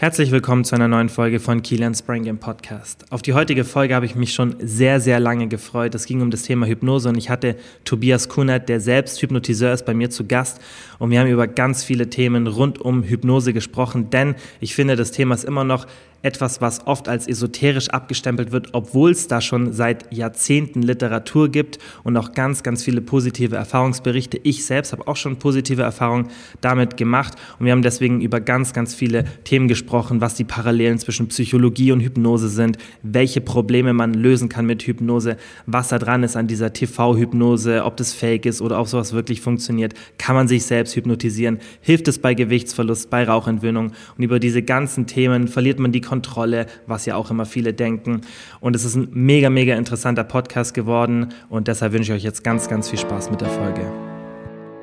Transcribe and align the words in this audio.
Herzlich 0.00 0.30
willkommen 0.30 0.64
zu 0.64 0.74
einer 0.74 0.88
neuen 0.88 1.10
Folge 1.10 1.40
von 1.40 1.62
Kilian's 1.62 2.00
Brain 2.00 2.24
Game 2.24 2.38
Podcast. 2.38 3.04
Auf 3.10 3.20
die 3.20 3.34
heutige 3.34 3.64
Folge 3.64 3.94
habe 3.94 4.06
ich 4.06 4.14
mich 4.14 4.32
schon 4.32 4.56
sehr, 4.58 4.98
sehr 4.98 5.20
lange 5.20 5.46
gefreut. 5.46 5.94
Es 5.94 6.06
ging 6.06 6.22
um 6.22 6.30
das 6.30 6.44
Thema 6.44 6.64
Hypnose 6.64 7.10
und 7.10 7.18
ich 7.18 7.28
hatte 7.28 7.54
Tobias 7.84 8.30
Kunert, 8.30 8.70
der 8.70 8.80
selbst 8.80 9.20
Hypnotiseur 9.20 9.74
ist, 9.74 9.84
bei 9.84 9.92
mir 9.92 10.08
zu 10.08 10.26
Gast 10.26 10.58
und 10.98 11.10
wir 11.10 11.20
haben 11.20 11.28
über 11.28 11.46
ganz 11.46 11.84
viele 11.84 12.08
Themen 12.08 12.46
rund 12.46 12.80
um 12.80 13.02
Hypnose 13.02 13.52
gesprochen, 13.52 14.08
denn 14.08 14.36
ich 14.58 14.74
finde, 14.74 14.96
das 14.96 15.10
Thema 15.10 15.34
ist 15.34 15.44
immer 15.44 15.64
noch 15.64 15.86
etwas, 16.22 16.60
was 16.60 16.86
oft 16.86 17.08
als 17.08 17.26
esoterisch 17.26 17.88
abgestempelt 17.88 18.52
wird, 18.52 18.68
obwohl 18.72 19.10
es 19.10 19.26
da 19.26 19.40
schon 19.40 19.72
seit 19.72 20.12
Jahrzehnten 20.12 20.82
Literatur 20.82 21.48
gibt 21.48 21.78
und 22.04 22.16
auch 22.16 22.32
ganz, 22.32 22.62
ganz 22.62 22.84
viele 22.84 23.00
positive 23.00 23.56
Erfahrungsberichte. 23.56 24.38
Ich 24.42 24.64
selbst 24.64 24.92
habe 24.92 25.08
auch 25.08 25.16
schon 25.16 25.38
positive 25.38 25.82
Erfahrungen 25.82 26.28
damit 26.60 26.96
gemacht 26.96 27.34
und 27.58 27.66
wir 27.66 27.72
haben 27.72 27.82
deswegen 27.82 28.20
über 28.20 28.40
ganz, 28.40 28.72
ganz 28.72 28.94
viele 28.94 29.24
Themen 29.44 29.68
gesprochen, 29.68 30.20
was 30.20 30.34
die 30.34 30.44
Parallelen 30.44 30.98
zwischen 30.98 31.28
Psychologie 31.28 31.92
und 31.92 32.00
Hypnose 32.00 32.48
sind, 32.48 32.76
welche 33.02 33.40
Probleme 33.40 33.92
man 33.92 34.14
lösen 34.14 34.48
kann 34.48 34.66
mit 34.66 34.82
Hypnose, 34.82 35.36
was 35.66 35.88
da 35.88 35.98
dran 35.98 36.22
ist 36.22 36.36
an 36.36 36.46
dieser 36.46 36.72
TV-Hypnose, 36.72 37.84
ob 37.84 37.96
das 37.96 38.12
fake 38.12 38.46
ist 38.46 38.60
oder 38.60 38.80
ob 38.80 38.88
sowas 38.88 39.12
wirklich 39.12 39.40
funktioniert, 39.40 39.94
kann 40.18 40.34
man 40.34 40.48
sich 40.48 40.64
selbst 40.64 40.96
hypnotisieren, 40.96 41.58
hilft 41.80 42.08
es 42.08 42.18
bei 42.18 42.34
Gewichtsverlust, 42.34 43.08
bei 43.10 43.24
Rauchentwöhnung? 43.24 43.92
Und 44.16 44.22
über 44.22 44.38
diese 44.38 44.62
ganzen 44.62 45.06
Themen 45.06 45.48
verliert 45.48 45.78
man 45.78 45.92
die 45.92 46.00
Kontrolle, 46.10 46.66
was 46.88 47.06
ja 47.06 47.14
auch 47.14 47.30
immer 47.30 47.46
viele 47.46 47.72
denken. 47.72 48.22
Und 48.58 48.74
es 48.74 48.84
ist 48.84 48.96
ein 48.96 49.10
mega, 49.12 49.48
mega 49.48 49.76
interessanter 49.76 50.24
Podcast 50.24 50.74
geworden 50.74 51.28
und 51.48 51.68
deshalb 51.68 51.92
wünsche 51.92 52.12
ich 52.12 52.18
euch 52.18 52.24
jetzt 52.24 52.42
ganz, 52.42 52.68
ganz 52.68 52.90
viel 52.90 52.98
Spaß 52.98 53.30
mit 53.30 53.40
der 53.40 53.48
Folge. 53.48 53.82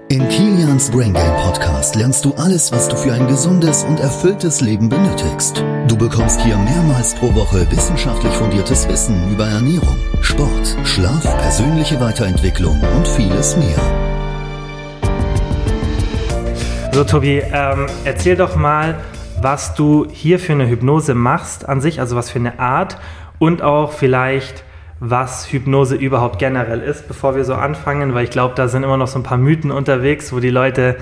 In 0.10 0.26
Kilians 0.30 0.90
Brain 0.90 1.14
Game 1.14 1.36
Podcast 1.44 1.96
lernst 1.96 2.24
du 2.24 2.34
alles, 2.36 2.72
was 2.72 2.88
du 2.88 2.96
für 2.96 3.12
ein 3.12 3.28
gesundes 3.28 3.84
und 3.84 4.00
erfülltes 4.00 4.62
Leben 4.62 4.88
benötigst. 4.88 5.62
Du 5.90 5.98
bekommst 5.98 6.40
hier 6.40 6.56
mehrmals 6.56 7.14
pro 7.16 7.36
Woche 7.36 7.70
wissenschaftlich 7.72 8.32
fundiertes 8.32 8.88
Wissen 8.88 9.30
über 9.30 9.48
Ernährung, 9.48 9.98
Sport, 10.22 10.78
Schlaf, 10.86 11.24
persönliche 11.40 12.00
Weiterentwicklung 12.00 12.80
und 12.96 13.06
vieles 13.06 13.58
mehr. 13.58 13.82
So, 16.94 17.04
Tobi, 17.04 17.44
ähm, 17.52 17.88
erzähl 18.06 18.38
doch 18.38 18.56
mal, 18.56 18.96
was 19.42 19.76
du 19.76 20.08
hier 20.12 20.40
für 20.40 20.54
eine 20.54 20.68
Hypnose 20.68 21.14
machst 21.14 21.68
an 21.68 21.82
sich, 21.82 22.00
also 22.00 22.16
was 22.16 22.30
für 22.30 22.40
eine 22.40 22.60
Art 22.60 22.98
und 23.40 23.62
auch 23.62 23.92
vielleicht, 23.92 24.64
was 25.00 25.52
Hypnose 25.52 25.96
überhaupt 25.96 26.40
generell 26.40 26.82
ist, 26.82 27.08
bevor 27.08 27.36
wir 27.36 27.44
so 27.44 27.54
anfangen, 27.54 28.14
weil 28.14 28.24
ich 28.24 28.32
glaube, 28.32 28.56
da 28.56 28.68
sind 28.68 28.84
immer 28.84 28.98
noch 28.98 29.08
so 29.08 29.20
ein 29.20 29.24
paar 29.24 29.38
Mythen 29.38 29.72
unterwegs, 29.72 30.34
wo 30.34 30.40
die 30.40 30.50
Leute 30.50 30.98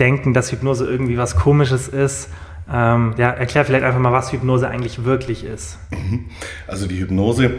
denken, 0.00 0.34
dass 0.34 0.50
Hypnose 0.50 0.86
irgendwie 0.86 1.16
was 1.16 1.36
Komisches 1.36 1.86
ist. 1.86 2.30
Ähm, 2.72 3.14
ja, 3.16 3.30
erklär 3.30 3.64
vielleicht 3.64 3.84
einfach 3.84 4.00
mal, 4.00 4.12
was 4.12 4.32
Hypnose 4.32 4.68
eigentlich 4.68 5.04
wirklich 5.04 5.44
ist. 5.44 5.78
Mhm. 5.92 6.26
Also 6.66 6.86
die 6.86 6.98
Hypnose, 6.98 7.52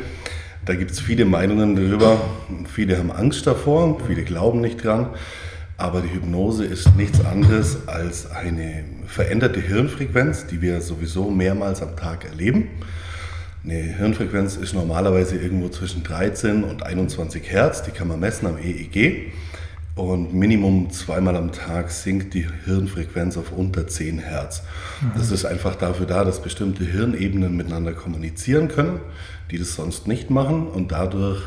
da 0.65 0.75
gibt 0.75 0.91
es 0.91 0.99
viele 0.99 1.25
Meinungen 1.25 1.75
darüber. 1.75 2.17
Viele 2.73 2.97
haben 2.97 3.11
Angst 3.11 3.47
davor, 3.47 3.97
viele 4.07 4.23
glauben 4.23 4.61
nicht 4.61 4.83
dran. 4.83 5.07
Aber 5.77 6.01
die 6.01 6.13
Hypnose 6.13 6.65
ist 6.65 6.95
nichts 6.95 7.25
anderes 7.25 7.87
als 7.87 8.29
eine 8.29 8.83
veränderte 9.11 9.59
Hirnfrequenz, 9.59 10.47
die 10.47 10.61
wir 10.61 10.79
sowieso 10.79 11.29
mehrmals 11.29 11.81
am 11.81 11.97
Tag 11.97 12.23
erleben. 12.23 12.69
Eine 13.63 13.75
Hirnfrequenz 13.75 14.55
ist 14.55 14.73
normalerweise 14.73 15.35
irgendwo 15.35 15.67
zwischen 15.67 16.01
13 16.03 16.63
und 16.63 16.83
21 16.83 17.51
Hertz, 17.51 17.83
die 17.83 17.91
kann 17.91 18.07
man 18.07 18.21
messen 18.21 18.47
am 18.47 18.57
EEG. 18.57 19.33
Und 19.95 20.33
Minimum 20.33 20.89
zweimal 20.91 21.35
am 21.35 21.51
Tag 21.51 21.91
sinkt 21.91 22.33
die 22.33 22.47
Hirnfrequenz 22.63 23.35
auf 23.35 23.51
unter 23.51 23.85
10 23.85 24.19
Hertz. 24.19 24.63
Mhm. 25.01 25.11
Das 25.17 25.29
ist 25.29 25.43
einfach 25.43 25.75
dafür 25.75 26.05
da, 26.05 26.23
dass 26.23 26.41
bestimmte 26.41 26.85
Hirnebenen 26.85 27.55
miteinander 27.55 27.91
kommunizieren 27.91 28.69
können, 28.69 29.01
die 29.51 29.59
das 29.59 29.75
sonst 29.75 30.07
nicht 30.07 30.29
machen 30.29 30.67
und 30.67 30.93
dadurch 30.93 31.43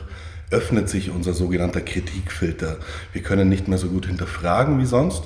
öffnet 0.51 0.91
sich 0.91 1.11
unser 1.11 1.33
sogenannter 1.33 1.81
Kritikfilter. 1.81 2.77
Wir 3.15 3.23
können 3.23 3.49
nicht 3.49 3.69
mehr 3.69 3.79
so 3.79 3.89
gut 3.89 4.07
hinterfragen 4.07 4.79
wie 4.79 4.87
sonst. 4.87 5.25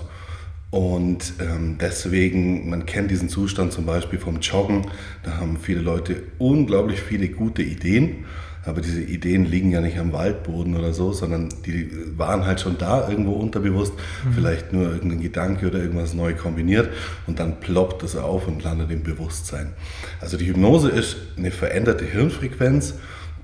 Und 0.71 1.35
ähm, 1.41 1.77
deswegen, 1.81 2.69
man 2.69 2.85
kennt 2.85 3.11
diesen 3.11 3.29
Zustand 3.29 3.73
zum 3.73 3.87
Beispiel 3.87 4.19
vom 4.19 4.41
Joggen, 4.41 4.87
da 5.23 5.39
haben 5.39 5.57
viele 5.57 5.81
Leute 5.81 6.25
unglaublich 6.39 7.01
viele 7.01 7.29
gute 7.29 7.63
Ideen, 7.63 8.27
aber 8.67 8.83
diese 8.83 9.01
Ideen 9.01 9.47
liegen 9.47 9.71
ja 9.71 9.81
nicht 9.81 9.99
am 9.99 10.13
Waldboden 10.13 10.77
oder 10.77 10.93
so, 10.93 11.13
sondern 11.15 11.49
die 11.65 11.91
waren 12.19 12.45
halt 12.45 12.61
schon 12.61 12.77
da, 12.77 13.09
irgendwo 13.09 13.33
unterbewusst, 13.33 13.95
mhm. 13.95 14.33
vielleicht 14.35 14.75
nur 14.75 14.93
irgendein 14.93 15.23
Gedanke 15.23 15.69
oder 15.69 15.79
irgendwas 15.79 16.13
neu 16.13 16.35
kombiniert 16.35 16.91
und 17.27 17.39
dann 17.39 17.61
ploppt 17.61 18.03
es 18.03 18.15
auf 18.15 18.47
und 18.47 18.63
landet 18.63 18.91
im 18.91 19.03
Bewusstsein. 19.03 19.73
Also 20.21 20.37
die 20.37 20.49
Hypnose 20.49 20.91
ist 20.91 21.17
eine 21.39 21.51
veränderte 21.51 22.05
Hirnfrequenz 22.05 22.95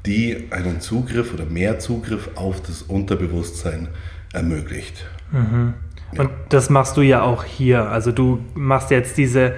die 0.06 0.48
einen 0.50 0.80
Zugriff 0.80 1.32
oder 1.32 1.46
mehr 1.46 1.78
Zugriff 1.78 2.30
auf 2.34 2.60
das 2.60 2.82
Unterbewusstsein 2.82 3.88
ermöglicht. 4.32 5.06
Mhm. 5.32 5.74
Und 6.18 6.30
das 6.48 6.70
machst 6.70 6.96
du 6.96 7.02
ja 7.02 7.22
auch 7.22 7.44
hier. 7.44 7.88
Also 7.88 8.12
du 8.12 8.40
machst 8.54 8.90
jetzt 8.90 9.16
diese, 9.16 9.54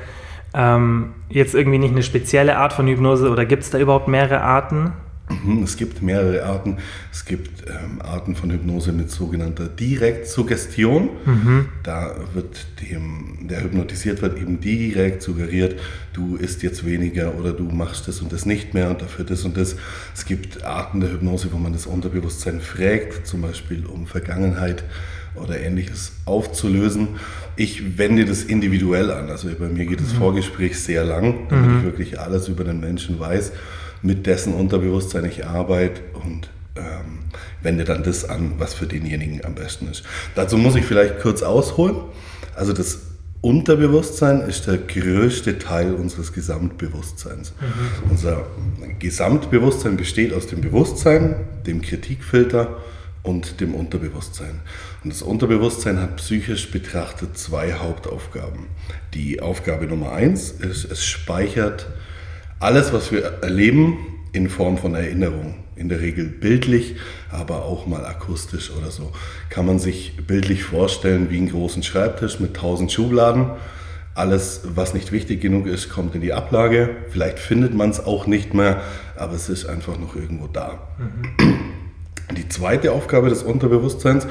ähm, 0.55 1.15
jetzt 1.29 1.55
irgendwie 1.55 1.79
nicht 1.79 1.93
eine 1.93 2.03
spezielle 2.03 2.57
Art 2.57 2.73
von 2.73 2.87
Hypnose 2.87 3.31
oder 3.31 3.45
gibt 3.45 3.63
es 3.63 3.71
da 3.71 3.79
überhaupt 3.79 4.09
mehrere 4.09 4.41
Arten? 4.41 4.93
Mhm, 5.29 5.65
es 5.65 5.77
gibt 5.77 6.03
mehrere 6.03 6.45
Arten. 6.45 6.77
Es 7.13 7.25
gibt 7.25 7.69
ähm, 7.69 8.01
Arten 8.01 8.37
von 8.37 8.51
Hypnose 8.51 8.93
mit 8.93 9.11
sogenannter 9.11 9.67
Direktsuggestion. 9.67 11.11
Mhm. 11.25 11.69
Da 11.83 12.15
wird 12.33 12.67
dem, 12.81 13.49
der 13.49 13.65
hypnotisiert 13.65 14.23
wird, 14.23 14.39
eben 14.39 14.61
direkt 14.61 15.23
suggeriert, 15.23 15.81
du 16.13 16.37
isst 16.37 16.63
jetzt 16.63 16.87
weniger 16.87 17.35
oder 17.35 17.53
du 17.53 17.65
machst 17.65 18.07
das 18.07 18.21
und 18.21 18.33
das 18.33 18.47
nicht 18.47 18.73
mehr 18.73 18.91
und 18.91 19.03
dafür 19.03 19.25
das 19.25 19.45
und 19.45 19.57
das. 19.57 19.77
Es 20.15 20.27
gibt 20.27 20.65
Arten 20.65 21.01
der 21.01 21.11
Hypnose, 21.11 21.53
wo 21.53 21.59
man 21.59 21.73
das 21.73 21.87
Unterbewusstsein 21.87 22.61
fragt, 22.61 23.27
zum 23.27 23.43
Beispiel 23.43 23.85
um 23.85 24.07
Vergangenheit 24.07 24.85
oder 25.37 25.61
ähnliches 25.61 26.13
aufzulösen. 26.25 27.09
Ich 27.57 27.99
wende 27.99 28.25
das 28.25 28.43
individuell 28.43 29.11
an. 29.11 29.31
Also 29.31 29.49
bei 29.59 29.69
mir 29.69 29.87
geht 29.87 30.01
das 30.01 30.13
mhm. 30.13 30.19
Vorgespräch 30.19 30.79
sehr 30.79 31.05
lang, 31.05 31.49
damit 31.49 31.71
mhm. 31.71 31.79
ich 31.79 31.85
wirklich 31.85 32.21
alles 32.21 32.49
über 32.49 32.65
den 32.65 32.81
Menschen 32.81 33.19
weiß 33.19 33.53
mit 34.03 34.27
dessen 34.27 34.55
Unterbewusstsein 34.55 35.25
ich 35.25 35.47
arbeite 35.47 36.01
und 36.15 36.49
ähm, 36.77 37.21
wende 37.63 37.85
dann 37.85 38.03
das 38.03 38.29
an, 38.29 38.55
was 38.59 38.75
für 38.75 38.87
denjenigen 38.87 39.45
am 39.45 39.55
besten 39.55 39.89
ist. 39.89 40.05
Dazu 40.35 40.57
muss 40.57 40.77
ich 40.77 40.85
vielleicht 40.85 41.21
kurz 41.21 41.43
ausholen. 41.43 41.97
Also 42.55 42.73
das 42.73 43.01
Unterbewusstsein 43.41 44.41
ist 44.43 44.67
der 44.67 44.79
größte 44.79 45.59
Teil 45.59 45.95
unseres 45.95 46.33
Gesamtbewusstseins. 46.33 47.53
Mhm. 47.61 48.11
Unser 48.11 48.47
Gesamtbewusstsein 48.99 49.97
besteht 49.97 50.33
aus 50.33 50.47
dem 50.47 50.61
Bewusstsein, 50.61 51.37
dem 51.67 51.81
Kritikfilter 51.81 52.77
und 53.23 53.61
dem 53.61 53.75
Unterbewusstsein. 53.75 54.61
Und 55.07 55.13
das 55.13 55.23
Unterbewusstsein 55.23 56.01
hat 56.03 56.17
psychisch 56.17 56.73
betrachtet 56.73 57.39
zwei 57.39 57.75
Hauptaufgaben. 57.75 58.67
Die 59.15 59.41
Aufgabe 59.41 59.87
Nummer 59.87 60.11
eins 60.11 60.51
ist, 60.51 60.85
es 60.91 61.07
speichert 61.07 61.87
alles, 62.59 62.93
was 62.93 63.13
wir 63.13 63.23
erleben, 63.41 63.99
in 64.33 64.49
Form 64.49 64.79
von 64.79 64.97
Erinnerung. 64.97 65.63
In 65.77 65.89
der 65.89 66.01
Regel 66.01 66.25
bildlich, 66.25 66.97
aber 67.31 67.67
auch 67.67 67.87
mal 67.87 68.05
akustisch 68.05 68.73
oder 68.73 68.91
so. 68.91 69.13
Kann 69.49 69.65
man 69.65 69.79
sich 69.79 70.27
bildlich 70.27 70.65
vorstellen 70.65 71.31
wie 71.31 71.37
einen 71.37 71.51
großen 71.51 71.85
Schreibtisch 71.85 72.41
mit 72.41 72.55
tausend 72.55 72.91
Schubladen. 72.91 73.51
Alles, 74.17 74.63
was 74.75 74.93
nicht 74.93 75.13
wichtig 75.13 75.41
genug 75.41 75.69
ist, 75.69 75.89
kommt 75.89 76.17
in 76.17 76.21
die 76.21 76.33
Ablage. 76.33 76.97
Vielleicht 77.11 77.39
findet 77.39 77.75
man 77.75 77.91
es 77.91 78.05
auch 78.05 78.27
nicht 78.27 78.55
mehr, 78.55 78.81
aber 79.15 79.35
es 79.35 79.49
ist 79.49 79.67
einfach 79.67 80.01
noch 80.01 80.17
irgendwo 80.17 80.49
da. 80.49 80.81
Mhm. 80.99 81.66
Zweite 82.57 82.93
Aufgabe 82.93 83.29
des 83.29 83.43
Unterbewusstseins, 83.43 84.27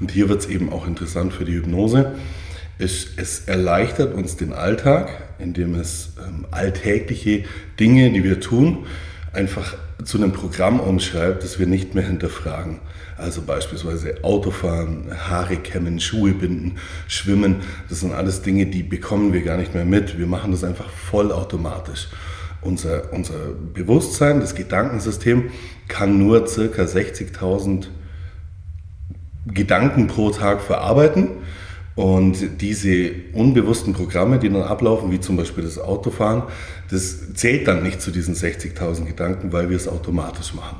und 0.00 0.10
hier 0.10 0.28
wird 0.28 0.40
es 0.40 0.48
eben 0.48 0.70
auch 0.70 0.86
interessant 0.86 1.32
für 1.32 1.46
die 1.46 1.54
Hypnose, 1.54 2.12
ist, 2.76 3.12
es 3.16 3.46
erleichtert 3.46 4.12
uns 4.12 4.36
den 4.36 4.52
Alltag, 4.52 5.22
indem 5.38 5.74
es 5.76 6.12
ähm, 6.18 6.44
alltägliche 6.50 7.44
Dinge, 7.78 8.12
die 8.12 8.22
wir 8.22 8.38
tun, 8.38 8.84
einfach 9.32 9.78
zu 10.04 10.18
einem 10.18 10.32
Programm 10.32 10.78
umschreibt, 10.78 11.42
das 11.42 11.58
wir 11.58 11.66
nicht 11.66 11.94
mehr 11.94 12.04
hinterfragen. 12.04 12.80
Also 13.16 13.40
beispielsweise 13.40 14.24
Autofahren, 14.24 15.10
Haare 15.30 15.56
kämmen, 15.56 16.00
Schuhe 16.00 16.32
binden, 16.32 16.76
Schwimmen. 17.08 17.62
Das 17.88 18.00
sind 18.00 18.12
alles 18.12 18.42
Dinge, 18.42 18.66
die 18.66 18.82
bekommen 18.82 19.32
wir 19.32 19.40
gar 19.40 19.56
nicht 19.56 19.74
mehr 19.74 19.86
mit. 19.86 20.18
Wir 20.18 20.26
machen 20.26 20.52
das 20.52 20.64
einfach 20.64 20.90
vollautomatisch. 20.90 22.08
Unser, 22.62 23.12
unser 23.12 23.52
Bewusstsein, 23.72 24.40
das 24.40 24.54
Gedankensystem 24.54 25.50
kann 25.88 26.18
nur 26.18 26.46
circa 26.46 26.82
60.000 26.82 27.86
Gedanken 29.46 30.06
pro 30.06 30.30
Tag 30.30 30.60
verarbeiten. 30.60 31.28
Und 32.00 32.62
diese 32.62 33.10
unbewussten 33.34 33.92
Programme, 33.92 34.38
die 34.38 34.48
dann 34.48 34.62
ablaufen, 34.62 35.12
wie 35.12 35.20
zum 35.20 35.36
Beispiel 35.36 35.64
das 35.64 35.78
Autofahren, 35.78 36.44
das 36.90 37.34
zählt 37.34 37.68
dann 37.68 37.82
nicht 37.82 38.00
zu 38.00 38.10
diesen 38.10 38.34
60.000 38.34 39.04
Gedanken, 39.04 39.52
weil 39.52 39.68
wir 39.68 39.76
es 39.76 39.86
automatisch 39.86 40.54
machen. 40.54 40.78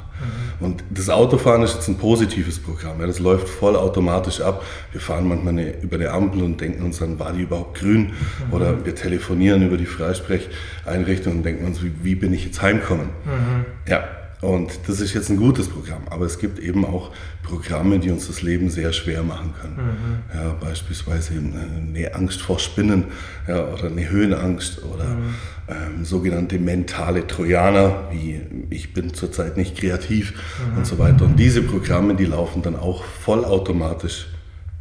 Mhm. 0.58 0.64
Und 0.64 0.84
das 0.88 1.10
Autofahren 1.10 1.62
ist 1.62 1.74
jetzt 1.74 1.88
ein 1.88 1.98
positives 1.98 2.58
Programm. 2.58 3.00
Ja, 3.00 3.06
das 3.06 3.18
läuft 3.18 3.50
voll 3.50 3.76
automatisch 3.76 4.40
ab. 4.40 4.64
Wir 4.92 5.00
fahren 5.02 5.28
manchmal 5.28 5.52
eine, 5.52 5.82
über 5.82 5.96
eine 5.96 6.10
Ampel 6.10 6.42
und 6.42 6.58
denken 6.58 6.82
uns 6.82 7.00
dann, 7.00 7.18
war 7.18 7.34
die 7.34 7.42
überhaupt 7.42 7.78
grün? 7.78 8.12
Mhm. 8.48 8.52
Oder 8.54 8.86
wir 8.86 8.94
telefonieren 8.94 9.60
über 9.60 9.76
die 9.76 9.84
Freisprecheinrichtung 9.84 11.34
und 11.34 11.42
denken 11.42 11.66
uns, 11.66 11.82
wie, 11.82 11.92
wie 12.02 12.14
bin 12.14 12.32
ich 12.32 12.46
jetzt 12.46 12.62
heimkommen? 12.62 13.10
Mhm. 13.26 13.66
Ja, 13.86 14.04
und 14.40 14.80
das 14.86 15.00
ist 15.00 15.12
jetzt 15.12 15.28
ein 15.28 15.36
gutes 15.36 15.68
Programm, 15.68 16.02
aber 16.08 16.24
es 16.24 16.38
gibt 16.38 16.58
eben 16.58 16.86
auch 16.86 17.10
Programme, 17.42 17.98
die 17.98 18.10
uns 18.10 18.26
das 18.26 18.40
Leben 18.40 18.70
sehr 18.70 18.92
schwer 18.92 19.22
machen 19.22 19.52
können. 19.60 19.76
Mhm. 19.76 20.34
Ja, 20.34 20.56
beispielsweise 20.58 21.34
eine 21.34 22.14
Angst 22.14 22.40
vor 22.40 22.58
Spinnen 22.58 23.04
ja, 23.46 23.66
oder 23.66 23.86
eine 23.86 24.08
Höhenangst 24.08 24.82
oder 24.82 25.04
mhm. 25.04 25.34
ähm, 25.68 26.04
sogenannte 26.04 26.58
mentale 26.58 27.26
Trojaner, 27.26 28.08
wie 28.12 28.40
ich 28.70 28.94
bin 28.94 29.12
zurzeit 29.12 29.58
nicht 29.58 29.76
kreativ 29.76 30.32
mhm. 30.70 30.78
und 30.78 30.86
so 30.86 30.98
weiter. 30.98 31.26
Und 31.26 31.36
diese 31.36 31.60
Programme, 31.60 32.14
die 32.14 32.24
laufen 32.24 32.62
dann 32.62 32.76
auch 32.76 33.04
vollautomatisch 33.04 34.28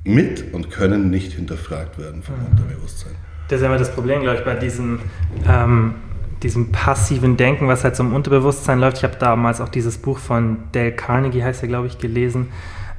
mit 0.05 0.53
und 0.53 0.71
können 0.71 1.09
nicht 1.09 1.33
hinterfragt 1.33 1.99
werden 1.99 2.23
vom 2.23 2.35
mhm. 2.35 2.45
Unterbewusstsein. 2.51 3.11
Das 3.49 3.57
ist 3.57 3.63
ja 3.63 3.67
immer 3.67 3.79
das 3.79 3.91
Problem, 3.91 4.21
glaube 4.21 4.37
ich, 4.37 4.45
bei 4.45 4.55
diesen 4.55 4.99
ähm 5.45 5.95
diesem 6.43 6.71
passiven 6.71 7.37
Denken, 7.37 7.67
was 7.67 7.83
halt 7.83 7.95
so 7.95 8.03
Unterbewusstsein 8.03 8.79
läuft. 8.79 8.97
Ich 8.97 9.03
habe 9.03 9.15
damals 9.17 9.61
auch 9.61 9.69
dieses 9.69 9.97
Buch 9.97 10.17
von 10.17 10.57
Dale 10.71 10.91
Carnegie, 10.91 11.43
heißt 11.43 11.63
er, 11.63 11.67
glaube 11.67 11.87
ich, 11.87 11.97
gelesen. 11.97 12.49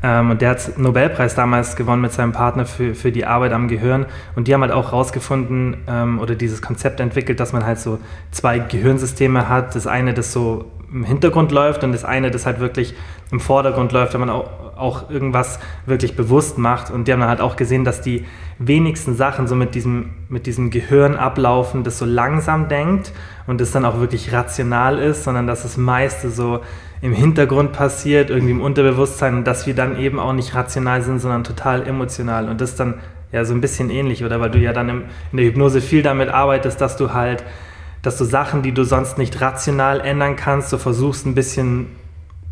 Ähm, 0.02 0.30
und 0.30 0.42
der 0.42 0.50
hat 0.50 0.78
Nobelpreis 0.78 1.34
damals 1.34 1.76
gewonnen 1.76 2.02
mit 2.02 2.12
seinem 2.12 2.32
Partner 2.32 2.64
für, 2.64 2.94
für 2.94 3.12
die 3.12 3.26
Arbeit 3.26 3.52
am 3.52 3.68
Gehirn. 3.68 4.06
Und 4.34 4.48
die 4.48 4.54
haben 4.54 4.62
halt 4.62 4.72
auch 4.72 4.92
rausgefunden 4.92 5.76
ähm, 5.86 6.18
oder 6.18 6.34
dieses 6.34 6.62
Konzept 6.62 7.00
entwickelt, 7.00 7.40
dass 7.40 7.52
man 7.52 7.64
halt 7.64 7.78
so 7.78 7.98
zwei 8.30 8.58
Gehirnsysteme 8.58 9.48
hat. 9.48 9.74
Das 9.74 9.86
eine, 9.86 10.14
das 10.14 10.32
so 10.32 10.70
im 10.92 11.04
Hintergrund 11.04 11.52
läuft 11.52 11.84
und 11.84 11.92
das 11.92 12.04
eine, 12.04 12.30
das 12.30 12.46
halt 12.46 12.58
wirklich 12.60 12.94
im 13.30 13.40
Vordergrund 13.40 13.92
läuft, 13.92 14.12
wenn 14.14 14.20
man 14.20 14.30
auch, 14.30 14.76
auch 14.76 15.10
irgendwas 15.10 15.60
wirklich 15.86 16.16
bewusst 16.16 16.58
macht. 16.58 16.90
Und 16.90 17.06
die 17.06 17.12
haben 17.12 17.20
dann 17.20 17.28
halt 17.28 17.40
auch 17.40 17.56
gesehen, 17.56 17.84
dass 17.84 18.00
die 18.00 18.24
wenigsten 18.58 19.14
Sachen 19.14 19.46
so 19.46 19.54
mit 19.54 19.74
diesem, 19.74 20.10
mit 20.28 20.46
diesem 20.46 20.70
Gehirn 20.70 21.16
ablaufen, 21.16 21.84
das 21.84 21.98
so 21.98 22.04
langsam 22.04 22.68
denkt 22.68 23.12
und 23.46 23.60
das 23.60 23.70
dann 23.70 23.84
auch 23.84 24.00
wirklich 24.00 24.32
rational 24.32 24.98
ist, 24.98 25.24
sondern 25.24 25.46
dass 25.46 25.62
das 25.62 25.76
meiste 25.76 26.30
so 26.30 26.60
im 27.02 27.12
Hintergrund 27.12 27.72
passiert, 27.72 28.30
irgendwie 28.30 28.52
im 28.52 28.60
Unterbewusstsein 28.60 29.36
und 29.36 29.46
dass 29.46 29.66
wir 29.66 29.74
dann 29.74 29.98
eben 29.98 30.18
auch 30.18 30.32
nicht 30.32 30.54
rational 30.54 31.02
sind, 31.02 31.20
sondern 31.20 31.44
total 31.44 31.86
emotional. 31.86 32.48
Und 32.48 32.60
das 32.60 32.74
dann 32.74 32.94
ja 33.32 33.44
so 33.44 33.54
ein 33.54 33.60
bisschen 33.60 33.90
ähnlich, 33.90 34.24
oder? 34.24 34.40
Weil 34.40 34.50
du 34.50 34.58
ja 34.58 34.72
dann 34.72 34.88
im, 34.88 35.02
in 35.30 35.38
der 35.38 35.46
Hypnose 35.46 35.80
viel 35.80 36.02
damit 36.02 36.28
arbeitest, 36.28 36.80
dass 36.80 36.96
du 36.96 37.14
halt 37.14 37.44
dass 38.02 38.16
du 38.16 38.24
Sachen, 38.24 38.62
die 38.62 38.72
du 38.72 38.84
sonst 38.84 39.18
nicht 39.18 39.40
rational 39.40 40.00
ändern 40.00 40.36
kannst, 40.36 40.70
so 40.70 40.78
versuchst 40.78 41.26
ein 41.26 41.34
bisschen 41.34 41.88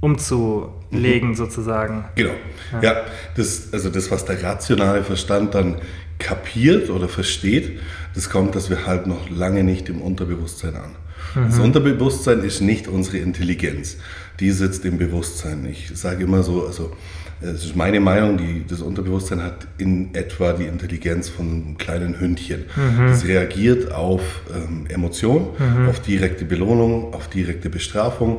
umzulegen 0.00 1.30
mhm. 1.30 1.34
sozusagen. 1.34 2.04
Genau. 2.14 2.34
Ja, 2.72 2.82
ja 2.82 2.96
das, 3.36 3.72
also 3.72 3.90
das, 3.90 4.10
was 4.10 4.24
der 4.24 4.42
rationale 4.42 5.02
Verstand 5.02 5.54
dann 5.54 5.76
kapiert 6.18 6.90
oder 6.90 7.08
versteht, 7.08 7.80
das 8.14 8.30
kommt, 8.30 8.54
dass 8.54 8.70
wir 8.70 8.86
halt 8.86 9.06
noch 9.06 9.30
lange 9.30 9.64
nicht 9.64 9.88
im 9.88 10.00
Unterbewusstsein 10.02 10.76
an. 10.76 10.96
Mhm. 11.34 11.48
Das 11.48 11.58
Unterbewusstsein 11.58 12.42
ist 12.42 12.60
nicht 12.60 12.88
unsere 12.88 13.18
Intelligenz. 13.18 13.96
Die 14.40 14.50
sitzt 14.50 14.84
im 14.84 14.98
Bewusstsein. 14.98 15.66
Ich 15.66 15.90
sage 15.94 16.24
immer 16.24 16.42
so, 16.42 16.66
also 16.66 16.92
es 17.40 17.64
ist 17.64 17.76
meine 17.76 18.00
Meinung, 18.00 18.36
die, 18.36 18.64
das 18.66 18.80
Unterbewusstsein 18.80 19.42
hat 19.42 19.66
in 19.78 20.14
etwa 20.14 20.52
die 20.52 20.64
Intelligenz 20.66 21.28
von 21.28 21.46
einem 21.46 21.78
kleinen 21.78 22.18
Hündchen. 22.18 22.64
Mhm. 22.76 23.06
Es 23.06 23.26
reagiert 23.26 23.92
auf 23.92 24.22
ähm, 24.52 24.86
Emotionen, 24.88 25.48
mhm. 25.58 25.88
auf 25.88 26.00
direkte 26.00 26.44
Belohnung, 26.44 27.14
auf 27.14 27.28
direkte 27.28 27.70
Bestrafung 27.70 28.38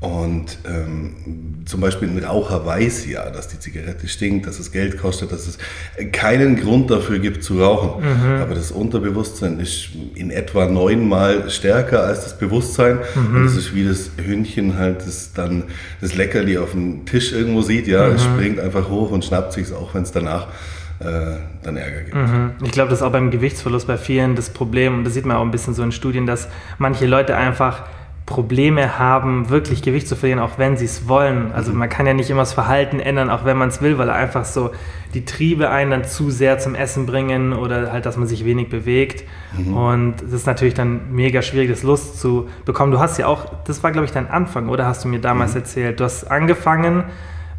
und 0.00 0.56
ähm, 0.66 1.62
zum 1.66 1.82
Beispiel 1.82 2.08
ein 2.08 2.24
Raucher 2.24 2.64
weiß 2.64 3.06
ja, 3.06 3.28
dass 3.28 3.48
die 3.48 3.58
Zigarette 3.58 4.08
stinkt, 4.08 4.46
dass 4.46 4.58
es 4.58 4.72
Geld 4.72 4.96
kostet, 4.96 5.30
dass 5.30 5.46
es 5.46 5.58
keinen 6.10 6.56
Grund 6.56 6.90
dafür 6.90 7.18
gibt 7.18 7.44
zu 7.44 7.62
rauchen. 7.62 8.02
Mhm. 8.02 8.40
Aber 8.40 8.54
das 8.54 8.70
Unterbewusstsein 8.72 9.60
ist 9.60 9.90
in 10.14 10.30
etwa 10.30 10.66
neunmal 10.66 11.50
stärker 11.50 12.04
als 12.04 12.24
das 12.24 12.38
Bewusstsein. 12.38 13.00
Mhm. 13.14 13.36
Und 13.36 13.44
es 13.44 13.56
ist 13.56 13.74
wie 13.74 13.84
das 13.84 14.10
Hündchen 14.16 14.78
halt, 14.78 15.06
das 15.06 15.34
dann 15.34 15.64
das 16.00 16.14
Leckerli 16.14 16.56
auf 16.56 16.70
dem 16.70 17.04
Tisch 17.04 17.32
irgendwo 17.32 17.60
sieht. 17.60 17.86
Ja, 17.86 18.08
mhm. 18.08 18.14
es 18.14 18.24
springt 18.24 18.58
einfach 18.58 18.88
hoch 18.88 19.10
und 19.10 19.22
schnappt 19.22 19.52
sich 19.52 19.70
auch 19.74 19.94
wenn 19.94 20.02
es 20.02 20.12
danach 20.12 20.46
äh, 21.00 21.36
dann 21.62 21.76
Ärger 21.76 22.00
gibt. 22.02 22.16
Mhm. 22.16 22.52
Ich 22.64 22.72
glaube, 22.72 22.88
das 22.88 23.00
ist 23.00 23.02
auch 23.02 23.12
beim 23.12 23.30
Gewichtsverlust 23.30 23.86
bei 23.86 23.98
vielen 23.98 24.34
das 24.34 24.48
Problem. 24.48 24.98
Und 24.98 25.04
das 25.04 25.12
sieht 25.12 25.26
man 25.26 25.36
auch 25.36 25.42
ein 25.42 25.50
bisschen 25.50 25.74
so 25.74 25.82
in 25.82 25.92
Studien, 25.92 26.26
dass 26.26 26.48
manche 26.78 27.06
Leute 27.06 27.36
einfach 27.36 27.82
Probleme 28.30 28.96
haben, 28.96 29.50
wirklich 29.50 29.82
Gewicht 29.82 30.06
zu 30.06 30.14
verlieren, 30.14 30.38
auch 30.38 30.56
wenn 30.56 30.76
sie 30.76 30.84
es 30.84 31.08
wollen. 31.08 31.50
Also 31.52 31.72
mhm. 31.72 31.78
man 31.78 31.88
kann 31.88 32.06
ja 32.06 32.14
nicht 32.14 32.30
immer 32.30 32.42
das 32.42 32.52
Verhalten 32.52 33.00
ändern, 33.00 33.28
auch 33.28 33.44
wenn 33.44 33.58
man 33.58 33.70
es 33.70 33.82
will, 33.82 33.98
weil 33.98 34.08
einfach 34.08 34.44
so 34.44 34.70
die 35.14 35.24
Triebe 35.24 35.68
einen 35.68 35.90
dann 35.90 36.04
zu 36.04 36.30
sehr 36.30 36.60
zum 36.60 36.76
Essen 36.76 37.06
bringen 37.06 37.52
oder 37.52 37.90
halt, 37.90 38.06
dass 38.06 38.16
man 38.16 38.28
sich 38.28 38.44
wenig 38.44 38.70
bewegt. 38.70 39.24
Mhm. 39.58 39.76
Und 39.76 40.22
es 40.22 40.32
ist 40.32 40.46
natürlich 40.46 40.74
dann 40.74 41.12
mega 41.12 41.42
schwierig, 41.42 41.70
das 41.70 41.82
Lust 41.82 42.20
zu 42.20 42.48
bekommen. 42.64 42.92
Du 42.92 43.00
hast 43.00 43.18
ja 43.18 43.26
auch, 43.26 43.46
das 43.64 43.82
war 43.82 43.90
glaube 43.90 44.04
ich 44.04 44.12
dein 44.12 44.30
Anfang, 44.30 44.68
oder 44.68 44.86
hast 44.86 45.04
du 45.04 45.08
mir 45.08 45.18
damals 45.18 45.54
mhm. 45.54 45.60
erzählt, 45.60 45.98
du 45.98 46.04
hast 46.04 46.30
angefangen 46.30 47.04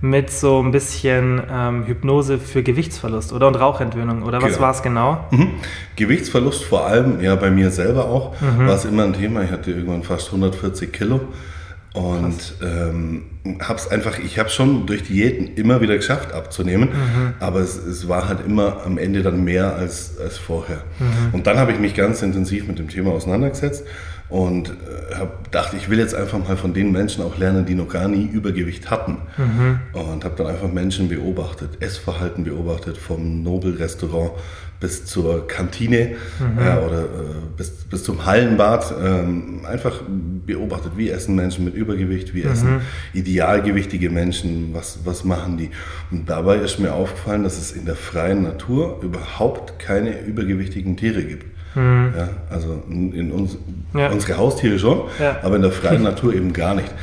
mit 0.02 0.32
so 0.32 0.62
ein 0.62 0.72
bisschen 0.72 1.42
ähm, 1.50 1.86
Hypnose 1.86 2.40
für 2.40 2.64
Gewichtsverlust 2.64 3.34
oder 3.34 3.48
und 3.48 3.56
Rauchentwöhnung 3.56 4.24
oder 4.24 4.42
was 4.42 4.54
genau. 4.54 4.62
war 4.62 4.72
es 4.72 4.82
genau? 4.82 5.26
Mhm. 5.32 5.52
Gewichtsverlust 5.96 6.64
vor 6.64 6.86
allem, 6.88 7.22
ja 7.22 7.36
bei 7.36 7.52
mir 7.52 7.70
selber 7.70 8.06
auch, 8.06 8.36
mhm. 8.42 8.68
war 8.68 8.76
es 8.76 8.86
immer 8.86 9.04
ein 9.04 9.14
Thema. 9.14 9.44
Ich 9.44 9.52
hatte 9.52 9.72
irgendwann 9.72 10.04
fast 10.04 10.28
140 10.28 10.92
Kilo 10.92 11.22
und 11.94 12.56
ähm, 12.64 13.24
habe 13.60 13.78
es 13.78 13.90
einfach, 13.90 14.18
ich 14.18 14.40
habe 14.40 14.50
schon 14.50 14.86
durch 14.86 15.04
Diäten 15.04 15.56
immer 15.56 15.82
wieder 15.82 15.98
geschafft 15.98 16.34
abzunehmen, 16.34 16.90
mhm. 16.90 17.34
aber 17.40 17.60
es, 17.60 17.76
es, 17.76 18.08
war 18.08 18.30
halt 18.30 18.46
immer 18.46 18.86
am 18.86 18.98
Ende 18.98 19.24
dann 19.24 19.44
mehr 19.44 19.76
als, 19.76 20.18
als 20.18 20.38
vorher. 20.38 20.84
Mhm. 21.00 21.34
Und 21.34 21.48
dann 21.48 21.58
habe 21.58 21.74
ich 21.74 21.80
mich 21.80 21.94
ganz 21.94 22.22
intensiv 22.22 22.68
mit 22.68 22.80
dem 22.80 22.88
Thema 22.88 23.12
auseinandergesetzt 23.12 23.86
und 24.32 24.70
äh, 24.70 25.16
hab, 25.16 25.52
dachte, 25.52 25.76
ich 25.76 25.90
will 25.90 26.00
jetzt 26.00 26.16
einfach 26.16 26.40
mal 26.40 26.56
von 26.56 26.74
den 26.74 26.94
Menschen 26.94 27.22
auch 27.22 27.38
lernen, 27.38 27.66
die 27.66 27.76
noch 27.76 27.90
gar 27.90 28.08
nie 28.08 28.26
Übergewicht 28.26 28.90
hatten. 28.90 29.18
Mhm. 29.38 29.80
Und 29.92 30.24
habe 30.24 30.36
dann 30.38 30.48
einfach 30.48 30.72
Menschen 30.72 31.10
beobachtet, 31.10 31.82
Essverhalten 31.82 32.46
beobachtet, 32.46 32.98
vom 32.98 33.44
Nobel-Restaurant 33.44 34.32
bis 34.80 35.06
zur 35.06 35.48
Kantine 35.48 36.16
mhm. 36.40 36.58
äh, 36.58 36.78
oder 36.78 37.04
äh, 37.04 37.08
bis, 37.58 37.72
bis 37.72 38.06
zum 38.06 38.26
Hallenbad. 38.26 38.94
Ähm, 39.04 39.66
einfach 39.66 40.02
beobachtet, 40.46 40.94
wie 40.96 41.10
essen 41.10 41.36
Menschen 41.36 41.66
mit 41.66 41.76
Übergewicht, 41.76 42.34
wie 42.34 42.44
essen 42.44 42.76
mhm. 42.76 42.82
idealgewichtige 43.14 44.10
Menschen, 44.10 44.74
was, 44.74 45.00
was 45.04 45.26
machen 45.26 45.58
die. 45.58 45.72
Und 46.10 46.30
dabei 46.30 46.56
ist 46.56 46.80
mir 46.80 46.94
aufgefallen, 46.94 47.44
dass 47.44 47.58
es 47.58 47.74
in 47.74 47.84
der 47.84 47.96
freien 47.96 48.44
Natur 48.44 49.00
überhaupt 49.04 49.78
keine 49.78 50.22
übergewichtigen 50.22 50.96
Tiere 50.96 51.22
gibt. 51.24 51.51
Mhm. 51.76 52.14
Ja, 52.18 52.30
also 52.50 52.84
in 52.90 53.32
uns, 53.32 53.58
ja. 53.94 54.10
unsere 54.10 54.38
Haustiere 54.38 54.78
schon, 54.80 55.04
ja. 55.20 55.38
aber 55.42 55.56
in 55.56 55.62
der 55.62 55.72
freien 55.72 56.04
Natur 56.04 56.34
eben 56.34 56.54
gar 56.54 56.76
nicht. 56.76 56.94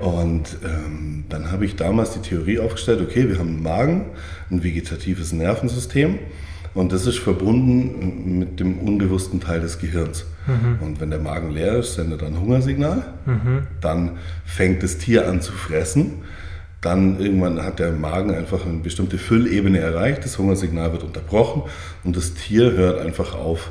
Und 0.00 0.58
ähm, 0.64 1.24
dann 1.28 1.50
habe 1.50 1.64
ich 1.64 1.76
damals 1.76 2.12
die 2.12 2.20
Theorie 2.20 2.58
aufgestellt, 2.58 3.00
okay, 3.00 3.28
wir 3.28 3.38
haben 3.38 3.48
einen 3.48 3.62
Magen, 3.62 4.06
ein 4.50 4.62
vegetatives 4.62 5.32
Nervensystem 5.32 6.18
und 6.74 6.92
das 6.92 7.06
ist 7.06 7.18
verbunden 7.18 8.38
mit 8.38 8.60
dem 8.60 8.78
unbewussten 8.78 9.40
Teil 9.40 9.60
des 9.60 9.78
Gehirns. 9.78 10.26
Mhm. 10.46 10.86
Und 10.86 11.00
wenn 11.00 11.10
der 11.10 11.20
Magen 11.20 11.50
leer 11.50 11.78
ist, 11.78 11.94
sendet 11.94 12.22
er 12.22 12.28
ein 12.28 12.40
Hungersignal, 12.40 13.02
mhm. 13.26 13.66
dann 13.80 14.12
fängt 14.44 14.82
das 14.82 14.98
Tier 14.98 15.28
an 15.28 15.40
zu 15.40 15.52
fressen 15.52 16.22
dann 16.80 17.18
irgendwann 17.18 17.62
hat 17.62 17.80
der 17.80 17.90
Magen 17.90 18.32
einfach 18.32 18.64
eine 18.64 18.78
bestimmte 18.78 19.18
Füllebene 19.18 19.78
erreicht, 19.78 20.24
das 20.24 20.38
Hungersignal 20.38 20.92
wird 20.92 21.02
unterbrochen 21.02 21.62
und 22.04 22.16
das 22.16 22.34
Tier 22.34 22.72
hört 22.72 23.00
einfach 23.00 23.34
auf 23.34 23.70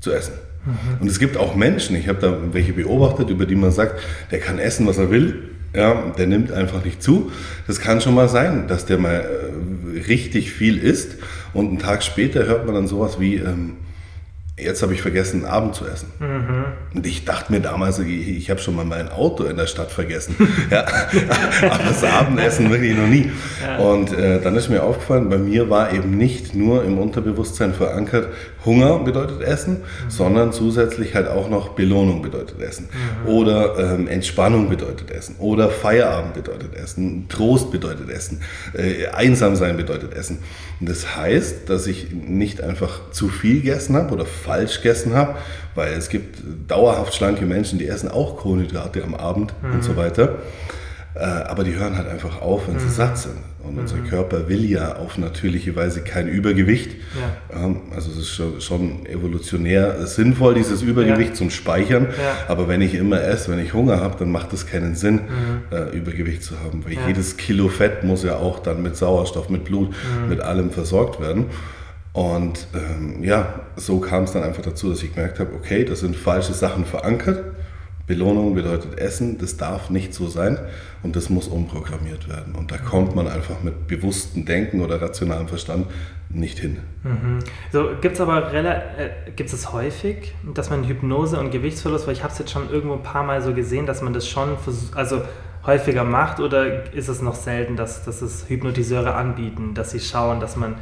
zu 0.00 0.12
essen. 0.12 0.34
Mhm. 0.64 1.00
Und 1.00 1.08
es 1.08 1.18
gibt 1.18 1.36
auch 1.36 1.54
Menschen, 1.54 1.96
ich 1.96 2.08
habe 2.08 2.20
da 2.20 2.38
welche 2.52 2.72
beobachtet, 2.72 3.30
über 3.30 3.46
die 3.46 3.56
man 3.56 3.72
sagt, 3.72 4.00
der 4.30 4.38
kann 4.38 4.58
essen, 4.58 4.86
was 4.86 4.98
er 4.98 5.10
will, 5.10 5.50
ja, 5.74 6.12
der 6.16 6.26
nimmt 6.26 6.50
einfach 6.52 6.84
nicht 6.84 7.02
zu. 7.02 7.30
Das 7.66 7.80
kann 7.80 8.00
schon 8.00 8.14
mal 8.14 8.28
sein, 8.28 8.68
dass 8.68 8.86
der 8.86 8.98
mal 8.98 9.24
äh, 9.24 10.00
richtig 10.08 10.52
viel 10.52 10.78
isst 10.78 11.16
und 11.52 11.68
einen 11.68 11.78
Tag 11.78 12.02
später 12.02 12.46
hört 12.46 12.66
man 12.66 12.74
dann 12.74 12.86
sowas 12.86 13.20
wie, 13.20 13.36
ähm, 13.36 13.76
jetzt 14.60 14.82
habe 14.82 14.94
ich 14.94 15.02
vergessen, 15.02 15.44
Abend 15.44 15.74
zu 15.74 15.86
essen. 15.86 16.12
Mhm. 16.18 16.64
Und 16.94 17.06
ich 17.06 17.24
dachte 17.24 17.52
mir 17.52 17.60
damals, 17.60 17.98
ich, 17.98 18.28
ich 18.28 18.50
habe 18.50 18.60
schon 18.60 18.76
mal 18.76 18.84
mein 18.84 19.08
Auto 19.08 19.44
in 19.44 19.56
der 19.56 19.66
Stadt 19.66 19.90
vergessen. 19.90 20.36
ja, 20.70 20.84
aber 21.70 21.84
das 21.84 22.04
Abendessen 22.04 22.70
wirklich 22.70 22.96
noch 22.96 23.06
nie. 23.06 23.30
Ja. 23.62 23.78
Und 23.78 24.12
äh, 24.12 24.40
dann 24.40 24.56
ist 24.56 24.68
mir 24.68 24.82
aufgefallen, 24.82 25.28
bei 25.28 25.38
mir 25.38 25.70
war 25.70 25.92
eben 25.92 26.16
nicht 26.16 26.54
nur 26.54 26.84
im 26.84 26.98
Unterbewusstsein 26.98 27.74
verankert, 27.74 28.28
Hunger 28.64 28.98
bedeutet 28.98 29.40
Essen, 29.40 29.74
mhm. 29.74 30.10
sondern 30.10 30.52
zusätzlich 30.52 31.14
halt 31.14 31.28
auch 31.28 31.48
noch 31.48 31.70
Belohnung 31.70 32.22
bedeutet 32.22 32.60
Essen. 32.60 32.88
Mhm. 33.24 33.28
Oder 33.30 33.94
ähm, 33.94 34.08
Entspannung 34.08 34.68
bedeutet 34.68 35.10
Essen. 35.10 35.36
Oder 35.38 35.70
Feierabend 35.70 36.34
bedeutet 36.34 36.74
Essen. 36.74 37.26
Trost 37.28 37.70
bedeutet 37.70 38.10
Essen. 38.10 38.42
Äh, 38.74 39.06
einsam 39.08 39.56
sein 39.56 39.76
bedeutet 39.76 40.14
Essen. 40.14 40.38
Und 40.80 40.88
das 40.88 41.16
heißt, 41.16 41.68
dass 41.68 41.86
ich 41.86 42.12
nicht 42.12 42.62
einfach 42.62 43.10
zu 43.10 43.28
viel 43.28 43.56
gegessen 43.56 43.96
habe 43.96 44.14
oder 44.14 44.26
falsch 44.48 44.76
gegessen 44.82 45.14
habe, 45.14 45.36
weil 45.74 45.92
es 45.92 46.08
gibt 46.08 46.38
dauerhaft 46.66 47.14
schlanke 47.14 47.46
Menschen, 47.46 47.78
die 47.78 47.86
essen 47.86 48.10
auch 48.10 48.36
Kohlenhydrate 48.38 49.04
am 49.04 49.14
Abend 49.14 49.52
mhm. 49.62 49.74
und 49.74 49.84
so 49.84 49.96
weiter. 49.96 50.36
Äh, 51.14 51.24
aber 51.24 51.64
die 51.64 51.74
hören 51.74 51.96
halt 51.96 52.08
einfach 52.08 52.40
auf, 52.40 52.68
wenn 52.68 52.74
mhm. 52.74 52.80
sie 52.80 52.88
satt 52.90 53.18
sind. 53.18 53.38
Und 53.62 53.74
mhm. 53.74 53.80
unser 53.80 53.98
Körper 53.98 54.48
will 54.48 54.64
ja 54.64 54.96
auf 54.96 55.18
natürliche 55.18 55.74
Weise 55.74 56.02
kein 56.02 56.28
Übergewicht. 56.28 56.92
Ja. 57.52 57.64
Ähm, 57.64 57.80
also 57.94 58.10
es 58.10 58.18
ist 58.18 58.28
schon, 58.28 58.60
schon 58.60 59.06
evolutionär 59.06 60.06
sinnvoll, 60.06 60.54
dieses 60.54 60.82
Übergewicht 60.82 61.30
ja. 61.30 61.34
zum 61.34 61.50
Speichern. 61.50 62.08
Ja. 62.10 62.36
Aber 62.46 62.68
wenn 62.68 62.82
ich 62.82 62.94
immer 62.94 63.20
esse, 63.20 63.50
wenn 63.50 63.58
ich 63.58 63.74
Hunger 63.74 64.00
habe, 64.00 64.16
dann 64.18 64.30
macht 64.30 64.52
es 64.52 64.66
keinen 64.66 64.94
Sinn, 64.94 65.14
mhm. 65.14 65.76
äh, 65.76 65.96
Übergewicht 65.96 66.44
zu 66.44 66.60
haben. 66.60 66.84
Weil 66.84 66.96
jedes 67.08 67.36
Kilo 67.36 67.68
Fett 67.68 68.04
muss 68.04 68.22
ja 68.22 68.36
auch 68.36 68.60
dann 68.60 68.82
mit 68.82 68.96
Sauerstoff, 68.96 69.48
mit 69.48 69.64
Blut, 69.64 69.88
mhm. 69.90 70.28
mit 70.28 70.40
allem 70.40 70.70
versorgt 70.70 71.20
werden. 71.20 71.46
Und 72.18 72.66
ähm, 72.74 73.22
ja, 73.22 73.60
so 73.76 74.00
kam 74.00 74.24
es 74.24 74.32
dann 74.32 74.42
einfach 74.42 74.64
dazu, 74.64 74.90
dass 74.90 75.04
ich 75.04 75.14
gemerkt 75.14 75.38
habe, 75.38 75.54
okay, 75.54 75.84
das 75.84 76.00
sind 76.00 76.16
falsche 76.16 76.52
Sachen 76.52 76.84
verankert. 76.84 77.44
Belohnung 78.08 78.56
bedeutet 78.56 78.98
Essen, 78.98 79.38
das 79.38 79.56
darf 79.56 79.88
nicht 79.88 80.12
so 80.12 80.26
sein 80.26 80.58
und 81.04 81.14
das 81.14 81.30
muss 81.30 81.46
umprogrammiert 81.46 82.28
werden. 82.28 82.56
Und 82.56 82.72
da 82.72 82.76
kommt 82.76 83.14
man 83.14 83.28
einfach 83.28 83.62
mit 83.62 83.86
bewusstem 83.86 84.44
Denken 84.44 84.80
oder 84.80 85.00
rationalem 85.00 85.46
Verstand 85.46 85.86
nicht 86.28 86.58
hin. 86.58 86.78
Mhm. 87.04 87.38
So 87.70 87.90
gibt 88.00 88.16
es 88.16 88.20
aber 88.20 88.52
äh, 88.52 89.10
gibt 89.36 89.52
es 89.52 89.72
häufig, 89.72 90.34
dass 90.54 90.70
man 90.70 90.88
Hypnose 90.88 91.38
und 91.38 91.52
Gewichtsverlust, 91.52 92.08
weil 92.08 92.14
ich 92.14 92.24
habe 92.24 92.32
es 92.32 92.40
jetzt 92.40 92.50
schon 92.50 92.68
irgendwo 92.68 92.96
ein 92.96 93.04
paar 93.04 93.22
Mal 93.22 93.42
so 93.42 93.54
gesehen, 93.54 93.86
dass 93.86 94.02
man 94.02 94.12
das 94.12 94.26
schon 94.26 94.56
also 94.96 95.22
häufiger 95.64 96.02
macht 96.02 96.40
oder 96.40 96.92
ist 96.92 97.06
es 97.06 97.22
noch 97.22 97.36
selten, 97.36 97.76
dass, 97.76 98.04
dass 98.04 98.22
es 98.22 98.48
Hypnotiseure 98.48 99.14
anbieten, 99.14 99.74
dass 99.74 99.92
sie 99.92 100.00
schauen, 100.00 100.40
dass 100.40 100.56
man 100.56 100.74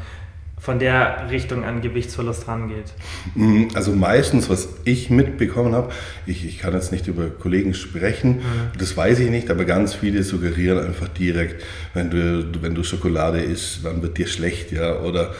von 0.58 0.78
der 0.78 1.28
Richtung 1.30 1.64
an 1.64 1.82
Gewichtsverlust 1.82 2.48
rangeht? 2.48 2.94
Mhm, 3.34 3.68
also 3.74 3.92
meistens, 3.92 4.48
was 4.48 4.68
ich 4.84 5.10
mitbekommen 5.10 5.74
habe, 5.74 5.92
ich, 6.26 6.46
ich 6.46 6.58
kann 6.58 6.72
jetzt 6.72 6.92
nicht 6.92 7.06
über 7.08 7.28
Kollegen 7.28 7.74
sprechen, 7.74 8.36
mhm. 8.36 8.78
das 8.78 8.96
weiß 8.96 9.18
ich 9.20 9.30
nicht, 9.30 9.50
aber 9.50 9.64
ganz 9.64 9.94
viele 9.94 10.22
suggerieren 10.22 10.84
einfach 10.84 11.08
direkt, 11.08 11.62
wenn 11.94 12.10
du, 12.10 12.48
wenn 12.62 12.74
du 12.74 12.82
Schokolade 12.82 13.40
isst, 13.40 13.84
dann 13.84 14.02
wird 14.02 14.16
dir 14.18 14.26
schlecht, 14.26 14.72
ja, 14.72 15.00
oder 15.00 15.34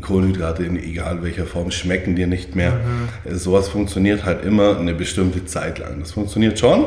Kohlenhydrate 0.00 0.64
in 0.64 0.76
egal 0.76 1.22
welcher 1.22 1.44
Form 1.44 1.70
schmecken 1.70 2.16
dir 2.16 2.26
nicht 2.26 2.56
mehr. 2.56 2.80
Mhm. 3.26 3.36
Sowas 3.36 3.68
funktioniert 3.68 4.24
halt 4.24 4.44
immer 4.44 4.78
eine 4.78 4.94
bestimmte 4.94 5.44
Zeit 5.44 5.78
lang. 5.78 6.00
Das 6.00 6.12
funktioniert 6.12 6.58
schon, 6.58 6.86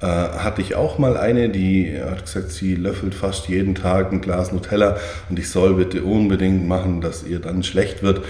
äh, 0.00 0.06
hatte 0.06 0.62
ich 0.62 0.74
auch 0.74 0.98
mal 0.98 1.16
eine, 1.16 1.48
die 1.48 1.98
hat 2.00 2.24
gesagt, 2.24 2.50
sie 2.52 2.74
löffelt 2.74 3.14
fast 3.14 3.48
jeden 3.48 3.74
Tag 3.74 4.12
ein 4.12 4.20
Glas 4.20 4.52
Nutella 4.52 4.96
und 5.28 5.38
ich 5.38 5.50
soll 5.50 5.74
bitte 5.74 6.02
unbedingt 6.02 6.68
machen, 6.68 7.00
dass 7.00 7.24
ihr 7.24 7.40
dann 7.40 7.62
schlecht 7.62 8.02
wird. 8.02 8.24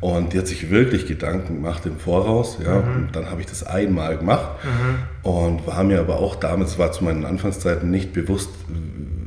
Und 0.00 0.32
die 0.32 0.38
hat 0.38 0.48
sich 0.48 0.68
wirklich 0.68 1.06
Gedanken 1.06 1.62
gemacht 1.62 1.86
im 1.86 1.96
Voraus. 1.96 2.58
Ja. 2.64 2.80
Mhm. 2.80 3.10
dann 3.12 3.30
habe 3.30 3.40
ich 3.40 3.46
das 3.46 3.64
einmal 3.64 4.18
gemacht 4.18 4.50
mhm. 4.64 5.30
und 5.30 5.66
war 5.66 5.84
mir 5.84 6.00
aber 6.00 6.18
auch 6.18 6.34
damals, 6.34 6.76
war 6.76 6.90
zu 6.90 7.04
meinen 7.04 7.24
Anfangszeiten 7.24 7.88
nicht 7.88 8.12
bewusst, 8.12 8.50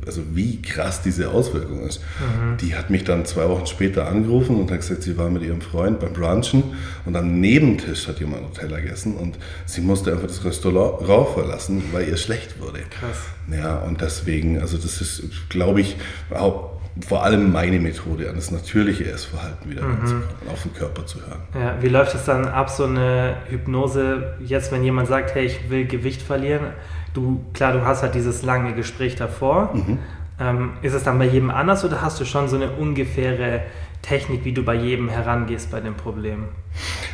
also 0.06 0.22
wie 0.32 0.62
krass 0.62 1.02
diese 1.02 1.30
Auswirkung 1.30 1.86
ist. 1.86 2.00
Mhm. 2.00 2.56
Die 2.58 2.76
hat 2.76 2.90
mich 2.90 3.04
dann 3.04 3.24
zwei 3.26 3.48
Wochen 3.48 3.66
später 3.66 4.08
angerufen 4.08 4.56
und 4.56 4.70
hat 4.70 4.80
gesagt, 4.80 5.02
sie 5.02 5.18
war 5.18 5.28
mit 5.30 5.42
ihrem 5.42 5.60
Freund 5.60 6.00
beim 6.00 6.12
Brunchen 6.12 6.62
und 7.04 7.16
am 7.16 7.40
Nebentisch 7.40 8.06
hat 8.06 8.20
jemand 8.20 8.42
Nutella 8.42 8.80
gegessen 8.80 9.16
und 9.16 9.38
sie 9.66 9.80
musste 9.80 10.12
einfach 10.12 10.28
das 10.28 10.44
Restaurant 10.44 11.28
verlassen, 11.34 11.82
weil 11.92 12.08
ihr 12.08 12.16
schlecht 12.16 12.60
wurde. 12.60 12.80
Krass. 12.90 13.18
Ja, 13.50 13.78
und 13.78 14.00
deswegen, 14.00 14.60
also 14.60 14.76
das 14.78 15.00
ist, 15.00 15.48
glaube 15.48 15.80
ich, 15.80 15.96
auch 16.30 16.76
vor 17.06 17.24
allem 17.24 17.52
meine 17.52 17.78
Methode, 17.78 18.28
an 18.30 18.36
das 18.36 18.50
natürliche 18.50 19.04
Essverhalten 19.04 19.70
wieder 19.70 19.82
mhm. 19.82 19.98
ranzukommen, 19.98 20.48
auf 20.50 20.62
den 20.62 20.72
Körper 20.72 21.04
zu 21.04 21.20
hören. 21.20 21.42
Ja, 21.54 21.76
wie 21.82 21.88
läuft 21.88 22.14
es 22.14 22.24
dann 22.24 22.46
ab, 22.46 22.70
so 22.70 22.84
eine 22.84 23.36
Hypnose, 23.48 24.36
jetzt 24.40 24.72
wenn 24.72 24.82
jemand 24.82 25.08
sagt, 25.08 25.34
hey, 25.34 25.46
ich 25.46 25.68
will 25.68 25.86
Gewicht 25.86 26.22
verlieren, 26.22 26.68
du, 27.16 27.40
klar, 27.54 27.72
du 27.72 27.84
hast 27.84 28.02
halt 28.02 28.14
dieses 28.14 28.42
lange 28.42 28.74
Gespräch 28.74 29.16
davor. 29.16 29.74
Mhm. 29.74 29.98
Ähm, 30.38 30.70
ist 30.82 30.92
es 30.92 31.02
dann 31.02 31.18
bei 31.18 31.26
jedem 31.26 31.50
anders 31.50 31.84
oder 31.84 32.02
hast 32.02 32.20
du 32.20 32.26
schon 32.26 32.48
so 32.48 32.56
eine 32.56 32.70
ungefähre 32.70 33.62
Technik, 34.02 34.44
wie 34.44 34.52
du 34.52 34.62
bei 34.62 34.74
jedem 34.74 35.08
herangehst 35.08 35.70
bei 35.70 35.80
dem 35.80 35.94
Problem? 35.94 36.44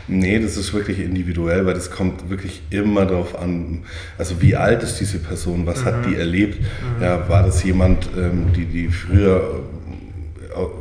Nee, 0.09 0.41
das 0.41 0.57
ist 0.57 0.75
wirklich 0.75 0.99
individuell, 0.99 1.65
weil 1.65 1.75
das 1.75 1.91
kommt 1.91 2.29
wirklich 2.29 2.63
immer 2.71 3.07
darauf 3.07 3.39
an, 3.39 3.85
also 4.19 4.43
wie 4.43 4.57
alt 4.57 4.83
ist 4.83 4.99
diese 4.99 5.21
Person, 5.21 5.67
was 5.67 5.83
mhm. 5.83 5.85
hat 5.87 6.07
die 6.07 6.17
erlebt? 6.17 6.61
Mhm. 6.61 7.03
Ja, 7.03 7.29
war 7.29 7.45
das 7.45 7.63
jemand, 7.63 8.11
ähm, 8.17 8.53
die, 8.53 8.67
die 8.67 8.89
früher 8.89 9.61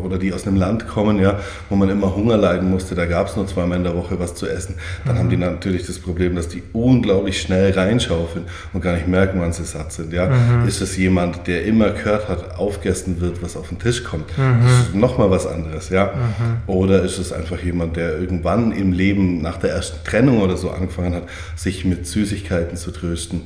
oder 0.04 0.18
die 0.18 0.34
aus 0.34 0.46
einem 0.46 0.58
Land 0.58 0.88
kommen, 0.88 1.20
ja, 1.20 1.40
wo 1.70 1.75
man 1.75 1.90
immer 1.90 2.16
Hunger 2.16 2.38
leiden 2.38 2.70
musste, 2.70 2.96
da 2.96 3.06
gab 3.06 3.28
es 3.28 3.36
nur 3.36 3.48
zweimal 3.48 3.78
in 3.78 3.84
der 3.84 3.96
Woche 3.96 4.20
was 4.20 4.36
zu 4.36 4.48
essen, 4.48 4.75
dann 5.06 5.16
mhm. 5.16 5.20
haben 5.20 5.30
die 5.30 5.36
mhm. 5.38 5.44
natürlich 5.44 5.86
das 5.86 6.00
Problem, 6.00 6.36
dass 6.36 6.48
die 6.48 6.63
unglaublich 6.74 7.42
schnell 7.42 7.72
reinschaufeln 7.72 8.46
und 8.74 8.82
gar 8.82 8.94
nicht 8.94 9.08
merken, 9.08 9.40
wann 9.40 9.54
sie 9.54 9.66
satt 9.66 9.92
sind. 9.94 10.13
Ja. 10.13 10.28
Mhm. 10.28 10.68
Ist 10.68 10.82
es 10.82 10.98
jemand, 10.98 11.48
der 11.48 11.66
immer 11.66 11.92
gehört 11.92 12.30
hat, 12.30 12.58
aufgegessen 12.58 13.22
wird, 13.22 13.42
was 13.42 13.58
auf 13.58 13.70
den 13.70 13.80
Tisch 13.80 14.04
kommt? 14.04 14.38
Mhm. 14.38 14.63
Das 14.63 14.88
ist 14.88 14.96
nochmal 14.96 15.30
was 15.30 15.48
anderes. 15.48 15.90
Ja. 15.90 16.06
Mhm. 16.06 16.74
Oder 16.74 17.04
ist 17.04 17.18
es 17.18 17.32
einfach 17.32 17.60
jemand, 17.62 17.96
der 17.96 18.20
irgendwann 18.20 18.72
im 18.72 18.92
Leben 18.94 19.42
nach 19.42 19.58
der 19.58 19.72
ersten 19.72 20.04
Trennung 20.06 20.42
oder 20.42 20.58
so 20.58 20.72
angefangen 20.72 21.16
hat, 21.16 21.24
sich 21.56 21.86
mit 21.86 22.08
Süßigkeiten 22.08 22.78
zu 22.78 22.92
trösten? 22.92 23.42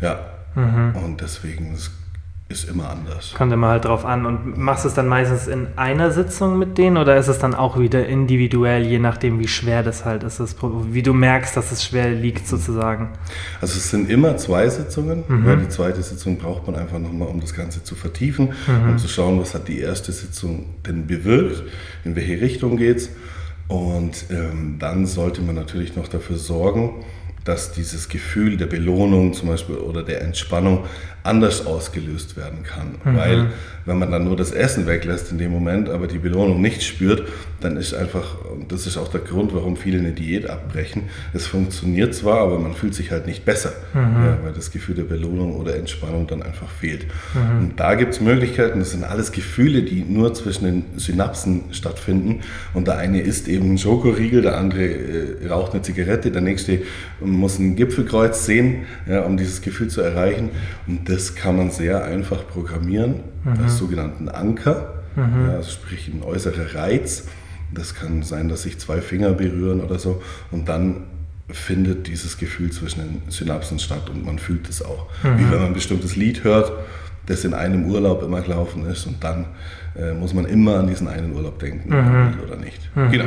Ja. 0.00 0.18
Mhm. 0.54 0.96
Und 1.04 1.20
deswegen 1.20 1.74
ist 1.74 1.90
ist 2.48 2.68
immer 2.68 2.90
anders. 2.90 3.34
Kommt 3.34 3.52
immer 3.52 3.68
halt 3.68 3.86
drauf 3.86 4.04
an. 4.04 4.24
Und 4.24 4.56
machst 4.56 4.84
du 4.84 4.88
es 4.88 4.94
dann 4.94 5.08
meistens 5.08 5.48
in 5.48 5.66
einer 5.76 6.12
Sitzung 6.12 6.58
mit 6.58 6.78
denen 6.78 6.96
oder 6.96 7.16
ist 7.16 7.26
es 7.26 7.40
dann 7.40 7.54
auch 7.54 7.76
wieder 7.76 8.06
individuell, 8.06 8.86
je 8.86 9.00
nachdem, 9.00 9.40
wie 9.40 9.48
schwer 9.48 9.82
das 9.82 10.04
halt 10.04 10.22
ist, 10.22 10.40
wie 10.62 11.02
du 11.02 11.12
merkst, 11.12 11.56
dass 11.56 11.72
es 11.72 11.84
schwer 11.84 12.08
liegt 12.10 12.46
sozusagen? 12.46 13.10
Also 13.60 13.76
es 13.76 13.90
sind 13.90 14.08
immer 14.08 14.36
zwei 14.36 14.68
Sitzungen. 14.68 15.24
Mhm. 15.26 15.46
Ja, 15.46 15.56
die 15.56 15.68
zweite 15.68 16.00
Sitzung 16.02 16.38
braucht 16.38 16.66
man 16.68 16.76
einfach 16.76 17.00
nochmal, 17.00 17.28
um 17.28 17.40
das 17.40 17.52
Ganze 17.52 17.82
zu 17.82 17.96
vertiefen, 17.96 18.52
mhm. 18.66 18.90
um 18.90 18.98
zu 18.98 19.08
schauen, 19.08 19.40
was 19.40 19.52
hat 19.52 19.66
die 19.66 19.80
erste 19.80 20.12
Sitzung 20.12 20.66
denn 20.86 21.08
bewirkt, 21.08 21.64
in 22.04 22.14
welche 22.14 22.40
Richtung 22.40 22.76
geht 22.76 22.98
es. 22.98 23.10
Und 23.66 24.26
ähm, 24.30 24.76
dann 24.78 25.06
sollte 25.06 25.42
man 25.42 25.56
natürlich 25.56 25.96
noch 25.96 26.06
dafür 26.06 26.36
sorgen, 26.36 27.04
dass 27.46 27.72
dieses 27.72 28.08
Gefühl 28.08 28.56
der 28.56 28.66
Belohnung 28.66 29.32
zum 29.32 29.48
Beispiel 29.48 29.76
oder 29.76 30.02
der 30.02 30.22
Entspannung 30.22 30.84
anders 31.26 31.66
ausgelöst 31.66 32.36
werden 32.36 32.62
kann. 32.62 32.94
Mhm. 33.04 33.16
Weil 33.16 33.46
wenn 33.86 33.98
man 33.98 34.10
dann 34.10 34.24
nur 34.24 34.36
das 34.36 34.50
Essen 34.50 34.86
weglässt 34.86 35.30
in 35.30 35.38
dem 35.38 35.52
Moment, 35.52 35.88
aber 35.88 36.08
die 36.08 36.18
Belohnung 36.18 36.60
nicht 36.60 36.82
spürt, 36.82 37.28
dann 37.60 37.76
ist 37.76 37.94
einfach, 37.94 38.44
und 38.44 38.72
das 38.72 38.86
ist 38.86 38.96
auch 38.96 39.08
der 39.08 39.20
Grund, 39.20 39.54
warum 39.54 39.76
viele 39.76 39.98
eine 39.98 40.12
Diät 40.12 40.50
abbrechen, 40.50 41.04
es 41.32 41.46
funktioniert 41.46 42.14
zwar, 42.14 42.40
aber 42.40 42.58
man 42.58 42.74
fühlt 42.74 42.94
sich 42.94 43.12
halt 43.12 43.26
nicht 43.26 43.44
besser, 43.44 43.72
mhm. 43.94 44.24
ja, 44.24 44.38
weil 44.42 44.52
das 44.52 44.72
Gefühl 44.72 44.96
der 44.96 45.04
Belohnung 45.04 45.56
oder 45.56 45.76
Entspannung 45.76 46.26
dann 46.26 46.42
einfach 46.42 46.68
fehlt. 46.68 47.06
Mhm. 47.34 47.58
Und 47.60 47.80
da 47.80 47.94
gibt 47.94 48.14
es 48.14 48.20
Möglichkeiten, 48.20 48.80
das 48.80 48.90
sind 48.90 49.04
alles 49.04 49.30
Gefühle, 49.30 49.82
die 49.82 50.04
nur 50.04 50.34
zwischen 50.34 50.64
den 50.64 50.84
Synapsen 50.96 51.64
stattfinden. 51.70 52.40
Und 52.74 52.88
der 52.88 52.98
eine 52.98 53.20
isst 53.20 53.46
eben 53.48 53.66
einen 53.66 53.78
Schokoriegel, 53.78 54.42
der 54.42 54.58
andere 54.58 54.84
äh, 54.84 55.48
raucht 55.48 55.72
eine 55.72 55.82
Zigarette, 55.82 56.30
der 56.30 56.42
nächste 56.42 56.82
muss 57.20 57.58
ein 57.58 57.76
Gipfelkreuz 57.76 58.44
sehen, 58.44 58.86
ja, 59.08 59.22
um 59.22 59.36
dieses 59.36 59.62
Gefühl 59.62 59.88
zu 59.88 60.00
erreichen. 60.00 60.50
Und 60.86 61.08
das 61.08 61.15
kann 61.34 61.56
man 61.56 61.70
sehr 61.70 62.04
einfach 62.04 62.46
programmieren 62.46 63.20
mhm. 63.44 63.64
als 63.64 63.78
sogenannten 63.78 64.28
Anker, 64.28 65.02
mhm. 65.16 65.48
ja, 65.50 65.62
sprich 65.62 66.08
ein 66.08 66.22
äußerer 66.22 66.74
Reiz. 66.74 67.24
Das 67.72 67.94
kann 67.94 68.22
sein, 68.22 68.48
dass 68.48 68.62
sich 68.62 68.78
zwei 68.78 69.00
Finger 69.00 69.32
berühren 69.32 69.80
oder 69.80 69.98
so 69.98 70.22
und 70.50 70.68
dann 70.68 71.04
findet 71.48 72.08
dieses 72.08 72.38
Gefühl 72.38 72.70
zwischen 72.70 73.00
den 73.00 73.30
Synapsen 73.30 73.78
statt 73.78 74.10
und 74.10 74.24
man 74.24 74.38
fühlt 74.38 74.68
es 74.68 74.82
auch. 74.82 75.06
Mhm. 75.22 75.38
Wie 75.38 75.44
wenn 75.50 75.58
man 75.58 75.66
ein 75.68 75.74
bestimmtes 75.74 76.16
Lied 76.16 76.44
hört, 76.44 76.72
das 77.26 77.44
in 77.44 77.54
einem 77.54 77.86
Urlaub 77.86 78.22
immer 78.22 78.40
gelaufen 78.40 78.86
ist 78.86 79.06
und 79.06 79.22
dann 79.22 79.46
äh, 79.98 80.12
muss 80.12 80.34
man 80.34 80.44
immer 80.46 80.76
an 80.76 80.86
diesen 80.86 81.08
einen 81.08 81.34
Urlaub 81.34 81.58
denken, 81.58 81.88
mhm. 81.88 82.40
oder 82.42 82.56
nicht. 82.56 82.90
Mhm. 82.94 83.10
Genau. 83.10 83.24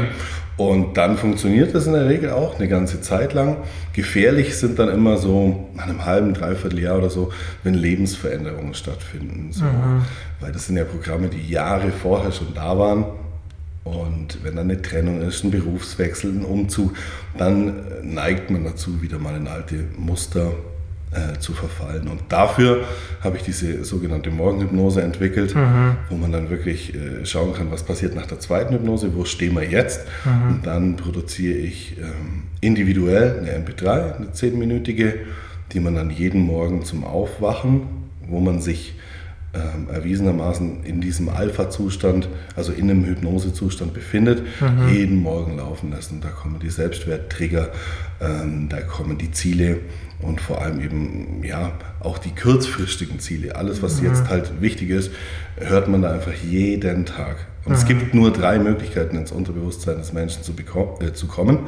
Und 0.58 0.98
dann 0.98 1.18
funktioniert 1.18 1.74
das 1.74 1.88
in 1.88 1.94
der 1.94 2.10
Regel 2.10 2.32
auch 2.32 2.60
eine 2.60 2.68
ganze 2.68 3.00
Zeit 3.00 3.34
lang. 3.34 3.58
Gefährlich 3.94 4.58
sind 4.58 4.78
dann 4.78 4.90
immer 4.90 5.18
so 5.18 5.70
nach 5.74 5.86
einem 5.88 6.06
halben, 6.06 6.34
dreiviertel 6.34 6.80
Jahr 6.80 6.98
oder 6.98 7.10
so, 7.10 7.32
wenn 7.64 7.76
Lebensveränderungen 7.76 8.74
stattfinden. 8.74 9.52
So. 9.52 9.64
Mhm. 9.64 10.02
Weil 10.42 10.52
das 10.52 10.68
sind 10.68 10.76
ja 10.76 10.84
Programme, 10.84 11.30
die 11.30 11.50
Jahre 11.50 11.92
vorher 11.92 12.34
schon 12.34 12.54
da 12.54 12.78
waren 12.78 13.06
Und 13.86 14.44
wenn 14.44 14.58
dann 14.58 14.70
eine 14.70 14.82
Trennung 14.82 15.22
ist, 15.22 15.44
ein 15.44 15.52
Berufswechsel, 15.52 16.32
ein 16.32 16.44
Umzug, 16.44 16.94
dann 17.38 17.82
neigt 18.04 18.52
man 18.52 18.66
dazu, 18.66 19.02
wieder 19.02 19.18
mal 19.18 19.38
in 19.38 19.48
alte 19.48 19.86
Muster 19.98 20.52
äh, 21.12 21.40
zu 21.40 21.54
verfallen. 21.54 22.08
Und 22.08 22.22
dafür 22.30 22.86
habe 23.22 23.38
ich 23.38 23.44
diese 23.44 23.84
sogenannte 23.84 24.30
Morgenhypnose 24.30 25.02
entwickelt, 25.02 25.56
mhm. 25.56 25.98
wo 26.10 26.16
man 26.16 26.32
dann 26.32 26.50
wirklich 26.50 26.94
äh, 26.94 27.26
schauen 27.26 27.54
kann, 27.54 27.72
was 27.72 27.84
passiert 27.84 28.16
nach 28.16 28.28
der 28.28 28.40
zweiten 28.40 28.74
Hypnose, 28.74 29.16
wo 29.16 29.26
stehen 29.26 29.56
wir 29.56 29.64
jetzt. 29.64 30.02
Mhm. 30.26 30.50
Und 30.50 30.66
dann 30.68 30.96
produziere 30.98 31.58
ich 31.58 31.98
ähm, 31.98 32.44
individuell 32.62 33.40
eine 33.40 33.66
MP3, 33.66 34.18
eine 34.18 34.32
zehnminütige, 34.34 35.16
die 35.72 35.80
man 35.80 35.96
dann 35.96 36.12
jeden 36.12 36.42
Morgen 36.42 36.86
zum 36.86 37.04
Aufwachen, 37.04 37.82
wo 38.28 38.40
man 38.40 38.62
sich 38.62 38.94
ähm, 39.54 39.88
erwiesenermaßen 39.92 40.84
in 40.84 41.02
diesem 41.02 41.30
Alpha-Zustand, 41.30 42.30
also 42.56 42.72
in 42.72 42.90
einem 42.90 43.04
Hypnose-Zustand 43.06 43.94
befindet, 43.94 44.44
mhm. 44.62 44.90
jeden 44.94 45.16
Morgen 45.18 45.58
laufen 45.58 45.90
lassen. 45.92 46.22
Da 46.22 46.30
kommen 46.30 46.60
die 46.60 46.70
Selbstwerttrigger, 46.70 47.72
ähm, 48.22 48.70
da 48.70 48.82
kommen 48.82 49.18
die 49.18 49.32
Ziele 49.32 49.80
und 50.22 50.40
vor 50.40 50.62
allem 50.62 50.80
eben 50.82 51.44
ja 51.44 51.72
auch 52.00 52.20
die 52.20 52.36
kurzfristigen 52.36 53.20
Ziele. 53.20 53.56
Alles, 53.56 53.82
was 53.82 54.02
mhm. 54.02 54.10
jetzt 54.10 54.30
halt 54.30 54.62
wichtig 54.62 54.92
ist, 54.92 55.12
hört 55.58 55.88
man 55.88 56.04
da 56.04 56.12
einfach 56.12 56.34
jeden 56.34 57.06
Tag. 57.06 57.48
Und 57.66 57.72
mhm. 57.72 57.78
es 57.78 57.86
gibt 57.86 58.14
nur 58.14 58.32
drei 58.32 58.60
Möglichkeiten, 58.60 59.18
ins 59.18 59.32
Unterbewusstsein 59.32 59.98
des 59.98 60.14
Menschen 60.14 60.44
zu, 60.44 60.54
äh, 61.00 61.14
zu 61.14 61.28
kommen. 61.28 61.60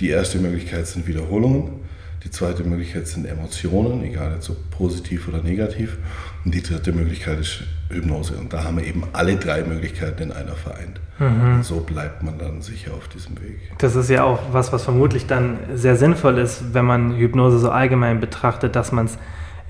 Die 0.00 0.10
erste 0.10 0.38
Möglichkeit 0.38 0.86
sind 0.86 1.08
Wiederholungen. 1.08 1.87
Die 2.24 2.30
zweite 2.30 2.64
Möglichkeit 2.64 3.06
sind 3.06 3.26
Emotionen, 3.26 4.02
egal 4.02 4.32
jetzt 4.34 4.50
ob 4.50 4.70
positiv 4.70 5.28
oder 5.28 5.42
negativ. 5.42 5.96
Und 6.44 6.54
die 6.54 6.62
dritte 6.62 6.92
Möglichkeit 6.92 7.38
ist 7.38 7.62
Hypnose. 7.90 8.34
Und 8.34 8.52
da 8.52 8.64
haben 8.64 8.78
wir 8.78 8.86
eben 8.86 9.04
alle 9.12 9.36
drei 9.36 9.62
Möglichkeiten 9.62 10.24
in 10.24 10.32
einer 10.32 10.52
vereint. 10.52 11.00
Mhm. 11.18 11.62
So 11.62 11.80
bleibt 11.80 12.22
man 12.22 12.38
dann 12.38 12.60
sicher 12.60 12.92
auf 12.94 13.08
diesem 13.08 13.40
Weg. 13.40 13.60
Das 13.78 13.96
ist 13.96 14.10
ja 14.10 14.24
auch 14.24 14.40
was, 14.52 14.72
was 14.72 14.84
vermutlich 14.84 15.26
dann 15.26 15.58
sehr 15.74 15.96
sinnvoll 15.96 16.38
ist, 16.38 16.74
wenn 16.74 16.84
man 16.84 17.16
Hypnose 17.16 17.58
so 17.58 17.70
allgemein 17.70 18.20
betrachtet, 18.20 18.76
dass 18.76 18.92
man 18.92 19.06
es 19.06 19.18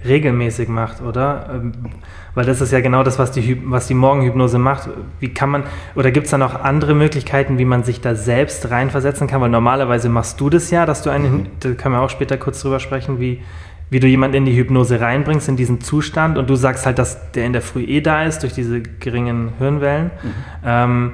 regelmäßig 0.05 0.69
macht, 0.69 1.03
oder? 1.03 1.63
Weil 2.39 2.47
das 2.47 2.61
ist 2.61 2.71
ja 2.71 2.79
genau 2.79 3.03
das, 3.03 3.19
was 3.19 3.33
die, 3.33 3.61
was 3.69 3.89
die 3.89 3.95
Morgenhypnose 3.95 4.61
macht. 4.61 4.89
Wie 5.19 5.35
kann 5.35 5.51
man, 5.51 5.65
oder 5.97 6.13
gibt 6.13 6.27
es 6.27 6.31
da 6.31 6.39
noch 6.39 6.63
andere 6.63 6.95
Möglichkeiten, 6.95 7.59
wie 7.59 7.65
man 7.65 7.83
sich 7.83 8.01
da 8.01 8.15
selbst 8.15 8.71
reinversetzen 8.71 9.27
kann? 9.27 9.41
Weil 9.41 9.49
normalerweise 9.49 10.09
machst 10.09 10.41
du 10.41 10.49
das 10.49 10.71
ja, 10.71 10.87
dass 10.87 11.03
du 11.03 11.11
einen, 11.11 11.33
mhm. 11.33 11.47
da 11.59 11.71
können 11.71 11.97
wir 11.97 12.01
auch 12.01 12.11
später 12.11 12.37
kurz 12.37 12.63
drüber 12.63 12.79
sprechen, 12.79 13.19
wie, 13.19 13.43
wie 13.91 13.99
du 13.99 14.07
jemanden 14.07 14.37
in 14.37 14.45
die 14.45 14.55
Hypnose 14.57 15.01
reinbringst, 15.01 15.49
in 15.49 15.57
diesen 15.57 15.81
Zustand. 15.81 16.39
Und 16.39 16.49
du 16.49 16.55
sagst 16.55 16.87
halt, 16.87 17.01
dass 17.01 17.33
der 17.33 17.45
in 17.45 17.53
der 17.53 17.61
Früh 17.61 17.83
eh 17.83 18.03
da 18.03 18.23
ist, 18.23 18.45
durch 18.45 18.53
diese 18.53 18.83
geringen 18.83 19.55
Hirnwellen. 19.59 20.13
Mhm. 20.23 20.31
Ähm, 20.65 21.13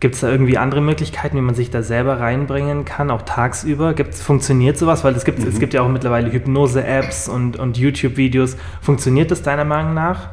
Gibt 0.00 0.14
es 0.14 0.22
da 0.22 0.30
irgendwie 0.30 0.56
andere 0.56 0.80
Möglichkeiten, 0.80 1.36
wie 1.36 1.42
man 1.42 1.54
sich 1.54 1.68
da 1.68 1.82
selber 1.82 2.18
reinbringen 2.18 2.86
kann, 2.86 3.10
auch 3.10 3.22
tagsüber? 3.22 3.92
Gibt's, 3.92 4.22
funktioniert 4.22 4.78
sowas? 4.78 5.04
Weil 5.04 5.14
es 5.16 5.26
gibt, 5.26 5.40
mhm. 5.40 5.48
es 5.48 5.60
gibt 5.60 5.74
ja 5.74 5.82
auch 5.82 5.88
mittlerweile 5.88 6.32
Hypnose-Apps 6.32 7.28
und, 7.28 7.58
und 7.58 7.76
YouTube-Videos. 7.76 8.56
Funktioniert 8.80 9.30
das 9.30 9.42
deiner 9.42 9.66
Meinung 9.66 9.92
nach? 9.92 10.30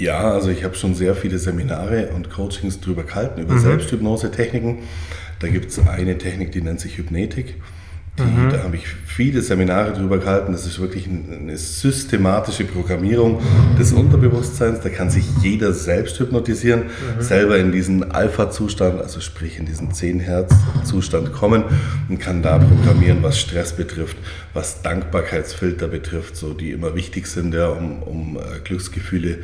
Ja, 0.00 0.32
also 0.32 0.48
ich 0.48 0.64
habe 0.64 0.74
schon 0.74 0.94
sehr 0.94 1.14
viele 1.14 1.38
Seminare 1.38 2.08
und 2.14 2.30
Coachings 2.30 2.80
drüber 2.80 3.02
gehalten, 3.02 3.42
über 3.42 3.54
mhm. 3.54 3.60
Selbsthypnose-Techniken. 3.60 4.78
Da 5.40 5.48
gibt 5.48 5.70
es 5.70 5.78
eine 5.78 6.16
Technik, 6.16 6.52
die 6.52 6.62
nennt 6.62 6.80
sich 6.80 6.96
Hypnetik. 6.96 7.56
Die, 8.18 8.22
mhm. 8.22 8.50
Da 8.50 8.62
habe 8.62 8.76
ich 8.76 8.86
viele 8.86 9.42
Seminare 9.42 9.92
drüber 9.92 10.16
gehalten. 10.16 10.52
Das 10.52 10.66
ist 10.66 10.80
wirklich 10.80 11.06
eine 11.06 11.56
systematische 11.56 12.64
Programmierung 12.64 13.42
des 13.78 13.92
Unterbewusstseins. 13.92 14.80
Da 14.80 14.88
kann 14.88 15.10
sich 15.10 15.24
jeder 15.42 15.74
selbst 15.74 16.18
hypnotisieren, 16.18 16.84
mhm. 16.84 17.22
selber 17.22 17.58
in 17.58 17.70
diesen 17.70 18.10
Alpha-Zustand, 18.10 19.02
also 19.02 19.20
sprich 19.20 19.58
in 19.58 19.66
diesen 19.66 19.92
10-Hertz-Zustand 19.92 21.32
kommen 21.32 21.64
und 22.08 22.18
kann 22.18 22.42
da 22.42 22.58
programmieren, 22.58 23.22
was 23.22 23.38
Stress 23.38 23.74
betrifft, 23.74 24.16
was 24.54 24.80
Dankbarkeitsfilter 24.80 25.88
betrifft, 25.88 26.36
so 26.36 26.54
die 26.54 26.70
immer 26.70 26.94
wichtig 26.94 27.26
sind, 27.26 27.52
ja, 27.52 27.68
um, 27.68 28.02
um 28.02 28.38
äh, 28.38 28.60
Glücksgefühle 28.64 29.40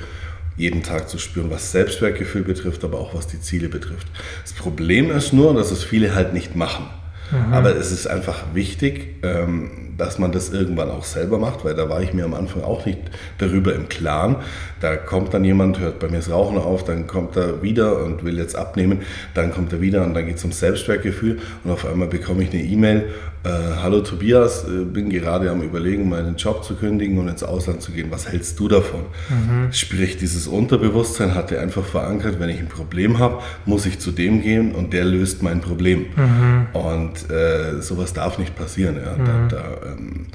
jeden 0.57 0.83
Tag 0.83 1.09
zu 1.09 1.19
spüren, 1.19 1.51
was 1.51 1.73
Selbstwertgefühl 1.73 2.43
betrifft, 2.43 2.85
aber 2.85 2.99
auch 2.99 3.15
was 3.15 3.27
die 3.27 3.41
Ziele 3.41 3.69
betrifft. 3.69 4.07
Das 4.43 4.53
Problem 4.53 5.11
ist 5.11 5.33
nur, 5.33 5.55
dass 5.55 5.71
es 5.71 5.85
viele 5.85 6.15
halt 6.15 6.33
nicht 6.33 6.57
machen. 6.57 6.87
Mhm. 7.31 7.53
Aber 7.53 7.77
es 7.77 7.93
ist 7.93 8.07
einfach 8.07 8.55
wichtig, 8.55 9.17
ähm, 9.23 9.86
dass 9.97 10.19
man 10.19 10.33
das 10.33 10.51
irgendwann 10.51 10.91
auch 10.91 11.05
selber 11.05 11.39
macht, 11.39 11.65
weil 11.65 11.75
da 11.75 11.89
war 11.89 12.03
ich 12.03 12.13
mir 12.13 12.25
am 12.25 12.35
Anfang 12.35 12.63
auch 12.63 12.85
nicht 12.87 12.99
darüber 13.39 13.75
im 13.75 13.89
Klaren. 13.89 14.37
Da 14.81 14.97
kommt 14.97 15.33
dann 15.35 15.45
jemand, 15.45 15.79
hört 15.81 15.99
bei 15.99 16.09
mir 16.09 16.19
das 16.19 16.31
Rauchen 16.31 16.59
auf, 16.59 16.85
dann 16.85 17.07
kommt 17.07 17.37
er 17.37 17.63
wieder 17.63 18.03
und 18.05 18.25
will 18.25 18.39
jetzt 18.39 18.57
abnehmen, 18.57 19.01
dann 19.35 19.53
kommt 19.53 19.73
er 19.73 19.81
wieder 19.81 20.05
und 20.05 20.15
dann 20.15 20.27
geht 20.27 20.37
es 20.37 20.45
um 20.45 20.53
Selbstwertgefühl 20.53 21.39
und 21.65 21.71
auf 21.71 21.87
einmal 21.87 22.09
bekomme 22.09 22.43
ich 22.43 22.53
eine 22.53 22.63
E-Mail, 22.63 23.09
äh, 23.47 23.77
hallo 23.81 24.01
Tobias, 24.01 24.65
äh, 24.65 24.85
bin 24.85 25.09
gerade 25.09 25.51
am 25.51 25.63
überlegen, 25.63 26.09
meinen 26.09 26.37
Job 26.37 26.65
zu 26.65 26.75
kündigen 26.75 27.19
und 27.19 27.29
ins 27.29 27.45
Ausland 27.45 27.81
zu 27.81 27.93
gehen, 27.93 28.09
was 28.11 28.31
hältst 28.31 28.59
du 28.59 28.67
davon? 28.67 29.03
Mhm. 29.29 29.73
Sprich, 29.73 30.17
dieses 30.17 30.49
Unterbewusstsein 30.49 31.35
hat 31.35 31.53
er 31.53 31.63
einfach 31.63 31.85
verankert, 31.85 32.41
wenn 32.41 32.49
ich 32.49 32.59
ein 32.59 32.69
Problem 32.69 33.19
habe, 33.19 33.43
muss 33.65 33.87
ich 33.87 34.01
zu 34.01 34.11
dem 34.11 34.43
gehen 34.43 34.75
und 34.75 34.93
der 34.93 35.05
löst 35.05 35.43
mein 35.43 35.61
Problem. 35.61 36.07
Mhm. 36.17 36.67
Und 36.73 37.31
äh, 37.31 37.81
sowas 37.81 38.13
darf 38.13 38.39
nicht 38.39 38.57
passieren. 38.57 38.97
Ja. 38.97 39.13
Mhm. 39.17 39.49
Da, 39.49 39.57
da 39.57 39.86
ähm, 39.87 40.27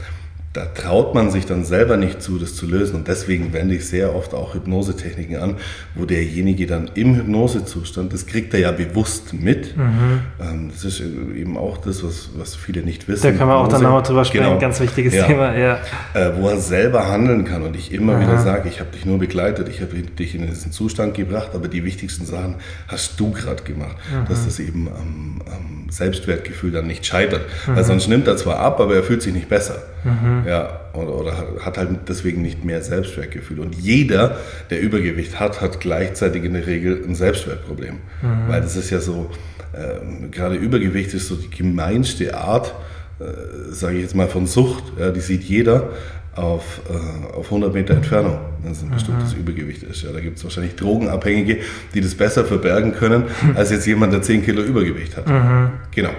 da 0.53 0.65
traut 0.65 1.15
man 1.15 1.31
sich 1.31 1.45
dann 1.45 1.63
selber 1.63 1.95
nicht 1.95 2.21
zu, 2.21 2.37
das 2.37 2.55
zu 2.55 2.67
lösen. 2.67 2.95
Und 2.97 3.07
deswegen 3.07 3.53
wende 3.53 3.75
ich 3.75 3.87
sehr 3.87 4.13
oft 4.13 4.33
auch 4.33 4.53
Hypnosetechniken 4.53 5.37
an, 5.37 5.55
wo 5.95 6.03
derjenige 6.03 6.67
dann 6.67 6.91
im 6.93 7.15
Hypnosezustand, 7.15 8.11
das 8.11 8.25
kriegt 8.25 8.53
er 8.53 8.59
ja 8.59 8.71
bewusst 8.73 9.33
mit. 9.33 9.77
Mhm. 9.77 10.19
Ähm, 10.41 10.71
das 10.73 10.83
ist 10.83 10.99
eben 10.99 11.57
auch 11.57 11.77
das, 11.77 12.03
was, 12.03 12.31
was 12.35 12.55
viele 12.55 12.81
nicht 12.81 13.07
wissen. 13.07 13.23
Da 13.23 13.31
kann 13.31 13.47
man 13.47 13.57
auch 13.57 13.69
dann 13.69 13.81
nochmal 13.81 14.03
drüber 14.03 14.25
sprechen, 14.25 14.43
genau. 14.43 14.59
ganz 14.59 14.81
wichtiges 14.81 15.13
ja. 15.13 15.25
Thema. 15.25 15.57
Ja. 15.57 15.79
Äh, 16.13 16.31
wo 16.35 16.49
er 16.49 16.57
selber 16.57 17.07
handeln 17.07 17.45
kann. 17.45 17.63
Und 17.63 17.77
ich 17.77 17.93
immer 17.93 18.15
Aha. 18.15 18.21
wieder 18.21 18.37
sage, 18.39 18.67
ich 18.67 18.81
habe 18.81 18.91
dich 18.91 19.05
nur 19.05 19.19
begleitet, 19.19 19.69
ich 19.69 19.79
habe 19.79 19.95
dich 19.95 20.35
in 20.35 20.47
diesen 20.47 20.73
Zustand 20.73 21.13
gebracht, 21.13 21.51
aber 21.53 21.69
die 21.69 21.85
wichtigsten 21.85 22.25
Sachen 22.25 22.55
hast 22.89 23.17
du 23.17 23.31
gerade 23.31 23.63
gemacht. 23.63 23.95
Mhm. 24.11 24.27
Dass 24.27 24.43
das 24.43 24.59
eben 24.59 24.89
am, 24.89 25.41
am, 25.45 25.81
Selbstwertgefühl 25.89 26.71
dann 26.71 26.87
nicht 26.87 27.05
scheitert. 27.05 27.41
Mhm. 27.67 27.75
Weil 27.75 27.83
sonst 27.83 28.07
nimmt 28.07 28.25
er 28.27 28.37
zwar 28.37 28.59
ab, 28.59 28.79
aber 28.79 28.95
er 28.95 29.03
fühlt 29.03 29.21
sich 29.21 29.33
nicht 29.33 29.49
besser. 29.49 29.75
Mhm. 30.03 30.40
Ja, 30.47 30.81
oder, 30.93 31.15
oder, 31.15 31.33
hat 31.61 31.77
halt 31.77 31.89
deswegen 32.07 32.41
nicht 32.41 32.63
mehr 32.63 32.81
Selbstwertgefühl. 32.81 33.59
Und 33.59 33.75
jeder, 33.75 34.37
der 34.69 34.81
Übergewicht 34.81 35.39
hat, 35.39 35.61
hat 35.61 35.79
gleichzeitig 35.79 36.43
in 36.43 36.53
der 36.53 36.67
Regel 36.67 37.03
ein 37.07 37.15
Selbstwertproblem. 37.15 37.95
Mhm. 38.21 38.47
Weil 38.47 38.61
das 38.61 38.75
ist 38.75 38.89
ja 38.89 38.99
so, 38.99 39.29
äh, 39.73 40.27
gerade 40.29 40.55
Übergewicht 40.55 41.13
ist 41.13 41.27
so 41.27 41.35
die 41.35 41.49
gemeinste 41.49 42.35
Art, 42.37 42.73
äh, 43.19 43.71
sage 43.71 43.97
ich 43.97 44.03
jetzt 44.03 44.15
mal, 44.15 44.27
von 44.27 44.47
Sucht. 44.47 44.83
Ja, 44.99 45.11
die 45.11 45.21
sieht 45.21 45.43
jeder 45.43 45.89
auf, 46.35 46.81
äh, 46.89 47.35
auf 47.35 47.45
100 47.45 47.73
Meter 47.73 47.93
Entfernung, 47.93 48.39
wenn 48.63 48.71
es 48.71 48.81
ein 48.81 48.89
bestimmtes 48.89 49.33
mhm. 49.33 49.41
Übergewicht 49.41 49.83
ist. 49.83 50.03
Ja, 50.03 50.11
da 50.11 50.19
gibt 50.19 50.37
es 50.37 50.43
wahrscheinlich 50.43 50.75
Drogenabhängige, 50.75 51.59
die 51.93 52.01
das 52.01 52.15
besser 52.15 52.45
verbergen 52.45 52.93
können, 52.93 53.25
als 53.55 53.71
jetzt 53.71 53.85
jemand, 53.85 54.13
der 54.13 54.21
10 54.21 54.43
Kilo 54.43 54.61
Übergewicht 54.61 55.17
hat. 55.17 55.27
Mhm. 55.27 55.71
Genau. 55.93 56.11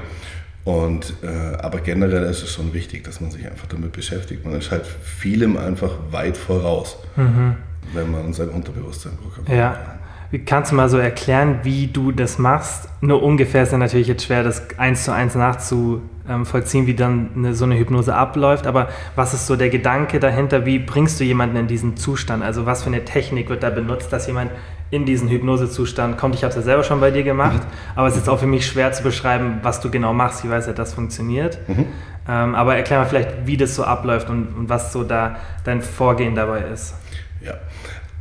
Und, 0.65 1.15
äh, 1.23 1.57
aber 1.57 1.81
generell 1.81 2.23
ist 2.25 2.43
es 2.43 2.53
schon 2.53 2.73
wichtig, 2.73 3.03
dass 3.05 3.21
man 3.21 3.31
sich 3.31 3.47
einfach 3.47 3.67
damit 3.67 3.93
beschäftigt. 3.93 4.45
Man 4.45 4.55
ist 4.55 4.71
halt 4.71 4.87
vielem 4.87 5.57
einfach 5.57 5.91
weit 6.11 6.37
voraus, 6.37 6.99
mhm. 7.17 7.57
wenn 7.93 8.11
man 8.11 8.33
sein 8.33 8.49
Unterbewusstsein 8.49 9.17
programmiert. 9.17 9.57
Ja. 9.57 9.99
Kannst 10.47 10.73
du 10.73 10.77
mal 10.77 10.89
so 10.89 10.97
erklären, 10.97 11.59
wie 11.63 11.89
du 11.89 12.11
das 12.11 12.39
machst? 12.39 12.89
Nur 13.03 13.23
ungefähr 13.23 13.65
ist 13.65 13.73
ja 13.73 13.77
natürlich 13.77 14.09
jetzt 14.09 14.25
schwer, 14.25 14.43
das 14.43 14.79
eins 14.79 15.05
zu 15.05 15.13
eins 15.13 15.35
nachzuvollziehen, 15.35 16.87
wie 16.87 16.95
dann 16.95 17.31
eine, 17.37 17.55
so 17.55 17.67
eine 17.67 17.77
Hypnose 17.77 18.15
abläuft. 18.15 18.67
Aber 18.67 18.89
was 19.15 19.35
ist 19.35 19.47
so 19.47 19.57
der 19.57 19.69
Gedanke 19.69 20.21
dahinter? 20.21 20.65
Wie 20.65 20.79
bringst 20.79 21.21
du 21.21 21.25
jemanden 21.25 21.57
in 21.57 21.67
diesen 21.67 21.99
Zustand? 21.99 22.43
Also 22.43 22.65
was 22.65 22.83
für 22.83 22.89
eine 22.89 23.05
Technik 23.05 23.51
wird 23.51 23.63
da 23.63 23.69
benutzt, 23.69 24.11
dass 24.11 24.27
jemand 24.27 24.53
in 24.93 25.07
diesen 25.07 25.31
Hypnosezustand 25.31 26.19
kommt. 26.19 26.35
Ich 26.35 26.45
habe 26.45 26.51
es 26.51 26.57
ja 26.57 26.63
selber 26.63 26.85
schon 26.85 27.01
bei 27.01 27.11
dir 27.11 27.23
gemacht, 27.23 27.63
mhm. 27.65 27.97
aber 27.97 28.09
es 28.09 28.17
ist 28.17 28.29
auch 28.29 28.39
für 28.39 28.47
mich 28.47 28.67
schwer 28.67 28.93
zu 28.93 29.03
beschreiben, 29.03 29.61
was 29.63 29.81
du 29.81 29.91
genau 29.91 30.13
machst. 30.13 30.45
Ich 30.45 30.51
weiß 30.51 30.67
ja, 30.67 30.75
das 30.75 30.93
funktioniert. 30.93 31.59
Mhm. 31.67 31.87
Ähm, 32.29 32.55
aber 32.55 32.77
erklär 32.77 32.99
mal 32.99 33.07
vielleicht, 33.07 33.47
wie 33.47 33.57
das 33.57 33.75
so 33.75 33.85
abläuft 33.85 34.29
und, 34.29 34.49
und, 34.49 34.69
was 34.69 34.93
so 34.93 35.03
da 35.03 35.39
dein 35.65 35.81
Vorgehen 35.81 36.35
dabei 36.35 36.65
ist. 36.73 36.95
Ja, 37.43 37.55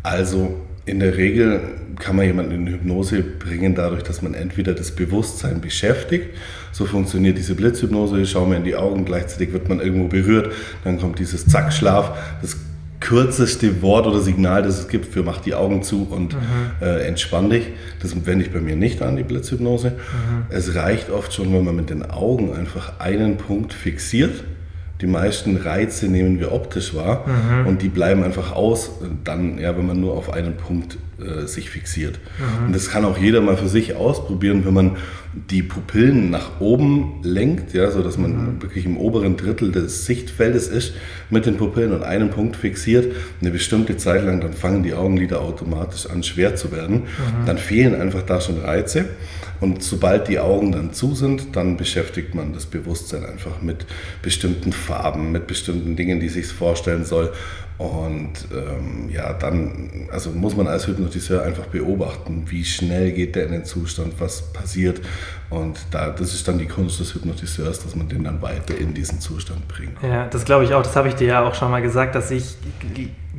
also 0.02 0.62
in 0.86 1.02
der 1.02 1.18
Regel 1.18 1.60
kann 2.00 2.16
man 2.16 2.26
jemanden 2.26 2.54
in 2.54 2.68
Hypnose 2.68 3.22
bringen, 3.22 3.76
dadurch, 3.76 4.04
dass 4.04 4.22
man 4.22 4.34
entweder 4.34 4.74
das 4.74 4.92
Bewusstsein 4.92 5.60
beschäftigt. 5.60 6.38
So 6.72 6.86
funktioniert 6.86 7.38
diese 7.38 7.54
Blitzhypnose. 7.54 8.26
Schauen 8.26 8.50
wir 8.50 8.58
in 8.58 8.64
die 8.64 8.78
Augen, 8.78 9.04
gleichzeitig 9.04 9.52
wird 9.52 9.68
man 9.68 9.82
irgendwo 9.82 10.08
berührt, 10.08 10.54
dann 10.86 10.98
kommt 10.98 11.20
dieses 11.20 11.46
Zack-Schlaf. 11.48 12.18
Das 12.42 12.56
kürzeste 13.02 13.82
Wort 13.82 14.08
oder 14.08 14.22
Signal, 14.22 14.64
das 14.64 14.80
es 14.80 14.88
gibt 14.88 15.12
für 15.12 15.24
mach 15.24 15.42
die 15.42 15.54
Augen 15.54 15.84
zu 15.84 16.08
und 16.10 16.34
mhm. 16.34 16.40
äh, 16.80 17.06
entspann 17.08 17.50
dich. 17.50 17.66
Das 18.02 18.16
wende 18.26 18.46
ich 18.46 18.54
bei 18.54 18.62
mir 18.62 18.78
nicht 18.78 19.02
an, 19.02 19.18
die 19.18 19.24
Blitzhypnose. 19.24 19.90
Mhm. 19.90 20.46
Es 20.50 20.76
reicht 20.76 21.10
oft 21.10 21.34
schon, 21.34 21.52
wenn 21.52 21.66
man 21.66 21.76
mit 21.76 21.90
den 21.90 22.10
Augen 22.10 22.54
einfach 22.54 23.00
einen 23.00 23.38
Punkt 23.38 23.74
fixiert. 23.74 24.44
Die 25.02 25.08
meisten 25.08 25.58
Reize 25.58 26.08
nehmen 26.08 26.40
wir 26.40 26.52
optisch 26.52 26.94
wahr 26.94 27.26
mhm. 27.26 27.68
und 27.68 27.82
die 27.82 27.90
bleiben 27.90 28.24
einfach 28.24 28.52
aus, 28.52 28.92
dann, 29.24 29.58
ja, 29.58 29.76
wenn 29.78 29.88
man 29.88 30.00
nur 30.00 30.14
auf 30.14 30.32
einen 30.32 30.56
Punkt 30.56 30.98
äh, 31.20 31.48
sich 31.48 31.70
fixiert. 31.70 32.20
Mhm. 32.38 32.68
Und 32.68 32.76
das 32.76 32.90
kann 32.90 33.06
auch 33.06 33.18
jeder 33.18 33.42
mal 33.42 33.58
für 33.58 33.68
sich 33.68 33.96
ausprobieren, 33.96 34.66
wenn 34.66 34.74
man 34.74 34.98
die 35.34 35.64
Pupillen 35.64 36.30
nach 36.30 36.60
oben 36.60 37.22
lenkt, 37.24 37.74
ja, 37.74 37.90
so 37.90 38.04
dass 38.04 38.18
man 38.18 38.56
mhm. 38.56 38.62
wirklich 38.62 38.86
im 38.86 38.98
oberen 38.98 39.38
Drittel 39.38 39.72
des 39.72 40.06
Sichtfeldes 40.06 40.68
ist, 40.68 40.94
mit 41.30 41.46
den 41.46 41.58
Pupillen 41.58 41.94
und 41.94 42.04
einen 42.04 42.30
Punkt 42.30 42.56
fixiert, 42.56 43.16
eine 43.40 43.52
bestimmte 43.52 43.98
Zeit 43.98 44.26
lang, 44.26 44.42
dann 44.42 44.54
fangen 44.54 44.84
die 44.84 44.94
Augenlider 44.94 45.42
automatisch 45.42 46.08
an 46.08 46.24
schwer 46.24 46.56
zu 46.56 46.72
werden. 46.72 47.04
Mhm. 47.04 47.46
Dann 47.46 47.58
fehlen 47.58 48.00
einfach 48.00 48.24
da 48.24 48.42
schon 48.42 48.60
Reize. 48.60 49.06
Und 49.62 49.84
sobald 49.84 50.28
die 50.28 50.40
Augen 50.40 50.72
dann 50.72 50.92
zu 50.92 51.14
sind, 51.14 51.56
dann 51.56 51.78
beschäftigt 51.78 52.34
man 52.34 52.52
das 52.52 52.66
Bewusstsein 52.66 53.24
einfach 53.24 53.62
mit 53.62 53.86
bestimmten 54.24 54.74
Farben, 54.74 55.32
mit 55.32 55.46
bestimmten 55.46 55.96
Dingen, 55.96 56.20
die 56.20 56.30
sich 56.30 56.48
vorstellen 56.48 57.06
soll. 57.06 57.32
Und 57.78 58.48
ähm, 58.52 59.10
ja, 59.12 59.34
dann 59.34 60.08
also 60.12 60.32
muss 60.32 60.56
man 60.58 60.68
als 60.68 60.88
Hypnotiseur 60.88 61.44
einfach 61.44 61.66
beobachten, 61.66 62.46
wie 62.48 62.66
schnell 62.66 63.12
geht 63.12 63.36
der 63.36 63.46
in 63.46 63.52
den 63.52 63.66
Zustand, 63.66 64.16
was 64.20 64.52
passiert. 64.52 65.02
Und 65.52 65.80
da, 65.92 66.10
das 66.10 66.34
ist 66.34 66.48
dann 66.48 66.58
die 66.58 66.68
Kunst 66.68 67.00
des 67.00 67.14
Hypnotiseurs, 67.14 67.84
dass 67.84 67.96
man 67.96 68.10
den 68.10 68.24
dann 68.24 68.42
weiter 68.42 68.76
in 68.78 68.94
diesen 68.94 69.20
Zustand 69.20 69.68
bringt. 69.68 69.94
Ja, 70.02 70.28
das 70.28 70.44
glaube 70.44 70.64
ich 70.64 70.74
auch. 70.74 70.84
Das 70.84 70.96
habe 70.96 71.08
ich 71.08 71.16
dir 71.16 71.28
ja 71.28 71.48
auch 71.48 71.54
schon 71.54 71.70
mal 71.70 71.82
gesagt, 71.82 72.16
dass 72.16 72.32
ich 72.32 72.56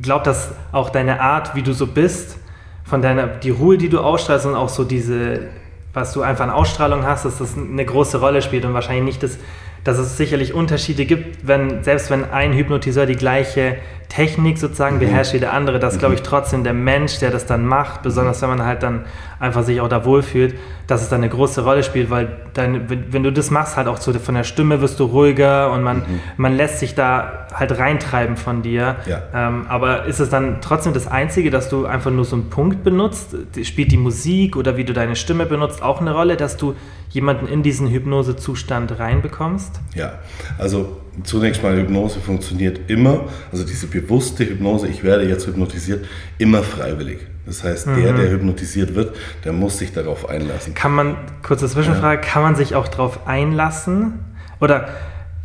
glaube, 0.01 0.23
dass 0.23 0.51
auch 0.71 0.89
deine 0.89 1.19
Art, 1.19 1.53
wie 1.55 1.63
du 1.63 1.73
so 1.73 1.87
bist, 1.87 2.37
von 2.85 3.01
deiner, 3.01 3.27
die 3.27 3.49
Ruhe, 3.49 3.77
die 3.77 3.89
du 3.89 3.99
ausstrahlst 3.99 4.45
und 4.45 4.55
auch 4.55 4.69
so 4.69 4.83
diese, 4.83 5.47
was 5.93 6.13
du 6.13 6.21
einfach 6.21 6.43
an 6.43 6.49
Ausstrahlung 6.49 7.05
hast, 7.05 7.25
dass 7.25 7.37
das 7.37 7.55
eine 7.55 7.85
große 7.85 8.19
Rolle 8.19 8.41
spielt 8.41 8.65
und 8.65 8.73
wahrscheinlich 8.73 9.05
nicht 9.05 9.23
das 9.23 9.37
dass 9.83 9.97
es 9.97 10.17
sicherlich 10.17 10.53
Unterschiede 10.53 11.05
gibt, 11.05 11.45
wenn, 11.45 11.83
selbst 11.83 12.09
wenn 12.09 12.29
ein 12.31 12.53
Hypnotiseur 12.53 13.05
die 13.05 13.15
gleiche 13.15 13.77
Technik 14.13 14.59
sozusagen 14.59 14.97
mhm. 14.97 14.99
beherrscht 14.99 15.33
wie 15.33 15.39
der 15.39 15.53
andere, 15.53 15.79
dass, 15.79 15.95
mhm. 15.95 15.99
glaube 15.99 16.15
ich, 16.15 16.21
trotzdem 16.21 16.63
der 16.63 16.73
Mensch, 16.73 17.17
der 17.17 17.31
das 17.31 17.45
dann 17.47 17.65
macht, 17.65 18.03
besonders 18.03 18.41
wenn 18.41 18.49
man 18.49 18.63
halt 18.63 18.83
dann 18.83 19.05
einfach 19.39 19.63
sich 19.63 19.81
auch 19.81 19.87
da 19.87 20.05
wohlfühlt, 20.05 20.55
dass 20.85 21.01
es 21.01 21.09
dann 21.09 21.21
eine 21.21 21.29
große 21.29 21.63
Rolle 21.63 21.83
spielt, 21.83 22.11
weil 22.11 22.27
dann, 22.53 22.89
wenn, 22.89 23.11
wenn 23.11 23.23
du 23.23 23.31
das 23.31 23.49
machst, 23.49 23.75
halt 23.75 23.87
auch 23.87 23.97
so 23.97 24.13
von 24.13 24.35
der 24.35 24.43
Stimme 24.43 24.81
wirst 24.81 24.99
du 24.99 25.05
ruhiger 25.05 25.71
und 25.71 25.81
man, 25.81 25.97
mhm. 25.97 26.19
man 26.37 26.55
lässt 26.55 26.79
sich 26.79 26.93
da 26.93 27.47
halt 27.53 27.77
reintreiben 27.77 28.37
von 28.37 28.61
dir. 28.61 28.97
Ja. 29.07 29.23
Ähm, 29.33 29.65
aber 29.67 30.05
ist 30.05 30.19
es 30.19 30.29
dann 30.29 30.57
trotzdem 30.61 30.93
das 30.93 31.07
Einzige, 31.07 31.49
dass 31.49 31.69
du 31.69 31.85
einfach 31.85 32.11
nur 32.11 32.25
so 32.25 32.35
einen 32.35 32.49
Punkt 32.51 32.83
benutzt? 32.83 33.35
Spielt 33.63 33.91
die 33.91 33.97
Musik 33.97 34.55
oder 34.55 34.77
wie 34.77 34.83
du 34.83 34.93
deine 34.93 35.15
Stimme 35.15 35.47
benutzt 35.47 35.81
auch 35.81 36.01
eine 36.01 36.13
Rolle, 36.13 36.37
dass 36.37 36.55
du 36.57 36.75
jemanden 37.09 37.47
in 37.47 37.63
diesen 37.63 37.89
Hypnosezustand 37.89 38.99
reinbekommst? 38.99 39.79
Ja, 39.95 40.19
also 40.59 40.97
zunächst 41.23 41.61
mal 41.63 41.75
Hypnose 41.75 42.19
funktioniert 42.19 42.89
immer, 42.89 43.25
also 43.51 43.63
diese 43.63 43.87
bewusste 43.87 44.45
Hypnose, 44.45 44.87
ich 44.87 45.03
werde 45.03 45.27
jetzt 45.27 45.47
hypnotisiert, 45.47 46.05
immer 46.37 46.63
freiwillig. 46.63 47.19
Das 47.45 47.63
heißt, 47.63 47.87
mhm. 47.87 48.01
der, 48.01 48.13
der 48.13 48.31
hypnotisiert 48.31 48.95
wird, 48.95 49.15
der 49.43 49.53
muss 49.53 49.77
sich 49.77 49.91
darauf 49.91 50.29
einlassen. 50.29 50.73
Kann 50.73 50.93
man, 50.93 51.17
kurze 51.41 51.67
Zwischenfrage, 51.67 52.21
ja. 52.21 52.27
kann 52.27 52.41
man 52.41 52.55
sich 52.55 52.75
auch 52.75 52.87
darauf 52.87 53.27
einlassen? 53.27 54.19
Oder 54.61 54.87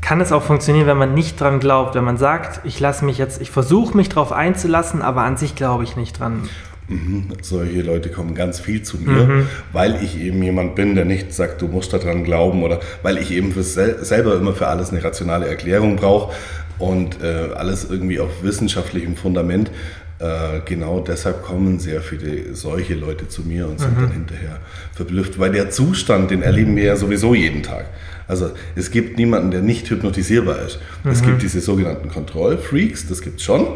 kann 0.00 0.20
es 0.20 0.30
auch 0.30 0.42
funktionieren, 0.42 0.86
wenn 0.86 0.96
man 0.96 1.12
nicht 1.12 1.40
dran 1.40 1.58
glaubt, 1.58 1.94
wenn 1.96 2.04
man 2.04 2.16
sagt, 2.16 2.60
ich 2.64 2.78
lasse 2.78 3.04
mich 3.04 3.18
jetzt, 3.18 3.42
ich 3.42 3.50
versuche 3.50 3.96
mich 3.96 4.08
darauf 4.08 4.32
einzulassen, 4.32 5.02
aber 5.02 5.22
an 5.22 5.36
sich 5.36 5.56
glaube 5.56 5.84
ich 5.84 5.96
nicht 5.96 6.18
dran. 6.20 6.48
Mhm. 6.88 7.24
Solche 7.42 7.82
Leute 7.82 8.08
kommen 8.08 8.34
ganz 8.34 8.60
viel 8.60 8.82
zu 8.82 8.96
mir, 8.98 9.26
mhm. 9.26 9.46
weil 9.72 10.02
ich 10.02 10.18
eben 10.18 10.42
jemand 10.42 10.74
bin, 10.74 10.94
der 10.94 11.04
nicht 11.04 11.34
sagt, 11.34 11.60
du 11.60 11.68
musst 11.68 11.92
daran 11.92 12.24
glauben 12.24 12.62
oder 12.62 12.80
weil 13.02 13.18
ich 13.18 13.30
eben 13.30 13.52
für 13.52 13.62
sel 13.62 14.02
selber 14.04 14.36
immer 14.36 14.54
für 14.54 14.68
alles 14.68 14.90
eine 14.90 15.04
rationale 15.04 15.46
Erklärung 15.46 15.96
brauche 15.96 16.34
und 16.78 17.22
äh, 17.22 17.50
alles 17.54 17.88
irgendwie 17.90 18.20
auf 18.20 18.42
wissenschaftlichem 18.42 19.16
Fundament. 19.16 19.70
Äh, 20.18 20.60
genau 20.64 21.00
deshalb 21.00 21.42
kommen 21.42 21.78
sehr 21.78 22.00
viele 22.00 22.54
solche 22.54 22.94
Leute 22.94 23.28
zu 23.28 23.42
mir 23.42 23.68
und 23.68 23.80
sind 23.80 23.96
mhm. 23.96 24.02
dann 24.02 24.12
hinterher 24.12 24.58
verblüfft, 24.94 25.38
weil 25.38 25.52
der 25.52 25.70
Zustand, 25.70 26.30
den 26.30 26.42
erleben 26.42 26.74
wir 26.74 26.84
ja 26.84 26.96
sowieso 26.96 27.34
jeden 27.34 27.62
Tag. 27.62 27.84
Also 28.26 28.50
es 28.76 28.90
gibt 28.90 29.18
niemanden, 29.18 29.50
der 29.50 29.60
nicht 29.60 29.88
hypnotisierbar 29.90 30.60
ist. 30.62 30.80
Es 31.04 31.22
mhm. 31.22 31.26
gibt 31.26 31.42
diese 31.42 31.60
sogenannten 31.60 32.08
Kontrollfreaks, 32.08 33.06
das 33.08 33.22
gibt 33.22 33.40
es 33.40 33.44
schon. 33.44 33.66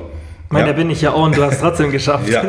Meine, 0.53 0.67
ja. 0.67 0.73
da 0.73 0.79
bin 0.79 0.91
ich 0.91 1.01
ja 1.01 1.13
auch 1.13 1.25
und 1.25 1.37
du 1.37 1.43
hast 1.43 1.55
es 1.55 1.61
trotzdem 1.61 1.91
geschafft. 1.91 2.29
ja, 2.29 2.45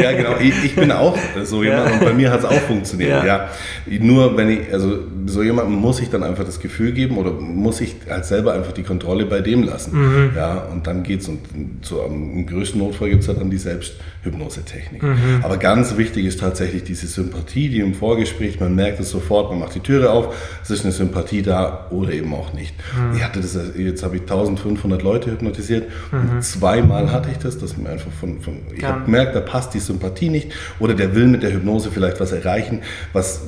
ja, 0.00 0.12
genau. 0.12 0.36
Ich, 0.40 0.64
ich 0.64 0.76
bin 0.76 0.92
auch 0.92 1.18
so 1.42 1.64
jemand 1.64 1.88
ja. 1.88 1.94
und 1.94 2.04
bei 2.04 2.12
mir 2.12 2.30
hat 2.30 2.38
es 2.40 2.44
auch 2.44 2.52
funktioniert. 2.52 3.24
Ja. 3.24 3.48
ja. 3.86 3.98
Nur 3.98 4.36
wenn 4.36 4.48
ich, 4.48 4.72
also 4.72 5.00
so 5.26 5.42
jemandem 5.42 5.74
muss 5.74 6.00
ich 6.00 6.08
dann 6.08 6.22
einfach 6.22 6.44
das 6.44 6.60
Gefühl 6.60 6.92
geben 6.92 7.18
oder 7.18 7.32
muss 7.32 7.80
ich 7.80 7.96
halt 8.08 8.26
selber 8.26 8.52
einfach 8.52 8.70
die 8.70 8.84
Kontrolle 8.84 9.26
bei 9.26 9.40
dem 9.40 9.64
lassen. 9.64 9.98
Mhm. 9.98 10.30
Ja, 10.36 10.68
und 10.72 10.86
dann 10.86 11.02
geht's 11.02 11.26
und 11.26 11.40
so 11.82 12.02
am 12.02 12.46
größten 12.46 12.78
Notfall 12.78 13.10
gibt 13.10 13.22
es 13.22 13.28
halt 13.28 13.40
dann 13.40 13.50
die 13.50 13.58
Selbsthypnose-Technik. 14.28 15.02
Mhm. 15.02 15.40
Aber 15.42 15.56
ganz 15.56 15.96
wichtig 15.96 16.26
ist 16.26 16.40
tatsächlich 16.40 16.84
diese 16.84 17.06
Sympathie, 17.06 17.68
die 17.68 17.80
im 17.80 17.94
Vorgespräch, 17.94 18.60
man 18.60 18.74
merkt 18.74 19.00
es 19.00 19.10
sofort, 19.10 19.50
man 19.50 19.60
macht 19.60 19.74
die 19.74 19.80
Türe 19.80 20.10
auf, 20.10 20.34
es 20.62 20.70
ist 20.70 20.84
eine 20.84 20.92
Sympathie 20.92 21.42
da 21.42 21.86
oder 21.90 22.12
eben 22.12 22.32
auch 22.34 22.52
nicht. 22.52 22.74
Mhm. 22.96 23.16
Ich 23.16 23.24
hatte 23.24 23.40
das, 23.40 23.58
jetzt 23.76 24.02
habe 24.02 24.16
ich 24.16 24.22
1500 24.22 25.02
Leute 25.02 25.30
hypnotisiert 25.30 25.88
und 26.12 26.34
mhm. 26.34 26.40
zweimal 26.40 27.12
hatte 27.12 27.30
ich 27.30 27.38
das 27.38 27.58
dass 27.58 27.76
man 27.76 27.92
einfach 27.92 28.12
von, 28.12 28.40
von 28.40 28.58
ich 28.74 28.84
habe 28.84 29.04
gemerkt, 29.04 29.34
da 29.34 29.40
passt 29.40 29.74
die 29.74 29.80
Sympathie 29.80 30.28
nicht 30.28 30.52
oder 30.78 30.94
der 30.94 31.14
will 31.14 31.26
mit 31.26 31.42
der 31.42 31.52
Hypnose 31.52 31.90
vielleicht 31.90 32.20
was 32.20 32.32
erreichen, 32.32 32.82
was 33.12 33.42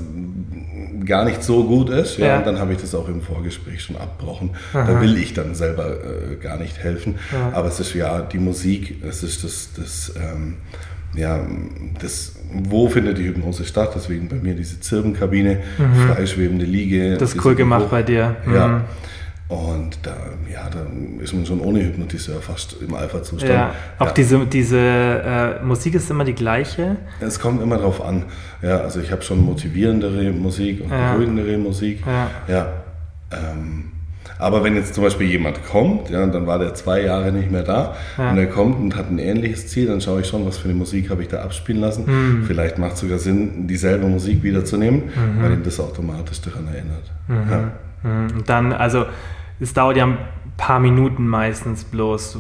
gar 1.05 1.25
nicht 1.25 1.43
so 1.43 1.65
gut 1.65 1.91
ist. 1.91 2.19
Ja, 2.19 2.27
ja. 2.27 2.39
Und 2.39 2.47
dann 2.47 2.59
habe 2.59 2.73
ich 2.73 2.81
das 2.81 2.95
auch 2.95 3.09
im 3.09 3.23
Vorgespräch 3.23 3.83
schon 3.83 3.97
abgebrochen. 3.97 4.51
Aha. 4.73 4.85
Da 4.85 5.01
will 5.01 5.17
ich 5.17 5.35
dann 5.35 5.55
selber 5.55 5.89
äh, 5.89 6.37
gar 6.37 6.59
nicht 6.59 6.79
helfen. 6.79 7.17
Ja. 7.33 7.53
Aber 7.53 7.69
es 7.69 7.81
ist 7.81 7.95
ja 7.95 8.21
die 8.23 8.39
Musik, 8.39 9.03
es 9.03 9.23
ist 9.23 9.45
das, 9.45 9.71
das 9.77 10.13
ähm, 10.17 10.57
ja, 11.15 11.41
das, 12.01 12.37
wo 12.53 12.89
findet 12.89 13.19
die 13.19 13.25
Hypnose 13.25 13.65
statt? 13.65 13.93
Deswegen 13.95 14.29
bei 14.29 14.37
mir 14.37 14.55
diese 14.55 14.81
Zirbenkabine, 14.81 15.61
mhm. 15.79 16.09
freischwebende 16.09 16.65
Liege. 16.65 17.17
Das 17.17 17.35
ist 17.35 17.45
cool 17.45 17.55
gemacht 17.55 17.87
Hoch. 17.87 17.91
bei 17.91 18.03
dir. 18.03 18.37
Mhm. 18.47 18.55
Ja. 18.55 18.85
Und 19.51 19.99
da, 20.05 20.15
ja, 20.49 20.71
da 20.71 20.87
ist 21.21 21.35
man 21.35 21.45
schon 21.45 21.61
ohne 21.61 21.81
Hypnotiseur 21.81 22.41
fast 22.41 22.77
im 22.81 22.95
Alpha-Zustand. 22.95 23.53
Ja, 23.53 23.75
auch 23.99 24.07
ja. 24.07 24.13
diese, 24.13 24.47
diese 24.47 24.79
äh, 24.79 25.65
Musik 25.65 25.97
ist 25.97 26.09
immer 26.09 26.23
die 26.23 26.37
gleiche? 26.37 26.97
Es 27.19 27.41
kommt 27.41 27.61
immer 27.61 27.77
darauf 27.77 28.01
an. 28.01 28.27
Ja, 28.63 28.79
also 28.79 29.01
ich 29.01 29.11
habe 29.11 29.23
schon 29.23 29.45
motivierendere 29.45 30.31
Musik 30.31 30.83
und 30.85 30.91
ja. 30.91 31.15
beruhigendere 31.15 31.59
Musik. 31.59 31.99
Ja. 32.07 32.31
ja 32.47 32.73
ähm, 33.33 33.91
aber 34.39 34.63
wenn 34.63 34.77
jetzt 34.77 34.95
zum 34.95 35.03
Beispiel 35.03 35.27
jemand 35.27 35.67
kommt, 35.67 36.11
ja, 36.11 36.25
dann 36.27 36.47
war 36.47 36.61
der 36.61 36.73
zwei 36.75 37.03
Jahre 37.03 37.33
nicht 37.33 37.51
mehr 37.51 37.65
da 37.65 37.97
und 38.17 38.39
er 38.39 38.47
kommt 38.47 38.79
und 38.79 38.97
hat 38.97 39.11
ein 39.11 39.19
ähnliches 39.19 39.67
Ziel, 39.67 39.87
dann 39.87 40.01
schaue 40.01 40.21
ich 40.21 40.29
schon, 40.29 40.47
was 40.47 40.59
für 40.59 40.69
eine 40.69 40.75
Musik 40.75 41.11
habe 41.11 41.23
ich 41.23 41.29
da 41.29 41.43
abspielen 41.43 41.81
lassen. 41.81 42.05
Mhm. 42.07 42.45
Vielleicht 42.45 42.79
macht 42.79 42.95
es 42.95 43.01
sogar 43.01 43.19
Sinn, 43.19 43.67
dieselbe 43.67 44.07
Musik 44.07 44.43
wiederzunehmen, 44.43 45.07
mhm. 45.07 45.43
weil 45.43 45.53
ihn 45.55 45.63
das 45.63 45.79
automatisch 45.79 46.41
daran 46.41 46.69
erinnert. 46.69 47.11
Mhm. 47.29 48.11
Mhm. 48.11 48.39
Und 48.39 48.49
dann, 48.49 48.73
also 48.73 49.07
es 49.61 49.75
dauert 49.75 49.97
ja 49.97 50.05
ein 50.05 50.19
paar 50.57 50.81
Minuten 50.81 51.29
meistens 51.29 51.85
bloß, 51.85 52.39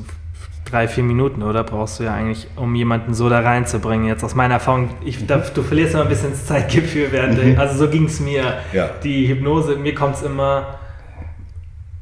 drei, 0.64 0.88
vier 0.88 1.04
Minuten, 1.04 1.42
oder? 1.42 1.64
Brauchst 1.64 2.00
du 2.00 2.04
ja 2.04 2.14
eigentlich, 2.14 2.46
um 2.56 2.74
jemanden 2.74 3.14
so 3.14 3.28
da 3.28 3.40
reinzubringen. 3.40 4.06
Jetzt 4.06 4.24
aus 4.24 4.34
meiner 4.34 4.54
Erfahrung, 4.54 4.90
ich, 5.04 5.26
da, 5.26 5.38
du 5.38 5.62
verlierst 5.62 5.94
immer 5.94 6.04
ein 6.04 6.08
bisschen 6.08 6.30
das 6.30 6.46
Zeitgefühl 6.46 7.08
während, 7.10 7.42
mhm. 7.44 7.58
also 7.58 7.76
so 7.84 7.90
ging 7.90 8.04
es 8.04 8.20
mir. 8.20 8.58
Ja. 8.72 8.90
Die 9.02 9.28
Hypnose, 9.28 9.76
mir 9.76 9.94
kommt 9.94 10.16
es 10.16 10.22
immer, 10.22 10.78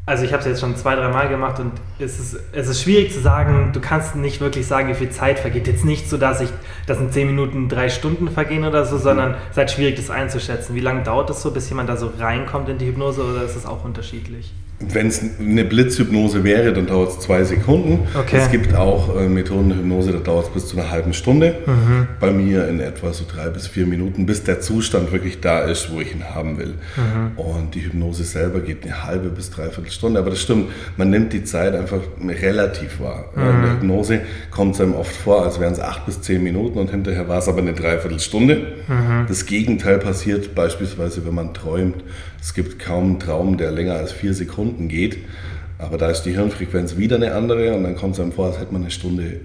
also 0.07 0.25
ich 0.25 0.33
habe 0.33 0.41
es 0.41 0.47
jetzt 0.47 0.61
schon 0.61 0.77
zwei, 0.77 0.97
drei 0.97 1.09
Mal 1.09 1.29
gemacht 1.29 1.61
und 1.61 1.73
es 1.99 2.19
ist, 2.19 2.39
es 2.53 2.69
ist 2.69 2.83
schwierig 2.83 3.13
zu 3.13 3.21
sagen, 3.21 3.71
du 3.73 3.81
kannst 3.81 4.17
nicht 4.17 4.41
wirklich 4.41 4.67
sagen, 4.67 4.89
wie 4.89 4.95
viel 4.95 5.11
Zeit 5.11 5.39
vergeht. 5.39 5.67
Jetzt 5.67 5.85
nicht 5.85 6.09
so, 6.09 6.17
dass 6.17 6.41
ich, 6.41 6.51
dass 6.87 6.99
in 6.99 7.11
zehn 7.11 7.27
Minuten 7.27 7.69
drei 7.69 7.89
Stunden 7.89 8.29
vergehen 8.29 8.65
oder 8.65 8.85
so, 8.85 8.99
sondern 8.99 9.33
es 9.33 9.51
ist 9.53 9.57
halt 9.57 9.71
schwierig, 9.71 9.97
das 9.97 10.11
einzuschätzen. 10.11 10.75
Wie 10.75 10.81
lange 10.81 11.03
dauert 11.03 11.31
es 11.31 11.43
so, 11.43 11.51
bis 11.51 11.69
jemand 11.69 11.89
da 11.89 11.97
so 11.97 12.13
reinkommt 12.19 12.69
in 12.69 12.79
die 12.79 12.87
Hypnose 12.87 13.23
oder 13.23 13.43
ist 13.43 13.57
es 13.57 13.67
auch 13.67 13.85
unterschiedlich? 13.85 14.53
Wenn 14.81 15.09
es 15.09 15.21
eine 15.41 15.65
Blitzhypnose 15.65 16.45
wäre, 16.45 16.73
dann 16.73 16.87
dauert 16.87 17.11
es 17.11 17.19
zwei 17.19 17.43
Sekunden. 17.43 18.07
Okay. 18.15 18.37
Es 18.37 18.49
gibt 18.49 18.77
auch 18.77 19.17
äh, 19.17 19.29
Methoden 19.29 19.71
der 19.71 19.79
Hypnose, 19.79 20.13
da 20.13 20.19
dauert 20.19 20.47
es 20.47 20.53
bis 20.53 20.67
zu 20.69 20.79
einer 20.79 20.89
halben 20.89 21.13
Stunde. 21.15 21.57
Mhm. 21.67 22.07
Bei 22.21 22.31
mir 22.31 22.69
in 22.69 22.79
etwa 22.79 23.13
so 23.13 23.25
drei 23.29 23.49
bis 23.49 23.67
vier 23.67 23.87
Minuten, 23.87 24.25
bis 24.25 24.45
der 24.45 24.61
Zustand 24.61 25.11
wirklich 25.11 25.41
da 25.41 25.63
ist, 25.63 25.93
wo 25.93 26.01
ich 26.01 26.15
ihn 26.15 26.23
haben 26.33 26.59
will. 26.59 26.75
Mhm. 26.97 27.37
Und 27.37 27.75
die 27.75 27.85
Hypnose 27.87 28.23
selber 28.23 28.61
geht 28.61 28.85
eine 28.85 29.03
halbe 29.03 29.31
bis 29.31 29.51
dreiviertel 29.51 29.91
Stunde. 29.91 30.21
Aber 30.21 30.31
das 30.31 30.41
stimmt, 30.41 30.71
man 30.97 31.11
nimmt 31.11 31.33
die 31.33 31.43
Zeit 31.43 31.75
einfach 31.75 32.01
relativ 32.25 33.01
wahr. 33.01 33.31
Mhm. 33.35 33.43
In 33.43 33.63
der 33.63 33.73
Hypnose 33.73 34.21
kommt 34.53 34.77
es 34.77 34.81
einem 34.81 34.95
oft 34.95 35.17
vor, 35.17 35.45
als 35.45 35.59
wären 35.59 35.73
es 35.73 35.81
acht 35.81 36.07
bis 36.07 36.21
zehn 36.21 36.41
Minuten 36.41 36.79
und 36.79 36.93
hinterher 36.93 37.27
war 37.27 37.39
es 37.39 37.49
aber 37.49 37.59
eine 37.59 37.73
Dreiviertelstunde. 37.73 38.55
Mhm. 38.87 39.27
Das 39.27 39.45
Gegenteil 39.47 39.99
passiert 39.99 40.55
beispielsweise, 40.55 41.27
wenn 41.27 41.35
man 41.35 41.53
träumt. 41.53 42.05
Es 42.41 42.55
gibt 42.55 42.79
kaum 42.79 43.05
einen 43.05 43.21
Traum, 43.21 43.57
der 43.57 43.71
länger 43.71 43.95
als 43.95 44.13
vier 44.13 44.35
Sekunden 44.35 44.89
geht. 44.89 45.19
Aber 45.79 45.97
da 45.97 46.11
ist 46.11 46.23
die 46.23 46.33
Hirnfrequenz 46.33 46.97
wieder 46.97 47.17
eine 47.17 47.35
andere 47.35 47.75
und 47.75 47.85
dann 47.85 47.97
kommt 47.97 48.15
es 48.15 48.21
einem 48.21 48.33
vor, 48.33 48.47
als 48.47 48.59
hätte 48.59 48.73
man 48.73 48.83
eine 48.83 48.91
Stunde 48.91 49.25
äh, 49.25 49.41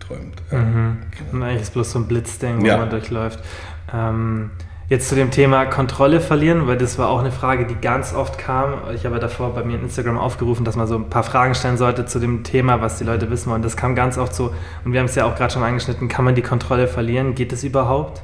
träumt. 0.00 0.40
Mhm. 0.50 0.98
genau. 1.30 1.44
Eigentlich 1.44 1.62
ist 1.62 1.74
bloß 1.74 1.92
so 1.92 1.98
ein 1.98 2.06
Blitzding, 2.06 2.62
wo 2.62 2.66
ja. 2.66 2.78
man 2.78 2.90
durchläuft. 2.90 3.40
Ähm, 3.92 4.50
Jetzt 4.90 5.08
zu 5.08 5.14
dem 5.14 5.30
Thema 5.30 5.64
Kontrolle 5.64 6.20
verlieren, 6.20 6.66
weil 6.66 6.76
das 6.76 6.98
war 6.98 7.08
auch 7.08 7.20
eine 7.20 7.32
Frage, 7.32 7.66
die 7.66 7.74
ganz 7.74 8.12
oft 8.12 8.36
kam. 8.36 8.74
Ich 8.94 9.06
habe 9.06 9.18
davor 9.18 9.54
bei 9.54 9.64
mir 9.64 9.76
in 9.76 9.84
Instagram 9.84 10.18
aufgerufen, 10.18 10.66
dass 10.66 10.76
man 10.76 10.86
so 10.86 10.96
ein 10.96 11.08
paar 11.08 11.22
Fragen 11.22 11.54
stellen 11.54 11.78
sollte 11.78 12.04
zu 12.04 12.18
dem 12.18 12.44
Thema, 12.44 12.82
was 12.82 12.98
die 12.98 13.04
Leute 13.04 13.30
wissen 13.30 13.50
wollen. 13.50 13.62
Das 13.62 13.78
kam 13.78 13.94
ganz 13.94 14.18
oft 14.18 14.34
so, 14.34 14.52
und 14.84 14.92
wir 14.92 15.00
haben 15.00 15.06
es 15.06 15.14
ja 15.14 15.24
auch 15.24 15.36
gerade 15.36 15.54
schon 15.54 15.62
angeschnitten, 15.62 16.08
kann 16.08 16.26
man 16.26 16.34
die 16.34 16.42
Kontrolle 16.42 16.86
verlieren? 16.86 17.34
Geht 17.34 17.52
das 17.52 17.64
überhaupt? 17.64 18.20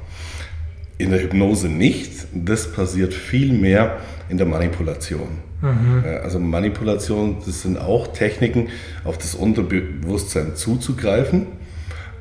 In 1.01 1.11
der 1.11 1.23
Hypnose 1.23 1.69
nicht. 1.69 2.13
Das 2.35 2.71
passiert 2.73 3.15
viel 3.15 3.55
mehr 3.55 4.01
in 4.29 4.37
der 4.37 4.47
Manipulation. 4.47 5.29
Mhm. 5.63 6.05
Also 6.23 6.39
Manipulation, 6.39 7.39
das 7.45 7.63
sind 7.63 7.79
auch 7.79 8.09
Techniken, 8.09 8.69
auf 9.05 9.17
das 9.17 9.35
Unterbewusstsein 9.35 10.57
zuzugreifen, 10.57 11.47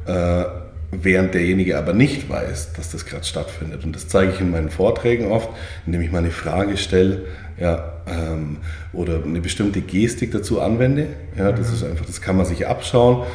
äh, 0.05 0.45
während 0.91 1.33
derjenige 1.33 1.77
aber 1.77 1.91
nicht 1.91 2.29
weiß, 2.29 2.71
dass 2.73 2.89
das 2.89 3.05
gerade 3.05 3.25
stattfindet. 3.25 3.83
Und 3.83 3.95
das 3.95 4.07
zeige 4.07 4.31
ich 4.31 4.39
in 4.39 4.51
meinen 4.51 4.69
Vorträgen 4.69 5.29
oft, 5.29 5.49
indem 5.85 5.99
ich 6.01 6.11
mal 6.11 6.19
eine 6.19 6.31
Frage 6.31 6.77
stelle 6.77 7.25
ja, 7.59 8.01
ähm, 8.07 8.59
oder 8.93 9.21
eine 9.23 9.41
bestimmte 9.41 9.81
Gestik 9.81 10.31
dazu 10.31 10.61
anwende. 10.61 11.07
Ja, 11.37 11.51
das 11.51 11.67
mhm. 11.67 11.73
ist 11.75 11.83
einfach, 11.83 12.05
das 12.05 12.21
kann 12.21 12.37
man 12.37 12.45
sich 12.45 12.65
abschauen. 12.65 13.25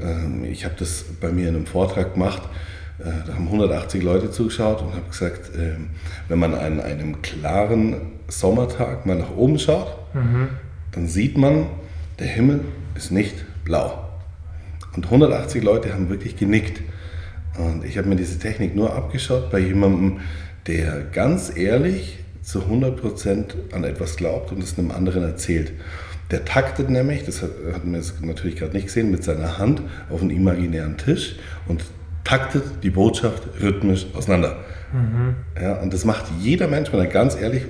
Ähm, 0.00 0.44
ich 0.44 0.64
habe 0.64 0.76
das 0.78 1.04
bei 1.20 1.32
mir 1.32 1.48
in 1.48 1.56
einem 1.56 1.66
Vortrag 1.66 2.14
gemacht 2.14 2.42
äh, 2.44 2.71
da 3.04 3.34
haben 3.34 3.46
180 3.46 4.02
Leute 4.02 4.30
zugeschaut 4.30 4.82
und 4.82 4.92
habe 4.92 5.08
gesagt, 5.08 5.50
ähm, 5.56 5.90
wenn 6.28 6.38
man 6.38 6.54
an 6.54 6.80
einem 6.80 7.22
klaren 7.22 7.96
Sommertag 8.28 9.06
mal 9.06 9.16
nach 9.16 9.34
oben 9.36 9.58
schaut, 9.58 10.14
mhm. 10.14 10.48
dann 10.92 11.08
sieht 11.08 11.36
man, 11.36 11.66
der 12.18 12.28
Himmel 12.28 12.60
ist 12.94 13.10
nicht 13.10 13.34
blau. 13.64 14.08
Und 14.94 15.06
180 15.06 15.62
Leute 15.62 15.92
haben 15.92 16.08
wirklich 16.10 16.36
genickt. 16.36 16.80
Und 17.58 17.84
ich 17.84 17.98
habe 17.98 18.08
mir 18.08 18.16
diese 18.16 18.38
Technik 18.38 18.74
nur 18.76 18.94
abgeschaut 18.94 19.50
bei 19.50 19.58
jemandem, 19.58 20.20
der 20.66 21.02
ganz 21.12 21.54
ehrlich 21.54 22.18
zu 22.42 22.60
100% 22.60 23.72
an 23.72 23.84
etwas 23.84 24.16
glaubt 24.16 24.52
und 24.52 24.62
es 24.62 24.78
einem 24.78 24.90
anderen 24.90 25.22
erzählt. 25.22 25.72
Der 26.30 26.44
taktet 26.44 26.88
nämlich, 26.88 27.24
das 27.24 27.42
hat, 27.42 27.50
hat 27.72 27.84
man 27.84 27.96
jetzt 27.96 28.24
natürlich 28.24 28.56
gerade 28.56 28.72
nicht 28.72 28.86
gesehen, 28.86 29.10
mit 29.10 29.22
seiner 29.22 29.58
Hand 29.58 29.82
auf 30.10 30.22
einen 30.22 30.30
imaginären 30.30 30.96
Tisch 30.96 31.36
und 31.68 31.84
taktet 32.24 32.64
die 32.82 32.90
Botschaft 32.90 33.42
rhythmisch 33.60 34.06
auseinander. 34.14 34.56
Mhm. 34.92 35.34
Ja, 35.60 35.80
und 35.80 35.92
das 35.92 36.04
macht 36.04 36.26
jeder 36.40 36.68
Mensch, 36.68 36.92
wenn 36.92 37.00
er 37.00 37.06
ganz 37.06 37.40
ehrlich 37.40 37.62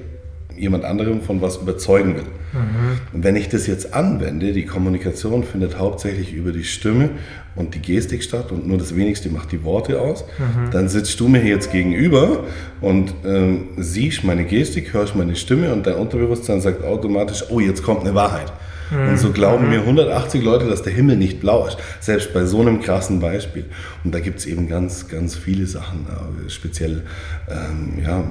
jemand 0.57 0.85
anderem 0.85 1.23
von 1.23 1.41
was 1.41 1.57
überzeugen 1.57 2.17
will. 2.17 2.25
Mhm. 2.53 2.99
Und 3.13 3.25
wenn 3.25 3.37
ich 3.37 3.49
das 3.49 3.67
jetzt 3.67 3.95
anwende, 3.95 4.53
die 4.53 4.67
Kommunikation 4.67 5.45
findet 5.45 5.79
hauptsächlich 5.79 6.33
über 6.33 6.53
die 6.53 6.65
Stimme 6.65 7.11
und 7.57 7.75
die 7.75 7.81
Gestik 7.81 8.23
statt 8.23 8.53
und 8.53 8.67
nur 8.67 8.79
das 8.79 8.95
wenigste 8.95 9.31
macht 9.31 9.53
die 9.53 9.65
Worte 9.65 10.01
aus, 10.01 10.25
mhm. 10.39 10.71
dann 10.71 10.89
sitzt 10.89 11.19
du 11.21 11.29
mir 11.29 11.43
jetzt 11.43 11.73
gegenüber 11.73 12.45
und 12.81 13.15
ähm, 13.25 13.69
siehst 13.79 14.25
meine 14.25 14.45
Gestik, 14.45 14.93
hörst 14.93 15.17
meine 15.17 15.37
Stimme 15.37 15.73
und 15.73 15.87
dein 15.87 15.95
Unterbewusstsein 15.95 16.61
sagt 16.61 16.85
automatisch, 16.85 17.45
oh, 17.49 17.61
jetzt 17.61 17.83
kommt 17.83 18.03
eine 18.03 18.15
Wahrheit. 18.15 18.53
Mhm. 18.93 19.09
Und 19.09 19.19
so 19.19 19.33
glauben 19.33 19.69
mir 19.69 19.81
180 19.81 20.43
Leute, 20.43 20.69
dass 20.69 20.83
der 20.83 20.93
Himmel 20.93 21.17
nicht 21.17 21.41
blau 21.41 21.67
ist. 21.67 21.79
Selbst 22.01 22.33
bei 22.35 22.45
so 22.45 22.61
einem 22.61 22.81
krassen 22.81 23.21
Beispiel. 23.21 23.65
Und 24.05 24.15
da 24.15 24.21
gibt 24.21 24.39
es 24.41 24.47
eben 24.47 24.69
ganz, 24.69 25.09
ganz 25.09 25.35
viele 25.35 25.67
Sachen. 25.67 26.07
Speziell, 26.49 27.03
ähm, 27.49 28.03
ja, 28.05 28.25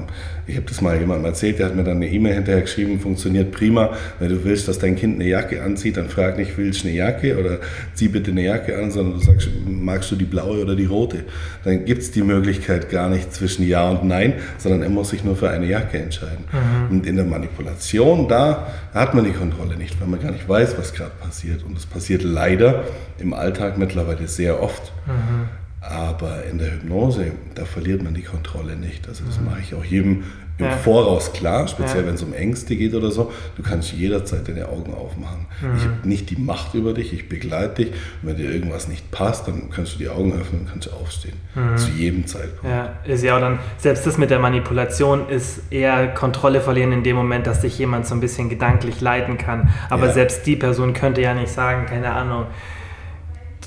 ich 0.48 0.56
habe 0.56 0.66
das 0.68 0.82
mal 0.82 0.98
jemandem 1.00 1.26
erzählt, 1.26 1.60
der 1.60 1.68
hat 1.68 1.76
mir 1.76 1.84
dann 1.84 1.98
eine 1.98 2.08
E-Mail 2.08 2.34
hinterher 2.36 2.62
geschrieben, 2.62 3.00
funktioniert 3.00 3.52
prima. 3.52 3.92
Wenn 4.20 4.30
du 4.30 4.44
willst, 4.44 4.68
dass 4.68 4.80
dein 4.80 4.96
Kind 4.96 5.16
eine 5.16 5.30
Jacke 5.30 5.64
anzieht, 5.64 5.98
dann 5.98 6.10
frag 6.10 6.38
nicht, 6.38 6.58
willst 6.58 6.84
du 6.84 6.88
eine 6.88 6.98
Jacke 6.98 7.38
oder 7.40 7.60
zieh 7.94 8.08
bitte 8.08 8.32
eine 8.32 8.44
Jacke 8.44 8.78
an, 8.78 8.92
sondern 8.92 9.20
du 9.20 9.26
sagst, 9.26 9.50
magst 9.66 10.12
du 10.12 10.16
die 10.16 10.26
blaue 10.26 10.62
oder 10.62 10.76
die 10.76 10.86
rote? 10.86 11.26
Dann 11.64 11.86
gibt 11.86 12.02
es 12.02 12.12
die 12.12 12.24
Möglichkeit 12.24 12.90
gar 12.90 13.10
nicht 13.10 13.34
zwischen 13.34 13.68
Ja 13.68 13.90
und 13.90 14.04
Nein, 14.04 14.34
sondern 14.58 14.82
er 14.84 14.90
muss 14.90 15.10
sich 15.10 15.24
nur 15.24 15.36
für 15.36 15.50
eine 15.50 15.68
Jacke 15.68 15.98
entscheiden. 16.00 16.46
Mhm. 16.52 16.98
Und 16.98 17.06
in 17.06 17.16
der 17.16 17.26
Manipulation, 17.26 18.28
da 18.28 18.68
hat 18.94 19.14
man 19.14 19.26
die 19.26 19.32
Kontrolle 19.32 19.78
nicht, 19.78 20.00
weil 20.02 20.08
man 20.08 20.20
gar 20.20 20.32
nicht 20.32 20.48
weiß, 20.48 20.78
was 20.78 20.94
gerade 20.94 21.12
passiert. 21.20 21.64
Und 21.64 21.78
es 21.78 21.86
passiert 21.86 22.24
leider 22.24 22.84
im 23.20 23.34
Alltag 23.34 23.78
mittlerweile 23.78 24.28
sehr 24.28 24.62
oft. 24.62 24.92
Mhm. 25.06 25.61
Aber 25.82 26.44
in 26.46 26.60
der 26.60 26.74
Hypnose, 26.74 27.32
da 27.56 27.66
verliert 27.66 28.04
man 28.04 28.14
die 28.14 28.22
Kontrolle 28.22 28.76
nicht. 28.76 29.08
Also 29.08 29.24
das 29.26 29.40
mhm. 29.40 29.46
mache 29.46 29.62
ich 29.62 29.74
auch 29.74 29.84
jedem 29.84 30.24
im 30.60 30.68
ja. 30.68 30.78
Voraus 30.78 31.34
klar, 31.34 31.68
speziell 31.68 32.02
ja. 32.02 32.08
wenn 32.08 32.16
es 32.16 32.22
um 32.22 32.34
Ängste 32.34 32.76
geht 32.76 32.94
oder 32.94 33.10
so. 33.10 33.32
Du 33.58 33.64
kannst 33.64 33.94
jederzeit 33.94 34.48
deine 34.48 34.70
Augen 34.70 34.94
aufmachen. 34.94 35.48
Mhm. 35.60 35.76
Ich 35.76 35.84
habe 35.84 36.08
nicht 36.08 36.30
die 36.30 36.36
Macht 36.36 36.76
über 36.76 36.94
dich, 36.94 37.14
ich 37.14 37.28
begleite 37.28 37.86
dich. 37.86 37.94
Und 38.22 38.30
wenn 38.30 38.38
dir 38.38 38.52
irgendwas 38.52 38.88
nicht 38.88 39.10
passt, 39.10 39.48
dann 39.48 39.72
kannst 39.72 39.96
du 39.96 39.98
die 39.98 40.10
Augen 40.10 40.34
öffnen 40.34 40.62
und 40.62 40.70
kannst 40.70 40.94
aufstehen. 40.94 41.34
Mhm. 41.56 41.78
Zu 41.78 41.90
jedem 41.90 42.28
Zeitpunkt. 42.28 42.66
Ja, 42.66 42.94
ist 43.06 43.24
ja 43.24 43.36
auch 43.36 43.42
dann, 43.42 43.58
selbst 43.78 44.06
das 44.06 44.20
mit 44.20 44.30
der 44.30 44.40
Manipulation 44.40 45.30
ist 45.30 45.62
eher 45.72 46.10
Kontrolle 46.10 46.62
verlieren 46.62 46.92
in 46.92 47.04
dem 47.04 47.16
Moment, 47.16 47.48
dass 47.48 47.62
dich 47.62 47.80
jemand 47.80 48.06
so 48.06 48.14
ein 48.14 48.22
bisschen 48.22 48.50
gedanklich 48.50 49.02
leiten 49.02 49.40
kann. 49.40 49.70
Aber 49.90 50.08
ja. 50.08 50.14
selbst 50.14 50.46
die 50.46 50.56
Person 50.56 50.94
könnte 50.94 51.22
ja 51.22 51.34
nicht 51.34 51.52
sagen, 51.52 51.88
keine 51.88 52.12
Ahnung, 52.14 52.46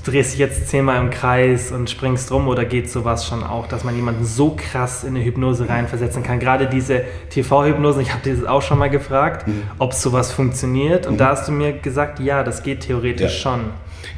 drehst 0.05 0.33
dich 0.33 0.39
jetzt 0.39 0.69
zehnmal 0.69 1.01
im 1.01 1.09
Kreis 1.09 1.71
und 1.71 1.89
springst 1.89 2.31
rum 2.31 2.47
oder 2.47 2.63
geht 2.63 2.89
sowas 2.89 3.27
schon 3.27 3.43
auch, 3.43 3.67
dass 3.67 3.83
man 3.83 3.95
jemanden 3.95 4.23
so 4.23 4.55
krass 4.55 5.03
in 5.03 5.15
eine 5.15 5.25
Hypnose 5.25 5.67
reinversetzen 5.67 6.23
kann? 6.23 6.39
Gerade 6.39 6.67
diese 6.67 7.01
TV-Hypnose, 7.31 8.01
ich 8.01 8.11
habe 8.11 8.21
dir 8.23 8.35
das 8.35 8.45
auch 8.45 8.61
schon 8.61 8.77
mal 8.77 8.89
gefragt, 8.89 9.47
mhm. 9.47 9.63
ob 9.79 9.93
sowas 9.93 10.31
funktioniert 10.31 11.07
und 11.07 11.13
mhm. 11.13 11.17
da 11.17 11.29
hast 11.29 11.47
du 11.47 11.51
mir 11.51 11.73
gesagt, 11.73 12.19
ja, 12.19 12.43
das 12.43 12.63
geht 12.63 12.81
theoretisch 12.81 13.43
ja. 13.43 13.51
schon. 13.51 13.61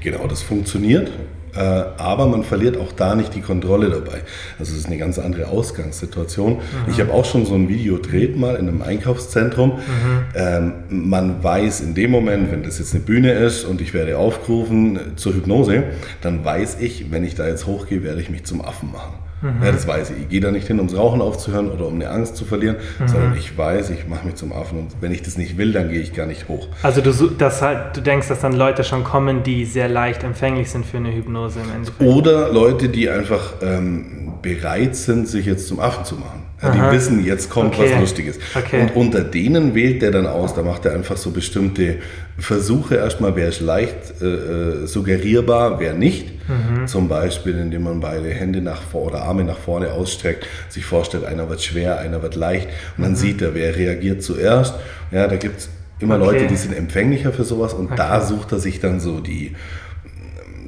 Genau, 0.01 0.27
das 0.27 0.41
funktioniert. 0.41 1.11
Äh, 1.57 1.61
aber 1.97 2.27
man 2.27 2.43
verliert 2.43 2.77
auch 2.77 2.91
da 2.91 3.15
nicht 3.15 3.33
die 3.35 3.41
Kontrolle 3.41 3.89
dabei. 3.89 4.21
Also 4.59 4.73
es 4.73 4.79
ist 4.79 4.87
eine 4.87 4.97
ganz 4.97 5.19
andere 5.19 5.47
Ausgangssituation. 5.47 6.53
Mhm. 6.53 6.59
Ich 6.91 6.99
habe 6.99 7.13
auch 7.13 7.25
schon 7.25 7.45
so 7.45 7.55
ein 7.55 7.67
Video 7.67 7.95
gedreht 7.95 8.37
mal 8.37 8.55
in 8.55 8.67
einem 8.67 8.81
Einkaufszentrum. 8.81 9.71
Mhm. 9.71 10.25
Ähm, 10.35 10.73
man 10.89 11.43
weiß 11.43 11.81
in 11.81 11.95
dem 11.95 12.11
Moment, 12.11 12.51
wenn 12.51 12.63
das 12.63 12.79
jetzt 12.79 12.93
eine 12.93 13.03
Bühne 13.03 13.33
ist 13.33 13.63
und 13.63 13.81
ich 13.81 13.93
werde 13.93 14.17
aufgerufen 14.17 14.99
zur 15.15 15.33
Hypnose, 15.33 15.83
dann 16.21 16.45
weiß 16.45 16.77
ich, 16.79 17.11
wenn 17.11 17.23
ich 17.23 17.35
da 17.35 17.47
jetzt 17.47 17.65
hochgehe, 17.65 18.03
werde 18.03 18.21
ich 18.21 18.29
mich 18.29 18.43
zum 18.43 18.61
Affen 18.61 18.91
machen. 18.91 19.26
Mhm. 19.41 19.63
Ja, 19.63 19.71
das 19.71 19.87
weiß 19.87 20.11
ich. 20.11 20.21
Ich 20.23 20.29
gehe 20.29 20.41
da 20.41 20.51
nicht 20.51 20.67
hin, 20.67 20.77
ums 20.77 20.95
Rauchen 20.95 21.21
aufzuhören 21.21 21.69
oder 21.69 21.87
um 21.87 21.95
eine 21.95 22.09
Angst 22.09 22.35
zu 22.35 22.45
verlieren, 22.45 22.77
mhm. 22.99 23.07
sondern 23.07 23.37
ich 23.37 23.57
weiß, 23.57 23.89
ich 23.91 24.07
mache 24.07 24.25
mich 24.25 24.35
zum 24.35 24.51
Affen 24.51 24.79
und 24.79 24.91
wenn 25.01 25.11
ich 25.11 25.21
das 25.21 25.37
nicht 25.37 25.57
will, 25.57 25.73
dann 25.73 25.89
gehe 25.89 26.01
ich 26.01 26.13
gar 26.13 26.25
nicht 26.25 26.47
hoch. 26.47 26.67
Also 26.83 27.01
du, 27.01 27.11
das 27.11 27.61
halt, 27.61 27.95
du 27.95 28.01
denkst, 28.01 28.27
dass 28.27 28.41
dann 28.41 28.53
Leute 28.53 28.83
schon 28.83 29.03
kommen, 29.03 29.43
die 29.43 29.65
sehr 29.65 29.89
leicht 29.89 30.23
empfänglich 30.23 30.69
sind 30.71 30.85
für 30.85 30.97
eine 30.97 31.13
Hypnose 31.13 31.59
im 31.59 31.71
Endeffekt? 31.71 32.01
Oder 32.01 32.51
Leute, 32.51 32.89
die 32.89 33.09
einfach 33.09 33.53
ähm, 33.61 34.33
bereit 34.41 34.95
sind, 34.95 35.27
sich 35.27 35.45
jetzt 35.45 35.67
zum 35.67 35.79
Affen 35.79 36.05
zu 36.05 36.15
machen. 36.15 36.46
Ja, 36.61 36.71
die 36.71 36.95
wissen, 36.95 37.23
jetzt 37.23 37.51
kommt 37.51 37.75
okay. 37.75 37.91
was 37.91 37.99
Lustiges. 37.99 38.39
Okay. 38.55 38.81
Und 38.81 38.95
unter 38.95 39.23
denen 39.23 39.75
wählt 39.75 40.01
der 40.01 40.09
dann 40.09 40.25
aus, 40.25 40.55
da 40.55 40.63
macht 40.63 40.85
er 40.85 40.93
einfach 40.93 41.15
so 41.15 41.29
bestimmte 41.29 41.97
Versuche 42.39 42.95
erstmal, 42.95 43.35
wer 43.35 43.49
ist 43.49 43.61
leicht 43.61 43.95
äh, 44.21 44.25
äh, 44.25 44.87
suggerierbar, 44.87 45.79
wer 45.79 45.93
nicht. 45.93 46.31
Mhm. 46.47 46.87
Zum 46.87 47.09
Beispiel, 47.09 47.59
indem 47.59 47.83
man 47.83 47.99
beide 47.99 48.29
Hände 48.29 48.61
nach 48.61 48.81
vorne 48.81 49.17
oder 49.17 49.23
Arme 49.23 49.43
nach 49.43 49.57
vorne 49.57 49.91
ausstreckt, 49.91 50.47
sich 50.69 50.83
vorstellt, 50.83 51.25
einer 51.25 51.47
wird 51.47 51.61
schwer, 51.61 51.99
einer 51.99 52.23
wird 52.23 52.35
leicht. 52.35 52.67
Und 52.97 53.03
dann 53.03 53.11
mhm. 53.11 53.17
sieht 53.17 53.41
er, 53.43 53.53
wer 53.53 53.75
reagiert 53.75 54.23
zuerst. 54.23 54.73
Ja, 55.11 55.27
da 55.27 55.35
gibt 55.35 55.59
es 55.59 55.69
immer 55.99 56.15
okay. 56.15 56.25
Leute, 56.25 56.47
die 56.47 56.55
sind 56.55 56.75
empfänglicher 56.75 57.33
für 57.33 57.43
sowas 57.43 57.73
und 57.75 57.97
da 57.97 58.21
sucht 58.21 58.51
er 58.51 58.59
sich 58.59 58.79
dann 58.79 58.99
so 58.99 59.19
die, 59.19 59.55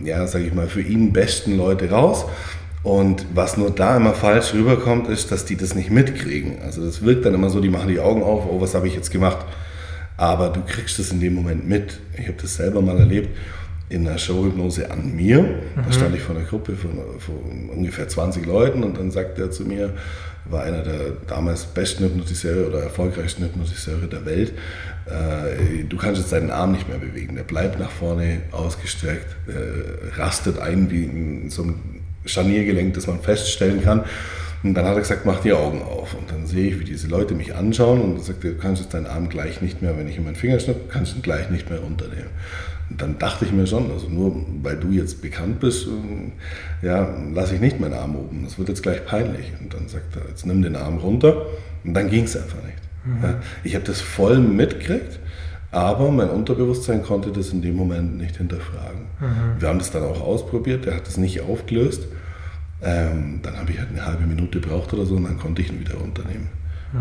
ja, 0.04 0.28
sag 0.28 0.42
ich 0.42 0.54
mal, 0.54 0.68
für 0.68 0.82
ihn 0.82 1.14
besten 1.14 1.58
Leute 1.58 1.90
raus. 1.90 2.26
Und 2.82 3.26
was 3.34 3.58
nur 3.58 3.72
da 3.72 3.98
immer 3.98 4.14
falsch 4.14 4.54
rüberkommt, 4.54 5.10
ist, 5.10 5.32
dass 5.32 5.46
die 5.46 5.58
das 5.58 5.76
nicht 5.76 5.92
mitkriegen. 5.92 6.62
Also 6.62 6.86
das 6.86 7.02
wirkt 7.04 7.26
dann 7.26 7.34
immer 7.34 7.50
so, 7.50 7.60
die 7.60 7.70
machen 7.70 7.90
die 7.90 8.00
Augen 8.00 8.24
auf, 8.24 8.46
oh, 8.50 8.62
was 8.62 8.74
habe 8.74 8.88
ich 8.88 8.96
jetzt 8.96 9.12
gemacht? 9.12 9.46
Aber 10.16 10.50
du 10.50 10.62
kriegst 10.62 11.00
das 11.00 11.12
in 11.12 11.20
dem 11.20 11.34
Moment 11.34 11.68
mit. 11.68 12.00
Ich 12.18 12.28
habe 12.28 12.38
das 12.42 12.56
selber 12.56 12.82
mal 12.82 12.98
erlebt 12.98 13.30
in 13.90 14.08
einer 14.08 14.18
Showhypnose 14.18 14.92
an 14.92 15.16
mir. 15.16 15.42
Mhm. 15.42 15.58
Da 15.86 15.92
stand 15.92 16.16
ich 16.16 16.22
vor 16.22 16.36
einer 16.36 16.46
Gruppe 16.46 16.76
von, 16.76 16.92
von, 17.20 17.70
ungefähr 17.70 18.08
20 18.08 18.46
Leuten 18.46 18.84
und 18.84 18.98
dann 18.98 19.12
sagt 19.12 19.40
er 19.40 19.50
zu 19.52 19.64
mir, 19.64 19.94
war 20.46 20.64
einer 20.64 20.84
der 20.84 21.12
damals 21.28 21.66
besten 21.66 22.06
Hypnotiseure 22.06 22.68
oder 22.68 22.84
erfolgreichsten 22.84 23.44
Hypnotiseure 23.44 24.08
der 24.08 24.26
Welt, 24.26 24.54
äh, 25.06 25.84
du 25.84 25.98
kannst 25.98 26.22
jetzt 26.22 26.32
deinen 26.32 26.52
Arm 26.52 26.72
nicht 26.72 26.88
mehr 26.88 26.98
bewegen. 26.98 27.36
Der 27.36 27.44
bleibt 27.44 27.80
nach 27.80 27.92
vorne 27.92 28.42
ausgestreckt, 28.52 29.36
äh, 29.48 30.20
rastet 30.20 30.60
ein 30.60 30.90
wie 30.92 31.04
in 31.04 31.50
so 31.50 31.64
einem 31.64 31.99
Scharniergelenk, 32.30 32.94
das 32.94 33.08
man 33.08 33.20
feststellen 33.20 33.84
kann. 33.84 34.04
Und 34.62 34.74
dann 34.74 34.86
hat 34.86 34.96
er 34.96 35.00
gesagt, 35.00 35.26
mach 35.26 35.40
die 35.40 35.54
Augen 35.54 35.82
auf. 35.82 36.14
Und 36.16 36.32
dann 36.32 36.46
sehe 36.46 36.70
ich, 36.70 36.80
wie 36.80 36.84
diese 36.84 37.08
Leute 37.08 37.34
mich 37.34 37.56
anschauen 37.56 38.02
und 38.02 38.18
er 38.18 38.24
sagt, 38.24 38.44
du 38.44 38.56
kannst 38.56 38.82
jetzt 38.82 38.94
deinen 38.94 39.06
Arm 39.06 39.30
gleich 39.30 39.62
nicht 39.62 39.82
mehr, 39.82 39.98
wenn 39.98 40.08
ich 40.08 40.18
in 40.18 40.26
meinen 40.26 40.36
Finger 40.36 40.60
schnippe, 40.60 40.90
kannst 40.90 41.14
du 41.14 41.18
ihn 41.18 41.22
gleich 41.22 41.50
nicht 41.50 41.70
mehr 41.70 41.80
runternehmen. 41.80 42.30
Und 42.90 43.02
dann 43.02 43.20
dachte 43.20 43.46
ich 43.46 43.52
mir 43.52 43.68
schon, 43.68 43.92
also 43.92 44.10
nur 44.10 44.36
weil 44.64 44.76
du 44.78 44.92
jetzt 44.92 45.22
bekannt 45.22 45.60
bist, 45.60 45.88
ähm, 45.88 46.34
ja, 46.82 47.08
lasse 47.34 47.56
ich 47.56 47.62
nicht 47.62 47.80
meinen 47.80 47.94
Arm 47.94 48.16
oben. 48.16 48.44
Das 48.44 48.58
wird 48.58 48.68
jetzt 48.68 48.84
gleich 48.84 49.06
peinlich. 49.06 49.54
Und 49.62 49.74
dann 49.74 49.88
sagt 49.88 50.16
er, 50.16 50.28
jetzt 50.28 50.46
nimm 50.46 50.62
den 50.62 50.76
Arm 50.76 50.98
runter. 50.98 51.46
Und 51.84 51.94
dann 51.94 52.10
ging 52.10 52.26
es 52.26 52.36
einfach 52.36 52.62
nicht. 52.64 52.78
Mhm. 53.06 53.24
Ja, 53.24 53.36
ich 53.64 53.76
habe 53.76 53.86
das 53.86 54.02
voll 54.02 54.40
mitgekriegt. 54.40 55.20
Aber 55.72 56.12
mein 56.12 56.30
Unterbewusstsein 56.30 57.04
konnte 57.04 57.32
das 57.32 57.50
in 57.50 57.62
dem 57.62 57.76
Moment 57.76 58.18
nicht 58.18 58.38
hinterfragen. 58.38 59.02
Mhm. 59.20 59.62
Wir 59.62 59.68
haben 59.68 59.80
das 59.80 59.92
dann 59.92 60.04
auch 60.04 60.22
ausprobiert, 60.22 60.86
der 60.86 60.96
hat 60.96 61.08
das 61.08 61.18
nicht 61.18 61.42
aufgelöst. 61.42 62.08
Ähm, 62.82 63.42
dann 63.44 63.58
habe 63.58 63.72
ich 63.72 63.80
halt 63.80 63.90
eine 63.90 64.06
halbe 64.06 64.26
Minute 64.26 64.62
gebraucht 64.62 64.94
oder 64.94 65.06
so 65.06 65.16
und 65.16 65.26
dann 65.26 65.38
konnte 65.38 65.62
ich 65.62 65.70
ihn 65.70 65.80
wieder 65.80 65.96
runternehmen. 65.96 66.48
Mhm. 66.92 67.00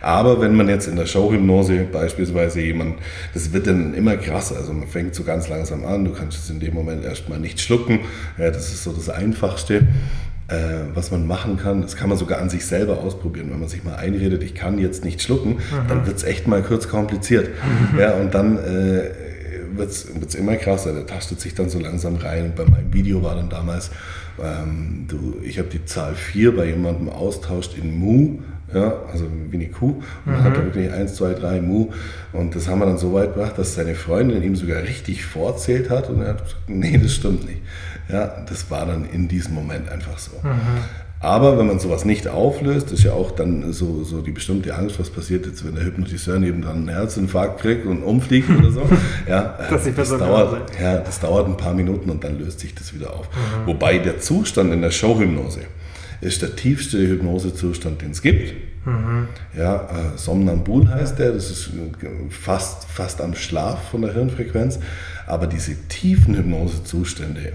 Aber 0.00 0.40
wenn 0.40 0.54
man 0.54 0.68
jetzt 0.68 0.88
in 0.88 0.96
der 0.96 1.06
Showhypnose 1.06 1.86
beispielsweise 1.90 2.60
jemand, 2.60 2.96
das 3.32 3.52
wird 3.52 3.66
dann 3.66 3.94
immer 3.94 4.16
krasser, 4.16 4.56
also 4.56 4.72
man 4.72 4.88
fängt 4.88 5.14
so 5.14 5.22
ganz 5.24 5.48
langsam 5.48 5.86
an, 5.86 6.04
du 6.04 6.12
kannst 6.12 6.38
es 6.38 6.50
in 6.50 6.60
dem 6.60 6.74
Moment 6.74 7.04
erstmal 7.04 7.38
nicht 7.38 7.60
schlucken, 7.60 8.00
ja, 8.36 8.50
das 8.50 8.72
ist 8.72 8.84
so 8.84 8.92
das 8.92 9.08
Einfachste. 9.08 9.86
Äh, 10.52 10.94
was 10.94 11.10
man 11.10 11.26
machen 11.26 11.56
kann, 11.56 11.80
das 11.80 11.96
kann 11.96 12.10
man 12.10 12.18
sogar 12.18 12.38
an 12.38 12.50
sich 12.50 12.66
selber 12.66 12.98
ausprobieren. 12.98 13.48
Wenn 13.50 13.60
man 13.60 13.68
sich 13.68 13.84
mal 13.84 13.94
einredet, 13.94 14.42
ich 14.42 14.54
kann 14.54 14.78
jetzt 14.78 15.02
nicht 15.02 15.22
schlucken, 15.22 15.54
mhm. 15.54 15.88
dann 15.88 16.06
wird 16.06 16.18
es 16.18 16.24
echt 16.24 16.46
mal 16.46 16.62
kurz 16.62 16.88
kompliziert. 16.88 17.48
Mhm. 17.92 17.98
Ja, 17.98 18.12
und 18.14 18.34
dann 18.34 18.58
äh, 18.58 19.10
wird 19.74 19.90
es 19.90 20.34
immer 20.34 20.56
krasser, 20.56 20.92
der 20.92 21.06
tastet 21.06 21.40
sich 21.40 21.54
dann 21.54 21.70
so 21.70 21.78
langsam 21.78 22.16
rein. 22.16 22.46
Und 22.46 22.56
bei 22.56 22.64
meinem 22.64 22.92
Video 22.92 23.22
war 23.22 23.34
dann 23.34 23.48
damals, 23.48 23.90
ähm, 24.42 25.06
du, 25.08 25.36
ich 25.42 25.58
habe 25.58 25.68
die 25.68 25.84
Zahl 25.86 26.14
4 26.14 26.54
bei 26.54 26.66
jemandem 26.66 27.08
austauscht 27.08 27.78
in 27.78 27.98
Mu, 27.98 28.38
ja, 28.74 29.00
also 29.10 29.26
wie 29.50 29.56
eine 29.56 29.68
Kuh. 29.68 30.02
Und 30.26 30.32
dann 30.32 30.44
hat 30.44 30.54
er 30.54 30.60
mhm. 30.60 30.64
wirklich 30.66 30.92
1, 30.92 31.14
2, 31.14 31.34
3 31.34 31.60
Mu. 31.62 31.88
Und 32.32 32.54
das 32.54 32.68
haben 32.68 32.78
wir 32.80 32.86
dann 32.86 32.98
so 32.98 33.14
weit 33.14 33.34
gebracht, 33.34 33.58
dass 33.58 33.74
seine 33.74 33.94
Freundin 33.94 34.42
ihm 34.42 34.56
sogar 34.56 34.82
richtig 34.82 35.24
vorzählt 35.24 35.88
hat 35.88 36.10
und 36.10 36.22
er 36.22 36.30
hat 36.30 36.44
gesagt, 36.44 36.68
nee, 36.68 36.98
das 37.02 37.14
stimmt 37.14 37.46
nicht. 37.46 37.62
Ja, 38.08 38.44
das 38.48 38.70
war 38.70 38.86
dann 38.86 39.04
in 39.04 39.28
diesem 39.28 39.54
Moment 39.54 39.88
einfach 39.88 40.18
so. 40.18 40.32
Mhm. 40.42 40.84
Aber 41.22 41.56
wenn 41.56 41.68
man 41.68 41.78
sowas 41.78 42.04
nicht 42.04 42.26
auflöst, 42.26 42.90
ist 42.90 43.04
ja 43.04 43.12
auch 43.12 43.30
dann 43.30 43.72
so, 43.72 44.02
so 44.02 44.22
die 44.22 44.32
bestimmte 44.32 44.74
Angst, 44.74 44.98
was 44.98 45.08
passiert 45.08 45.46
jetzt, 45.46 45.64
wenn 45.64 45.76
der 45.76 45.84
Hypnotiseur 45.84 46.40
neben 46.40 46.62
dran 46.62 46.78
einen 46.78 46.88
Herzinfarkt 46.88 47.60
kriegt 47.60 47.86
und 47.86 48.02
umfliegt 48.02 48.50
oder 48.50 48.72
so. 48.72 48.82
Ja, 49.28 49.56
das, 49.70 49.84
das, 49.94 50.08
dauert, 50.18 50.72
ja, 50.80 50.98
das 50.98 51.20
dauert 51.20 51.46
ein 51.46 51.56
paar 51.56 51.74
Minuten 51.74 52.10
und 52.10 52.24
dann 52.24 52.40
löst 52.40 52.58
sich 52.58 52.74
das 52.74 52.92
wieder 52.92 53.14
auf. 53.14 53.28
Mhm. 53.28 53.66
Wobei 53.66 53.98
der 53.98 54.18
Zustand 54.18 54.72
in 54.72 54.82
der 54.82 54.90
Showhypnose 54.90 55.60
ist 56.20 56.42
der 56.42 56.56
tiefste 56.56 56.98
Hypnosezustand, 56.98 58.02
den 58.02 58.10
es 58.10 58.20
gibt. 58.20 58.54
Mhm. 58.84 59.28
Ja, 59.56 59.76
äh, 59.76 60.18
Somnambul 60.18 60.88
heißt 60.88 61.20
der, 61.20 61.32
das 61.32 61.50
ist 61.50 61.70
fast, 62.30 62.86
fast 62.86 63.20
am 63.20 63.36
Schlaf 63.36 63.90
von 63.90 64.02
der 64.02 64.12
Hirnfrequenz. 64.12 64.80
Aber 65.26 65.46
diese 65.46 65.76
tiefen 65.88 66.36
Hypnosezustände, 66.36 67.52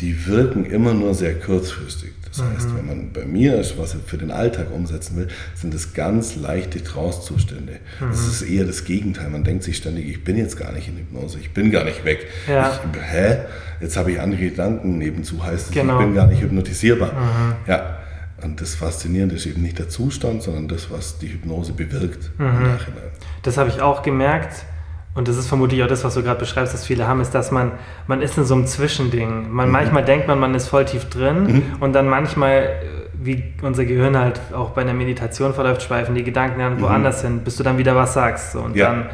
die 0.00 0.26
wirken 0.26 0.64
immer 0.64 0.94
nur 0.94 1.14
sehr 1.14 1.38
kurzfristig. 1.38 2.12
Das 2.32 2.42
heißt, 2.42 2.70
mhm. 2.70 2.76
wenn 2.78 2.86
man 2.86 3.12
bei 3.12 3.24
mir 3.26 3.60
ist, 3.60 3.76
was 3.76 3.94
für 4.06 4.16
den 4.16 4.30
Alltag 4.30 4.68
umsetzen 4.72 5.18
will, 5.18 5.28
sind 5.54 5.74
es 5.74 5.92
ganz 5.92 6.34
leichte 6.34 6.82
Trance-Zustände. 6.82 7.74
Mhm. 8.00 8.08
Das 8.10 8.26
ist 8.26 8.42
eher 8.42 8.64
das 8.64 8.84
Gegenteil. 8.84 9.28
Man 9.28 9.44
denkt 9.44 9.64
sich 9.64 9.76
ständig, 9.76 10.08
ich 10.08 10.24
bin 10.24 10.38
jetzt 10.38 10.56
gar 10.56 10.72
nicht 10.72 10.88
in 10.88 10.96
Hypnose, 10.96 11.38
ich 11.38 11.52
bin 11.52 11.70
gar 11.70 11.84
nicht 11.84 12.06
weg. 12.06 12.26
Ja. 12.48 12.72
Ich, 12.72 13.00
hä? 13.00 13.36
Jetzt 13.80 13.96
habe 13.98 14.12
ich 14.12 14.20
andere 14.20 14.40
Gedanken 14.40 14.96
nebenzu, 14.96 15.44
heißt 15.44 15.68
es, 15.68 15.74
genau. 15.74 16.00
ich 16.00 16.06
bin 16.06 16.14
gar 16.14 16.26
nicht 16.26 16.40
hypnotisierbar. 16.40 17.12
Mhm. 17.12 17.54
Ja. 17.66 17.98
Und 18.42 18.60
das 18.60 18.74
Faszinierende 18.74 19.36
ist 19.36 19.46
eben 19.46 19.62
nicht 19.62 19.78
der 19.78 19.88
Zustand, 19.88 20.42
sondern 20.42 20.68
das, 20.68 20.90
was 20.90 21.18
die 21.18 21.28
Hypnose 21.28 21.74
bewirkt 21.74 22.30
im 22.38 22.46
mhm. 22.46 22.62
Nachhinein. 22.62 23.10
Das 23.42 23.58
habe 23.58 23.68
ich 23.68 23.82
auch 23.82 24.02
gemerkt 24.02 24.64
und 25.14 25.28
das 25.28 25.36
ist 25.36 25.46
vermutlich 25.46 25.82
auch 25.82 25.88
das, 25.88 26.04
was 26.04 26.14
du 26.14 26.22
gerade 26.22 26.40
beschreibst, 26.40 26.72
dass 26.72 26.86
viele 26.86 27.06
haben, 27.06 27.20
ist, 27.20 27.34
dass 27.34 27.50
man, 27.50 27.72
man 28.06 28.22
ist 28.22 28.38
in 28.38 28.44
so 28.44 28.54
einem 28.54 28.66
Zwischending. 28.66 29.52
Man, 29.52 29.66
mhm. 29.66 29.72
Manchmal 29.72 30.04
denkt 30.04 30.26
man, 30.26 30.38
man 30.38 30.54
ist 30.54 30.68
voll 30.68 30.86
tief 30.86 31.10
drin 31.10 31.44
mhm. 31.44 31.62
und 31.80 31.92
dann 31.92 32.08
manchmal, 32.08 32.62
äh, 32.62 32.68
wie 33.12 33.44
unser 33.60 33.84
Gehirn 33.84 34.16
halt 34.16 34.40
auch 34.54 34.70
bei 34.70 34.80
einer 34.80 34.94
Meditation 34.94 35.52
verläuft, 35.52 35.82
schweifen 35.82 36.14
die 36.14 36.24
Gedanken 36.24 36.60
dann 36.60 36.76
mhm. 36.76 36.82
woanders 36.82 37.20
hin, 37.20 37.40
bis 37.44 37.56
du 37.56 37.62
dann 37.62 37.76
wieder 37.76 37.94
was 37.94 38.14
sagst. 38.14 38.56
Und 38.56 38.74
ja. 38.74 39.04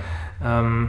dann, 0.40 0.66
ähm, 0.66 0.88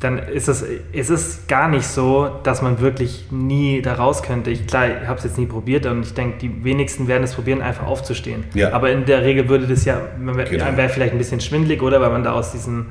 dann 0.00 0.18
ist 0.18 0.48
es, 0.48 0.64
es 0.92 1.08
ist 1.08 1.46
gar 1.46 1.68
nicht 1.68 1.86
so, 1.86 2.30
dass 2.42 2.62
man 2.62 2.80
wirklich 2.80 3.26
nie 3.30 3.80
da 3.80 3.94
raus 3.94 4.24
könnte. 4.24 4.50
Ich, 4.50 4.66
klar, 4.66 4.86
ich 5.02 5.06
habe 5.06 5.18
es 5.18 5.24
jetzt 5.24 5.38
nie 5.38 5.46
probiert 5.46 5.86
und 5.86 6.02
ich 6.02 6.14
denke, 6.14 6.38
die 6.38 6.64
wenigsten 6.64 7.06
werden 7.06 7.22
es 7.22 7.34
probieren, 7.34 7.62
einfach 7.62 7.86
aufzustehen. 7.86 8.44
Ja. 8.54 8.72
Aber 8.72 8.90
in 8.90 9.04
der 9.04 9.22
Regel 9.22 9.48
würde 9.48 9.68
das 9.68 9.84
ja, 9.84 10.00
man 10.18 10.36
wäre 10.36 10.50
genau. 10.50 10.76
wär 10.76 10.88
vielleicht 10.88 11.12
ein 11.12 11.18
bisschen 11.18 11.40
schwindlig, 11.40 11.80
oder? 11.80 12.00
Weil 12.00 12.10
man 12.10 12.24
da 12.24 12.32
aus 12.32 12.50
diesem 12.50 12.86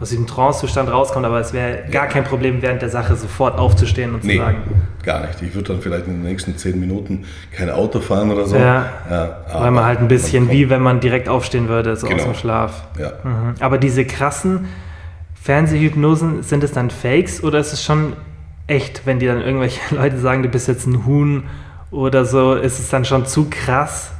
aus 0.00 0.08
diesem 0.08 0.26
Trance-Zustand 0.26 0.90
rauskommt, 0.90 1.26
aber 1.26 1.40
es 1.40 1.52
wäre 1.52 1.84
gar 1.90 2.06
kein 2.06 2.24
Problem, 2.24 2.62
während 2.62 2.80
der 2.80 2.88
Sache 2.88 3.16
sofort 3.16 3.58
aufzustehen 3.58 4.14
und 4.14 4.24
nee, 4.24 4.36
zu 4.36 4.42
sagen. 4.42 4.58
Gar 5.02 5.26
nicht. 5.26 5.42
Ich 5.42 5.54
würde 5.54 5.68
dann 5.72 5.82
vielleicht 5.82 6.06
in 6.06 6.14
den 6.14 6.22
nächsten 6.22 6.56
zehn 6.56 6.80
Minuten 6.80 7.24
kein 7.52 7.68
Auto 7.68 8.00
fahren 8.00 8.30
oder 8.30 8.46
so. 8.46 8.56
Ja, 8.56 8.86
ja 9.10 9.36
weil 9.52 9.70
man 9.70 9.84
halt 9.84 10.00
ein 10.00 10.08
bisschen 10.08 10.50
wie 10.50 10.70
wenn 10.70 10.80
man 10.80 11.00
direkt 11.00 11.28
aufstehen 11.28 11.68
würde, 11.68 11.96
so 11.96 12.06
genau. 12.06 12.20
aus 12.20 12.24
dem 12.24 12.34
Schlaf. 12.34 12.84
Ja. 12.98 13.12
Mhm. 13.22 13.54
Aber 13.60 13.76
diese 13.76 14.06
krassen 14.06 14.68
Fernsehhypnosen, 15.42 16.42
sind 16.42 16.64
es 16.64 16.72
dann 16.72 16.90
Fakes 16.90 17.42
oder 17.42 17.58
ist 17.58 17.72
es 17.72 17.82
schon 17.82 18.14
echt, 18.66 19.06
wenn 19.06 19.18
die 19.18 19.26
dann 19.26 19.42
irgendwelche 19.42 19.80
Leute 19.94 20.18
sagen, 20.18 20.42
du 20.42 20.48
bist 20.48 20.66
jetzt 20.68 20.86
ein 20.86 21.04
Huhn 21.04 21.44
oder 21.90 22.24
so, 22.24 22.54
ist 22.54 22.78
es 22.78 22.88
dann 22.88 23.04
schon 23.04 23.26
zu 23.26 23.48
krass? 23.50 24.12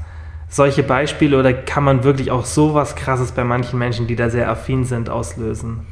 Solche 0.51 0.83
Beispiele 0.83 1.39
oder 1.39 1.55
kann 1.55 1.85
man 1.85 2.05
wirklich 2.05 2.31
auch 2.31 2.45
sowas 2.45 2.97
Krasses 2.97 3.33
bei 3.33 3.45
manchen 3.45 3.79
Menschen, 3.79 4.07
die 4.07 4.17
da 4.17 4.29
sehr 4.29 4.51
affin 4.51 4.85
sind, 4.85 5.09
auslösen? 5.09 5.87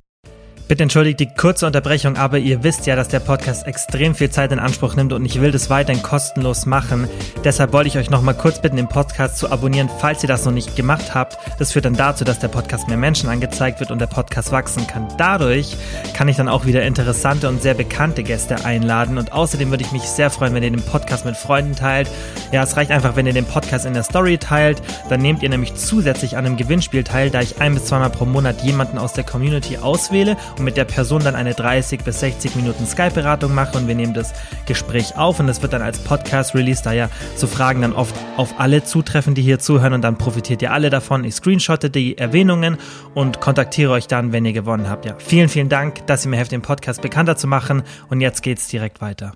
Bitte 0.68 0.82
entschuldigt 0.82 1.18
die 1.18 1.34
kurze 1.34 1.64
Unterbrechung, 1.64 2.18
aber 2.18 2.36
ihr 2.36 2.62
wisst 2.62 2.86
ja, 2.86 2.94
dass 2.94 3.08
der 3.08 3.20
Podcast 3.20 3.66
extrem 3.66 4.14
viel 4.14 4.28
Zeit 4.28 4.52
in 4.52 4.58
Anspruch 4.58 4.96
nimmt 4.96 5.14
und 5.14 5.24
ich 5.24 5.40
will 5.40 5.50
das 5.50 5.70
weiterhin 5.70 6.02
kostenlos 6.02 6.66
machen. 6.66 7.08
Deshalb 7.42 7.72
wollte 7.72 7.88
ich 7.88 7.96
euch 7.96 8.10
noch 8.10 8.20
mal 8.20 8.34
kurz 8.34 8.60
bitten, 8.60 8.76
den 8.76 8.86
Podcast 8.86 9.38
zu 9.38 9.50
abonnieren, 9.50 9.88
falls 9.98 10.22
ihr 10.22 10.28
das 10.28 10.44
noch 10.44 10.52
nicht 10.52 10.76
gemacht 10.76 11.14
habt. 11.14 11.38
Das 11.58 11.72
führt 11.72 11.86
dann 11.86 11.94
dazu, 11.94 12.22
dass 12.22 12.38
der 12.38 12.48
Podcast 12.48 12.86
mehr 12.86 12.98
Menschen 12.98 13.30
angezeigt 13.30 13.80
wird 13.80 13.90
und 13.90 13.98
der 13.98 14.08
Podcast 14.08 14.52
wachsen 14.52 14.86
kann. 14.86 15.08
Dadurch 15.16 15.74
kann 16.12 16.28
ich 16.28 16.36
dann 16.36 16.50
auch 16.50 16.66
wieder 16.66 16.82
interessante 16.82 17.48
und 17.48 17.62
sehr 17.62 17.72
bekannte 17.72 18.22
Gäste 18.22 18.66
einladen 18.66 19.16
und 19.16 19.32
außerdem 19.32 19.70
würde 19.70 19.84
ich 19.84 19.92
mich 19.92 20.02
sehr 20.02 20.28
freuen, 20.28 20.52
wenn 20.52 20.62
ihr 20.62 20.70
den 20.70 20.82
Podcast 20.82 21.24
mit 21.24 21.38
Freunden 21.38 21.76
teilt. 21.76 22.10
Ja, 22.52 22.62
es 22.62 22.76
reicht 22.76 22.90
einfach, 22.90 23.16
wenn 23.16 23.26
ihr 23.26 23.32
den 23.32 23.46
Podcast 23.46 23.86
in 23.86 23.94
der 23.94 24.02
Story 24.02 24.36
teilt. 24.36 24.82
Dann 25.08 25.22
nehmt 25.22 25.42
ihr 25.42 25.48
nämlich 25.48 25.76
zusätzlich 25.76 26.36
an 26.36 26.44
einem 26.44 26.58
Gewinnspiel 26.58 27.04
teil, 27.04 27.30
da 27.30 27.40
ich 27.40 27.58
ein 27.58 27.72
bis 27.72 27.86
zweimal 27.86 28.10
pro 28.10 28.26
Monat 28.26 28.62
jemanden 28.64 28.98
aus 28.98 29.14
der 29.14 29.24
Community 29.24 29.78
auswähle 29.78 30.36
mit 30.58 30.76
der 30.76 30.84
Person 30.84 31.22
dann 31.22 31.34
eine 31.34 31.54
30 31.54 32.04
bis 32.04 32.20
60 32.20 32.56
Minuten 32.56 32.86
Skype-Beratung 32.86 33.54
mache 33.54 33.76
und 33.78 33.88
wir 33.88 33.94
nehmen 33.94 34.14
das 34.14 34.32
Gespräch 34.66 35.16
auf 35.16 35.40
und 35.40 35.46
das 35.46 35.62
wird 35.62 35.72
dann 35.72 35.82
als 35.82 35.98
Podcast 35.98 36.54
released, 36.54 36.86
da 36.86 36.92
ja 36.92 37.10
so 37.36 37.46
Fragen 37.46 37.82
dann 37.82 37.92
oft 37.92 38.14
auf 38.36 38.58
alle 38.58 38.84
zutreffen, 38.84 39.34
die 39.34 39.42
hier 39.42 39.58
zuhören 39.58 39.92
und 39.92 40.02
dann 40.02 40.18
profitiert 40.18 40.62
ihr 40.62 40.72
alle 40.72 40.90
davon. 40.90 41.24
Ich 41.24 41.34
screenshotte 41.34 41.90
die 41.90 42.18
Erwähnungen 42.18 42.76
und 43.14 43.40
kontaktiere 43.40 43.92
euch 43.92 44.06
dann, 44.06 44.32
wenn 44.32 44.44
ihr 44.44 44.52
gewonnen 44.52 44.88
habt. 44.88 45.04
Ja, 45.04 45.14
vielen, 45.18 45.48
vielen 45.48 45.68
Dank, 45.68 46.06
dass 46.06 46.24
ihr 46.24 46.30
mir 46.30 46.36
helft, 46.36 46.52
den 46.52 46.62
Podcast 46.62 47.02
bekannter 47.02 47.36
zu 47.36 47.46
machen 47.46 47.82
und 48.08 48.20
jetzt 48.20 48.42
geht's 48.42 48.68
direkt 48.68 49.00
weiter. 49.00 49.32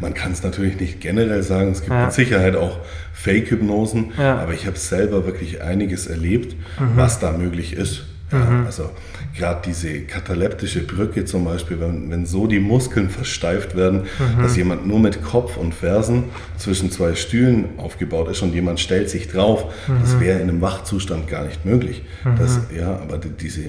Man 0.00 0.14
kann 0.14 0.32
es 0.32 0.42
natürlich 0.42 0.80
nicht 0.80 1.00
generell 1.00 1.42
sagen, 1.42 1.72
es 1.72 1.80
gibt 1.80 1.92
ja. 1.92 2.06
mit 2.06 2.12
Sicherheit 2.12 2.56
auch 2.56 2.78
Fake-Hypnosen, 3.12 4.12
ja. 4.18 4.38
aber 4.38 4.54
ich 4.54 4.66
habe 4.66 4.78
selber 4.78 5.26
wirklich 5.26 5.62
einiges 5.62 6.06
erlebt, 6.06 6.56
mhm. 6.78 6.96
was 6.96 7.18
da 7.20 7.32
möglich 7.32 7.74
ist. 7.74 8.04
Ja, 8.32 8.38
mhm. 8.38 8.66
Also 8.66 8.90
gerade 9.36 9.60
diese 9.64 10.00
kataleptische 10.00 10.82
Brücke 10.82 11.24
zum 11.24 11.44
Beispiel, 11.44 11.80
wenn, 11.80 12.10
wenn 12.10 12.26
so 12.26 12.46
die 12.46 12.60
Muskeln 12.60 13.10
versteift 13.10 13.76
werden, 13.76 14.02
mhm. 14.02 14.42
dass 14.42 14.56
jemand 14.56 14.86
nur 14.86 14.98
mit 14.98 15.22
Kopf 15.22 15.56
und 15.56 15.74
Fersen 15.74 16.24
zwischen 16.56 16.90
zwei 16.90 17.14
Stühlen 17.14 17.66
aufgebaut 17.78 18.28
ist 18.30 18.42
und 18.42 18.54
jemand 18.54 18.80
stellt 18.80 19.08
sich 19.08 19.28
drauf, 19.28 19.66
mhm. 19.86 20.00
das 20.02 20.20
wäre 20.20 20.40
in 20.40 20.48
einem 20.48 20.60
Wachzustand 20.60 21.28
gar 21.28 21.44
nicht 21.44 21.64
möglich. 21.64 22.02
Mhm. 22.24 22.36
Das, 22.38 22.60
ja, 22.76 22.98
aber 23.00 23.18
die, 23.18 23.30
diese 23.30 23.62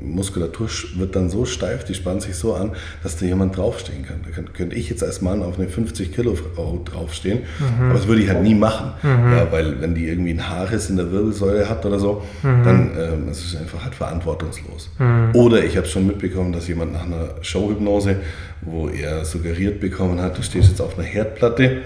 Muskulatur 0.00 0.68
wird 0.96 1.16
dann 1.16 1.30
so 1.30 1.44
steif, 1.44 1.84
die 1.84 1.94
spannt 1.94 2.22
sich 2.22 2.36
so 2.36 2.54
an, 2.54 2.72
dass 3.02 3.16
da 3.16 3.26
jemand 3.26 3.56
draufstehen 3.56 4.04
kann. 4.04 4.20
Da 4.24 4.30
kann, 4.30 4.52
könnte 4.52 4.76
ich 4.76 4.88
jetzt 4.88 5.02
als 5.02 5.20
Mann 5.20 5.42
auf 5.42 5.58
eine 5.58 5.68
50 5.68 6.14
Kilo 6.14 6.36
Frau 6.36 6.80
draufstehen, 6.84 7.40
mhm. 7.58 7.84
aber 7.86 7.94
das 7.94 8.06
würde 8.06 8.22
ich 8.22 8.28
halt 8.28 8.42
nie 8.42 8.54
machen, 8.54 8.92
mhm. 9.02 9.32
ja, 9.32 9.50
weil 9.50 9.80
wenn 9.80 9.94
die 9.94 10.06
irgendwie 10.08 10.30
ein 10.30 10.48
Haarriss 10.48 10.90
in 10.90 10.96
der 10.96 11.10
Wirbelsäule 11.10 11.68
hat 11.68 11.84
oder 11.84 11.98
so, 11.98 12.22
mhm. 12.42 12.64
dann 12.64 12.90
ähm, 12.98 13.26
das 13.26 13.44
ist 13.44 13.56
einfach 13.56 13.82
halt 13.82 13.94
verantwortungslos. 13.94 14.90
Mhm. 14.98 15.07
Oder 15.34 15.64
ich 15.64 15.76
habe 15.76 15.86
schon 15.86 16.06
mitbekommen, 16.06 16.52
dass 16.52 16.68
jemand 16.68 16.92
nach 16.92 17.04
einer 17.04 17.34
Showhypnose, 17.42 18.16
wo 18.62 18.88
er 18.88 19.24
suggeriert 19.24 19.80
bekommen 19.80 20.20
hat, 20.20 20.38
du 20.38 20.42
stehst 20.42 20.68
jetzt 20.70 20.80
auf 20.80 20.98
einer 20.98 21.06
Herdplatte 21.06 21.82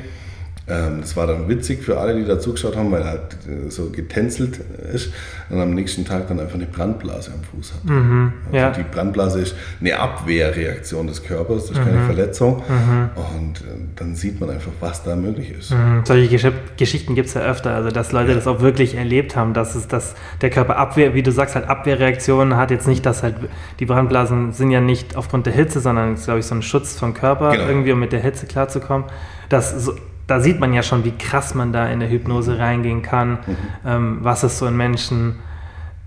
das 1.00 1.16
war 1.16 1.26
dann 1.26 1.48
witzig 1.48 1.82
für 1.82 1.98
alle, 1.98 2.14
die 2.14 2.24
da 2.24 2.38
zugeschaut 2.38 2.76
haben, 2.76 2.90
weil 2.90 3.02
er 3.02 3.08
halt 3.08 3.36
äh, 3.48 3.70
so 3.70 3.90
getänzelt 3.90 4.60
ist 4.92 5.12
und 5.50 5.60
am 5.60 5.74
nächsten 5.74 6.04
Tag 6.04 6.28
dann 6.28 6.40
einfach 6.40 6.54
eine 6.54 6.66
Brandblase 6.66 7.32
am 7.32 7.42
Fuß 7.42 7.74
hat. 7.74 7.84
Mhm, 7.84 8.32
also 8.46 8.56
ja. 8.56 8.70
Die 8.70 8.82
Brandblase 8.82 9.40
ist 9.40 9.54
eine 9.80 9.98
Abwehrreaktion 9.98 11.06
des 11.06 11.22
Körpers, 11.22 11.66
das 11.66 11.72
ist 11.72 11.78
mhm. 11.78 11.90
keine 11.90 12.04
Verletzung. 12.06 12.62
Mhm. 12.68 13.10
Und 13.16 13.60
äh, 13.60 13.64
dann 13.96 14.14
sieht 14.14 14.40
man 14.40 14.50
einfach, 14.50 14.72
was 14.80 15.02
da 15.02 15.16
möglich 15.16 15.50
ist. 15.50 15.72
Mhm. 15.72 16.02
Solche 16.04 16.28
Gesch 16.28 16.52
Geschichten 16.76 17.14
gibt 17.14 17.28
es 17.28 17.34
ja 17.34 17.42
öfter, 17.42 17.74
also 17.74 17.90
dass 17.90 18.12
Leute 18.12 18.30
ja. 18.30 18.34
das 18.34 18.46
auch 18.46 18.60
wirklich 18.60 18.94
erlebt 18.94 19.36
haben, 19.36 19.54
dass, 19.54 19.74
es, 19.74 19.88
dass 19.88 20.14
der 20.40 20.50
Körper 20.50 20.76
Abwehr, 20.76 21.14
wie 21.14 21.22
du 21.22 21.32
sagst, 21.32 21.54
halt 21.54 21.68
Abwehrreaktionen 21.68 22.56
hat. 22.56 22.70
Jetzt 22.70 22.88
nicht, 22.88 23.04
dass 23.06 23.22
halt 23.22 23.36
die 23.78 23.86
Brandblasen 23.86 24.52
sind 24.52 24.70
ja 24.70 24.80
nicht 24.80 25.16
aufgrund 25.16 25.46
der 25.46 25.52
Hitze, 25.52 25.80
sondern 25.80 26.16
glaube 26.16 26.40
ich 26.40 26.46
so 26.46 26.54
ein 26.54 26.62
Schutz 26.62 26.98
vom 26.98 27.14
Körper, 27.14 27.50
genau. 27.50 27.66
irgendwie 27.66 27.92
um 27.92 28.00
mit 28.00 28.12
der 28.12 28.20
Hitze 28.20 28.46
klarzukommen. 28.46 29.06
Dass 29.48 29.84
so, 29.84 29.94
da 30.32 30.40
sieht 30.40 30.60
man 30.60 30.72
ja 30.72 30.82
schon, 30.82 31.04
wie 31.04 31.10
krass 31.10 31.54
man 31.54 31.74
da 31.74 31.88
in 31.88 32.00
der 32.00 32.08
Hypnose 32.08 32.58
reingehen 32.58 33.02
kann, 33.02 33.32
mhm. 33.32 33.56
ähm, 33.86 34.18
was 34.22 34.42
es 34.44 34.58
so 34.58 34.66
in 34.66 34.74
Menschen 34.74 35.40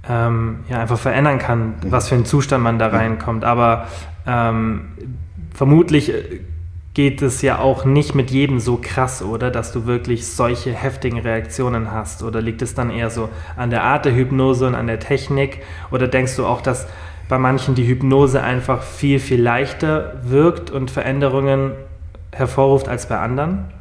ähm, 0.09 0.61
ja, 0.67 0.79
einfach 0.79 0.97
verändern 0.97 1.37
kann, 1.37 1.67
mhm. 1.67 1.73
was 1.91 2.09
für 2.09 2.15
einen 2.15 2.25
Zustand 2.25 2.63
man 2.63 2.79
da 2.79 2.87
reinkommt. 2.87 3.45
Aber 3.45 3.87
ähm, 4.25 4.87
vermutlich 5.53 6.11
äh, 6.11 6.39
geht 6.95 7.21
es 7.21 7.43
ja 7.43 7.59
auch 7.59 7.85
nicht 7.85 8.15
mit 8.15 8.31
jedem 8.31 8.59
so 8.59 8.79
krass, 8.81 9.21
oder? 9.21 9.51
Dass 9.51 9.71
du 9.71 9.85
wirklich 9.85 10.25
solche 10.25 10.71
heftigen 10.71 11.19
Reaktionen 11.19 11.91
hast. 11.91 12.23
Oder 12.23 12.41
liegt 12.41 12.63
es 12.63 12.73
dann 12.73 12.89
eher 12.89 13.11
so 13.11 13.29
an 13.55 13.69
der 13.69 13.83
Art 13.83 14.05
der 14.05 14.15
Hypnose 14.15 14.65
und 14.65 14.73
an 14.73 14.87
der 14.87 14.99
Technik? 14.99 15.61
Oder 15.91 16.07
denkst 16.07 16.35
du 16.35 16.47
auch, 16.47 16.61
dass 16.61 16.87
bei 17.29 17.37
manchen 17.37 17.75
die 17.75 17.85
Hypnose 17.85 18.41
einfach 18.41 18.81
viel, 18.81 19.19
viel 19.19 19.39
leichter 19.39 20.15
wirkt 20.23 20.71
und 20.71 20.89
Veränderungen 20.89 21.73
hervorruft 22.31 22.87
als 22.87 23.07
bei 23.07 23.19
anderen? 23.19 23.74